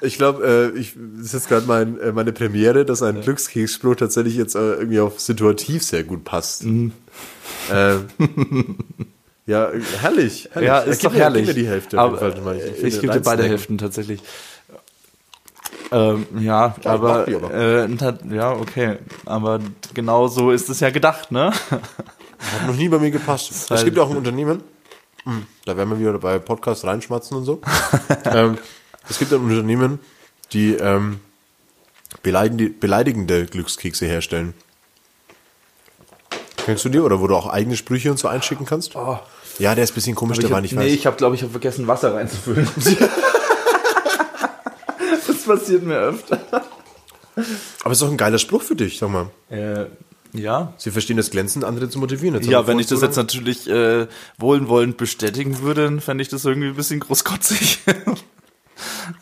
Ich 0.00 0.16
glaube, 0.16 0.72
äh, 0.74 0.78
ich, 0.78 0.94
das 1.16 1.26
ist 1.26 1.32
jetzt 1.34 1.48
gerade 1.48 1.66
mein, 1.66 1.98
äh, 2.00 2.12
meine 2.12 2.32
Premiere, 2.32 2.84
dass 2.84 3.02
ein 3.02 3.20
Glückskeksspruch 3.22 3.96
tatsächlich 3.96 4.36
jetzt 4.36 4.54
äh, 4.54 4.74
irgendwie 4.74 5.00
auf 5.00 5.18
situativ 5.20 5.82
sehr 5.82 6.04
gut 6.04 6.24
passt. 6.24 6.64
Mhm. 6.64 6.92
Ähm, 7.72 8.06
ja, 9.46 9.70
herrlich, 10.00 10.48
herrlich. 10.52 10.68
Ja, 10.68 10.80
Äh, 10.82 10.90
ist 10.90 11.04
doch 11.04 11.12
mir- 11.12 11.18
herrlich. 11.18 11.46
Gib 11.46 11.56
mir 11.56 11.62
die 11.62 11.68
Hälfte. 11.68 11.98
aber 11.98 12.18
Fall, 12.18 12.30
ich, 12.56 12.62
finde, 12.80 13.00
gebe 13.00 13.12
dir 13.14 13.20
beide 13.20 13.42
deins- 13.42 13.50
Hälften 13.50 13.78
tatsächlich. 13.78 14.20
Ähm, 15.92 16.26
ja, 16.38 16.40
Ja, 16.40 16.74
ich 16.78 16.86
aber. 16.86 17.28
Äh, 17.28 17.88
ja, 18.34 18.52
okay. 18.52 18.96
Aber 19.24 19.60
genau 19.94 20.26
so 20.28 20.50
ist 20.50 20.68
es 20.68 20.80
ja 20.80 20.90
gedacht, 20.90 21.30
ne? 21.30 21.52
Hat 21.52 22.66
noch 22.66 22.76
nie 22.76 22.88
bei 22.88 22.98
mir 22.98 23.10
gepasst. 23.10 23.50
Es 23.52 23.70
halt- 23.70 23.84
gibt 23.84 23.98
auch 23.98 24.10
ein 24.10 24.16
Unternehmen, 24.16 24.62
hm, 25.24 25.46
da 25.64 25.76
werden 25.76 25.90
wir 25.90 25.98
wieder 26.00 26.18
bei 26.18 26.38
Podcast 26.38 26.84
reinschmatzen 26.84 27.36
und 27.36 27.44
so. 27.44 27.60
ähm, 28.24 28.58
es 29.08 29.18
gibt 29.18 29.32
ein 29.32 29.40
Unternehmen, 29.40 29.98
die 30.52 30.74
ähm, 30.74 31.20
beleidigende, 32.22 33.46
Glückskekse 33.46 34.06
herstellen. 34.06 34.54
Kennst 36.64 36.84
du 36.84 36.88
die? 36.88 36.98
Oder 36.98 37.20
wo 37.20 37.26
du 37.26 37.36
auch 37.36 37.46
eigene 37.46 37.76
Sprüche 37.76 38.10
und 38.10 38.18
so 38.18 38.28
einschicken 38.28 38.66
kannst? 38.66 38.94
Ja, 39.58 39.74
der 39.74 39.84
ist 39.84 39.92
ein 39.92 39.94
bisschen 39.94 40.16
komisch, 40.16 40.38
der 40.38 40.46
ich 40.46 40.52
war 40.52 40.60
nicht 40.60 40.72
nee, 40.72 40.80
weiß. 40.80 40.92
ich 40.92 41.06
habe, 41.06 41.16
glaube 41.16 41.36
ich, 41.36 41.42
hab 41.42 41.50
vergessen, 41.50 41.86
Wasser 41.86 42.14
reinzufüllen. 42.14 42.68
das 45.26 45.44
passiert 45.44 45.84
mir 45.84 45.98
öfter. 45.98 46.40
Aber 46.50 47.92
es 47.92 47.98
ist 47.98 48.02
doch 48.02 48.10
ein 48.10 48.16
geiler 48.16 48.38
Spruch 48.38 48.62
für 48.62 48.76
dich, 48.76 48.98
sag 48.98 49.10
mal. 49.10 49.30
Äh, 49.48 49.86
ja. 50.32 50.74
Sie 50.76 50.90
verstehen 50.90 51.16
das 51.16 51.30
Glänzen, 51.30 51.64
andere 51.64 51.88
zu 51.88 51.98
motivieren. 51.98 52.34
Jetzt 52.34 52.48
Ja, 52.48 52.66
wenn 52.66 52.78
ich 52.78 52.86
das 52.86 53.00
jetzt 53.00 53.16
natürlich 53.16 53.68
äh, 53.68 54.06
wohlwollend 54.38 54.96
bestätigen 54.96 55.60
würde, 55.60 55.84
dann 55.84 56.00
fände 56.00 56.22
ich 56.22 56.28
das 56.28 56.44
irgendwie 56.44 56.68
ein 56.68 56.76
bisschen 56.76 57.00
großkotzig. 57.00 57.80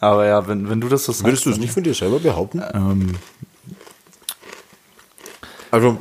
Aber 0.01 0.27
ja, 0.27 0.47
wenn, 0.49 0.69
wenn 0.69 0.81
du 0.81 0.89
das 0.89 1.05
so 1.05 1.13
sagst. 1.13 1.25
Würdest 1.25 1.47
du 1.47 1.51
es 1.51 1.59
nicht 1.59 1.73
von 1.73 1.83
dir 1.83 1.95
selber 1.95 2.19
behaupten? 2.19 2.63
Ähm, 2.73 3.15
Also, 5.71 5.99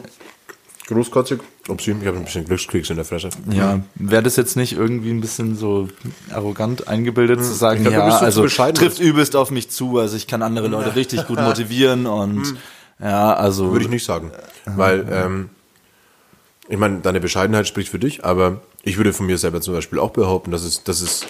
großkotzig. 0.87 1.39
Upsi, 1.67 1.95
ich 1.99 2.07
habe 2.07 2.17
ein 2.17 2.25
bisschen 2.25 2.45
Glückskeks 2.45 2.89
in 2.89 2.97
der 2.97 3.05
Fresse. 3.05 3.29
Ja, 3.51 3.79
wäre 3.95 4.21
das 4.21 4.35
jetzt 4.35 4.55
nicht 4.57 4.73
irgendwie 4.73 5.11
ein 5.11 5.21
bisschen 5.21 5.55
so 5.55 5.87
arrogant 6.31 6.87
eingebildet 6.87 7.43
zu 7.43 7.53
sagen, 7.53 7.85
Hm. 7.85 7.91
Glaub, 7.91 8.03
du 8.05 8.09
ja, 8.09 8.17
also 8.19 8.45
trifft 8.47 8.99
übelst 8.99 9.35
auf 9.35 9.49
mich 9.49 9.69
zu, 9.69 9.97
also 9.97 10.17
ich 10.17 10.27
kann 10.27 10.41
andere 10.41 10.67
Leute 10.67 10.95
richtig 10.97 11.25
gut 11.25 11.39
motivieren 11.39 12.05
und 12.05 12.55
ja, 12.99 13.33
also 13.33 13.65
Hm. 13.65 13.71
Würde 13.71 13.85
ich 13.85 13.91
nicht 13.91 14.05
sagen. 14.05 14.31
Weil, 14.65 15.07
ähm, 15.09 15.49
ich 16.67 16.77
meine, 16.77 16.99
deine 16.99 17.19
Bescheidenheit 17.19 17.67
spricht 17.67 17.89
für 17.89 17.99
dich, 17.99 18.23
aber 18.25 18.61
ich 18.83 18.97
würde 18.97 19.13
von 19.13 19.25
mir 19.25 19.37
selber 19.37 19.61
zum 19.61 19.73
Beispiel 19.73 19.99
auch 19.99 20.11
behaupten, 20.11 20.51
dass 20.51 20.63
es, 20.63 20.83
dass 20.83 21.01
es 21.01 21.25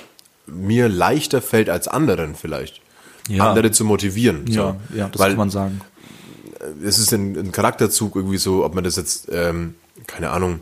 mir 0.45 0.89
leichter 0.89 1.41
fällt 1.41 1.69
als 1.69 1.87
anderen 1.87 2.35
vielleicht. 2.35 2.81
Ja. 3.29 3.49
Andere 3.49 3.71
zu 3.71 3.85
motivieren. 3.85 4.45
ja, 4.47 4.75
so. 4.89 4.97
ja, 4.97 5.07
das 5.07 5.19
Weil 5.19 5.29
kann 5.29 5.37
man 5.37 5.49
sagen. 5.49 5.81
es 6.83 6.99
ist 6.99 7.13
ein, 7.13 7.37
ein 7.37 7.51
Charakterzug 7.51 8.15
irgendwie 8.15 8.37
so, 8.37 8.65
ob 8.65 8.75
man 8.75 8.83
das 8.83 8.97
jetzt, 8.97 9.29
ähm, 9.31 9.75
keine 10.07 10.31
Ahnung, 10.31 10.59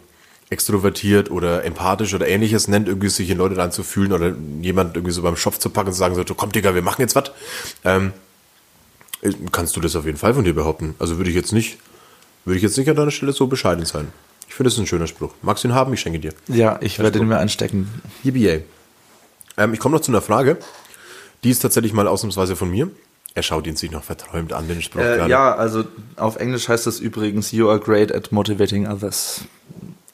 extrovertiert 0.51 1.31
oder 1.31 1.63
empathisch 1.63 2.13
oder 2.13 2.27
ähnliches 2.27 2.67
nennt, 2.67 2.87
irgendwie 2.87 3.09
sich 3.09 3.29
in 3.29 3.37
Leute 3.37 3.57
reinzufühlen 3.57 4.11
oder 4.11 4.35
jemand 4.61 4.95
irgendwie 4.95 5.13
so 5.13 5.21
beim 5.21 5.37
Schopf 5.37 5.57
zu 5.57 5.69
packen 5.69 5.87
und 5.87 5.93
zu 5.93 5.99
sagen 5.99 6.13
so, 6.13 6.23
komm 6.35 6.51
Digga, 6.51 6.75
wir 6.75 6.81
machen 6.81 7.01
jetzt 7.01 7.15
was. 7.15 7.31
Ähm, 7.85 8.11
äh, 9.21 9.31
kannst 9.51 9.75
du 9.75 9.79
das 9.79 9.95
auf 9.95 10.05
jeden 10.05 10.17
Fall 10.17 10.33
von 10.33 10.43
dir 10.43 10.53
behaupten. 10.53 10.95
Also 10.99 11.17
würde 11.17 11.29
ich 11.29 11.35
jetzt 11.35 11.53
nicht, 11.53 11.77
würde 12.43 12.57
ich 12.57 12.63
jetzt 12.63 12.77
nicht 12.77 12.89
an 12.89 12.97
deiner 12.97 13.11
Stelle 13.11 13.31
so 13.31 13.47
bescheiden 13.47 13.85
sein. 13.85 14.09
Ich 14.49 14.55
finde, 14.55 14.67
das 14.67 14.73
ist 14.73 14.81
ein 14.81 14.87
schöner 14.87 15.07
Spruch. 15.07 15.33
Magst 15.41 15.63
du 15.63 15.69
ihn 15.69 15.73
haben? 15.73 15.93
Ich 15.93 16.01
schenke 16.01 16.19
dir. 16.19 16.33
Ja, 16.49 16.77
ich 16.81 16.99
werde 16.99 17.19
ihn 17.19 17.27
mir 17.27 17.37
einstecken. 17.37 17.89
Yippie. 18.21 18.63
Ähm, 19.57 19.73
ich 19.73 19.79
komme 19.79 19.95
noch 19.95 20.01
zu 20.01 20.11
einer 20.11 20.21
Frage. 20.21 20.57
Die 21.43 21.49
ist 21.49 21.59
tatsächlich 21.59 21.93
mal 21.93 22.07
ausnahmsweise 22.07 22.55
von 22.55 22.69
mir. 22.69 22.89
Er 23.33 23.43
schaut 23.43 23.65
ihn 23.65 23.75
sich 23.77 23.91
noch 23.91 24.03
verträumt 24.03 24.53
an, 24.53 24.67
den 24.67 24.81
Spruch 24.81 25.01
Äh, 25.01 25.15
gerade. 25.17 25.29
ja, 25.31 25.55
also 25.55 25.85
auf 26.17 26.35
Englisch 26.35 26.67
heißt 26.67 26.85
das 26.85 26.99
übrigens 26.99 27.51
You 27.51 27.69
are 27.69 27.79
great 27.79 28.13
at 28.13 28.31
motivating 28.31 28.87
others. 28.87 29.41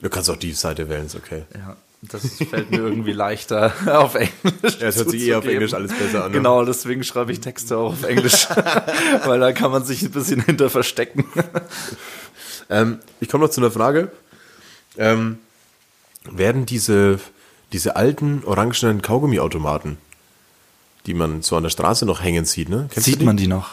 Du 0.02 0.10
kannst 0.10 0.30
auch 0.30 0.38
die 0.38 0.52
Seite 0.54 0.88
wählen, 0.90 1.08
ist 1.08 1.16
okay. 1.16 1.44
Ja, 1.56 1.76
das 2.04 2.22
fällt 2.48 2.70
mir 2.70 2.78
irgendwie 2.78 3.14
leichter 3.14 3.74
auf 3.88 4.14
Englisch. 4.14 4.78
Ja, 4.80 4.88
es 4.88 4.98
hört 4.98 5.10
sich 5.10 5.24
eher 5.28 5.40
auf. 5.40 5.46
Englisch 5.48 5.74
alles 5.74 5.92
besser 5.94 6.26
an, 6.26 6.32
ne? 6.32 6.38
Genau, 6.38 6.64
deswegen 6.64 7.04
schreibe 7.04 7.32
ich 7.32 7.40
Texte 7.42 7.76
auch 7.78 7.94
auf 7.94 8.04
Englisch, 8.04 8.48
weil 9.26 9.40
da 9.40 9.52
kann 9.52 9.72
man 9.72 9.84
sich 9.84 10.04
ein 10.04 10.12
bisschen 10.12 10.42
hinter 10.44 10.70
verstecken. 10.70 11.26
Ähm, 12.70 13.00
ich 13.20 13.30
komme 13.30 13.46
noch 13.46 13.52
zu 13.52 13.62
einer 13.62 13.72
Frage. 13.72 14.12
Ähm, 14.98 15.40
werden 16.30 16.66
diese, 16.68 17.20
diese 17.74 17.96
alten 17.96 18.44
orangenen 18.46 19.02
Kaugummiautomaten, 19.02 19.98
die 21.06 21.14
man 21.14 21.42
so 21.42 21.56
an 21.56 21.64
der 21.64 21.70
Straße 21.70 22.06
noch 22.06 22.22
hängen 22.24 22.46
sieht, 22.46 22.70
ne? 22.70 22.88
Kennst 22.92 23.06
Sieht 23.06 23.22
man 23.22 23.38
die 23.38 23.48
noch? 23.48 23.70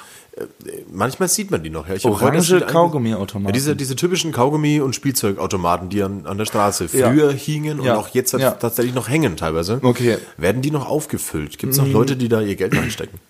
Manchmal 0.93 1.29
sieht 1.29 1.53
man 1.53 1.63
die 1.63 1.71
noch. 1.71 1.89
Ja. 1.89 1.95
Ich 1.95 2.05
Orange 2.05 2.61
Kaugummiautomaten. 2.67 3.47
Ja, 3.47 3.53
diese, 3.53 3.77
diese 3.77 3.95
typischen 3.95 4.33
Kaugummi- 4.33 4.81
und 4.81 4.95
Spielzeugautomaten, 4.97 5.91
die 5.91 6.03
an, 6.03 6.27
an 6.27 6.39
der 6.39 6.45
Straße 6.45 6.89
Ja. 6.93 7.09
früher 7.09 7.33
hingen 7.33 7.79
und 7.79 7.87
Ja. 7.87 7.97
auch 7.97 8.09
jetzt 8.09 8.33
Ja. 8.33 8.51
tatsächlich 8.51 8.95
noch 8.95 9.09
hängen 9.09 9.37
teilweise. 9.37 9.79
Okay. 9.83 10.19
Werden 10.37 10.61
die 10.61 10.73
noch 10.73 10.89
aufgefüllt? 10.89 11.59
Gibt 11.59 11.73
es 11.73 11.79
noch 11.79 11.87
Leute, 11.87 12.17
die 12.17 12.29
da 12.29 12.41
ihr 12.41 12.57
Geld 12.57 12.77
reinstecken? 12.77 13.21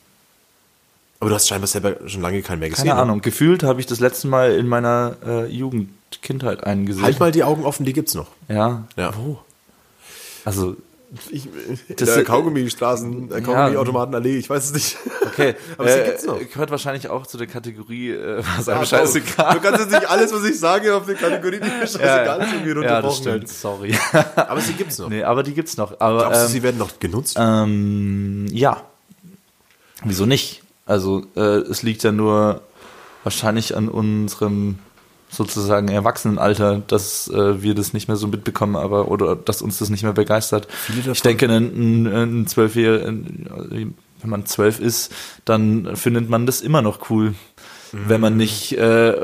Aber 1.20 1.28
du 1.30 1.36
hast 1.36 1.46
scheinbar 1.48 1.68
selber 1.68 1.96
schon 2.06 2.22
lange 2.22 2.40
keinen 2.42 2.60
mehr 2.60 2.70
gesehen. 2.70 2.84
Keine 2.86 2.96
ne? 2.96 3.02
Ahnung. 3.02 3.20
Gefühlt 3.20 3.62
habe 3.62 3.80
ich 3.80 3.86
das 3.86 4.00
letzte 4.00 4.26
Mal 4.28 4.52
in 4.52 4.66
meiner 4.66 5.16
äh, 5.26 5.46
Jugend, 5.46 5.90
Kindheit 6.22 6.64
einen 6.64 6.86
gesehen. 6.86 7.02
Halt 7.02 7.20
mal 7.20 7.32
die 7.32 7.44
Augen 7.44 7.64
offen, 7.64 7.84
die 7.84 7.92
gibt's 7.92 8.14
noch. 8.14 8.28
Ja. 8.48 8.84
Ja. 8.96 9.12
Wo? 9.16 9.38
Also, 10.44 10.76
Ich, 11.30 11.48
Das- 11.96 12.14
der 12.14 12.24
Kaugummi-Straßen, 12.24 13.28
Ja. 13.30 13.40
Kaugummi-Automatenallee, 13.40 14.36
ich 14.36 14.50
weiß 14.50 14.64
es 14.64 14.72
nicht. 14.72 14.96
okay. 15.24 15.54
Aber 15.78 15.88
sie 15.88 15.98
äh, 16.00 16.04
gibt's 16.06 16.24
noch. 16.26 16.40
Gehört 16.40 16.72
wahrscheinlich 16.72 17.08
auch 17.08 17.24
zu 17.26 17.38
der 17.38 17.46
Kategorie, 17.46 18.10
äh, 18.10 18.42
was 18.56 18.68
einem 18.68 18.80
Ah, 18.80 18.84
scheißegal. 18.84 19.54
Du 19.54 19.60
kannst 19.60 19.80
jetzt 19.80 19.92
nicht 19.92 20.10
alles, 20.10 20.32
was 20.32 20.42
ich 20.44 20.58
sage, 20.58 20.92
auf 20.96 21.06
die 21.06 21.14
Kategorie, 21.14 21.60
die 21.60 21.68
mir 21.68 21.78
scheißegal 21.86 22.40
ist, 22.42 22.52
irgendwie 22.52 22.68
ja, 22.70 23.00
das 23.00 23.20
runterbrochen. 23.22 23.22
stimmt. 23.22 23.48
Sorry. 23.48 23.94
Aber 24.34 24.60
sie 24.60 24.72
gibt's 24.72 24.98
noch. 24.98 25.08
nee, 25.08 25.22
aber 25.22 25.44
die 25.44 25.54
gibt's 25.54 25.76
noch. 25.76 26.00
Aber, 26.00 26.18
Glaubst 26.18 26.40
du, 26.40 26.44
ähm, 26.46 26.50
sie 26.50 26.62
werden 26.64 26.78
noch 26.78 26.98
genutzt? 26.98 27.36
Ähm, 27.38 28.46
ja. 28.50 28.82
Wieso 30.04 30.26
nicht? 30.26 30.62
Also 30.84 31.24
äh, 31.36 31.40
es 31.40 31.82
liegt 31.82 32.02
ja 32.02 32.10
nur 32.12 32.60
wahrscheinlich 33.22 33.76
an 33.76 33.88
unserem 33.88 34.78
sozusagen 35.36 35.88
Erwachsenenalter, 35.88 36.82
dass 36.86 37.28
äh, 37.28 37.62
wir 37.62 37.74
das 37.74 37.92
nicht 37.92 38.08
mehr 38.08 38.16
so 38.16 38.26
mitbekommen, 38.26 38.76
aber 38.76 39.08
oder 39.08 39.36
dass 39.36 39.62
uns 39.62 39.78
das 39.78 39.90
nicht 39.90 40.02
mehr 40.02 40.12
begeistert. 40.12 40.68
Ich 41.10 41.22
denke, 41.22 41.46
ein, 41.46 42.06
ein, 42.06 42.06
ein 42.06 42.46
Zwölfjähriger, 42.46 43.06
wenn 43.08 43.94
man 44.30 44.46
zwölf 44.46 44.80
ist, 44.80 45.12
dann 45.44 45.96
findet 45.96 46.30
man 46.30 46.46
das 46.46 46.60
immer 46.60 46.82
noch 46.82 47.10
cool. 47.10 47.34
wenn 48.08 48.20
man 48.20 48.36
nicht 48.36 48.72
äh, 48.72 49.14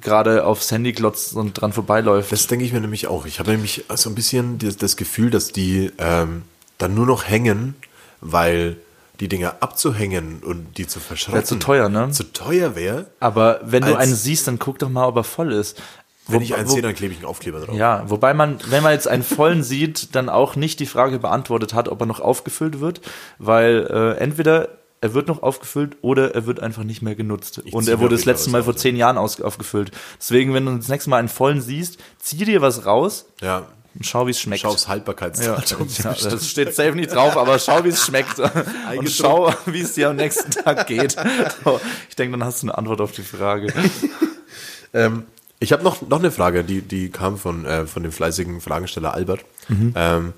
gerade 0.00 0.46
aufs 0.46 0.70
Handy 0.70 0.92
glotzt 0.92 1.34
und 1.34 1.54
dran 1.54 1.72
vorbeiläuft. 1.72 2.30
Das 2.30 2.46
denke 2.46 2.64
ich 2.64 2.72
mir 2.72 2.80
nämlich 2.80 3.08
auch. 3.08 3.26
Ich 3.26 3.40
habe 3.40 3.50
nämlich 3.50 3.84
so 3.96 4.10
ein 4.10 4.14
bisschen 4.14 4.58
das, 4.58 4.76
das 4.76 4.96
Gefühl, 4.96 5.30
dass 5.30 5.50
die 5.50 5.90
ähm, 5.98 6.42
dann 6.78 6.94
nur 6.94 7.06
noch 7.06 7.28
hängen, 7.28 7.74
weil 8.20 8.76
die 9.22 9.28
Dinger 9.28 9.54
abzuhängen 9.60 10.42
und 10.44 10.76
die 10.78 10.88
zu 10.88 10.98
verschrotten. 10.98 11.34
Wäre 11.34 11.44
zu 11.44 11.54
teuer, 11.60 11.88
ne? 11.88 12.10
Zu 12.10 12.24
teuer 12.32 12.74
wäre. 12.74 13.06
Aber 13.20 13.60
wenn 13.62 13.84
du 13.84 13.94
einen 13.96 14.16
siehst, 14.16 14.48
dann 14.48 14.58
guck 14.58 14.80
doch 14.80 14.88
mal, 14.88 15.06
ob 15.06 15.14
er 15.14 15.22
voll 15.22 15.52
ist. 15.52 15.80
Wenn 16.26 16.40
Wo- 16.40 16.42
ich 16.42 16.56
einen 16.56 16.68
wo- 16.68 16.72
sehe, 16.72 16.82
dann 16.82 16.92
klebe 16.96 17.12
ich 17.12 17.20
einen 17.20 17.26
Aufkleber 17.28 17.60
drauf. 17.60 17.76
Ja, 17.76 18.02
wobei 18.10 18.34
man, 18.34 18.58
wenn 18.66 18.82
man 18.82 18.92
jetzt 18.92 19.06
einen 19.06 19.22
vollen 19.22 19.62
sieht, 19.72 20.16
dann 20.16 20.28
auch 20.28 20.56
nicht 20.56 20.80
die 20.80 20.86
Frage 20.86 21.20
beantwortet 21.20 21.72
hat, 21.72 21.88
ob 21.88 22.00
er 22.00 22.06
noch 22.06 22.18
aufgefüllt 22.18 22.80
wird, 22.80 23.00
weil 23.38 23.86
äh, 23.88 24.18
entweder 24.20 24.70
er 25.00 25.14
wird 25.14 25.28
noch 25.28 25.40
aufgefüllt 25.44 25.96
oder 26.02 26.34
er 26.34 26.46
wird 26.46 26.58
einfach 26.58 26.82
nicht 26.82 27.00
mehr 27.02 27.14
genutzt. 27.14 27.62
Ich 27.64 27.72
und 27.74 27.86
er 27.88 28.00
wurde 28.00 28.16
das 28.16 28.24
letzte 28.24 28.50
Mal 28.50 28.64
vor 28.64 28.74
zehn 28.76 28.96
Jahren 28.96 29.18
aus, 29.18 29.40
aufgefüllt. 29.40 29.92
Deswegen, 30.18 30.52
wenn 30.52 30.66
du 30.66 30.76
das 30.76 30.88
nächste 30.88 31.10
Mal 31.10 31.18
einen 31.18 31.28
vollen 31.28 31.60
siehst, 31.60 31.98
zieh 32.18 32.44
dir 32.44 32.60
was 32.60 32.86
raus 32.86 33.26
Ja. 33.40 33.66
Schau, 34.00 34.26
wie 34.26 34.30
es 34.30 34.40
schmeckt. 34.40 34.62
Schau 34.62 34.70
aufs 34.70 34.88
Haltbarkeitsdatum. 34.88 35.88
Ja, 36.02 36.12
das 36.30 36.48
steht 36.48 36.74
safe 36.74 36.94
nicht 36.94 37.12
drauf, 37.12 37.36
aber 37.36 37.58
schau, 37.58 37.84
wie 37.84 37.88
es 37.88 38.04
schmeckt. 38.04 38.38
Und 38.96 39.10
schau, 39.10 39.52
wie 39.66 39.80
es 39.82 39.94
dir 39.94 40.10
am 40.10 40.16
nächsten 40.16 40.50
Tag 40.50 40.86
geht. 40.86 41.16
So, 41.64 41.80
Ich 42.08 42.16
denke, 42.16 42.38
dann 42.38 42.46
hast 42.46 42.62
du 42.62 42.66
eine 42.66 42.78
Antwort 42.78 43.00
auf 43.00 43.12
die 43.12 43.22
Frage. 43.22 43.72
Ähm, 44.94 45.24
ich 45.60 45.72
habe 45.72 45.82
noch, 45.84 46.02
noch 46.02 46.18
eine 46.18 46.30
Frage, 46.30 46.64
die, 46.64 46.82
die 46.82 47.10
kam 47.10 47.38
von, 47.38 47.64
äh, 47.64 47.86
von 47.86 48.02
dem 48.02 48.12
fleißigen 48.12 48.60
Fragensteller 48.60 49.14
Albert. 49.14 49.40
Ähm, 49.70 50.32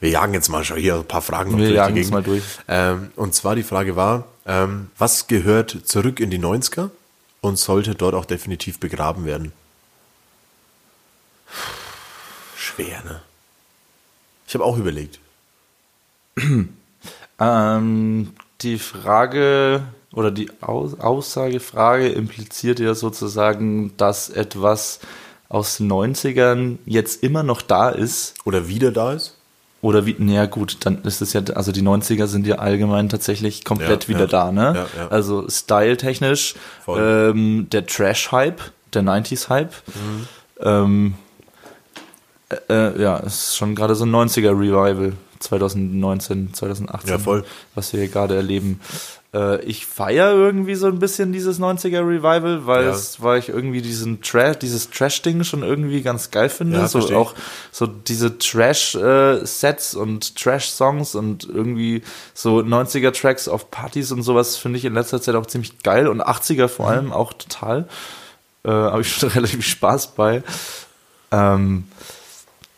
wir 0.00 0.10
jagen 0.10 0.34
jetzt 0.34 0.48
mal 0.48 0.64
schon 0.64 0.78
hier 0.78 0.96
ein 0.96 1.04
paar 1.04 1.22
Fragen 1.22 1.52
noch 1.52 1.58
Wir 1.58 1.64
durch 1.66 1.72
die 1.72 1.76
jagen 1.76 1.94
Gegend. 1.94 2.12
mal 2.12 2.22
durch. 2.22 2.42
Ähm, 2.68 3.10
und 3.16 3.34
zwar 3.34 3.54
die 3.54 3.62
Frage 3.62 3.96
war, 3.96 4.24
ähm, 4.46 4.90
was 4.98 5.26
gehört 5.28 5.76
zurück 5.84 6.20
in 6.20 6.30
die 6.30 6.38
90er 6.38 6.90
und 7.40 7.58
sollte 7.58 7.94
dort 7.94 8.14
auch 8.14 8.24
definitiv 8.24 8.78
begraben 8.80 9.24
werden? 9.24 9.52
Schwer, 12.74 13.02
ne? 13.04 13.20
Ich 14.46 14.54
habe 14.54 14.64
auch 14.64 14.76
überlegt. 14.76 15.18
Ähm, 17.40 18.32
die 18.60 18.78
Frage 18.78 19.82
oder 20.12 20.30
die 20.30 20.50
Aus 20.60 21.00
Aussagefrage 21.00 22.08
impliziert 22.08 22.78
ja 22.78 22.94
sozusagen, 22.94 23.92
dass 23.96 24.30
etwas 24.30 25.00
aus 25.48 25.78
den 25.78 25.90
90ern 25.90 26.78
jetzt 26.86 27.24
immer 27.24 27.42
noch 27.42 27.60
da 27.60 27.88
ist. 27.88 28.34
Oder 28.44 28.68
wieder 28.68 28.92
da 28.92 29.12
ist? 29.14 29.36
Oder 29.82 30.06
wie, 30.06 30.14
naja 30.16 30.46
gut, 30.46 30.78
dann 30.86 31.02
ist 31.02 31.20
es 31.22 31.32
ja, 31.32 31.42
also 31.54 31.72
die 31.72 31.82
90er 31.82 32.28
sind 32.28 32.46
ja 32.46 32.56
allgemein 32.60 33.08
tatsächlich 33.08 33.64
komplett 33.64 34.04
Ja, 34.04 34.08
wieder 34.08 34.20
ja. 34.20 34.26
da, 34.26 34.52
ne? 34.52 34.62
Ja, 34.76 34.86
ja. 35.02 35.08
Also 35.08 35.46
styletechnisch, 35.50 36.54
ähm, 36.86 37.66
der 37.70 37.84
Trash-Hype, 37.84 38.60
der 38.94 39.02
90s-Hype, 39.02 39.72
Mhm. 39.88 40.28
ähm, 40.60 41.14
äh, 42.68 42.88
äh, 42.96 43.02
ja, 43.02 43.18
es 43.20 43.34
ist 43.48 43.56
schon 43.56 43.74
gerade 43.74 43.94
so 43.94 44.04
ein 44.04 44.10
90er-Revival, 44.14 45.12
2019, 45.40 46.54
2018, 46.54 47.10
Ja, 47.10 47.18
voll. 47.18 47.44
was 47.74 47.92
wir 47.92 48.00
hier 48.00 48.08
gerade 48.08 48.34
erleben. 48.36 48.80
Äh, 49.34 49.62
ich 49.64 49.84
feiere 49.86 50.32
irgendwie 50.32 50.74
so 50.76 50.86
ein 50.86 50.98
bisschen 51.00 51.32
dieses 51.32 51.58
90er-Revival, 51.58 52.66
weil, 52.66 52.84
Ja. 52.84 52.90
es, 52.90 53.20
weil 53.22 53.38
ich 53.40 53.48
irgendwie 53.48 53.82
diesen 53.82 54.22
Trash, 54.22 54.58
dieses 54.58 54.90
Trash-Ding 54.90 55.42
schon 55.44 55.62
irgendwie 55.62 56.02
ganz 56.02 56.30
geil 56.30 56.48
finde. 56.48 56.78
Ja, 56.78 56.86
so 56.88 57.00
auch 57.16 57.34
so 57.72 57.86
diese 57.86 58.38
Trash-Sets 58.38 59.94
und 59.96 60.36
Trash-Songs 60.36 61.14
und 61.14 61.44
irgendwie 61.48 62.02
so 62.32 62.58
90er-Tracks 62.60 63.48
auf 63.48 63.70
Partys 63.70 64.12
und 64.12 64.22
sowas 64.22 64.56
finde 64.56 64.78
ich 64.78 64.84
in 64.84 64.94
letzter 64.94 65.20
Zeit 65.20 65.34
auch 65.34 65.46
ziemlich 65.46 65.82
geil 65.82 66.06
und 66.08 66.22
80er 66.22 66.68
vor 66.68 66.88
allem 66.88 67.12
auch 67.12 67.32
total. 67.32 67.88
Äh, 68.64 68.70
Habe 68.70 69.02
ich 69.02 69.12
schon 69.12 69.28
relativ 69.30 69.66
Spaß 69.66 70.14
bei. 70.14 70.42
Ähm, 71.32 71.84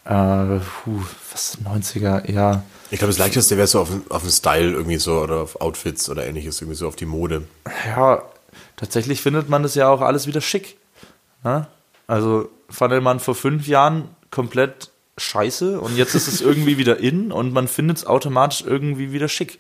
äh, 0.07 0.61
puh, 0.84 1.02
was 1.32 1.59
90er, 1.64 2.30
ja. 2.30 2.62
Ich 2.90 2.98
glaube, 2.98 3.11
das 3.12 3.18
leichteste 3.18 3.57
wäre 3.57 3.66
so 3.66 3.80
auf, 3.80 3.88
den- 3.90 4.09
auf 4.11 4.22
den 4.22 4.30
Style 4.30 4.70
irgendwie 4.72 4.98
so 4.98 5.18
oder 5.20 5.36
auf 5.42 5.61
Outfits 5.61 6.09
oder 6.09 6.26
ähnliches, 6.26 6.61
irgendwie 6.61 6.76
so 6.76 6.86
auf 6.86 6.96
die 6.96 7.07
Mode. 7.07 7.42
Ja, 7.86 8.22
tatsächlich 8.76 9.20
findet 9.20 9.48
man 9.48 9.62
das 9.62 9.74
ja 9.74 9.88
auch 9.88 10.00
alles 10.02 10.26
wieder 10.26 10.40
schick. 10.40 10.76
Ne? 11.42 11.66
Also 12.07 12.48
fand 12.70 13.02
man 13.02 13.18
vor 13.20 13.34
fünf 13.34 13.66
Jahren 13.66 14.09
komplett 14.30 14.90
scheiße 15.18 15.80
und 15.80 15.96
jetzt 15.96 16.14
ist 16.14 16.28
es 16.28 16.40
irgendwie 16.42 16.78
wieder 16.78 16.98
in 16.98 17.32
und 17.32 17.52
man 17.52 17.66
findet 17.68 17.98
es 17.98 18.07
automatisch 18.07 18.62
irgendwie 18.66 19.12
wieder 19.12 19.28
schick. 19.28 19.59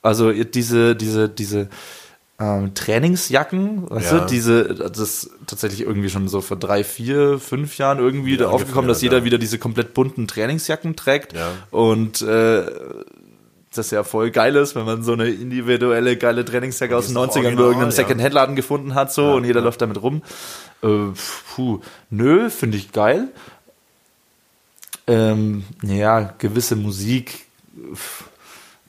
Also 0.00 0.32
diese, 0.32 0.94
diese, 0.96 1.28
diese 1.28 1.68
ähm, 2.40 2.72
Trainingsjacken, 2.74 3.90
weißt 3.90 4.12
Ja. 4.12 4.18
du, 4.20 4.26
diese, 4.26 4.74
das 4.74 4.98
ist 4.98 5.30
tatsächlich 5.46 5.80
irgendwie 5.80 6.08
schon 6.08 6.28
so 6.28 6.40
vor 6.40 6.56
drei, 6.56 6.84
vier, 6.84 7.38
fünf 7.38 7.78
Jahren 7.78 7.98
irgendwie 7.98 8.32
Wieder 8.32 8.46
da 8.46 8.50
aufgekommen, 8.52 8.86
dass 8.88 9.02
jeder 9.02 9.18
ja. 9.18 9.24
wieder 9.24 9.38
diese 9.38 9.58
komplett 9.58 9.92
bunten 9.94 10.28
Trainingsjacken 10.28 10.94
trägt 10.94 11.32
Ja. 11.32 11.50
und 11.70 12.22
äh, 12.22 12.64
das 13.74 13.90
ja 13.90 14.02
voll 14.02 14.30
geil 14.30 14.56
ist, 14.56 14.74
wenn 14.76 14.84
man 14.86 15.02
so 15.02 15.12
eine 15.12 15.28
individuelle 15.28 16.16
geile 16.16 16.44
Trainingsjacke 16.44 16.96
aus 16.96 17.06
den 17.08 17.16
ist 17.16 17.22
90ern 17.36 17.54
bei 17.56 17.62
irgendeinem 17.62 17.90
ja. 17.90 17.90
Second-Hand-Laden 17.90 18.56
gefunden 18.56 18.94
hat 18.94 19.12
so 19.12 19.32
und 19.34 19.44
jeder 19.44 19.60
läuft 19.60 19.80
damit 19.82 20.00
rum. 20.00 20.22
Äh, 20.82 20.88
puh, 21.54 21.80
nö, 22.10 22.50
finde 22.50 22.76
ich 22.76 22.92
geil. 22.92 23.28
Ähm, 25.06 25.64
ja, 25.82 26.34
gewisse 26.38 26.76
Musik, 26.76 27.46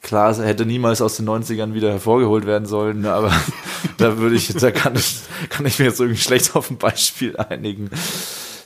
klar, 0.02 0.32
es 0.32 0.40
hätte 0.40 0.66
niemals 0.66 1.02
aus 1.02 1.18
den 1.18 1.28
90ern 1.28 1.74
wieder 1.74 1.92
hervorgeholt 1.92 2.46
werden 2.46 2.66
sollen, 2.68 3.02
ne, 3.02 3.14
aber 3.14 3.32
da 3.98 4.18
würde 4.18 4.36
ich, 4.36 4.54
da 4.54 4.72
kann 4.72 4.96
ich, 4.96 5.22
kann 5.50 5.66
ich 5.66 5.80
mir 5.80 5.86
jetzt 5.86 6.00
irgendwie 6.00 6.22
schlecht 6.22 6.56
auf 6.56 6.70
ein 6.70 6.78
Beispiel 6.78 7.38
einigen. 7.38 7.90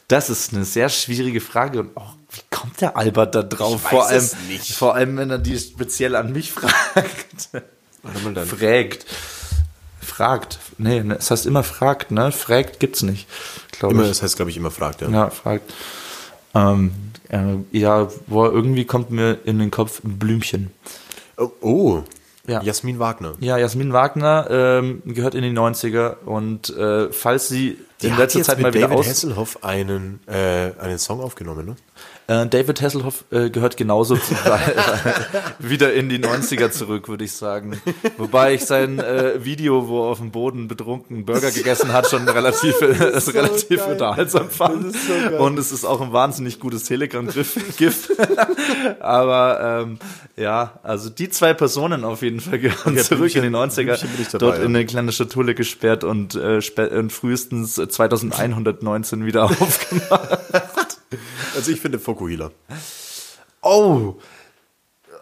Das 0.08 0.30
ist 0.30 0.54
eine 0.54 0.66
sehr 0.66 0.90
schwierige 0.90 1.42
Frage 1.42 1.80
und 1.80 1.98
auch, 1.98 2.14
wie 2.32 2.42
kommt 2.50 2.82
der 2.82 2.98
Albert 2.98 3.36
da 3.36 3.44
drauf? 3.44 3.82
Vor 3.82 4.08
allem, 4.08 4.30
vor 4.76 4.96
allem, 4.96 5.18
wenn 5.18 5.30
er 5.30 5.38
die 5.38 5.58
speziell 5.58 6.16
an 6.16 6.34
mich 6.34 6.52
fragt. 6.54 7.50
Fragt. 8.48 9.06
Fragt. 10.02 10.60
Nee, 10.78 11.02
ne, 11.04 11.16
es 11.16 11.32
heißt 11.32 11.46
immer 11.46 11.64
fragt, 11.64 12.12
ne? 12.12 12.32
Fragt 12.32 12.80
gibt's 12.80 13.02
nicht, 13.02 13.28
glaube 13.72 14.02
ich. 14.02 14.08
das 14.08 14.22
heißt, 14.22 14.36
glaube 14.36 14.52
ich, 14.52 14.58
immer 14.58 14.72
fragt, 14.72 15.02
ja. 15.02 15.10
Ja, 15.10 15.30
fragt. 15.30 15.74
Ähm, 16.54 16.92
äh, 17.30 17.56
ja, 17.72 18.10
boah, 18.28 18.52
irgendwie 18.52 18.86
kommt 18.86 19.10
mir 19.10 19.40
in 19.46 19.60
den 19.60 19.72
Kopf 19.72 20.04
ein 20.04 20.20
Blümchen. 20.20 20.72
Oh, 21.38 21.52
oh. 21.62 22.04
Ja. 22.46 22.62
Jasmin 22.62 23.00
Wagner. 23.00 23.36
Ja, 23.40 23.58
Jasmin 23.58 23.94
Wagner 23.94 24.48
ähm, 24.50 25.02
gehört 25.06 25.34
in 25.34 25.44
die 25.44 25.58
90er 25.58 26.18
und 26.26 26.70
äh, 26.76 27.10
falls 27.12 27.48
sie 27.48 27.78
Die 28.02 28.08
in 28.08 28.18
letzter 28.18 28.44
Zeit 28.44 28.60
mal 28.60 28.74
wieder 28.74 28.88
David 28.88 29.00
aus... 29.00 29.08
Hasselhoff 29.08 29.64
einen, 29.64 30.20
äh, 30.28 30.72
einen 30.78 31.00
Song 31.00 31.22
aufgenommen, 31.22 31.66
ne? 31.66 31.76
Äh, 32.28 32.48
David 32.48 32.82
Hasselhoff 32.82 33.26
äh, 33.32 33.50
gehört 33.50 33.76
genauso 33.76 34.16
zu, 34.16 34.34
wieder 35.60 35.94
in 35.94 36.08
die 36.08 36.20
90er 36.20 36.72
zurück, 36.72 37.10
würde 37.10 37.26
ich 37.26 37.34
sagen. 37.34 37.82
Wobei 38.18 38.54
ich 38.54 38.66
sein 38.66 39.00
äh, 39.00 39.44
Video, 39.44 39.90
wo 39.90 40.06
er 40.06 40.12
auf 40.12 40.20
dem 40.20 40.32
Boden 40.32 40.70
betrunken 40.70 41.26
Burger 41.26 41.52
gegessen 41.52 41.92
hat, 41.92 42.10
schon 42.10 42.28
relativ, 42.28 42.76
so 43.18 43.32
relativ 43.32 43.86
unterhaltsam 43.86 44.50
fand. 44.50 44.96
So. 44.96 45.38
Und 45.38 45.60
es 45.60 45.72
ist 45.74 45.84
auch 45.84 46.00
ein 46.00 46.14
wahnsinnig 46.14 46.60
gutes 46.60 46.86
Telegram-GIF. 46.86 48.12
Aber 49.02 49.84
ähm, 49.84 50.00
ja, 50.38 50.80
also 50.84 51.10
die 51.10 51.30
zwei 51.30 51.54
Personen 51.54 52.06
auf 52.06 52.22
jeden 52.22 52.40
Fall 52.40 52.60
gehören 52.60 52.96
Ja, 52.96 53.04
zurück 53.04 53.36
in 53.36 53.44
die 53.44 53.50
Blümchen- 53.50 53.72
90er, 53.72 53.84
Blümchen 53.84 54.10
bin 54.10 54.22
ich 54.22 54.28
dabei, 54.30 54.46
dort 54.46 54.58
ja. 54.60 54.64
in 54.64 54.76
eine 54.76 54.86
kleine 54.86 55.12
Schatulle 55.12 55.56
gesperrt 55.56 56.04
und, 56.06 56.36
äh, 56.36 56.62
und 56.98 57.12
frühestens 57.12 57.76
2119 57.76 59.26
wieder 59.26 59.44
aufgemacht. 59.44 60.40
Also 61.56 61.72
ich 61.72 61.80
finde 61.82 62.00
Fokuhila. 62.00 62.52
Oh. 63.62 64.16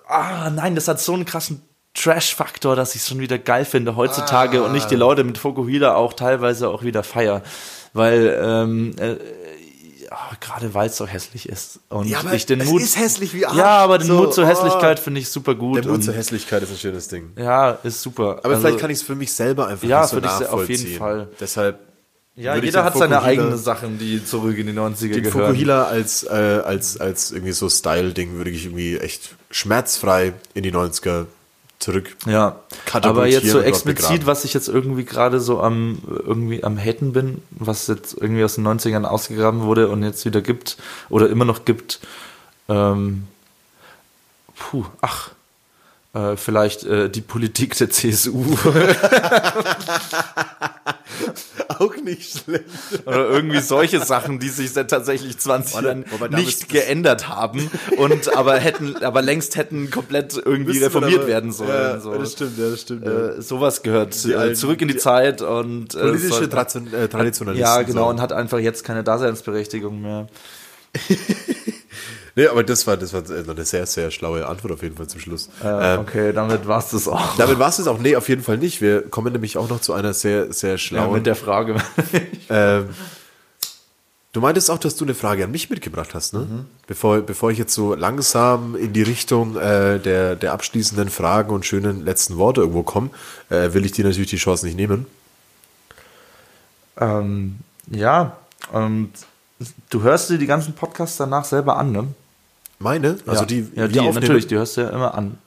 Ah, 0.07 0.49
nein, 0.49 0.75
das 0.75 0.87
hat 0.87 0.99
so 0.99 1.13
einen 1.13 1.25
krassen 1.25 1.61
Trash-Faktor, 1.93 2.75
dass 2.75 2.95
ich 2.95 3.01
es 3.01 3.07
schon 3.09 3.19
wieder 3.19 3.37
geil 3.37 3.65
finde 3.65 3.95
heutzutage 3.95 4.63
und 4.63 4.71
nicht 4.71 4.89
die 4.91 4.95
Leute 4.95 5.23
mit 5.23 5.37
Fokuhila 5.37 5.95
auch 5.95 6.13
teilweise 6.13 6.69
auch 6.69 6.83
wieder 6.83 7.03
feier. 7.03 7.41
Weil, 7.93 8.39
ähm, 8.41 8.95
äh, 8.97 9.17
ja, 10.05 10.17
gerade 10.39 10.73
weil 10.73 10.87
es 10.87 10.97
so 10.97 11.05
hässlich 11.05 11.47
ist. 11.49 11.79
Und 11.89 12.07
Ja, 12.07 12.19
aber 12.19 12.33
ich 12.33 12.45
den 12.45 12.61
es 12.61 12.67
Mut. 12.69 12.81
ist 12.81 12.97
hässlich 12.97 13.33
wie 13.33 13.45
Arsch. 13.45 13.57
Ja, 13.57 13.77
aber 13.79 13.97
den 13.97 14.07
So, 14.07 14.15
Mut 14.15 14.33
zur 14.33 14.45
oh. 14.45 14.47
Hässlichkeit 14.47 14.99
finde 14.99 15.19
ich 15.19 15.29
super 15.29 15.55
gut. 15.55 15.77
Der 15.77 15.83
Mut 15.85 15.95
und, 15.95 16.01
zur 16.03 16.13
Hässlichkeit 16.13 16.63
ist 16.63 16.71
ein 16.71 16.77
schönes 16.77 17.07
Ding. 17.09 17.31
ja, 17.37 17.71
ist 17.83 18.01
super. 18.01 18.39
Aber 18.43 18.49
Also, 18.49 18.61
vielleicht 18.61 18.79
kann 18.79 18.89
ich 18.89 18.97
es 18.99 19.03
für 19.03 19.15
mich 19.15 19.31
selber 19.33 19.67
einfach 19.67 19.87
Ja, 19.87 20.01
nicht 20.01 20.09
so 20.11 20.19
dich 20.21 20.31
se- 20.31 20.51
auf 20.51 20.69
jeden 20.69 20.83
nachvollziehen. 20.95 20.97
Fall. 20.97 21.27
Deshalb 21.39 21.79
Ja, 22.36 22.55
jeder 22.55 22.84
hat 22.86 22.97
seine 22.97 23.15
Fokuhila- 23.17 23.23
eigenen 23.23 23.57
Sachen, 23.57 23.99
die 23.99 24.23
zurück 24.23 24.57
in 24.57 24.67
die 24.67 24.73
90er 24.73 25.13
Den 25.13 25.23
gehören. 25.23 25.47
Fokuhila 25.47 25.84
als, 25.84 26.23
äh, 26.23 26.29
als, 26.29 26.97
als 26.99 27.32
irgendwie 27.32 27.51
so 27.51 27.67
Style-Ding 27.69 28.38
würde 28.38 28.49
ich 28.51 28.65
irgendwie 28.65 28.97
echt 28.97 29.36
schmerzfrei 29.51 30.34
in 30.53 30.63
die 30.63 30.71
90er 30.71 31.25
zurück. 31.79 32.15
Ja, 32.25 32.59
aber 33.01 33.27
jetzt 33.27 33.47
so 33.49 33.59
explizit, 33.59 34.25
was 34.27 34.45
ich 34.45 34.53
jetzt 34.53 34.69
irgendwie 34.69 35.03
gerade 35.03 35.39
so 35.39 35.61
am 35.61 36.01
irgendwie 36.07 36.63
am 36.63 36.77
haten 36.77 37.11
bin, 37.11 37.41
was 37.51 37.88
jetzt 37.88 38.13
irgendwie 38.19 38.43
aus 38.43 38.55
den 38.55 38.65
90ern 38.67 39.03
ausgegraben 39.03 39.61
wurde 39.61 39.89
und 39.89 40.03
jetzt 40.03 40.23
wieder 40.25 40.41
gibt 40.41 40.77
oder 41.09 41.27
immer 41.29 41.43
noch 41.45 41.65
gibt, 41.65 41.99
ähm, 42.69 43.23
puh, 44.55 44.86
ach, 45.01 45.32
äh, 46.14 46.36
vielleicht 46.36 46.84
äh, 46.84 47.09
die 47.09 47.22
Politik 47.22 47.78
der 47.78 47.89
CSU. 47.89 48.43
Auch 51.80 51.95
nicht 52.03 52.39
schlecht. 52.43 52.66
Oder 53.05 53.30
irgendwie 53.30 53.59
solche 53.62 53.99
Sachen, 54.03 54.39
die 54.39 54.49
sich 54.49 54.72
seit 54.74 54.89
tatsächlich 54.89 55.38
20 55.38 55.74
Warte, 55.76 55.88
Jahren 55.88 56.05
wobei 56.12 56.28
da 56.28 56.38
nicht 56.38 56.70
geändert 56.70 57.28
haben 57.30 57.72
und 57.97 58.36
aber 58.36 58.57
hätten, 58.57 58.97
aber 59.03 59.22
längst 59.22 59.55
hätten 59.55 59.89
komplett 59.89 60.36
irgendwie 60.43 60.78
reformiert 60.80 61.20
aber- 61.22 61.28
werden 61.28 61.51
sollen. 61.51 61.70
Ja, 61.70 61.99
so. 61.99 62.14
das 62.14 62.34
stimmt, 62.34 62.57
ja, 62.57 62.70
das 62.70 62.82
stimmt. 62.82 63.05
ja. 63.05 63.30
Äh, 63.30 63.41
sowas 63.41 63.82
gehört 63.84 64.26
äh, 64.26 64.36
alten- 64.36 64.55
zurück 64.55 64.82
in 64.82 64.89
die 64.89 64.97
Zeit 64.97 65.41
und 65.41 65.95
äh, 65.95 65.99
Politische 66.01 66.49
Tradition, 66.49 66.93
äh, 66.93 67.07
Traditionalisten. 67.07 67.66
ja 67.68 67.82
genau 67.84 68.03
so. 68.05 68.09
und 68.09 68.22
hat 68.22 68.32
einfach 68.34 68.59
jetzt 68.59 68.84
keine 68.84 69.03
Daseinsberechtigung 69.03 70.01
mehr. 70.01 70.28
Nee, 72.36 72.47
aber 72.47 72.63
das 72.63 72.88
war, 72.88 72.95
das 72.97 73.13
war 73.13 73.23
eine 73.29 73.65
sehr, 73.65 73.86
sehr 73.86 74.09
schlaue 74.11 74.47
Antwort 74.47 74.73
auf 74.73 74.82
jeden 74.84 74.95
Fall 74.95 75.07
zum 75.07 75.19
Schluss. 75.19 75.49
Äh, 75.63 75.95
Ähm, 75.95 75.99
okay, 75.99 76.32
damit 76.34 76.65
war's 76.67 76.89
das 76.91 77.07
auch. 77.07 77.36
Damit 77.38 77.59
war 77.59 77.69
es 77.69 77.79
es 77.79 77.88
auch. 77.88 77.99
Nee, 77.99 78.15
auf 78.15 78.29
jeden 78.29 78.43
Fall 78.43 78.57
nicht. 78.57 78.82
Wir 78.82 79.01
kommen 79.01 79.34
nämlich 79.34 79.57
auch 79.57 79.69
noch 79.69 79.82
zu 79.82 79.93
einer 79.93 80.13
sehr, 80.13 80.53
sehr 80.53 80.71
ja, 80.71 80.77
schlauen. 80.77 81.13
mit 81.13 81.25
der 81.25 81.36
Frage. 81.36 81.75
ähm, 82.49 82.89
du 84.32 84.39
meintest 84.39 84.71
auch, 84.71 84.77
dass 84.77 84.95
du 84.95 85.03
eine 85.03 85.13
Frage 85.13 85.43
an 85.43 85.51
mich 85.51 85.69
mitgebracht 85.69 86.13
hast, 86.13 86.34
ne? 86.34 86.39
Mhm. 86.39 86.65
Bevor, 86.88 87.19
bevor 87.21 87.51
ich 87.51 87.57
jetzt 87.57 87.73
so 87.73 87.95
langsam 87.95 88.75
in 88.77 88.93
die 88.93 89.03
Richtung 89.03 89.57
äh, 89.57 89.99
der, 89.99 90.36
der 90.38 90.53
abschließenden 90.53 91.09
Fragen 91.09 91.53
und 91.53 91.65
schönen 91.65 92.05
letzten 92.05 92.38
Worte 92.38 92.61
irgendwo 92.61 92.84
komme, 92.84 93.09
äh, 93.49 93.73
will 93.73 93.84
ich 93.86 93.91
dir 93.91 94.05
natürlich 94.05 94.29
die 94.29 94.38
Chance 94.38 94.65
nicht 94.65 94.75
nehmen. 94.77 95.05
ähm, 96.97 97.59
ja, 97.89 98.38
und 98.71 99.11
du 99.89 100.01
hörst 100.03 100.29
dir 100.29 100.38
die 100.38 100.47
ganzen 100.47 100.73
Podcasts 100.73 101.17
danach 101.17 101.43
selber 101.45 101.77
an, 101.77 101.91
ne? 101.91 102.07
Meine? 102.82 103.17
Also 103.25 103.41
ja. 103.41 103.45
die, 103.45 103.67
ja, 103.75 103.88
die 103.88 103.99
aufnehmen? 103.99 104.15
natürlich, 104.21 104.47
die 104.47 104.55
hörst 104.55 104.77
du 104.77 104.82
ja 104.82 104.89
immer 104.89 105.13
an. 105.15 105.38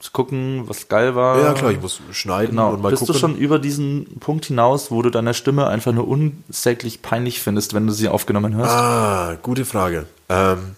Zu 0.00 0.10
gucken, 0.12 0.64
was 0.66 0.88
geil 0.88 1.14
war. 1.14 1.40
Ja, 1.40 1.54
klar, 1.54 1.70
ich 1.70 1.80
muss 1.80 1.98
schneiden 2.12 2.50
Genau. 2.50 2.72
und 2.74 2.82
mal 2.82 2.90
Bist 2.90 3.00
gucken. 3.00 3.14
du 3.14 3.18
schon 3.18 3.36
über 3.36 3.58
diesen 3.58 4.18
Punkt 4.20 4.44
hinaus, 4.44 4.90
wo 4.90 5.00
du 5.00 5.08
deine 5.08 5.32
Stimme 5.32 5.66
einfach 5.66 5.92
nur 5.92 6.06
unsäglich 6.06 7.00
peinlich 7.00 7.40
findest, 7.40 7.72
wenn 7.72 7.86
du 7.86 7.92
sie 7.92 8.08
aufgenommen 8.08 8.54
hörst? 8.54 8.70
Ah, 8.70 9.38
gute 9.40 9.64
Frage. 9.64 10.04
Ähm, 10.28 10.76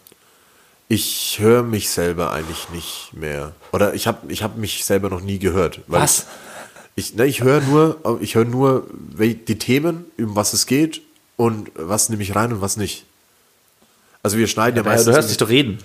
ich 0.89 1.39
höre 1.41 1.65
mich 1.65 1.91
selber 1.91 2.31
eigentlich 2.33 2.69
nicht 2.73 3.11
mehr. 3.15 3.53
Oder 3.73 3.95
ich 3.95 4.07
habe 4.07 4.31
ich 4.31 4.45
hab 4.45 4.57
mich 4.57 4.85
selber 4.85 5.11
noch 5.11 5.21
nie 5.23 5.41
gehört. 5.41 5.81
Was? 5.89 6.27
Ich, 6.95 7.15
ne, 7.17 7.27
ich 7.27 7.43
höre 7.43 7.61
nur, 7.63 8.19
ich 8.21 8.37
höre 8.37 8.45
nur 8.45 8.87
die 9.19 9.59
Themen, 9.59 10.05
um 10.19 10.37
was 10.37 10.53
es 10.53 10.67
geht 10.67 11.03
und 11.37 11.71
was 11.75 12.09
nehme 12.11 12.23
ich 12.23 12.37
rein 12.37 12.53
und 12.53 12.61
was 12.61 12.77
nicht. 12.77 13.05
Also 14.23 14.39
wir 14.39 14.47
schneiden 14.47 14.77
ja, 14.77 14.83
Ja, 14.85 14.89
meistens. 14.89 15.07
du 15.07 15.13
hörst 15.13 15.31
dich 15.31 15.37
doch 15.37 15.49
reden. 15.49 15.79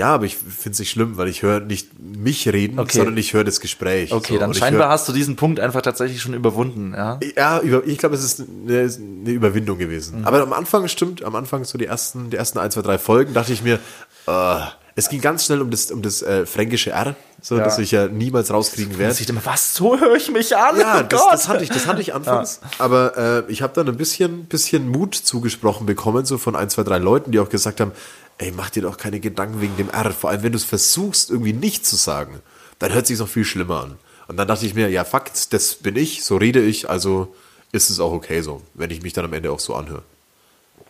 Ja, 0.00 0.14
aber 0.14 0.24
ich 0.24 0.36
finde 0.36 0.70
es 0.72 0.78
nicht 0.78 0.90
schlimm, 0.90 1.16
weil 1.16 1.28
ich 1.28 1.42
höre 1.42 1.60
nicht 1.60 1.88
mich 1.98 2.48
reden, 2.48 2.78
Okay. 2.78 2.96
sondern 2.98 3.16
ich 3.16 3.32
höre 3.34 3.44
das 3.44 3.60
Gespräch. 3.60 4.12
Okay, 4.12 4.32
so. 4.34 4.38
dann 4.40 4.50
Und 4.50 4.56
scheinbar 4.56 4.88
hör- 4.88 4.92
hast 4.94 5.08
du 5.08 5.12
diesen 5.12 5.36
Punkt 5.36 5.60
einfach 5.60 5.82
tatsächlich 5.82 6.20
schon 6.22 6.34
überwunden, 6.34 6.94
ja? 6.96 7.20
Ja, 7.36 7.60
über, 7.60 7.86
ich 7.86 7.98
glaube, 7.98 8.14
es 8.14 8.24
ist 8.24 8.40
eine, 8.40 8.80
eine 8.80 9.30
Überwindung 9.30 9.78
gewesen. 9.78 10.24
Aber 10.24 10.42
am 10.42 10.52
Anfang 10.52 10.88
stimmt, 10.88 11.22
am 11.22 11.34
Anfang 11.36 11.64
so 11.64 11.78
die 11.78 11.86
ersten, 11.86 12.30
die 12.30 12.36
ersten 12.36 12.58
ein, 12.58 12.70
zwei, 12.70 12.82
drei 12.82 12.98
Folgen 12.98 13.34
dachte 13.34 13.52
ich 13.52 13.62
mir, 13.62 13.78
äh, 14.26 14.56
es 14.96 15.08
ging 15.08 15.20
ganz 15.20 15.44
schnell 15.46 15.62
um 15.62 15.70
das, 15.70 15.90
um 15.92 16.02
das 16.02 16.20
äh, 16.20 16.44
fränkische 16.46 16.90
R, 16.90 17.14
so 17.40 17.56
Ja. 17.56 17.64
dass 17.64 17.78
ich 17.78 17.90
ja 17.92 18.08
niemals 18.08 18.50
rauskriegen 18.52 18.98
werde. 18.98 19.16
Ich 19.18 19.28
immer, 19.28 19.40
was, 19.44 19.72
so 19.74 19.98
höre 19.98 20.16
ich 20.16 20.30
mich 20.30 20.54
an? 20.56 20.78
Ja, 20.78 20.98
Oh 21.00 21.06
das, 21.08 21.20
Gott. 21.20 21.32
das 21.32 21.48
hatte 21.48 21.62
ich, 21.64 21.70
das 21.70 21.86
hatte 21.86 22.00
ich 22.00 22.12
anfangs. 22.12 22.60
Aber 22.78 23.44
äh, 23.46 23.52
ich 23.52 23.62
habe 23.62 23.72
dann 23.74 23.88
ein 23.88 23.96
bisschen, 23.96 24.44
bisschen 24.46 24.88
Mut 24.88 25.14
zugesprochen 25.14 25.86
bekommen, 25.86 26.24
so 26.26 26.38
von 26.38 26.56
ein, 26.56 26.68
zwei, 26.70 26.82
drei 26.82 26.98
Leuten, 26.98 27.30
die 27.32 27.38
auch 27.38 27.48
gesagt 27.48 27.80
haben, 27.80 27.92
ey, 28.40 28.52
mach 28.52 28.70
dir 28.70 28.82
doch 28.82 28.96
keine 28.96 29.20
Gedanken 29.20 29.60
wegen 29.60 29.76
dem 29.76 29.90
R. 29.90 30.10
Vor 30.12 30.30
allem, 30.30 30.42
wenn 30.42 30.52
du 30.52 30.58
es 30.58 30.64
versuchst, 30.64 31.30
irgendwie 31.30 31.52
nicht 31.52 31.86
zu 31.86 31.96
sagen, 31.96 32.40
dann 32.78 32.92
hört 32.92 33.06
sich 33.06 33.18
noch 33.18 33.28
viel 33.28 33.44
schlimmer 33.44 33.82
an. 33.84 33.98
Und 34.28 34.36
dann 34.36 34.48
dachte 34.48 34.64
ich 34.66 34.74
mir, 34.74 34.88
ja, 34.88 35.04
Fakt, 35.04 35.52
das 35.52 35.74
bin 35.74 35.96
ich, 35.96 36.24
so 36.24 36.36
rede 36.36 36.60
ich, 36.62 36.88
also 36.88 37.34
ist 37.72 37.90
es 37.90 38.00
auch 38.00 38.12
okay 38.12 38.40
so, 38.42 38.62
wenn 38.74 38.90
ich 38.90 39.02
mich 39.02 39.12
dann 39.12 39.24
am 39.24 39.32
Ende 39.32 39.52
auch 39.52 39.60
so 39.60 39.74
anhöre. 39.74 40.02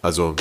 Also, 0.03 0.37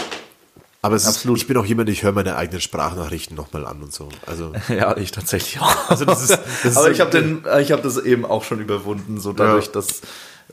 aber 0.82 0.96
es 0.96 1.06
Absolut. 1.08 1.38
Ist, 1.38 1.44
ich 1.44 1.48
bin 1.48 1.58
auch 1.58 1.66
jemand, 1.66 1.90
ich 1.90 2.04
höre 2.04 2.12
meine 2.14 2.36
eigenen 2.38 2.62
Sprachnachrichten 2.62 3.36
nochmal 3.36 3.66
an 3.66 3.82
und 3.82 3.94
so. 3.94 4.08
Also, 4.26 4.54
Ja, 4.70 4.96
ich 4.96 5.12
tatsächlich 5.12 5.60
auch. 5.62 5.90
also 5.90 6.06
das 6.06 6.22
ist, 6.22 6.32
das 6.32 6.66
ist 6.66 6.78
Aber 6.78 6.86
so- 6.88 6.92
ich 6.92 7.02
habe 7.02 7.42
habe 7.46 7.82
das 7.82 7.98
eben 7.98 8.26
auch 8.26 8.44
schon 8.44 8.60
überwunden, 8.60 9.20
so 9.20 9.34
dadurch, 9.34 9.66
Ja. 9.68 9.72
dass 9.74 10.02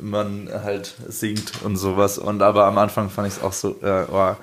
man 0.01 0.49
halt 0.53 0.95
singt 1.09 1.53
und 1.65 1.77
sowas. 1.77 2.19
Und 2.19 2.43
aber 2.43 2.65
am 2.67 2.79
Anfang 2.79 3.11
fand 3.11 3.29
ich 3.29 3.35
es 3.35 3.43
auch 3.43 3.53
so, 3.53 3.77
äh, 3.83 4.05
oh. 4.11 4.35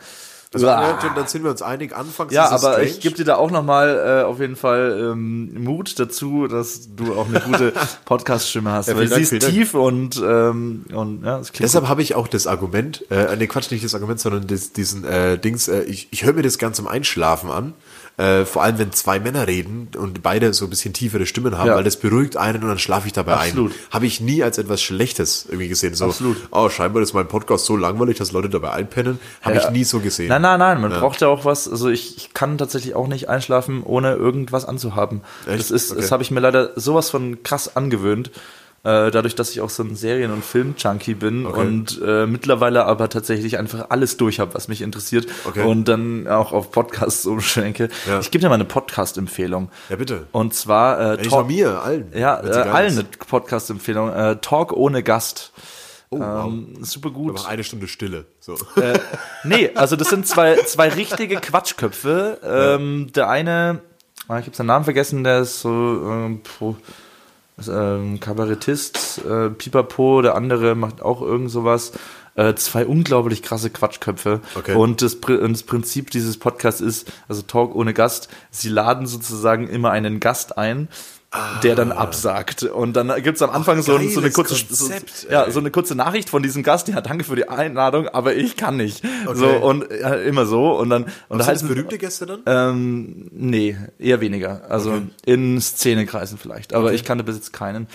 Also, 0.54 0.68
Uah. 0.68 1.00
ja, 1.02 1.14
dann 1.16 1.28
sind 1.28 1.44
wir 1.44 1.52
uns 1.52 1.62
einig, 1.62 1.96
anfangs 1.96 2.34
Ja, 2.34 2.50
aber 2.50 2.74
strange. 2.74 2.84
ich 2.84 3.00
gebe 3.00 3.16
dir 3.16 3.26
da 3.26 3.36
auch 3.36 3.52
nochmal 3.52 4.22
äh, 4.22 4.24
auf 4.24 4.40
jeden 4.40 4.56
Fall 4.56 5.10
ähm, 5.12 5.64
Mut 5.64 6.00
dazu, 6.00 6.48
dass 6.48 6.96
du 6.96 7.16
auch 7.16 7.28
eine 7.28 7.40
gute 7.40 7.74
Podcast-Stimme 8.06 8.72
hast. 8.72 8.88
Ja, 8.88 8.96
weil 8.96 9.08
vielen 9.08 9.26
sie 9.26 9.40
Dank, 9.40 9.44
ist 9.44 9.44
Dank. 9.44 9.54
tief 9.54 9.74
und, 9.74 10.22
ähm, 10.26 10.86
und 10.94 11.24
ja, 11.24 11.40
es 11.40 11.52
klingt 11.52 11.64
Deshalb 11.66 11.88
habe 11.88 12.02
ich 12.02 12.16
auch 12.16 12.28
das 12.28 12.48
Argument, 12.48 13.04
äh, 13.10 13.36
nee, 13.36 13.48
Quatsch, 13.48 13.72
nicht 13.72 13.84
das 13.84 13.96
Argument, 13.96 14.20
sondern 14.20 14.48
das, 14.48 14.74
diesen 14.74 15.06
äh, 15.06 15.38
Dings, 15.38 15.68
äh, 15.68 15.84
ich, 15.84 16.08
ich 16.12 16.24
höre 16.26 16.34
mir 16.34 16.44
das 16.44 16.58
ganz 16.58 16.78
zum 16.78 16.88
Einschlafen 16.88 17.50
an. 17.50 17.74
Äh, 18.16 18.46
vor 18.46 18.62
allem, 18.62 18.78
wenn 18.78 18.92
zwei 18.92 19.20
Männer 19.20 19.48
reden 19.48 19.88
und 19.98 20.22
beide 20.22 20.54
so 20.54 20.66
ein 20.66 20.70
bisschen 20.70 20.94
tiefere 20.94 21.26
Stimmen 21.26 21.58
haben, 21.58 21.68
Ja. 21.70 21.76
weil 21.76 21.84
das 21.84 21.98
beruhigt 21.98 22.38
einen 22.38 22.62
und 22.62 22.70
dann 22.70 22.78
schlafe 22.78 23.08
ich 23.08 23.14
dabei 23.14 23.34
Absolut. 23.34 23.72
ein. 23.72 23.78
Habe 23.90 24.06
ich 24.06 24.22
nie 24.22 24.44
als 24.44 24.60
etwas 24.60 24.84
Schlechtes 24.84 25.46
irgendwie 25.50 25.68
gesehen. 25.68 25.96
So, 25.96 26.06
Absolut. 26.06 26.38
oh, 26.52 26.70
scheinbar 26.70 27.02
ist 27.02 27.14
mein 27.14 27.28
Podcast 27.28 27.66
so 27.66 27.76
langweilig, 27.76 28.20
dass 28.20 28.32
Leute 28.32 28.50
dabei 28.50 28.72
einpennen. 28.74 29.20
Habe 29.42 29.56
Ja. 29.56 29.64
ich 29.64 29.70
nie 29.72 29.84
so 29.84 30.00
gesehen. 30.00 30.28
Nein, 30.28 30.44
nein, 30.44 30.60
nein, 30.60 30.80
man 30.80 30.92
Ja. 30.92 31.00
braucht 31.00 31.22
ja 31.22 31.28
auch 31.28 31.44
was. 31.44 31.68
Also 31.68 31.90
ich, 31.90 32.16
ich 32.18 32.34
kann 32.36 32.60
tatsächlich 32.60 32.94
auch 32.94 33.08
nicht 33.08 33.30
einschlafen, 33.30 33.82
ohne 33.82 34.14
irgendwas 34.14 34.66
anzuhaben. 34.66 35.22
Echt? 35.48 35.60
Das 35.60 35.72
ist, 35.72 35.92
Okay. 35.92 36.02
das 36.02 36.12
habe 36.12 36.22
ich 36.22 36.30
mir 36.30 36.40
leider 36.40 36.70
sowas 36.76 37.10
von 37.10 37.42
krass 37.42 37.76
angewöhnt. 37.76 38.30
Äh, 38.86 39.12
dadurch, 39.12 39.34
dass 39.36 39.50
ich 39.52 39.62
auch 39.62 39.70
so 39.70 39.82
ein 39.82 39.96
Serien- 39.96 40.32
und 40.32 40.44
Film-Junkie 40.44 41.14
bin 41.14 41.46
Okay. 41.46 41.60
und 41.62 42.02
äh, 42.06 42.26
mittlerweile 42.28 42.84
aber 42.86 43.08
tatsächlich 43.08 43.58
einfach 43.58 43.86
alles 43.90 44.18
durch 44.18 44.42
habe, 44.42 44.54
was 44.56 44.68
mich 44.68 44.82
interessiert 44.82 45.26
Okay. 45.46 45.64
und 45.64 45.88
dann 45.88 46.28
auch 46.28 46.52
auf 46.52 46.70
Podcasts 46.72 47.26
umschwenke. 47.26 47.88
Ja. 48.06 48.20
Ich 48.20 48.30
gebe 48.30 48.42
dir 48.42 48.50
mal 48.50 48.56
eine 48.56 48.66
Podcast-Empfehlung. 48.66 49.70
Ja, 49.90 49.96
bitte. 49.96 50.28
Und 50.34 50.54
zwar 50.54 51.14
äh, 51.14 51.18
Talk- 51.18 51.32
nur 51.32 51.44
mir, 51.46 51.82
allen. 51.82 52.12
Ja, 52.14 52.44
äh, 52.44 52.50
allen 52.70 52.92
eine 52.92 53.04
Podcast-Empfehlung. 53.06 54.12
Äh, 54.14 54.36
Talk 54.42 54.74
ohne 54.74 55.02
Gast. 55.02 55.54
Oh, 56.10 56.20
wow. 56.20 56.46
Ähm, 56.48 56.76
super 56.82 57.10
gut. 57.10 57.40
Aber 57.40 57.48
eine 57.48 57.64
Stunde 57.64 57.88
Stille. 57.88 58.26
So. 58.42 58.56
Äh, 58.76 59.00
nee, 59.46 59.72
also 59.76 59.96
das 59.96 60.10
sind 60.10 60.28
zwei, 60.28 60.58
zwei 60.58 60.90
richtige 60.90 61.38
Quatschköpfe. 61.38 62.40
Ähm, 62.44 63.12
Der 63.16 63.30
eine, 63.30 63.80
ah, 64.28 64.40
ich 64.40 64.46
habe 64.46 64.56
seinen 64.58 64.68
Namen 64.68 64.84
vergessen, 64.84 65.24
der 65.24 65.40
ist 65.40 65.62
so 65.62 65.72
ist, 65.72 66.76
ähm, 67.70 68.20
Kabarettist, 68.20 69.22
äh, 69.26 69.50
Pipapo, 69.50 70.22
der 70.22 70.36
andere 70.36 70.76
macht 70.76 71.02
auch 71.02 71.22
irgend 71.22 71.52
sowas. 71.52 71.94
Äh, 72.36 72.56
zwei 72.56 72.88
unglaublich 72.88 73.44
krasse 73.44 73.70
Quatschköpfe. 73.70 74.42
Okay. 74.56 74.74
Und 74.74 75.04
das, 75.04 75.20
das 75.22 75.64
Prinzip 75.64 76.10
dieses 76.10 76.38
Podcasts 76.38 76.82
ist, 76.82 77.12
also 77.28 77.44
Talk 77.44 77.76
ohne 77.76 77.94
Gast, 77.94 78.28
sie 78.50 78.70
laden 78.70 79.06
sozusagen 79.06 79.68
immer 79.68 79.92
einen 79.92 80.20
Gast 80.20 80.58
ein, 80.58 80.88
der 81.64 81.76
dann 81.76 81.92
absagt. 81.92 82.64
Und 82.64 82.94
dann 82.94 83.12
gibt's 83.24 83.42
am 83.42 83.50
Anfang 83.50 83.82
so, 83.82 83.96
ein- 83.96 84.10
so 84.10 84.20
eine 84.20 84.32
kurze 84.32 84.54
Konzept, 84.66 85.10
so, 85.18 85.30
ja, 85.30 85.50
so 85.50 85.60
eine 85.60 85.72
kurze 85.72 85.96
Nachricht 85.96 86.30
von 86.30 86.44
diesem 86.44 86.62
Gast, 86.64 86.88
ja, 86.88 87.02
danke 87.02 87.24
für 87.24 87.36
die 87.36 87.50
Einladung, 87.50 88.08
aber 88.08 88.36
ich 88.36 88.56
kann 88.58 88.78
nicht. 88.78 89.04
Okay. 89.26 89.38
So 89.38 89.48
und 89.48 89.86
ja, 89.92 90.14
immer 90.16 90.46
so 90.46 90.72
und 90.78 90.90
dann 90.90 91.06
und 91.30 91.40
da 91.40 91.46
heißt 91.46 91.68
berühmte 91.68 91.98
Gäste 91.98 92.26
dann? 92.26 92.42
ähm, 92.46 93.30
nee, 93.32 93.76
eher 94.00 94.22
weniger. 94.22 94.62
Also 94.70 94.92
Okay. 94.92 95.02
in 95.26 95.60
Szenekreisen 95.62 96.38
vielleicht. 96.38 96.74
Aber 96.74 96.86
Okay. 96.88 96.96
ich 96.96 97.04
kannte 97.06 97.24
bis 97.24 97.36
jetzt 97.36 97.54
keinen. 97.54 97.88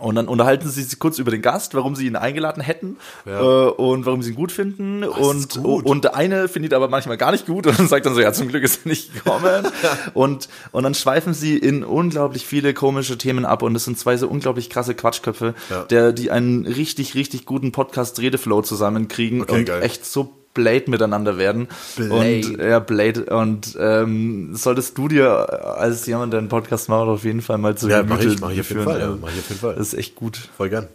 Und 0.00 0.14
dann 0.14 0.28
unterhalten 0.28 0.68
sie 0.68 0.84
sich 0.84 0.98
kurz 1.00 1.18
über 1.18 1.32
den 1.32 1.42
Gast, 1.42 1.74
warum 1.74 1.96
sie 1.96 2.06
ihn 2.06 2.14
eingeladen 2.14 2.62
hätten 2.62 2.98
Ja. 3.26 3.40
äh, 3.40 3.70
und 3.70 4.06
warum 4.06 4.22
sie 4.22 4.30
ihn 4.30 4.36
gut 4.36 4.52
finden. 4.52 5.02
ist 5.02 5.16
und, 5.56 5.62
gut. 5.64 5.84
und 5.86 6.04
der 6.04 6.14
eine 6.14 6.46
findet 6.46 6.72
aber 6.72 6.88
manchmal 6.88 7.16
gar 7.16 7.32
nicht 7.32 7.46
gut 7.46 7.66
und 7.66 7.76
sagt 7.88 8.06
dann 8.06 8.14
so, 8.14 8.20
ja, 8.20 8.32
zum 8.32 8.46
Glück 8.46 8.62
ist 8.62 8.82
er 8.84 8.90
nicht 8.90 9.12
gekommen. 9.12 9.66
und, 10.14 10.48
und 10.70 10.82
dann 10.84 10.94
schweifen 10.94 11.34
sie 11.34 11.58
in 11.58 11.82
unglaublich 11.82 12.46
viele 12.46 12.74
komische 12.74 13.18
Themen 13.18 13.44
ab 13.44 13.62
und 13.62 13.74
es 13.74 13.84
sind 13.86 13.98
zwei 13.98 14.16
so 14.16 14.28
unglaublich 14.28 14.70
krasse 14.70 14.94
Quatschköpfe, 14.94 15.54
Ja. 15.68 15.82
der, 15.82 16.12
die 16.12 16.30
einen 16.30 16.64
richtig, 16.66 17.16
richtig 17.16 17.44
guten 17.44 17.72
Podcast-Redeflow 17.72 18.62
zusammenkriegen 18.62 19.42
Okay, 19.42 19.52
und 19.58 19.64
geil. 19.64 19.82
echt 19.82 20.06
so 20.06 20.32
Blade 20.58 20.84
miteinander 20.90 21.38
werden. 21.38 21.68
Blade. 21.96 22.12
Und 22.14 22.58
ja, 22.58 22.78
Blade. 22.80 23.24
Und 23.26 23.76
ähm, 23.80 24.50
solltest 24.54 24.98
du 24.98 25.06
dir 25.08 25.78
als 25.78 26.04
jemand, 26.06 26.32
der 26.32 26.40
einen 26.40 26.48
Podcast 26.48 26.88
macht, 26.88 27.06
auf 27.06 27.24
jeden 27.24 27.42
Fall 27.42 27.58
mal 27.58 27.76
zu 27.76 27.88
Ja, 27.88 28.02
mach 28.02 28.18
ich, 28.20 28.40
mach 28.40 28.50
ich 28.50 28.60
auf 28.60 28.68
jeden. 28.70 28.82
Fall. 28.84 29.00
Ja, 29.00 29.16
mach 29.20 29.28
ich 29.32 29.38
auf 29.38 29.48
jeden 29.48 29.60
Fall. 29.60 29.74
Das 29.76 29.88
ist 29.88 29.94
echt 29.94 30.16
gut. 30.16 30.36
Voll 30.56 30.68
gern. 30.70 30.88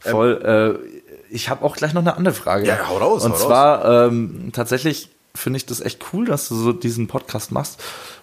Voll. 0.00 0.78
äh, 0.82 1.00
ich 1.32 1.48
habe 1.48 1.64
auch 1.64 1.76
gleich 1.76 1.94
noch 1.94 2.02
eine 2.02 2.16
andere 2.16 2.34
Frage. 2.34 2.66
Ja, 2.66 2.88
hau 2.88 2.98
raus, 2.98 3.24
Und 3.24 3.32
hau 3.32 3.36
raus. 3.36 3.46
zwar 3.46 4.06
ähm, 4.08 4.50
tatsächlich 4.52 5.08
finde 5.34 5.56
ich 5.58 5.66
das 5.66 5.80
echt 5.80 6.04
cool, 6.12 6.26
dass 6.26 6.48
du 6.48 6.54
so 6.56 6.72
diesen 6.72 7.06
Podcast 7.06 7.52
machst. 7.52 7.80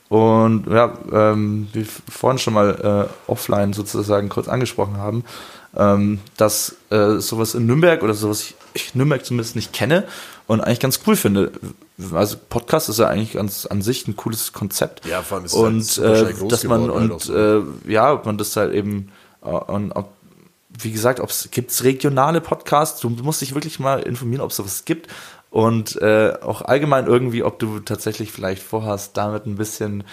Und 0.09 0.67
ja, 0.67 0.93
ähm, 1.11 1.67
wie 1.73 1.85
vorhin 2.09 2.37
schon 2.39 2.53
mal 2.53 3.07
äh, 3.09 3.31
offline 3.31 3.73
sozusagen 3.73 4.29
kurz 4.29 4.47
angesprochen 4.47 4.97
haben, 4.97 5.23
ähm, 5.77 6.19
dass 6.37 6.75
äh, 6.89 7.19
sowas 7.19 7.55
in 7.55 7.65
Nürnberg 7.65 8.03
oder 8.03 8.13
sowas 8.13 8.53
ich 8.73 8.95
Nürnberg 8.95 9.25
zumindest 9.25 9.55
nicht 9.55 9.73
kenne 9.73 10.05
und 10.47 10.61
eigentlich 10.61 10.79
ganz 10.79 11.01
cool 11.07 11.15
finde. 11.15 11.51
Also 12.13 12.37
Podcast 12.49 12.89
ist 12.89 12.99
ja 12.99 13.07
eigentlich 13.07 13.33
ganz 13.33 13.65
an 13.65 13.81
sich 13.81 14.07
ein 14.07 14.15
cooles 14.15 14.53
Konzept. 14.53 15.05
Ja, 15.05 15.21
vor 15.21 15.37
allem 15.37 15.45
ist 15.45 15.53
es 15.53 15.59
halt 15.59 15.67
und 15.67 15.83
schnell 15.83 16.45
äh, 16.45 16.47
dass 16.47 16.63
man 16.63 16.83
geworden 16.83 17.01
halt 17.01 17.11
und 17.11 17.21
so. 17.21 17.35
äh, 17.35 17.91
ja, 17.91 18.13
ob 18.13 18.25
man 18.25 18.37
das 18.37 18.55
halt 18.55 18.73
eben 18.73 19.11
äh, 19.43 19.49
und 19.49 19.91
ob 19.93 20.09
wie 20.79 20.91
gesagt, 20.91 21.19
ob 21.19 21.29
es 21.29 21.49
gibt's 21.49 21.83
regionale 21.83 22.39
Podcasts. 22.39 23.01
Du 23.01 23.09
musst 23.09 23.41
dich 23.41 23.55
wirklich 23.55 23.79
mal 23.79 23.99
informieren, 24.01 24.41
ob 24.41 24.51
es 24.51 24.57
sowas 24.57 24.85
gibt 24.85 25.07
und 25.49 25.99
äh, 26.01 26.33
auch 26.41 26.61
allgemein 26.61 27.07
irgendwie, 27.07 27.41
ob 27.43 27.57
du 27.57 27.79
tatsächlich 27.79 28.31
vielleicht 28.31 28.61
vorhast, 28.61 29.17
damit 29.17 29.47
ein 29.47 29.55
bisschen 29.55 30.03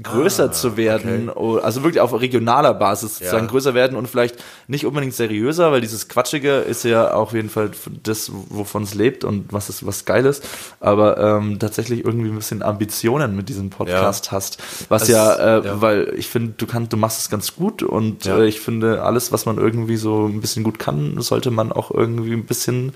größer 0.00 0.44
Ah, 0.44 0.52
zu 0.52 0.78
werden, 0.78 1.28
o- 1.28 1.58
also 1.58 1.82
wirklich 1.82 2.00
auf 2.00 2.18
regionaler 2.18 2.72
Basis 2.72 3.16
sozusagen 3.18 3.44
Ja. 3.44 3.50
größer 3.50 3.74
werden 3.74 3.96
und 3.98 4.08
vielleicht 4.08 4.36
nicht 4.66 4.86
unbedingt 4.86 5.12
seriöser, 5.12 5.70
weil 5.70 5.82
dieses 5.82 6.08
Quatschige 6.08 6.60
ist 6.60 6.82
ja 6.84 7.12
auf 7.12 7.34
jeden 7.34 7.50
Fall 7.50 7.70
das, 8.02 8.30
wovon 8.48 8.84
es 8.84 8.94
lebt 8.94 9.22
und 9.22 9.52
was 9.52 9.68
ist 9.68 9.84
was 9.86 10.06
Geiles, 10.06 10.40
aber 10.80 11.18
ähm, 11.18 11.58
tatsächlich 11.58 12.06
irgendwie 12.06 12.30
ein 12.30 12.36
bisschen 12.36 12.62
Ambitionen 12.62 13.36
mit 13.36 13.50
diesem 13.50 13.68
Podcast 13.68 14.32
hast, 14.32 14.58
was 14.88 15.02
Es- 15.02 15.08
ja, 15.08 15.58
äh, 15.58 15.66
ja. 15.66 15.80
weil 15.82 16.14
ich 16.16 16.28
finde, 16.28 16.54
du 16.56 16.66
kannst, 16.66 16.90
du 16.94 16.96
machst 16.96 17.18
es 17.20 17.28
ganz 17.28 17.54
gut 17.54 17.82
und 17.82 18.24
Ja. 18.24 18.38
äh, 18.38 18.46
ich 18.46 18.60
finde, 18.60 19.02
alles, 19.02 19.30
was 19.30 19.44
man 19.44 19.58
irgendwie 19.58 19.96
so 19.98 20.24
ein 20.26 20.40
bisschen 20.40 20.64
gut 20.64 20.78
kann, 20.78 21.20
sollte 21.20 21.50
man 21.50 21.70
auch 21.70 21.90
irgendwie 21.90 22.32
ein 22.32 22.46
bisschen 22.46 22.94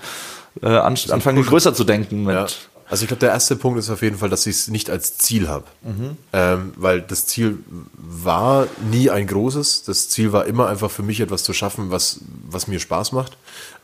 äh, 0.63 0.65
an, 0.69 0.97
anfangen, 1.11 1.43
größer 1.45 1.75
zu 1.75 1.83
denken 1.83 2.23
mit. 2.23 2.69
Also 2.89 3.03
ich 3.03 3.07
glaube, 3.09 3.19
der 3.19 3.31
erste 3.31 3.55
Punkt 3.55 3.77
ist 3.79 3.89
auf 3.89 4.01
jeden 4.01 4.17
Fall, 4.17 4.29
dass 4.29 4.45
ich 4.45 4.55
es 4.55 4.67
nicht 4.69 4.89
als 4.89 5.17
Ziel 5.17 5.47
habe. 5.49 5.65
Ähm, 6.31 6.73
weil 6.77 7.01
das 7.01 7.25
Ziel 7.25 7.59
war 7.93 8.67
nie 8.89 9.09
ein 9.09 9.27
großes. 9.27 9.83
Das 9.83 10.09
Ziel 10.09 10.31
war 10.31 10.45
immer 10.45 10.67
einfach 10.67 10.89
für 10.89 11.03
mich 11.03 11.19
etwas 11.19 11.43
zu 11.43 11.53
schaffen, 11.53 11.91
was, 11.91 12.21
was 12.49 12.67
mir 12.67 12.79
Spaß 12.79 13.11
macht. 13.11 13.37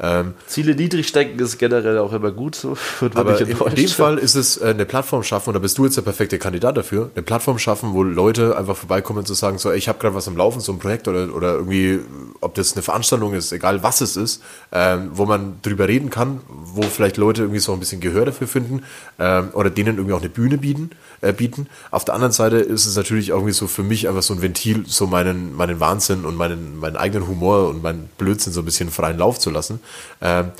Ähm, 0.04 0.34
Ziele 0.48 0.76
niedrig 0.76 1.08
stecken 1.08 1.40
ist 1.40 1.58
generell 1.58 1.98
auch 1.98 2.12
immer 2.12 2.32
gut, 2.32 2.56
so 2.56 2.76
aber 3.16 3.40
in, 3.40 3.48
in 3.48 3.76
dem 3.76 3.88
Fall 3.88 4.18
ist 4.18 4.36
es 4.36 4.58
äh, 4.58 4.66
eine 4.66 4.86
Plattform 4.86 5.24
schaffen, 5.24 5.50
und 5.50 5.54
da 5.54 5.60
bist 5.60 5.78
du 5.78 5.86
jetzt 5.86 5.96
der 5.96 6.02
perfekte 6.02 6.38
Kandidat 6.38 6.76
dafür, 6.76 7.10
eine 7.16 7.24
Plattform 7.24 7.58
schaffen, 7.58 7.94
wo 7.94 8.04
Leute 8.04 8.58
einfach 8.58 8.76
vorbeikommen 8.76 9.20
und 9.20 9.28
zu 9.28 9.34
sagen, 9.34 9.60
so, 9.60 9.72
ey, 9.72 9.78
ich 9.78 9.88
habe 9.88 10.00
gerade 10.00 10.14
was 10.14 10.28
am 10.28 10.36
Laufen, 10.36 10.60
so 10.60 10.74
ein 10.74 10.80
Projekt 10.80 11.08
oder, 11.08 11.34
oder 11.34 11.54
irgendwie, 11.54 12.00
ob 12.42 12.54
das 12.56 12.74
eine 12.74 12.82
Veranstaltung 12.82 13.34
ist, 13.34 13.54
egal 13.54 13.82
was 13.82 14.02
es 14.02 14.18
ist, 14.18 14.44
ähm, 14.74 15.12
wo 15.14 15.26
man 15.26 15.60
drüber 15.62 15.88
reden 15.88 16.10
kann, 16.10 16.42
wo 16.50 16.82
vielleicht 16.82 17.16
Leute 17.16 17.44
irgendwie 17.44 17.62
so 17.62 17.72
ein 17.72 17.80
bisschen 17.80 18.02
Gehör 18.02 18.26
dafür 18.26 18.48
finden 18.48 18.84
ähm, 19.20 19.52
oder 19.54 19.70
denen 19.70 19.96
irgendwie 19.96 20.16
auch 20.16 20.20
eine 20.20 20.30
Bühne 20.30 20.58
bieten, 20.58 20.90
äh, 21.24 21.34
bieten. 21.34 21.68
Auf 21.90 22.06
der 22.06 22.14
anderen 22.14 22.34
Seite 22.34 22.58
ist 22.58 22.86
es 22.86 22.96
natürlich 22.96 23.30
irgendwie 23.30 23.54
so 23.54 23.68
für 23.68 23.84
mich 23.84 24.08
einfach 24.08 24.24
so 24.24 24.34
ein 24.34 24.42
Ventil, 24.42 24.84
so 24.88 25.08
meinen, 25.08 25.56
meinen 25.56 25.80
Wahnsinn 25.80 26.26
und 26.26 26.36
meinen, 26.36 26.78
meinen 26.78 26.98
eigenen 26.98 27.28
Humor 27.28 27.70
und 27.70 27.82
meinen 27.82 28.10
Blödsinn 28.18 28.54
so 28.54 28.62
ein 28.62 28.66
bisschen 28.66 28.92
freien 28.92 29.18
Lauf 29.18 29.40
zu 29.40 29.50
lassen. 29.50 29.80
Ähm, 30.22 30.52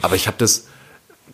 aber 0.00 0.14
ich 0.14 0.26
habe 0.26 0.36
das 0.38 0.66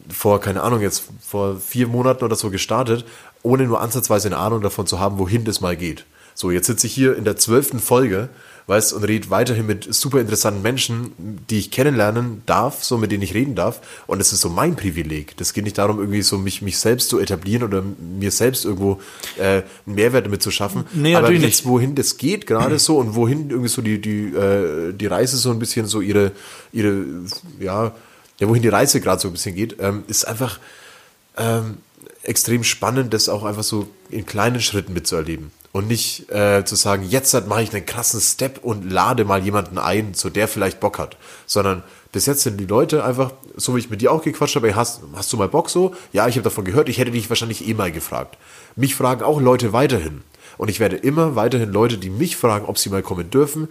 vor, 0.09 0.41
keine 0.41 0.63
Ahnung, 0.63 0.81
jetzt 0.81 1.05
vor 1.21 1.61
vier 1.61 1.87
Monaten 1.87 2.25
oder 2.25 2.37
so 2.37 2.51
gestartet, 2.51 3.05
ohne 3.43 3.65
nur 3.65 3.81
ansatzweise 3.81 4.29
eine 4.29 4.39
Ahnung 4.39 4.63
davon 4.63 4.87
zu 4.87 4.99
haben, 4.99 5.19
wohin 5.19 5.45
das 5.45 5.61
mal 5.61 5.77
geht. 5.77 6.05
So, 6.35 6.51
jetzt 6.51 6.67
sitze 6.67 6.87
ich 6.87 6.95
hier 6.95 7.17
in 7.17 7.25
der 7.25 7.37
zwölften 7.37 7.81
Folge, 7.81 8.29
weißt, 8.69 8.93
und 8.93 9.03
rede 9.05 9.31
weiterhin 9.31 9.67
mit 9.67 9.93
super 9.93 10.21
interessanten 10.21 10.61
Menschen, 10.61 11.13
die 11.49 11.59
ich 11.59 11.71
kennenlernen 11.71 12.43
darf, 12.45 12.85
so 12.85 12.99
mit 12.99 13.11
denen 13.11 13.23
ich 13.23 13.33
reden 13.33 13.55
darf. 13.55 13.81
Und 14.07 14.21
es 14.21 14.33
ist 14.33 14.43
so 14.43 14.51
mein 14.51 14.77
Privileg. 14.77 15.37
Das 15.39 15.55
geht 15.55 15.65
nicht 15.65 15.79
darum, 15.79 15.99
irgendwie 15.99 16.21
so 16.21 16.37
mich, 16.37 16.61
mich 16.61 16.79
selbst 16.79 17.09
zu 17.09 17.19
etablieren 17.19 17.63
oder 17.63 17.83
mir 17.83 18.31
selbst 18.31 18.67
irgendwo 18.67 19.01
äh, 19.39 19.63
einen 19.87 19.95
Mehrwert 19.95 20.27
damit 20.27 20.43
zu 20.43 20.51
schaffen. 20.51 20.85
Nee, 20.93 21.15
Aber 21.15 21.29
natürlich 21.29 21.43
jetzt, 21.43 21.67
wohin 21.67 21.95
das 21.95 22.19
geht 22.19 22.47
gerade 22.47 22.79
so 22.79 22.99
und 22.99 23.15
wohin 23.15 23.49
irgendwie 23.49 23.71
so 23.71 23.81
die, 23.81 24.01
die, 24.03 24.35
äh, 24.35 24.93
die 24.93 25.07
Reise 25.07 25.39
so 25.39 25.51
ein 25.51 25.59
bisschen 25.59 25.87
so 25.87 26.03
ihre, 26.03 26.33
ihre, 26.71 27.05
ja, 27.59 27.95
ja, 28.39 28.49
wohin 28.49 28.63
die 28.63 28.69
Reise 28.69 29.01
gerade 29.01 29.21
so 29.21 29.29
ein 29.29 29.33
bisschen 29.33 29.55
geht, 29.55 29.77
ähm, 29.81 30.05
ist 30.09 30.29
einfach 30.29 30.61
ähm, 31.39 31.79
extrem 32.23 32.65
spannend, 32.65 33.15
das 33.15 33.31
auch 33.31 33.45
einfach 33.45 33.63
so 33.63 33.89
in 34.11 34.27
kleinen 34.27 34.61
Schritten 34.61 34.93
mitzuerleben. 34.93 35.51
Und 35.73 35.87
nicht 35.87 36.31
äh, 36.31 36.65
zu 36.65 36.77
sagen, 36.77 37.05
jetzt 37.09 37.35
mache 37.47 37.63
ich 37.63 37.75
einen 37.75 37.85
krassen 37.85 38.21
Step 38.21 38.65
und 38.65 38.91
lade 38.91 39.25
mal 39.25 39.45
jemanden 39.45 39.79
ein, 39.79 40.15
so 40.15 40.31
der 40.31 40.49
vielleicht 40.49 40.81
Bock 40.81 40.99
hat. 40.99 41.17
Sondern 41.47 41.83
bis 42.11 42.27
jetzt 42.27 42.43
sind 42.43 42.59
die 42.59 42.67
Leute 42.67 43.05
einfach, 43.05 43.33
so 43.55 43.77
wie 43.77 43.81
ich 43.81 43.91
mit 43.91 44.01
dir 44.01 44.11
auch 44.11 44.23
gequatscht 44.23 44.57
habe, 44.57 44.75
hast, 44.75 45.03
hast 45.15 45.33
du 45.33 45.37
mal 45.37 45.49
Bock 45.49 45.69
so? 45.69 45.95
Ja, 46.13 46.27
ich 46.27 46.37
habe 46.37 46.45
davon 46.45 46.65
gehört, 46.65 46.89
ich 46.89 46.99
hätte 46.99 47.11
dich 47.11 47.29
wahrscheinlich 47.29 47.69
eh 47.69 47.75
mal 47.75 47.93
gefragt. 47.93 48.39
Mich 48.77 48.95
fragen 48.95 49.23
auch 49.23 49.41
Leute 49.41 49.73
weiterhin. 49.73 50.23
Und 50.57 50.71
ich 50.71 50.81
werde 50.81 50.97
immer 50.97 51.37
weiterhin 51.37 51.71
Leute, 51.71 51.99
die 51.99 52.11
mich 52.11 52.37
fragen, 52.37 52.65
ob 52.67 52.79
sie 52.79 52.89
mal 52.89 53.03
kommen 53.03 53.31
dürfen, 53.31 53.69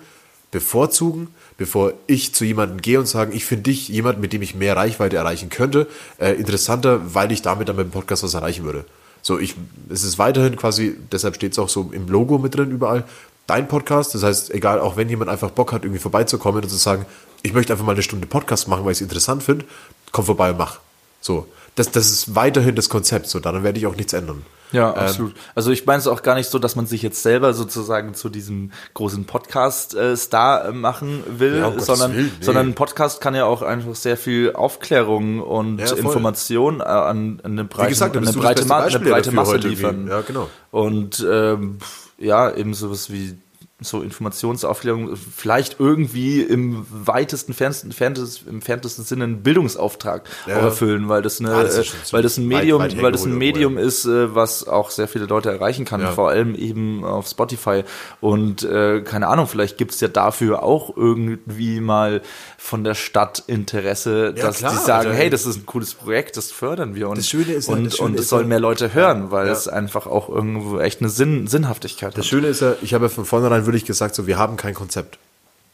bevorzugen, 0.52 1.28
bevor 1.58 1.94
ich 2.06 2.34
zu 2.34 2.46
jemandem 2.46 2.80
gehe 2.80 3.00
und 3.00 3.08
sage, 3.08 3.34
ich 3.34 3.46
finde 3.46 3.64
dich 3.64 3.90
jemand, 3.90 4.22
mit 4.22 4.34
dem 4.34 4.42
ich 4.42 4.56
mehr 4.56 4.76
Reichweite 4.76 5.18
erreichen 5.18 5.50
könnte, 5.50 5.88
äh, 6.20 6.34
interessanter, 6.34 7.14
weil 7.14 7.32
ich 7.32 7.42
damit 7.42 7.68
dann 7.68 7.76
mit 7.76 7.88
dem 7.88 7.92
Podcast 7.92 8.24
was 8.24 8.34
erreichen 8.34 8.64
würde. 8.64 8.86
So, 9.28 9.38
ich, 9.40 9.56
es 9.90 10.06
ist 10.06 10.18
weiterhin 10.20 10.56
quasi, 10.56 10.96
deshalb 11.12 11.36
steht 11.36 11.52
es 11.52 11.60
auch 11.60 11.68
so 11.68 11.90
im 11.92 12.08
Logo 12.08 12.38
mit 12.38 12.56
drin 12.56 12.72
überall, 12.72 13.04
dein 13.46 13.68
Podcast. 13.68 14.16
Das 14.16 14.24
heißt, 14.24 14.52
egal, 14.52 14.80
auch 14.80 14.96
wenn 14.96 15.10
jemand 15.10 15.30
einfach 15.30 15.52
Bock 15.52 15.74
hat, 15.74 15.84
irgendwie 15.84 16.00
vorbeizukommen 16.00 16.64
und 16.64 16.70
zu 16.70 16.78
sagen, 16.78 17.06
ich 17.44 17.52
möchte 17.52 17.74
einfach 17.74 17.86
mal 17.86 17.92
eine 17.92 18.04
Stunde 18.04 18.26
Podcast 18.26 18.70
machen, 18.70 18.86
weil 18.86 18.94
ich 18.94 19.00
es 19.00 19.02
interessant 19.02 19.44
finde, 19.44 19.66
komm 20.14 20.24
vorbei 20.24 20.52
und 20.52 20.58
mach. 20.58 20.80
So, 21.20 21.46
das, 21.76 21.92
das 21.92 22.10
ist 22.10 22.36
weiterhin 22.36 22.76
das 22.76 22.88
Konzept. 22.88 23.28
So, 23.28 23.42
daran 23.42 23.66
werde 23.66 23.78
ich 23.78 23.86
auch 23.86 23.98
nichts 23.98 24.14
ändern. 24.14 24.46
Ja, 24.72 24.90
Ähm, 24.92 24.98
absolut. 24.98 25.34
Also 25.56 25.72
ich 25.72 25.86
meine 25.86 26.00
es 26.00 26.08
auch 26.08 26.22
gar 26.24 26.36
nicht 26.36 26.50
so, 26.50 26.60
dass 26.60 26.76
man 26.76 26.86
sich 26.88 27.02
jetzt 27.02 27.24
selber 27.24 27.54
sozusagen 27.54 28.14
zu 28.14 28.30
diesem 28.30 28.72
großen 28.96 29.26
Podcast-Star 29.26 30.66
äh, 30.66 30.72
machen 30.72 31.24
will, 31.28 31.60
Ja, 31.60 31.68
um 31.68 31.80
sondern, 31.80 32.14
Willen, 32.16 32.32
nee. 32.40 32.46
sondern 32.46 32.68
ein 32.68 32.74
Podcast 32.76 33.22
kann 33.22 33.36
ja 33.36 33.46
auch 33.46 33.62
einfach 33.62 33.96
sehr 33.96 34.18
viel 34.18 34.54
Aufklärung 34.54 35.42
und 35.42 35.80
Ja. 35.80 35.94
Information 35.96 36.82
äh, 36.82 36.84
an, 36.84 37.40
an 37.44 37.52
eine 37.52 37.64
breite, 37.66 37.90
gesagt, 37.90 38.18
an 38.18 38.28
eine 38.28 38.38
breite, 38.38 38.66
Ma 38.66 38.80
eine 38.80 39.00
breite 39.00 39.32
Masse 39.32 39.58
liefern. 39.58 40.08
irgendwie. 40.08 40.12
Ja, 40.12 40.22
genau. 40.22 40.50
Und 40.72 41.26
ähm, 41.30 41.78
ja, 42.18 42.52
eben 42.54 42.74
sowas 42.74 43.12
wie 43.12 43.38
so 43.80 44.02
Informationsaufklärung, 44.02 45.16
vielleicht 45.16 45.80
irgendwie 45.80 46.42
im 46.42 46.84
weitesten, 46.90 47.54
fernsten, 47.54 47.92
ferntes, 47.92 48.42
im 48.50 48.64
ferntesten 48.64 49.06
Sinne 49.06 49.26
einen 49.26 49.44
Bildungsauftrag 49.44 50.24
Ja. 50.48 50.58
auch 50.58 50.64
erfüllen, 50.64 51.10
weil 51.10 51.22
das 51.22 51.40
eine, 51.40 51.52
Ah, 51.54 51.62
das 51.64 52.12
weil 52.12 52.24
das 52.24 52.38
ein 52.38 52.50
weit, 52.50 52.62
Medium, 52.62 52.82
weit 52.82 53.00
weil 53.00 53.12
das 53.12 53.24
ein 53.26 53.38
Medium 53.38 53.78
ist, 53.78 54.06
äh, 54.06 54.34
was 54.34 54.68
auch 54.68 54.90
sehr 54.90 55.08
viele 55.08 55.26
Leute 55.26 55.52
erreichen 55.52 55.86
kann, 55.86 56.02
Ja. 56.02 56.12
vor 56.12 56.30
allem 56.30 56.56
eben 56.56 57.04
auf 57.06 57.28
Spotify. 57.28 57.84
Und 58.20 58.64
äh, 58.64 59.02
keine 59.02 59.28
Ahnung, 59.28 59.46
vielleicht 59.46 59.78
gibt's 59.78 60.00
ja 60.00 60.08
dafür 60.08 60.64
auch 60.64 60.98
irgendwie 60.98 61.80
mal 61.80 62.24
von 62.58 62.84
der 62.84 62.96
Stadt 62.96 63.44
Interesse, 63.46 64.34
Ja, 64.36 64.44
dass 64.48 64.58
klar, 64.58 64.72
die 64.72 64.78
sagen, 64.80 65.08
also, 65.10 65.20
hey, 65.20 65.30
das 65.30 65.46
ist 65.46 65.56
ein 65.58 65.66
cooles 65.68 65.94
Projekt, 65.94 66.36
das 66.36 66.52
fördern 66.52 66.96
wir 66.96 67.10
und 67.10 67.20
Das 67.20 67.30
Schöne 67.30 67.54
ist 67.54 67.68
ja- 67.68 67.76
und, 67.76 67.86
das 67.86 67.98
Schöne 67.98 68.10
und 68.10 68.20
es 68.20 68.28
sollen 68.30 68.46
ja- 68.46 68.48
mehr 68.50 68.60
Leute 68.60 68.96
hören, 68.96 69.30
weil 69.30 69.46
Ja. 69.46 69.54
es 69.54 69.68
einfach 69.68 70.08
auch 70.08 70.30
irgendwo 70.30 70.80
echt 70.80 71.00
eine 71.02 71.10
Sinn, 71.10 71.46
Sinnhaftigkeit 71.46 72.14
Das 72.18 72.26
hat. 72.26 72.26
Schöne 72.26 72.48
ist 72.48 72.62
ja, 72.62 72.74
ich 72.82 72.96
habe 72.96 73.06
ja 73.06 73.10
von 73.10 73.24
vornherein 73.26 73.67
wirklich 73.68 73.86
gesagt, 73.86 74.16
so, 74.16 74.26
wir 74.26 74.38
haben 74.38 74.58
kein 74.58 74.74
Konzept. 74.74 75.20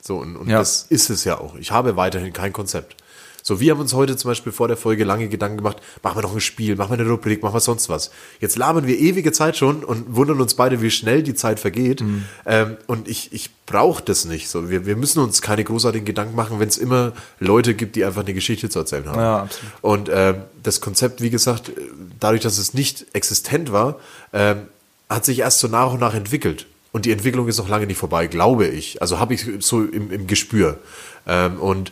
So, 0.02 0.18
und, 0.18 0.36
und 0.36 0.50
Ja. 0.50 0.60
das 0.60 0.86
ist 0.90 1.10
es 1.10 1.24
ja 1.24 1.40
auch. 1.40 1.56
Ich 1.56 1.72
habe 1.72 1.96
weiterhin 1.96 2.34
kein 2.34 2.52
Konzept. 2.52 2.98
So, 3.46 3.60
wir 3.60 3.74
haben 3.74 3.82
uns 3.82 3.94
heute 3.94 4.16
zum 4.16 4.32
Beispiel 4.32 4.54
vor 4.54 4.70
der 4.70 4.78
Folge 4.78 5.04
lange 5.04 5.28
Gedanken 5.28 5.58
gemacht, 5.58 5.78
machen 6.02 6.18
wir 6.18 6.22
noch 6.22 6.34
ein 6.34 6.40
Spiel, 6.40 6.78
machen 6.78 6.92
wir 6.92 7.00
eine 7.00 7.10
Rubrik, 7.10 7.44
machen 7.44 7.54
wir 7.56 7.60
sonst 7.60 7.90
was. 7.90 8.10
Jetzt 8.40 8.56
labern 8.56 8.88
wir 8.88 8.98
ewige 8.98 9.34
Zeit 9.34 9.58
schon 9.58 9.84
und 9.84 10.16
wundern 10.16 10.40
uns 10.40 10.54
beide, 10.54 10.82
wie 10.82 10.90
schnell 10.90 11.24
die 11.24 11.34
Zeit 11.34 11.60
vergeht. 11.60 12.00
Mhm. 12.00 12.24
Ähm, 12.46 12.78
und 12.88 13.10
ich, 13.10 13.34
ich 13.34 13.50
brauche 13.66 14.02
das 14.02 14.24
nicht. 14.24 14.48
So, 14.48 14.70
wir, 14.70 14.86
wir 14.86 14.96
müssen 14.96 15.20
uns 15.20 15.42
keine 15.42 15.66
großartigen 15.66 16.06
Gedanken 16.06 16.36
machen, 16.36 16.62
wenn 16.62 16.70
es 16.70 16.78
immer 16.78 17.12
Leute 17.40 17.74
gibt, 17.74 17.98
die 17.98 18.06
einfach 18.06 18.22
eine 18.22 18.34
Geschichte 18.34 18.70
zu 18.70 18.80
erzählen 18.80 19.08
haben. 19.08 19.20
Ja, 19.20 19.38
absolut. 19.42 19.74
Und 19.82 20.10
ähm, 20.14 20.36
das 20.64 20.80
Konzept, 20.80 21.20
wie 21.20 21.30
gesagt, 21.30 21.68
äh, 21.68 21.74
dadurch, 22.22 22.44
dass 22.44 22.58
es 22.58 22.74
nicht 22.74 23.08
existent 23.12 23.74
war, 23.74 24.00
ähm, 24.32 24.68
hat 25.10 25.26
sich 25.26 25.40
erst 25.40 25.60
so 25.60 25.68
nach 25.68 25.92
und 25.92 26.00
nach 26.00 26.14
entwickelt. 26.14 26.66
Und 26.94 27.06
die 27.06 27.12
Entwicklung 27.12 27.48
ist 27.48 27.58
noch 27.58 27.68
lange 27.68 27.88
nicht 27.88 27.98
vorbei, 27.98 28.28
glaube 28.28 28.68
ich. 28.68 29.02
Also 29.02 29.20
habe 29.20 29.34
ich 29.34 29.46
so 29.60 29.84
im, 29.84 30.12
im 30.12 30.28
Gespür. 30.28 30.80
Ähm, 31.28 31.60
und 31.60 31.92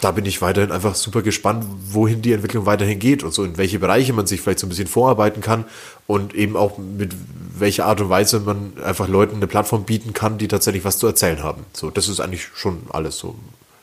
da 0.00 0.12
bin 0.12 0.24
ich 0.24 0.40
weiterhin 0.40 0.70
einfach 0.70 0.94
super 0.94 1.22
gespannt, 1.22 1.64
wohin 1.90 2.22
die 2.22 2.32
Entwicklung 2.32 2.64
weiterhin 2.64 2.98
geht 2.98 3.24
und 3.24 3.34
so 3.34 3.44
in 3.44 3.56
welche 3.56 3.78
Bereiche 3.78 4.12
man 4.12 4.26
sich 4.26 4.40
vielleicht 4.40 4.60
so 4.60 4.66
ein 4.66 4.68
bisschen 4.68 4.86
vorarbeiten 4.86 5.40
kann 5.40 5.64
und 6.06 6.34
eben 6.34 6.56
auch 6.56 6.78
mit 6.78 7.14
welcher 7.58 7.86
Art 7.86 8.00
und 8.00 8.08
Weise 8.08 8.40
man 8.40 8.74
einfach 8.84 9.08
Leuten 9.08 9.36
eine 9.36 9.46
Plattform 9.46 9.84
bieten 9.84 10.12
kann, 10.12 10.38
die 10.38 10.48
tatsächlich 10.48 10.84
was 10.84 10.98
zu 10.98 11.06
erzählen 11.06 11.42
haben. 11.42 11.64
So, 11.72 11.90
das 11.90 12.08
ist 12.08 12.20
eigentlich 12.20 12.48
schon 12.54 12.82
alles 12.90 13.18
so. 13.18 13.34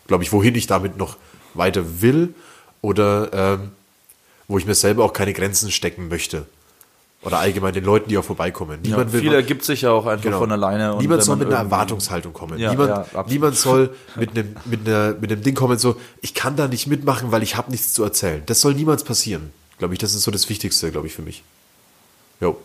Glaube 0.08 0.24
ich, 0.24 0.32
wohin 0.32 0.56
ich 0.56 0.68
damit 0.68 0.98
noch 0.98 1.18
weiter 1.56 2.02
will 2.02 2.34
oder 2.82 3.34
ähm, 3.34 3.72
wo 4.48 4.58
ich 4.58 4.66
mir 4.66 4.76
selber 4.76 5.04
auch 5.04 5.14
keine 5.14 5.34
Grenzen 5.34 5.72
stecken 5.72 6.08
möchte. 6.08 6.46
Oder 7.24 7.40
allgemein 7.40 7.74
den 7.74 7.86
Leuten, 7.86 8.10
die 8.10 8.18
auch 8.18 8.24
vorbeikommen. 8.24 8.80
Ja, 8.84 8.92
Niemand 8.92 9.14
will 9.14 9.22
viel 9.22 9.34
ergibt 9.34 9.64
sich 9.64 9.82
ja 9.82 9.92
auch 9.92 10.06
einfach 10.06 10.24
Genau. 10.24 10.40
von 10.40 10.52
alleine. 10.52 10.94
und 10.94 11.02
Niemand 11.02 11.24
soll 11.24 11.38
mit 11.38 11.48
einer 11.48 11.58
Erwartungshaltung 11.58 12.34
kommen. 12.34 12.60
Ja, 12.60 12.72
niemand, 12.72 13.08
ja, 13.14 13.26
niemand 13.28 13.58
soll 13.58 13.96
mit 14.16 14.32
einem, 14.32 14.56
mit, 14.66 14.86
einer, 14.88 15.14
mit 15.14 15.32
einem 15.32 15.42
Ding 15.42 15.56
kommen, 15.56 15.80
so, 15.80 15.96
ich 16.22 16.34
kann 16.34 16.58
da 16.58 16.68
nicht 16.68 16.88
mitmachen, 16.88 17.32
weil 17.32 17.42
ich 17.42 17.56
habe 17.56 17.72
nichts 17.72 17.94
zu 17.94 18.04
erzählen. 18.04 18.44
Das 18.46 18.60
soll 18.60 18.74
niemals 18.74 19.06
passieren. 19.06 19.54
Glaube 19.78 19.94
ich, 19.94 20.00
das 20.00 20.14
ist 20.14 20.24
so 20.24 20.32
das 20.32 20.50
Wichtigste, 20.50 20.92
glaube 20.92 21.08
ich, 21.08 21.14
für 21.14 21.22
mich. 21.22 21.44
Jo. 22.42 22.58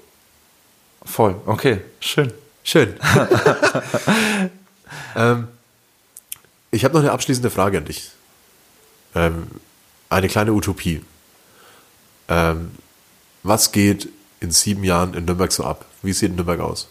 Voll, 1.05 1.37
okay, 1.47 1.81
schön. 2.01 2.33
Schön. 2.65 2.95
ähm, 5.17 5.49
ich 6.73 6.85
habe 6.85 6.95
noch 6.95 7.01
eine 7.01 7.13
abschließende 7.13 7.51
Frage 7.51 7.79
an 7.79 7.85
dich. 7.85 8.11
Ähm, 9.15 9.47
eine 10.11 10.29
kleine 10.29 10.53
Utopie. 10.53 11.03
Ähm, 12.29 12.73
was 13.43 13.73
geht 13.73 14.09
in 14.41 14.51
sieben 14.51 14.85
Jahren 14.85 15.15
in 15.15 15.25
Nürnberg 15.25 15.53
so 15.53 15.65
ab? 15.65 15.85
Wie 16.03 16.13
sieht 16.13 16.35
Nürnberg 16.35 16.61
aus? 16.61 16.89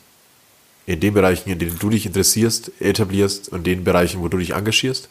in 0.88 1.02
den 1.02 1.14
Bereichen, 1.14 1.50
in 1.50 1.60
denen 1.60 1.78
du 1.78 1.90
dich 1.90 2.06
interessierst, 2.06 2.72
etablierst 2.80 3.50
und 3.50 3.68
den 3.68 3.84
Bereichen, 3.84 4.22
wo 4.22 4.30
du 4.30 4.38
dich 4.38 4.52
engagierst? 4.52 5.10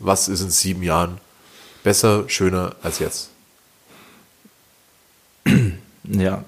Was 0.00 0.28
ist 0.28 0.42
in 0.42 0.50
sieben 0.50 0.82
Jahren 0.82 1.18
besser, 1.84 2.28
schöner 2.28 2.74
als 2.82 2.98
jetzt? 2.98 3.30
Ja. 6.04 6.44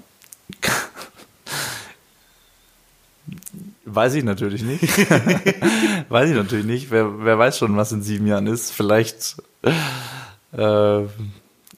Weiß 3.84 4.14
ich 4.14 4.24
natürlich 4.24 4.62
nicht. 4.62 4.82
weiß 6.08 6.30
ich 6.30 6.34
natürlich 6.34 6.66
nicht. 6.66 6.90
Wer, 6.90 7.24
wer 7.24 7.38
weiß 7.38 7.58
schon, 7.58 7.76
was 7.76 7.92
in 7.92 8.02
sieben 8.02 8.26
Jahren 8.26 8.48
ist. 8.48 8.72
Vielleicht 8.72 9.36
äh, 9.62 11.02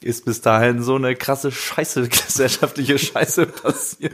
ist 0.07 0.25
bis 0.25 0.41
dahin 0.41 0.83
so 0.83 0.95
eine 0.95 1.17
krasse 1.17 1.53
Scheiße, 1.53 2.09
gesellschaftliche 2.09 2.99
Scheiße 2.99 3.47
passiert, 3.47 4.13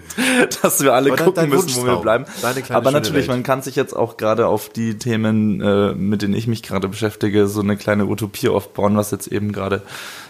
dass 0.62 0.82
wir 0.82 0.94
alle 0.94 1.12
Aber 1.12 1.24
gucken 1.24 1.48
müssen, 1.48 1.82
wo 1.82 1.86
wir 1.86 1.96
bleiben. 1.96 2.24
Aber 2.70 2.90
natürlich, 2.90 3.28
Welt. 3.28 3.36
man 3.36 3.42
kann 3.42 3.62
sich 3.62 3.76
jetzt 3.76 3.94
auch 3.94 4.16
gerade 4.16 4.46
auf 4.46 4.68
die 4.68 4.98
Themen, 4.98 5.60
äh, 5.60 5.94
mit 5.94 6.22
denen 6.22 6.34
ich 6.34 6.46
mich 6.46 6.62
gerade 6.62 6.88
beschäftige, 6.88 7.46
so 7.46 7.60
eine 7.60 7.76
kleine 7.76 8.06
Utopie 8.06 8.48
aufbauen, 8.48 8.96
was 8.96 9.10
jetzt 9.10 9.28
eben 9.28 9.52
gerade 9.52 9.82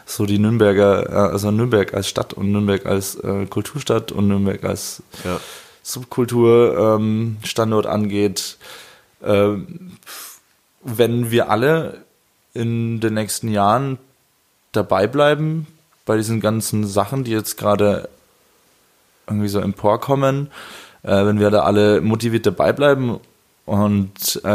so 0.05 0.27
die 0.27 0.39
Nürnberger, 0.39 1.09
äh, 1.09 1.33
also 1.33 1.51
Nürnberg 1.51 1.95
als 1.95 2.09
Stadt 2.09 2.35
und 2.35 2.53
Nürnberg 2.53 2.87
als 2.87 3.17
äh, 3.17 3.47
Kulturstadt 3.47 4.13
und 4.13 4.29
Nürnberg 4.29 4.65
als 4.65 5.03
Ja. 5.25 5.41
Subkulturstandort 5.85 7.87
ähm, 7.87 7.91
angeht. 7.91 8.57
Ähm, 9.25 9.93
wenn 10.83 11.31
wir 11.31 11.51
alle 11.51 12.03
in 12.55 13.01
den 13.01 13.15
nächsten 13.15 13.49
Jahren 13.49 13.99
dabei 14.73 15.07
bleiben 15.07 15.67
bei 16.05 16.17
diesen 16.17 16.41
ganzen 16.41 16.87
Sachen, 16.87 17.25
die 17.25 17.31
jetzt 17.31 17.57
gerade 17.57 18.09
irgendwie 19.27 19.49
so 19.49 19.61
emporkommen, 19.61 20.49
äh, 21.03 21.25
wenn 21.25 21.39
wir 21.39 21.51
da 21.51 21.63
alle 21.63 22.01
motiviert 22.01 22.47
dabei 22.47 22.73
bleiben 22.73 23.21
und 23.67 24.41
äh, 24.45 24.49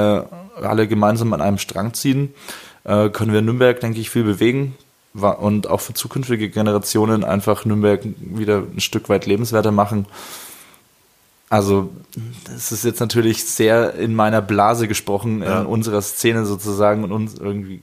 alle 0.61 0.87
gemeinsam 0.87 1.31
an 1.33 1.41
einem 1.41 1.57
Strang 1.57 1.93
ziehen, 1.93 2.33
äh, 2.83 3.09
können 3.09 3.31
wir 3.33 3.41
Nürnberg, 3.41 3.79
denke 3.79 3.99
ich, 3.99 4.09
viel 4.09 4.23
bewegen 4.23 4.75
und 5.13 5.67
auch 5.67 5.81
für 5.81 5.93
zukünftige 5.93 6.49
Generationen 6.49 7.23
einfach 7.23 7.65
Nürnberg 7.65 8.01
wieder 8.19 8.57
ein 8.57 8.79
Stück 8.81 9.09
weit 9.09 9.25
lebenswerter 9.25 9.71
machen. 9.71 10.05
Also, 11.49 11.89
das 12.45 12.71
ist 12.71 12.83
jetzt 12.83 12.99
natürlich 12.99 13.45
sehr 13.45 13.93
in 13.95 14.13
meiner 14.13 14.41
Blase 14.41 14.87
gesprochen, 14.87 15.41
Ja. 15.41 15.61
in 15.61 15.65
unserer 15.65 16.01
Szene 16.01 16.45
sozusagen 16.45 17.03
und 17.03 17.11
uns 17.11 17.35
irgendwie. 17.35 17.81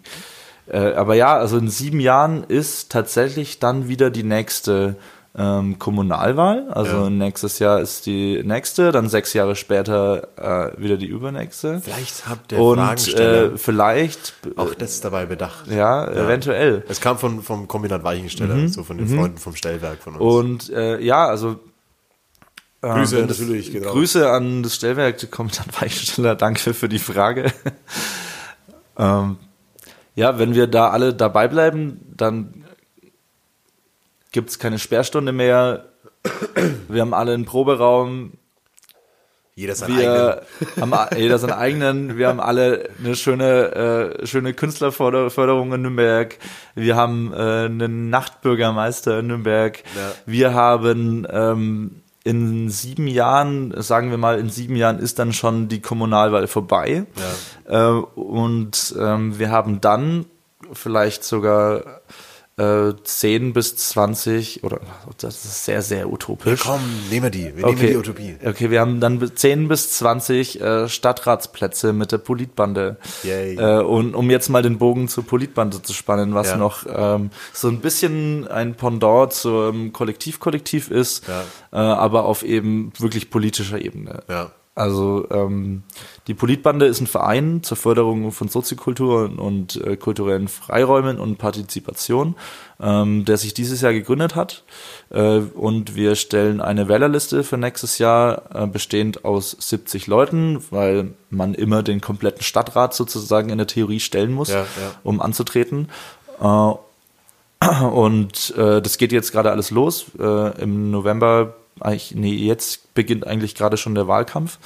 Äh, 0.66 0.93
aber 0.95 1.15
ja, 1.15 1.36
also 1.36 1.59
in 1.59 1.69
sieben 1.69 2.01
Jahren 2.01 2.45
ist 2.45 2.91
tatsächlich 2.91 3.59
dann 3.59 3.89
wieder 3.89 4.11
die 4.11 4.23
nächste 4.23 4.97
ähm, 5.36 5.81
Kommunalwahl. 5.81 6.69
Also 6.70 7.05
Ja. 7.05 7.11
nächstes 7.11 7.59
Jahr 7.59 7.81
ist 7.81 8.07
die 8.07 8.41
nächste, 8.45 8.93
dann 8.93 9.09
sechs 9.09 9.32
Jahre 9.32 9.57
später 9.57 10.28
äh, 10.36 10.81
wieder 10.81 10.97
die 10.97 11.07
übernächste. 11.09 11.81
Vielleicht 11.82 12.28
habt 12.28 12.53
der 12.53 12.61
Und 12.61 13.15
äh, 13.19 13.59
vielleicht, 13.59 14.32
auch 14.57 14.74
das 14.74 15.01
dabei 15.01 15.27
bedacht. 15.27 15.66
ja, 15.66 16.07
eventuell. 16.09 16.85
Es 16.89 17.01
kam 17.01 17.19
von, 17.19 17.43
vom 17.43 17.66
Kombinat 17.66 18.05
Weichensteller, 18.05 18.69
so 18.69 18.85
von 18.85 18.97
den 18.97 19.09
Freunden 19.09 19.39
vom 19.39 19.57
Stellwerk 19.57 19.99
von 20.03 20.15
uns. 20.16 20.23
Mhm. 20.23 20.28
Und 20.28 20.70
äh, 20.70 21.01
ja, 21.01 21.27
also 21.27 21.59
äh, 22.82 22.89
Grüße 22.91 23.27
das- 23.27 23.39
natürlich, 23.41 23.73
genau. 23.73 23.91
Grüße 23.91 24.31
an 24.31 24.62
das 24.62 24.77
Stellwerk, 24.77 25.31
Kommandant 25.32 25.81
Weichsteller, 25.82 26.36
danke 26.36 26.73
für 26.74 26.89
die 26.89 27.01
Frage. 27.01 27.53
ähm, 28.99 29.36
ja, 30.15 30.39
wenn 30.39 30.55
wir 30.55 30.66
da 30.66 30.91
alle 30.91 31.15
dabei 31.15 31.49
bleiben, 31.49 32.01
dann 32.16 32.65
gibt 34.32 34.51
es 34.51 34.59
keine 34.59 34.78
Sperrstunde 34.78 35.32
mehr. 35.32 35.86
Wir 36.89 37.03
haben 37.03 37.15
alle 37.15 37.35
einen 37.35 37.45
Proberaum, 37.45 38.32
Jeder 39.57 39.74
sein 39.77 39.97
wir 39.97 40.43
haben 40.81 40.93
a- 40.95 41.15
jeder 41.16 41.39
seinen 41.39 41.53
eigenen, 41.53 42.16
wir 42.19 42.28
haben 42.28 42.41
alle 42.41 42.89
eine 42.99 43.15
schöne, 43.15 44.16
äh, 44.23 44.27
schöne 44.27 44.55
Künstlerförderung 44.55 45.73
in 45.74 45.82
Nürnberg, 45.82 46.39
wir 46.74 46.97
haben 46.97 47.32
äh, 47.32 47.36
einen 47.66 48.11
Nachtbürgermeister 48.11 49.20
in 49.20 49.28
Nürnberg, 49.28 49.78
Ja. 49.95 50.12
wir 50.27 50.55
haben 50.55 51.27
ähm, 51.31 52.03
in 52.25 52.71
sieben 52.71 53.07
Jahren, 53.07 53.75
sagen 53.83 54.11
wir 54.11 54.17
mal, 54.17 54.39
in 54.39 54.49
sieben 54.49 54.77
Jahren 54.77 54.99
ist 54.99 55.19
dann 55.19 55.35
schon 55.35 55.69
die 55.69 55.81
Kommunalwahl 55.81 56.47
vorbei. 56.47 57.05
Äh, 57.67 57.87
und 57.87 58.95
ähm, 58.99 59.39
wir 59.39 59.51
haben 59.51 59.81
dann 59.83 60.25
vielleicht 60.73 61.23
sogar 61.23 62.01
äh, 62.56 62.93
10 63.02 63.52
bis 63.52 63.76
20 63.76 64.62
oder 64.62 64.81
das 65.18 65.44
ist 65.44 65.64
sehr, 65.64 65.82
sehr 65.82 66.09
utopisch. 66.12 66.60
Komm, 66.64 66.81
nehmen 67.10 67.24
wir 67.24 67.31
die. 67.31 67.56
Wir 67.56 67.66
nehmen 67.66 67.78
die 67.78 67.97
Utopie. 67.97 68.36
Okay, 68.44 68.70
wir 68.70 68.81
haben 68.81 69.01
dann 69.01 69.35
10 69.35 69.66
bis 69.68 69.90
20 69.93 70.60
äh, 70.60 70.89
Stadtratsplätze 70.89 71.93
mit 71.93 72.12
der 72.12 72.18
Politbande. 72.18 72.97
Yay. 73.24 73.56
Äh, 73.56 73.81
und 73.82 74.14
um 74.14 74.31
jetzt 74.31 74.48
mal 74.51 74.62
den 74.62 74.78
Bogen 74.78 75.09
zur 75.09 75.26
Politbande 75.26 75.82
zu 75.82 75.93
spannen, 75.93 76.35
was 76.35 76.48
Ja. 76.51 76.56
noch 76.56 76.86
ähm, 76.89 77.31
so 77.52 77.68
ein 77.68 77.81
bisschen 77.81 78.47
ein 78.47 78.74
Pendant 78.76 79.32
zum 79.32 79.93
Kollektiv-Kollektiv 79.93 80.90
ist, 80.90 81.26
Ja. 81.26 81.43
äh, 81.72 81.76
aber 81.76 82.24
auf 82.24 82.43
eben 82.44 82.93
wirklich 82.98 83.31
politischer 83.31 83.81
Ebene. 83.81 84.22
Ja. 84.28 84.51
Also 84.77 85.29
ähm, 85.31 85.85
die 86.27 86.35
Politbande 86.35 86.87
ist 86.87 87.01
ein 87.01 87.07
Verein 87.07 87.63
zur 87.63 87.77
Förderung 87.77 88.33
von 88.33 88.49
Soziokultur 88.49 89.25
und, 89.25 89.39
und 89.39 89.77
äh, 89.85 89.97
kulturellen 89.97 90.49
Freiräumen 90.49 91.21
und 91.21 91.39
Partizipation, 91.39 92.35
ähm, 92.81 93.25
der 93.25 93.37
sich 93.37 93.55
dieses 93.55 93.83
Jahr 93.83 93.93
gegründet 93.93 94.35
hat. 94.35 94.65
Äh, 95.11 95.39
und 95.39 95.95
wir 95.95 96.17
stellen 96.17 96.61
eine 96.61 96.89
Wählerliste 96.89 97.45
für 97.45 97.57
nächstes 97.57 97.99
Jahr, 97.99 98.43
äh, 98.53 98.67
bestehend 98.67 99.25
aus 99.25 99.57
70 99.61 100.09
Leuten, 100.09 100.65
weil 100.71 101.13
man 101.31 101.55
immer 101.55 101.85
den 101.85 102.01
kompletten 102.01 102.43
Stadtrat 102.43 102.95
sozusagen 102.95 103.51
in 103.51 103.59
der 103.59 103.69
Theorie 103.69 104.01
stellen 104.01 104.33
muss, 104.33 104.49
Ja, 104.49 104.61
ja. 104.63 104.67
um 105.05 105.21
anzutreten. 105.21 105.89
Äh, 106.41 106.73
und 107.85 108.55
äh, 108.57 108.83
das 108.83 108.99
geht 108.99 109.13
jetzt 109.13 109.31
gerade 109.31 109.51
alles 109.53 109.71
los. 109.71 110.07
Äh, 110.19 110.63
Im 110.63 110.91
November, 110.91 111.55
eigentlich, 111.81 112.15
nee, 112.15 112.35
jetzt 112.35 112.95
beginnt 112.95 113.27
eigentlich 113.27 113.55
gerade 113.55 113.77
schon 113.77 113.95
der 113.95 114.09
Wahlkampf. 114.09 114.59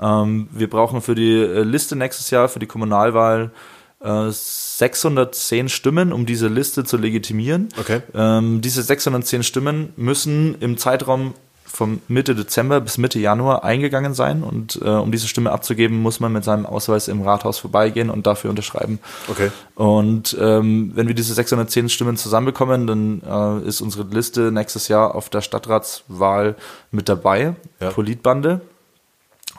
Ähm, 0.00 0.48
wir 0.50 0.68
brauchen 0.68 1.00
für 1.00 1.14
die 1.14 1.36
äh, 1.36 1.62
Liste 1.62 1.96
nächstes 1.96 2.30
Jahr, 2.30 2.48
für 2.48 2.58
die 2.58 2.66
Kommunalwahl, 2.66 3.52
äh, 4.00 4.30
610 4.30 5.68
Stimmen, 5.68 6.12
um 6.12 6.26
diese 6.26 6.48
Liste 6.48 6.84
zu 6.84 6.96
legitimieren. 6.96 7.68
Okay. 7.78 8.02
Ähm, 8.14 8.60
diese 8.60 8.82
610 8.82 9.42
Stimmen 9.42 9.92
müssen 9.96 10.56
im 10.60 10.76
Zeitraum 10.78 11.34
von 11.74 12.00
Mitte 12.08 12.34
Dezember 12.34 12.80
bis 12.80 12.98
Mitte 12.98 13.18
Januar 13.18 13.64
eingegangen 13.64 14.14
sein 14.14 14.42
und 14.44 14.80
äh, 14.82 14.88
um 14.88 15.10
diese 15.10 15.26
Stimme 15.26 15.50
abzugeben, 15.50 16.00
muss 16.00 16.20
man 16.20 16.32
mit 16.32 16.44
seinem 16.44 16.66
Ausweis 16.66 17.08
im 17.08 17.22
Rathaus 17.22 17.58
vorbeigehen 17.58 18.10
und 18.10 18.26
dafür 18.26 18.50
unterschreiben. 18.50 19.00
Okay. 19.28 19.50
Und 19.74 20.36
ähm, 20.40 20.92
wenn 20.94 21.08
wir 21.08 21.14
diese 21.14 21.34
610 21.34 21.88
Stimmen 21.88 22.16
zusammenbekommen, 22.16 22.86
dann 22.86 23.22
äh, 23.62 23.66
ist 23.66 23.80
unsere 23.80 24.04
Liste 24.04 24.52
nächstes 24.52 24.88
Jahr 24.88 25.14
auf 25.14 25.28
der 25.28 25.40
Stadtratswahl 25.40 26.54
mit 26.92 27.08
dabei, 27.08 27.56
Ja. 27.80 27.90
Politbande. 27.90 28.60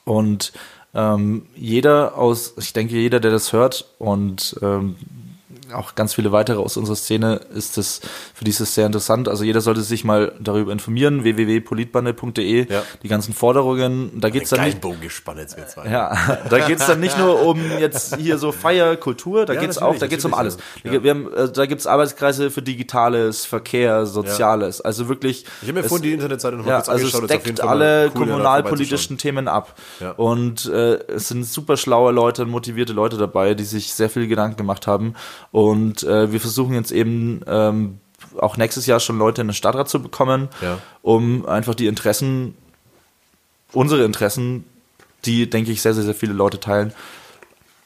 Und 0.06 0.54
ähm, 0.94 1.46
jeder 1.56 2.18
aus, 2.18 2.54
ich 2.58 2.72
denke, 2.72 2.96
jeder, 2.96 3.20
der 3.20 3.32
das 3.32 3.52
hört 3.52 3.86
und 4.00 4.56
ähm, 4.62 4.96
auch 5.76 5.96
ganz 5.96 6.14
viele 6.14 6.32
weitere 6.32 6.58
aus 6.60 6.78
unserer 6.78 6.96
Szene 6.96 7.36
ist 7.54 7.78
das 7.78 8.02
für 8.34 8.44
dieses 8.44 8.74
sehr 8.74 8.86
interessant. 8.86 9.28
Also 9.30 9.44
jeder 9.44 9.62
sollte 9.62 9.82
sich 9.82 10.04
mal 10.04 10.32
darüber 10.40 10.72
informieren, 10.72 11.24
www.politbande.de, 11.24 12.72
Ja. 12.72 12.84
die 13.04 13.08
ganzen 13.08 13.34
Forderungen. 13.34 14.20
Da 14.20 14.30
geht's 14.30 14.50
dann 14.50 14.64
nicht, 14.64 14.82
gespannt 15.02 15.40
jetzt 15.40 15.56
ja, 15.90 16.38
da 16.50 16.68
geht's 16.68 16.88
dann 16.88 17.00
nicht 17.00 17.18
nur 17.18 17.42
um 17.46 17.60
jetzt 17.80 18.16
hier 18.18 18.38
so 18.38 18.52
Feierkultur, 18.52 19.46
da 19.46 19.54
Ja, 19.54 19.62
geht's 19.62 19.78
auch, 19.78 19.96
da 19.98 20.08
geht's 20.08 20.26
um 20.26 20.34
alles. 20.34 20.58
ja. 20.84 20.94
Da, 20.94 21.04
wir 21.04 21.12
haben, 21.12 21.34
äh, 21.34 21.52
da 21.52 21.66
gibt's 21.66 21.88
Arbeitskreise 21.88 22.50
für 22.52 22.62
Digitales, 22.62 23.46
Verkehr, 23.46 24.06
Soziales, 24.06 24.82
also 24.82 25.08
wirklich. 25.10 25.46
Ich 25.62 25.68
habe 25.68 25.82
mir 25.82 25.88
vorhin 25.88 26.04
die 26.04 26.14
Internetseite 26.14 26.58
noch 26.58 26.66
mal 26.66 26.72
ja, 26.72 26.76
kurz 26.78 26.90
also 26.90 27.06
angeschaut. 27.06 27.24
es 27.24 27.44
deckt 27.44 27.62
alle 27.62 28.06
cool, 28.16 28.22
kommunalpolitischen 28.22 29.18
Themen 29.18 29.48
ab. 29.48 29.76
Und 30.18 30.66
äh, 30.68 30.96
es 31.08 31.28
sind 31.28 31.46
super 31.46 31.78
schlaue 31.78 32.12
Leute 32.12 32.46
motivierte 32.56 32.94
Leute 32.94 33.18
dabei, 33.18 33.54
die 33.54 33.64
sich 33.66 33.94
sehr 33.94 34.10
viel 34.10 34.28
Gedanken 34.28 34.58
gemacht 34.58 34.88
haben. 34.88 35.14
Und 35.52 35.65
äh, 36.04 36.32
wir 36.32 36.40
versuchen 36.40 36.74
jetzt 36.74 36.92
eben 36.92 37.42
ähm, 37.48 38.00
auch 38.40 38.58
nächstes 38.58 38.86
Jahr 38.86 39.00
schon 39.00 39.18
Leute 39.18 39.42
in 39.42 39.48
den 39.48 39.54
Stadtrat 39.54 39.88
zu 39.90 40.02
bekommen, 40.02 40.50
Ja. 40.62 40.80
um 41.02 41.46
einfach 41.46 41.76
die 41.76 41.88
Interessen, 41.88 42.56
unsere 43.72 44.04
Interessen, 44.04 44.66
die, 45.26 45.50
denke 45.50 45.72
ich, 45.72 45.82
sehr, 45.82 45.94
sehr, 45.94 46.04
sehr 46.04 46.16
viele 46.16 46.34
Leute 46.34 46.60
teilen, 46.60 46.94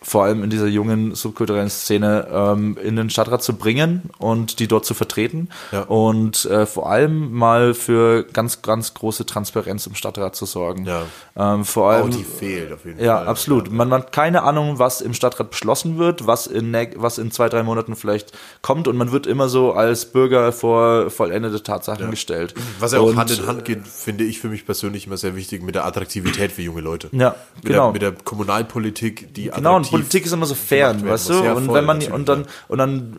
vor 0.02 0.24
allem 0.24 0.44
in 0.44 0.50
dieser 0.50 0.68
jungen 0.68 1.14
subkulturellen 1.14 1.70
Szene 1.70 2.26
ähm, 2.32 2.78
in 2.82 2.96
den 2.96 3.10
Stadtrat 3.10 3.44
zu 3.44 3.54
bringen 3.58 4.10
und 4.18 4.60
die 4.60 4.68
dort 4.70 4.86
zu 4.86 4.94
vertreten 4.94 5.50
Ja. 5.74 5.82
und 5.84 6.46
äh, 6.46 6.66
vor 6.66 6.90
allem 6.90 7.34
mal 7.34 7.74
für 7.74 8.24
ganz, 8.24 8.62
ganz 8.62 8.94
große 8.94 9.26
Transparenz 9.26 9.86
im 9.88 9.96
Stadtrat 9.96 10.38
zu 10.38 10.46
sorgen. 10.46 10.86
Ja. 10.86 11.02
Ähm, 11.36 11.66
vor 11.66 11.84
Oh, 11.84 11.88
allem, 11.88 12.12
die 12.12 12.24
fehlt 12.24 12.72
auf 12.72 12.86
jeden 12.86 13.04
ja, 13.04 13.18
Fall. 13.18 13.28
absolut. 13.28 13.72
Man 13.72 13.92
hat 13.92 14.14
keine 14.14 14.44
Ahnung, 14.44 14.80
was 14.80 15.02
im 15.02 15.14
Stadtrat 15.14 15.50
beschlossen 15.52 15.98
wird, 15.98 16.26
was 16.26 16.48
in, 16.48 16.74
was 16.96 17.18
in 17.18 17.30
zwei, 17.32 17.50
drei 17.50 17.64
Monaten 17.64 17.96
vielleicht 17.98 18.32
kommt 18.62 18.88
und 18.88 18.96
man 18.96 19.12
wird 19.12 19.28
immer 19.28 19.50
so 19.50 19.74
als 19.74 20.06
Bürger 20.06 20.54
vor 20.54 21.10
vollendete 21.10 21.62
Tatsachen 21.62 22.10
gestellt. 22.10 22.54
Was 22.80 22.94
ja 22.94 23.00
auch 23.00 23.08
Und, 23.08 23.18
Hand 23.18 23.38
in 23.38 23.46
Hand 23.48 23.66
geht, 23.66 23.86
finde 23.86 24.24
ich 24.24 24.40
für 24.40 24.48
mich 24.48 24.66
persönlich 24.66 25.08
immer 25.08 25.18
sehr 25.18 25.36
wichtig 25.36 25.62
mit 25.62 25.76
der 25.76 25.86
Attraktivität 25.86 26.54
für 26.54 26.62
junge 26.62 26.80
Leute. 26.82 27.10
Ja, 27.12 27.36
mit 27.58 27.66
genau. 27.66 27.92
Der, 27.92 27.92
mit 27.94 28.02
der 28.02 28.12
Kommunalpolitik, 28.24 29.34
die 29.34 29.50
Genau, 29.50 29.80
Politik 29.90 30.26
ist 30.26 30.32
immer 30.32 30.46
so 30.46 30.56
fern, 30.56 31.08
weißt 31.08 31.30
du? 31.30 31.44
Ja, 31.44 31.54
und 31.54 31.66
voll, 31.66 31.76
wenn 31.76 31.86
man 31.86 32.02
und 32.12 32.28
dann 32.30 32.46
und 32.68 32.78
dann 32.78 33.18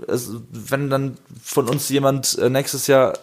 wenn 0.52 0.90
dann 0.90 1.16
von 1.42 1.68
uns 1.68 1.88
jemand 1.88 2.38
äh, 2.38 2.48
nächstes 2.50 2.86
Jahr 2.86 3.14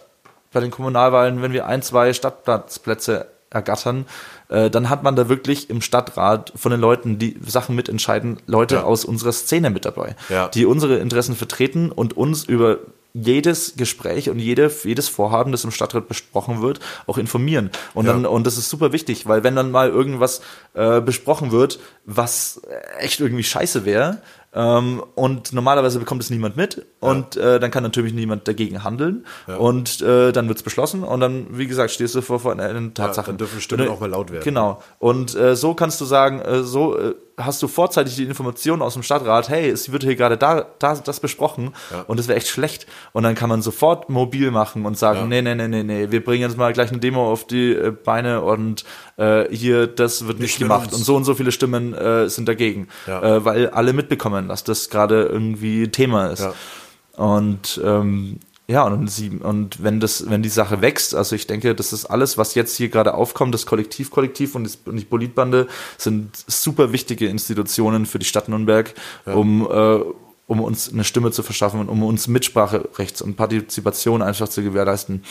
bei 0.52 0.60
den 0.60 0.70
Kommunalwahlen, 0.70 1.42
wenn 1.42 1.52
wir 1.52 1.66
ein, 1.66 1.82
zwei 1.82 2.12
Stadtplatzplätze 2.12 3.26
ergattern, 3.50 4.06
äh, 4.48 4.68
dann 4.70 4.90
hat 4.90 5.02
man 5.02 5.16
da 5.16 5.28
wirklich 5.28 5.70
im 5.70 5.80
Stadtrat 5.80 6.52
von 6.54 6.70
den 6.70 6.80
Leuten, 6.80 7.18
die 7.18 7.38
Sachen 7.46 7.74
mitentscheiden, 7.76 8.38
Leute 8.46 8.76
Ja. 8.76 8.82
aus 8.84 9.04
unserer 9.04 9.32
Szene 9.32 9.70
mit 9.70 9.84
dabei, 9.84 10.16
Ja. 10.28 10.48
die 10.48 10.66
unsere 10.66 10.96
Interessen 10.98 11.34
vertreten 11.34 11.90
und 11.90 12.16
uns 12.16 12.44
über 12.44 12.78
jedes 13.22 13.76
Gespräch 13.76 14.30
und 14.30 14.38
jede, 14.38 14.70
jedes 14.84 15.08
Vorhaben, 15.08 15.52
das 15.52 15.64
im 15.64 15.70
Stadtrat 15.70 16.08
besprochen 16.08 16.62
wird, 16.62 16.80
auch 17.06 17.18
informieren. 17.18 17.70
Und 17.94 18.06
Ja. 18.06 18.12
dann, 18.12 18.26
und 18.26 18.46
das 18.46 18.58
ist 18.58 18.68
super 18.70 18.92
wichtig, 18.92 19.26
weil 19.26 19.44
wenn 19.44 19.56
dann 19.56 19.70
mal 19.70 19.88
irgendwas 19.88 20.40
äh, 20.74 21.00
besprochen 21.00 21.50
wird, 21.52 21.78
was 22.04 22.60
echt 22.98 23.20
irgendwie 23.20 23.44
scheiße 23.44 23.84
wäre, 23.84 24.18
ähm, 24.54 25.02
und 25.14 25.52
normalerweise 25.52 25.98
bekommt 25.98 26.22
es 26.22 26.30
niemand 26.30 26.56
mit 26.56 26.86
und 27.00 27.36
äh, 27.36 27.60
dann 27.60 27.70
kann 27.70 27.82
natürlich 27.82 28.14
niemand 28.14 28.48
dagegen 28.48 28.82
handeln 28.82 29.26
und 29.58 30.00
äh, 30.00 30.32
dann 30.32 30.48
wird's 30.48 30.62
beschlossen 30.62 31.04
und 31.04 31.20
dann, 31.20 31.58
wie 31.58 31.66
gesagt, 31.66 31.90
stehst 31.90 32.14
du 32.14 32.22
vor, 32.22 32.40
vor 32.40 32.52
einen 32.52 32.94
Tatsachen. 32.94 33.32
dann 33.32 33.38
dürfen 33.38 33.60
Stimmen 33.60 33.82
Und, 33.82 33.88
äh, 33.88 33.90
auch 33.90 34.00
mal 34.00 34.08
laut 34.10 34.32
werden. 34.32 34.44
Genau. 34.44 34.82
Und 34.98 35.34
äh, 35.36 35.54
so 35.54 35.74
kannst 35.74 36.00
du 36.00 36.06
sagen, 36.06 36.40
äh, 36.40 36.62
so 36.62 36.98
äh, 36.98 37.14
hast 37.38 37.62
du 37.62 37.68
vorzeitig 37.68 38.16
die 38.16 38.24
Information 38.24 38.82
aus 38.82 38.94
dem 38.94 39.02
Stadtrat, 39.02 39.48
hey, 39.48 39.68
es 39.70 39.90
wird 39.92 40.02
hier 40.02 40.16
gerade 40.16 40.36
da, 40.36 40.66
da 40.78 40.94
das 40.96 41.20
besprochen 41.20 41.72
Ja. 41.90 42.02
und 42.08 42.18
das 42.18 42.28
wäre 42.28 42.36
echt 42.36 42.48
schlecht. 42.48 42.86
Und 43.12 43.22
dann 43.22 43.34
kann 43.34 43.48
man 43.48 43.62
sofort 43.62 44.10
mobil 44.10 44.50
machen 44.50 44.84
und 44.84 44.98
sagen, 44.98 45.20
Ja. 45.20 45.26
nee, 45.26 45.42
nee, 45.42 45.54
nee, 45.54 45.68
nee, 45.68 45.82
nee, 45.84 46.10
wir 46.10 46.22
bringen 46.24 46.42
jetzt 46.42 46.56
mal 46.58 46.72
gleich 46.72 46.90
eine 46.90 46.98
Demo 46.98 47.30
auf 47.30 47.46
die 47.46 47.72
äh, 47.72 47.90
Beine 47.92 48.42
und 48.42 48.84
äh, 49.16 49.44
hier, 49.54 49.86
das 49.86 50.26
wird 50.26 50.40
nicht 50.40 50.58
mit 50.60 50.68
gemacht. 50.68 50.92
Und 50.92 51.04
so 51.04 51.16
und 51.16 51.24
so 51.24 51.34
viele 51.34 51.52
Stimmen 51.52 51.94
äh, 51.94 52.28
sind 52.28 52.48
dagegen. 52.48 52.88
Ja. 53.06 53.22
Äh, 53.36 53.44
weil 53.44 53.68
alle 53.70 53.92
mitbekommen, 53.92 54.48
dass 54.48 54.64
das 54.64 54.90
gerade 54.90 55.22
irgendwie 55.22 55.88
Thema 55.88 56.26
ist. 56.28 56.46
Und 57.16 57.80
ähm, 57.84 58.38
ja, 58.70 58.82
und, 58.82 59.08
sie, 59.08 59.30
und 59.30 59.82
wenn 59.82 59.98
das, 59.98 60.28
wenn 60.28 60.42
die 60.42 60.50
Sache 60.50 60.82
wächst, 60.82 61.14
also 61.14 61.34
ich 61.34 61.46
denke, 61.46 61.74
das 61.74 61.94
ist 61.94 62.04
alles, 62.04 62.36
was 62.36 62.54
jetzt 62.54 62.76
hier 62.76 62.90
gerade 62.90 63.14
aufkommt, 63.14 63.54
das 63.54 63.64
Kollektiv, 63.64 64.10
Kollektiv 64.10 64.54
und, 64.54 64.78
die 64.86 65.04
Politbande 65.06 65.68
sind 65.96 66.36
super 66.46 66.92
wichtige 66.92 67.28
Institutionen 67.28 68.04
für 68.04 68.18
die 68.18 68.26
Stadt 68.26 68.50
Nürnberg, 68.50 68.92
um, 69.24 69.66
äh, 69.70 70.00
um 70.46 70.60
uns 70.60 70.92
eine 70.92 71.04
Stimme 71.04 71.30
zu 71.30 71.42
verschaffen 71.42 71.80
und 71.80 71.88
um 71.88 72.02
uns 72.02 72.28
Mitspracherechts 72.28 73.22
und 73.22 73.36
Partizipation 73.36 74.20
einfach 74.20 74.48
zu 74.48 74.62
gewährleisten. 74.62 75.24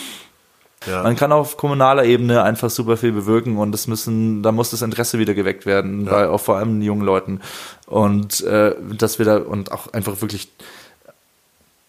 Ja. 0.87 1.03
Man 1.03 1.15
kann 1.15 1.31
auf 1.31 1.57
kommunaler 1.57 2.05
Ebene 2.05 2.41
einfach 2.41 2.71
super 2.71 2.97
viel 2.97 3.11
bewirken 3.11 3.57
und 3.57 3.71
das 3.71 3.85
müssen, 3.85 4.41
da 4.41 4.51
muss 4.51 4.71
das 4.71 4.81
Interesse 4.81 5.19
wieder 5.19 5.35
geweckt 5.35 5.67
werden, 5.67 6.05
bei 6.05 6.27
auch 6.27 6.41
vor 6.41 6.57
allem 6.57 6.79
den 6.79 6.81
jungen 6.81 7.03
Leuten. 7.03 7.41
Und 7.85 8.41
äh, 8.41 8.73
dass 8.97 9.19
wir 9.19 9.25
da 9.27 9.37
und 9.37 9.71
auch 9.71 9.93
einfach 9.93 10.21
wirklich 10.21 10.49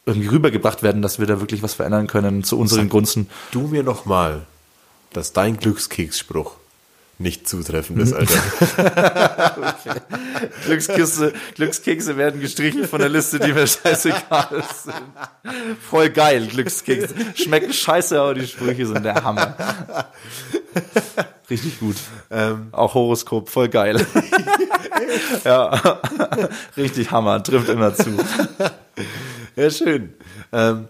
irgendwie 0.08 0.28
rübergebracht 0.28 0.82
werden, 0.82 1.02
dass 1.02 1.18
wir 1.18 1.26
da 1.26 1.40
wirklich 1.40 1.62
was 1.62 1.74
verändern 1.74 2.06
können 2.06 2.42
zu 2.42 2.58
unseren 2.58 2.88
Gunsten. 2.88 3.28
Du 3.52 3.68
mir 3.68 3.82
noch 3.82 4.06
mal, 4.06 4.42
dass 5.12 5.32
dein 5.32 5.56
Glückskeksspruch 5.58 6.56
nicht 7.20 7.48
zutreffend 7.48 8.00
ist, 8.00 8.12
Alter. 8.12 8.38
Glückskekse, 10.64 11.32
Glückskekse 11.56 12.16
werden 12.16 12.40
gestrichen 12.40 12.86
von 12.86 13.00
der 13.00 13.08
Liste, 13.08 13.40
die 13.40 13.52
mir 13.52 13.66
scheißegal 13.66 14.62
sind. 14.82 14.94
Voll 15.80 16.10
geil, 16.10 16.46
Glückskekse. 16.46 17.14
Schmecken 17.34 17.72
scheiße, 17.72 18.20
aber 18.20 18.34
die 18.34 18.46
Sprüche 18.46 18.86
sind 18.86 19.04
der 19.04 19.24
Hammer. 19.24 19.56
Richtig 21.50 21.80
gut. 21.80 21.96
Auch 22.70 22.94
Horoskop, 22.94 23.48
voll 23.48 23.68
geil. 23.68 24.06
ja. 25.44 26.00
Richtig 26.76 27.10
Hammer, 27.10 27.42
trifft 27.42 27.68
immer 27.68 27.94
zu. 27.94 28.16
Ja, 29.58 29.70
schön. 29.70 30.14
Ähm, 30.52 30.88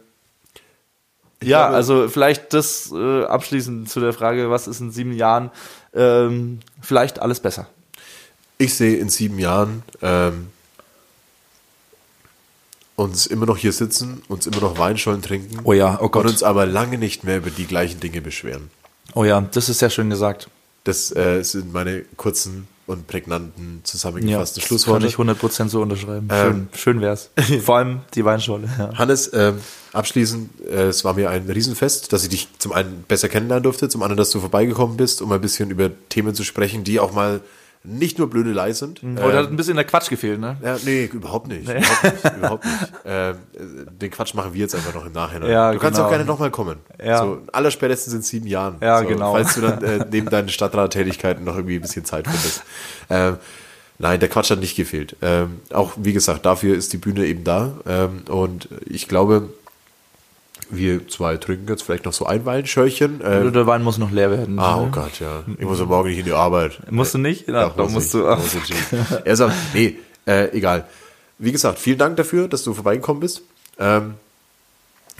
Ja, 1.43 1.63
glaube- 1.67 1.77
also 1.77 2.09
vielleicht 2.09 2.53
das 2.53 2.91
äh, 2.93 3.25
abschließend 3.25 3.89
zu 3.89 4.01
der 4.01 4.13
Frage, 4.13 4.51
was 4.51 4.67
ist 4.69 4.81
in 4.81 4.91
sieben 4.91 5.13
Jahren? 5.13 5.51
Ähm, 5.95 6.61
vielleicht 6.83 7.19
alles 7.21 7.41
besser. 7.41 7.69
ich 8.59 8.75
sehe 8.75 8.97
in 8.99 9.09
sieben 9.09 9.39
Jahren 9.39 9.83
ähm, 10.03 10.49
uns 12.97 13.27
immer 13.27 13.47
noch 13.47 13.57
hier 13.57 13.73
sitzen, 13.73 14.23
uns 14.29 14.47
immer 14.47 14.61
noch 14.61 14.79
Weinschollen 14.79 15.23
trinken. 15.23 15.61
Oh 15.65 15.73
ja, 15.73 15.99
oh 16.01 16.09
Gott. 16.09 16.25
Und 16.25 16.31
uns 16.33 16.43
aber 16.43 16.67
lange 16.67 16.99
nicht 16.99 17.23
mehr 17.25 17.39
über 17.39 17.51
die 17.51 17.67
gleichen 17.67 18.01
Dinge 18.01 18.21
beschweren. 18.21 18.71
Oh 19.15 19.25
ja, 19.25 19.41
das 19.41 19.69
ist 19.69 19.79
sehr 19.79 19.91
schön 19.91 20.11
gesagt. 20.11 20.49
Das 20.85 21.15
äh, 21.15 21.43
sind 21.45 21.73
meine 21.73 22.03
kurzen 22.17 22.67
und 22.89 23.07
prägnanten 23.07 23.81
zusammengefassten 23.85 24.61
das 24.61 24.67
Schlussworte. 24.67 25.07
kann 25.15 25.29
ich 25.29 25.41
100% 25.41 25.69
so 25.69 25.83
unterschreiben. 25.83 26.29
Ähm. 26.31 26.39
Schön, 26.43 26.69
schön 26.75 27.01
wär's. 27.01 27.31
Vor 27.63 27.77
allem 27.77 28.01
die 28.15 28.25
Weinschorle. 28.25 28.69
Ja. 28.79 28.97
Hannes, 28.97 29.31
ähm, 29.35 29.59
abschließend, 29.93 30.49
äh, 30.67 30.87
es 30.87 31.05
war 31.05 31.15
mir 31.15 31.29
ein 31.29 31.49
Riesenfest, 31.51 32.13
dass 32.13 32.23
ich 32.23 32.31
dich 32.31 32.49
zum 32.59 32.73
einen 32.73 33.05
besser 33.07 33.29
kennenlernen 33.29 33.63
durfte, 33.63 33.91
zum 33.91 34.03
anderen, 34.03 34.17
dass 34.17 34.31
du 34.31 34.41
vorbeigekommen 34.41 34.97
bist, 34.97 35.21
um 35.21 35.31
ein 35.33 35.41
bisschen 35.41 35.71
über 35.71 35.91
Themen 36.09 36.35
zu 36.35 36.45
sprechen, 36.45 36.83
die 36.83 36.99
auch 36.99 37.13
mal 37.13 37.43
nicht 37.85 38.19
nur 38.19 38.29
blödelei 38.29 38.73
sind. 38.73 39.01
Oh, 39.03 39.31
da 39.31 39.39
hat 39.39 39.49
ein 39.49 39.57
bisschen 39.57 39.77
der 39.77 39.85
Quatsch 39.85 40.11
gefehlt, 40.11 40.41
ne? 40.41 40.57
Ja, 40.63 40.77
nee, 40.85 41.05
überhaupt 41.05 41.49
nicht. 41.49 41.69
Überhaupt 41.69 42.05
nicht. 42.05 42.37
Überhaupt 42.37 42.65
nicht. 42.65 42.93
Ähm, 43.05 43.37
äh, 43.55 43.91
den 43.91 44.11
Quatsch 44.11 44.35
machen 44.35 44.53
wir 44.53 44.61
jetzt 44.61 44.75
einfach 44.75 44.95
noch 44.95 45.07
im 45.07 45.13
Nachhinein. 45.13 45.51
Ja, 45.51 45.73
du 45.73 45.79
kannst 45.79 45.97
genau. 45.97 46.07
auch 46.07 46.11
gerne 46.11 46.25
nochmal 46.25 46.51
kommen. 46.51 46.79
Ja. 47.03 47.19
So, 47.19 47.43
allerspätestens 47.53 48.15
in 48.15 48.23
sieben 48.23 48.47
Jahren. 48.47 48.77
Ja, 48.81 49.01
so, 49.01 49.07
genau. 49.07 49.33
Falls 49.33 49.55
du 49.55 49.61
dann 49.61 49.83
äh, 49.83 50.05
neben 50.11 50.29
deinen 50.29 50.49
Stadtrattätigkeiten 50.49 51.45
noch 51.45 51.57
irgendwie 51.57 51.77
ein 51.77 51.83
bisschen 51.83 52.05
Zeit 52.05 52.27
findest. 52.27 52.63
Ähm, 53.11 53.37
nein, 53.99 54.19
der 54.21 54.29
Quatsch 54.29 54.51
hat 54.51 54.61
nicht 54.61 54.77
gefehlt. 54.77 55.17
Ähm, 55.23 55.61
auch, 55.73 55.93
wie 55.97 56.13
gesagt, 56.13 56.45
dafür 56.47 56.77
ist 56.77 56.93
die 56.93 56.99
Bühne 56.99 57.27
eben 57.27 57.45
da. 57.45 57.75
Ähm, 57.87 58.23
und 58.29 58.69
ich 58.87 59.09
glaube, 59.09 59.51
wir 60.71 61.07
zwei 61.09 61.37
trinken 61.37 61.67
jetzt 61.69 61.83
vielleicht 61.83 62.05
noch 62.05 62.13
so 62.13 62.27
ein 62.27 62.45
Weinschörchen. 62.45 63.21
Ähm, 63.25 63.53
Der 63.53 63.67
Wein 63.67 63.83
muss 63.83 63.99
noch 63.99 64.11
leer 64.11 64.31
werden. 64.31 64.59
Ah, 64.59 64.81
oh 64.81 64.89
Gott, 64.91 65.21
ja. 65.21 65.43
Ich 65.59 65.65
muss 65.65 65.79
ja 65.79 65.85
morgen 65.87 66.09
nicht 66.09 66.19
in 66.19 66.25
die 66.27 66.33
Arbeit. 66.33 66.79
Musst 66.91 67.15
du 67.15 67.19
nicht? 67.19 67.49
Ja, 67.49 67.69
Doch, 67.71 67.89
musst 67.89 68.15
ich. 68.15 68.21
du. 68.21 68.29
Nicht. 68.97 69.23
Er 69.25 69.37
sagt, 69.37 69.55
nee, 69.75 69.97
äh, 70.27 70.51
egal. 70.57 70.85
Wie 71.39 71.53
gesagt, 71.53 71.79
vielen 71.79 71.99
Dank 71.99 72.17
dafür, 72.17 72.49
dass 72.49 72.63
du 72.65 72.75
vorbeigekommen 72.75 73.21
bist. 73.21 73.43
Ähm, 73.79 74.15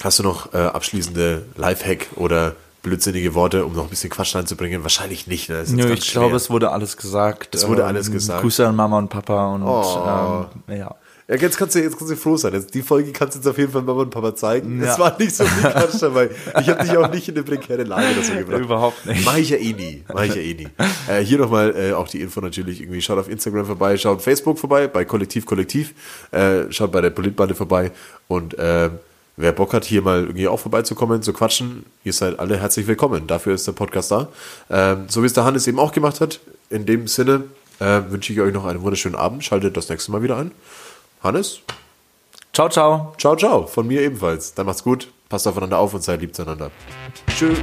hast 0.03 0.19
du 0.19 0.23
noch 0.23 0.53
äh, 0.53 0.59
abschließende 0.59 1.45
Lifehack 1.57 2.09
oder 2.17 2.57
blödsinnige 2.83 3.35
Worte, 3.35 3.65
um 3.65 3.73
noch 3.75 3.85
ein 3.85 3.89
bisschen 3.91 4.11
Quatsch 4.11 4.35
reinzubringen? 4.35 4.83
Wahrscheinlich 4.83 5.27
nicht. 5.27 5.49
Ne? 5.49 5.65
Nö, 5.69 5.93
ich 5.93 6.11
glaube, 6.11 6.37
es 6.37 6.51
wurde 6.51 6.71
alles 6.73 6.97
gesagt. 6.97 7.55
Es 7.55 7.67
wurde 7.69 7.83
Ähm, 7.83 7.89
alles 7.89 8.11
gesagt. 8.11 8.43
Grüße 8.43 8.67
an 8.67 8.77
Mama 8.77 8.99
und 8.99 9.09
Papa 9.09 9.55
und 9.55 9.63
Oh. 9.63 10.47
ähm, 10.69 10.77
ja. 10.77 10.95
Ja, 11.31 11.37
jetzt 11.37 11.59
kannst 11.59 11.75
du 11.75 11.81
jetzt 11.81 11.99
kannst 11.99 12.11
du 12.11 12.17
froh 12.17 12.39
sein. 12.39 12.55
Jetzt, 12.55 12.73
die 12.73 12.81
Folge 12.81 13.13
kannst 13.13 13.35
du 13.35 13.41
jetzt 13.41 13.47
auf 13.47 13.59
jeden 13.59 13.71
Fall 13.71 13.83
Mama 13.83 14.01
und 14.01 14.11
Papa 14.11 14.35
zeigen. 14.35 14.83
Ja. 14.83 14.93
Es 14.93 14.99
war 14.99 15.15
nicht 15.19 15.37
so 15.37 15.45
viel 15.45 15.63
Quatsch 15.71 16.01
dabei. 16.01 16.31
Ich 16.59 16.69
habe 16.71 16.83
dich 16.83 16.97
auch 16.97 17.11
nicht 17.11 17.29
in 17.29 17.35
eine 17.35 17.45
prekäre 17.45 17.83
Lage 17.83 18.07
dazu 18.17 18.33
gebracht. 18.33 18.61
Überhaupt 18.61 19.05
nicht. 19.05 19.27
Mach 19.27 19.37
ich 19.37 19.51
ja 19.51 19.59
eh 19.59 19.75
nie. 19.75 20.05
Mach 20.11 20.23
ich 20.23 20.35
ja 20.35 20.41
eh 20.41 20.55
nie. 20.55 20.69
Äh, 21.07 21.23
hier 21.23 21.37
nochmal 21.37 21.75
äh, 21.77 21.93
auch 21.93 22.09
die 22.09 22.23
Info 22.23 22.41
natürlich 22.41 22.81
irgendwie. 22.81 23.03
Schaut 23.03 23.19
auf 23.19 23.29
Instagram 23.29 23.67
vorbei, 23.67 23.99
schaut 23.99 24.17
auf 24.17 24.25
Facebook 24.25 24.59
vorbei, 24.59 24.89
bei 24.89 25.05
Kollektiv 25.05 25.45
Kollektiv. 25.45 25.93
Äh, 26.31 26.73
schaut 26.73 26.93
bei 26.93 27.03
der 27.03 27.11
Politbande 27.11 27.55
vorbei. 27.55 27.91
Und 28.27 28.57
ähm, 28.59 28.93
wer 29.37 29.53
Bock 29.53 29.75
hat, 29.75 29.85
hier 29.85 30.01
mal 30.01 30.23
irgendwie 30.23 30.49
auch 30.49 30.61
vorbeizukommen, 30.61 31.21
zu 31.21 31.35
quatschen, 31.35 31.85
ihr 32.05 32.15
seid 32.15 32.39
alle 32.39 32.59
herzlich 32.59 32.87
willkommen. 32.87 33.27
Dafür 33.27 33.53
ist 33.53 33.67
der 33.67 33.73
Podcast 33.73 34.11
da. 34.11 34.29
Ähm, 34.71 35.05
so 35.09 35.23
wie 35.23 35.27
es 35.27 35.35
der 35.35 35.45
Hannes 35.45 35.67
eben 35.67 35.79
auch 35.79 35.93
gemacht 35.93 36.23
hat. 36.23 36.41
In 36.71 36.87
dem 36.87 37.07
Sinne 37.07 37.45
äh, 37.81 38.01
wünsche 38.09 38.33
ich 38.33 38.41
euch 38.41 38.55
noch 38.55 38.65
einen 38.65 38.81
wunderschönen 38.81 39.15
Abend. 39.15 39.45
Schaltet 39.45 39.77
das 39.77 39.91
nächste 39.91 40.11
Mal 40.11 40.23
wieder 40.23 40.39
ein. 40.39 40.53
Hannes, 41.23 41.61
Ciao, 42.53 42.69
ciao. 42.69 43.15
ciao, 43.19 43.37
ciao. 43.37 43.67
Von 43.67 43.87
mir 43.87 44.01
ebenfalls. 44.03 44.53
Dann 44.53 44.67
macht's 44.67 44.83
gut. 44.83 45.13
Passt 45.29 45.47
aufeinander 45.47 45.79
auf 45.79 45.95
und 45.95 46.03
seid 46.03 46.21
lieb 46.21 46.35
zueinander. 46.35 46.73
Tschüss. 47.37 47.59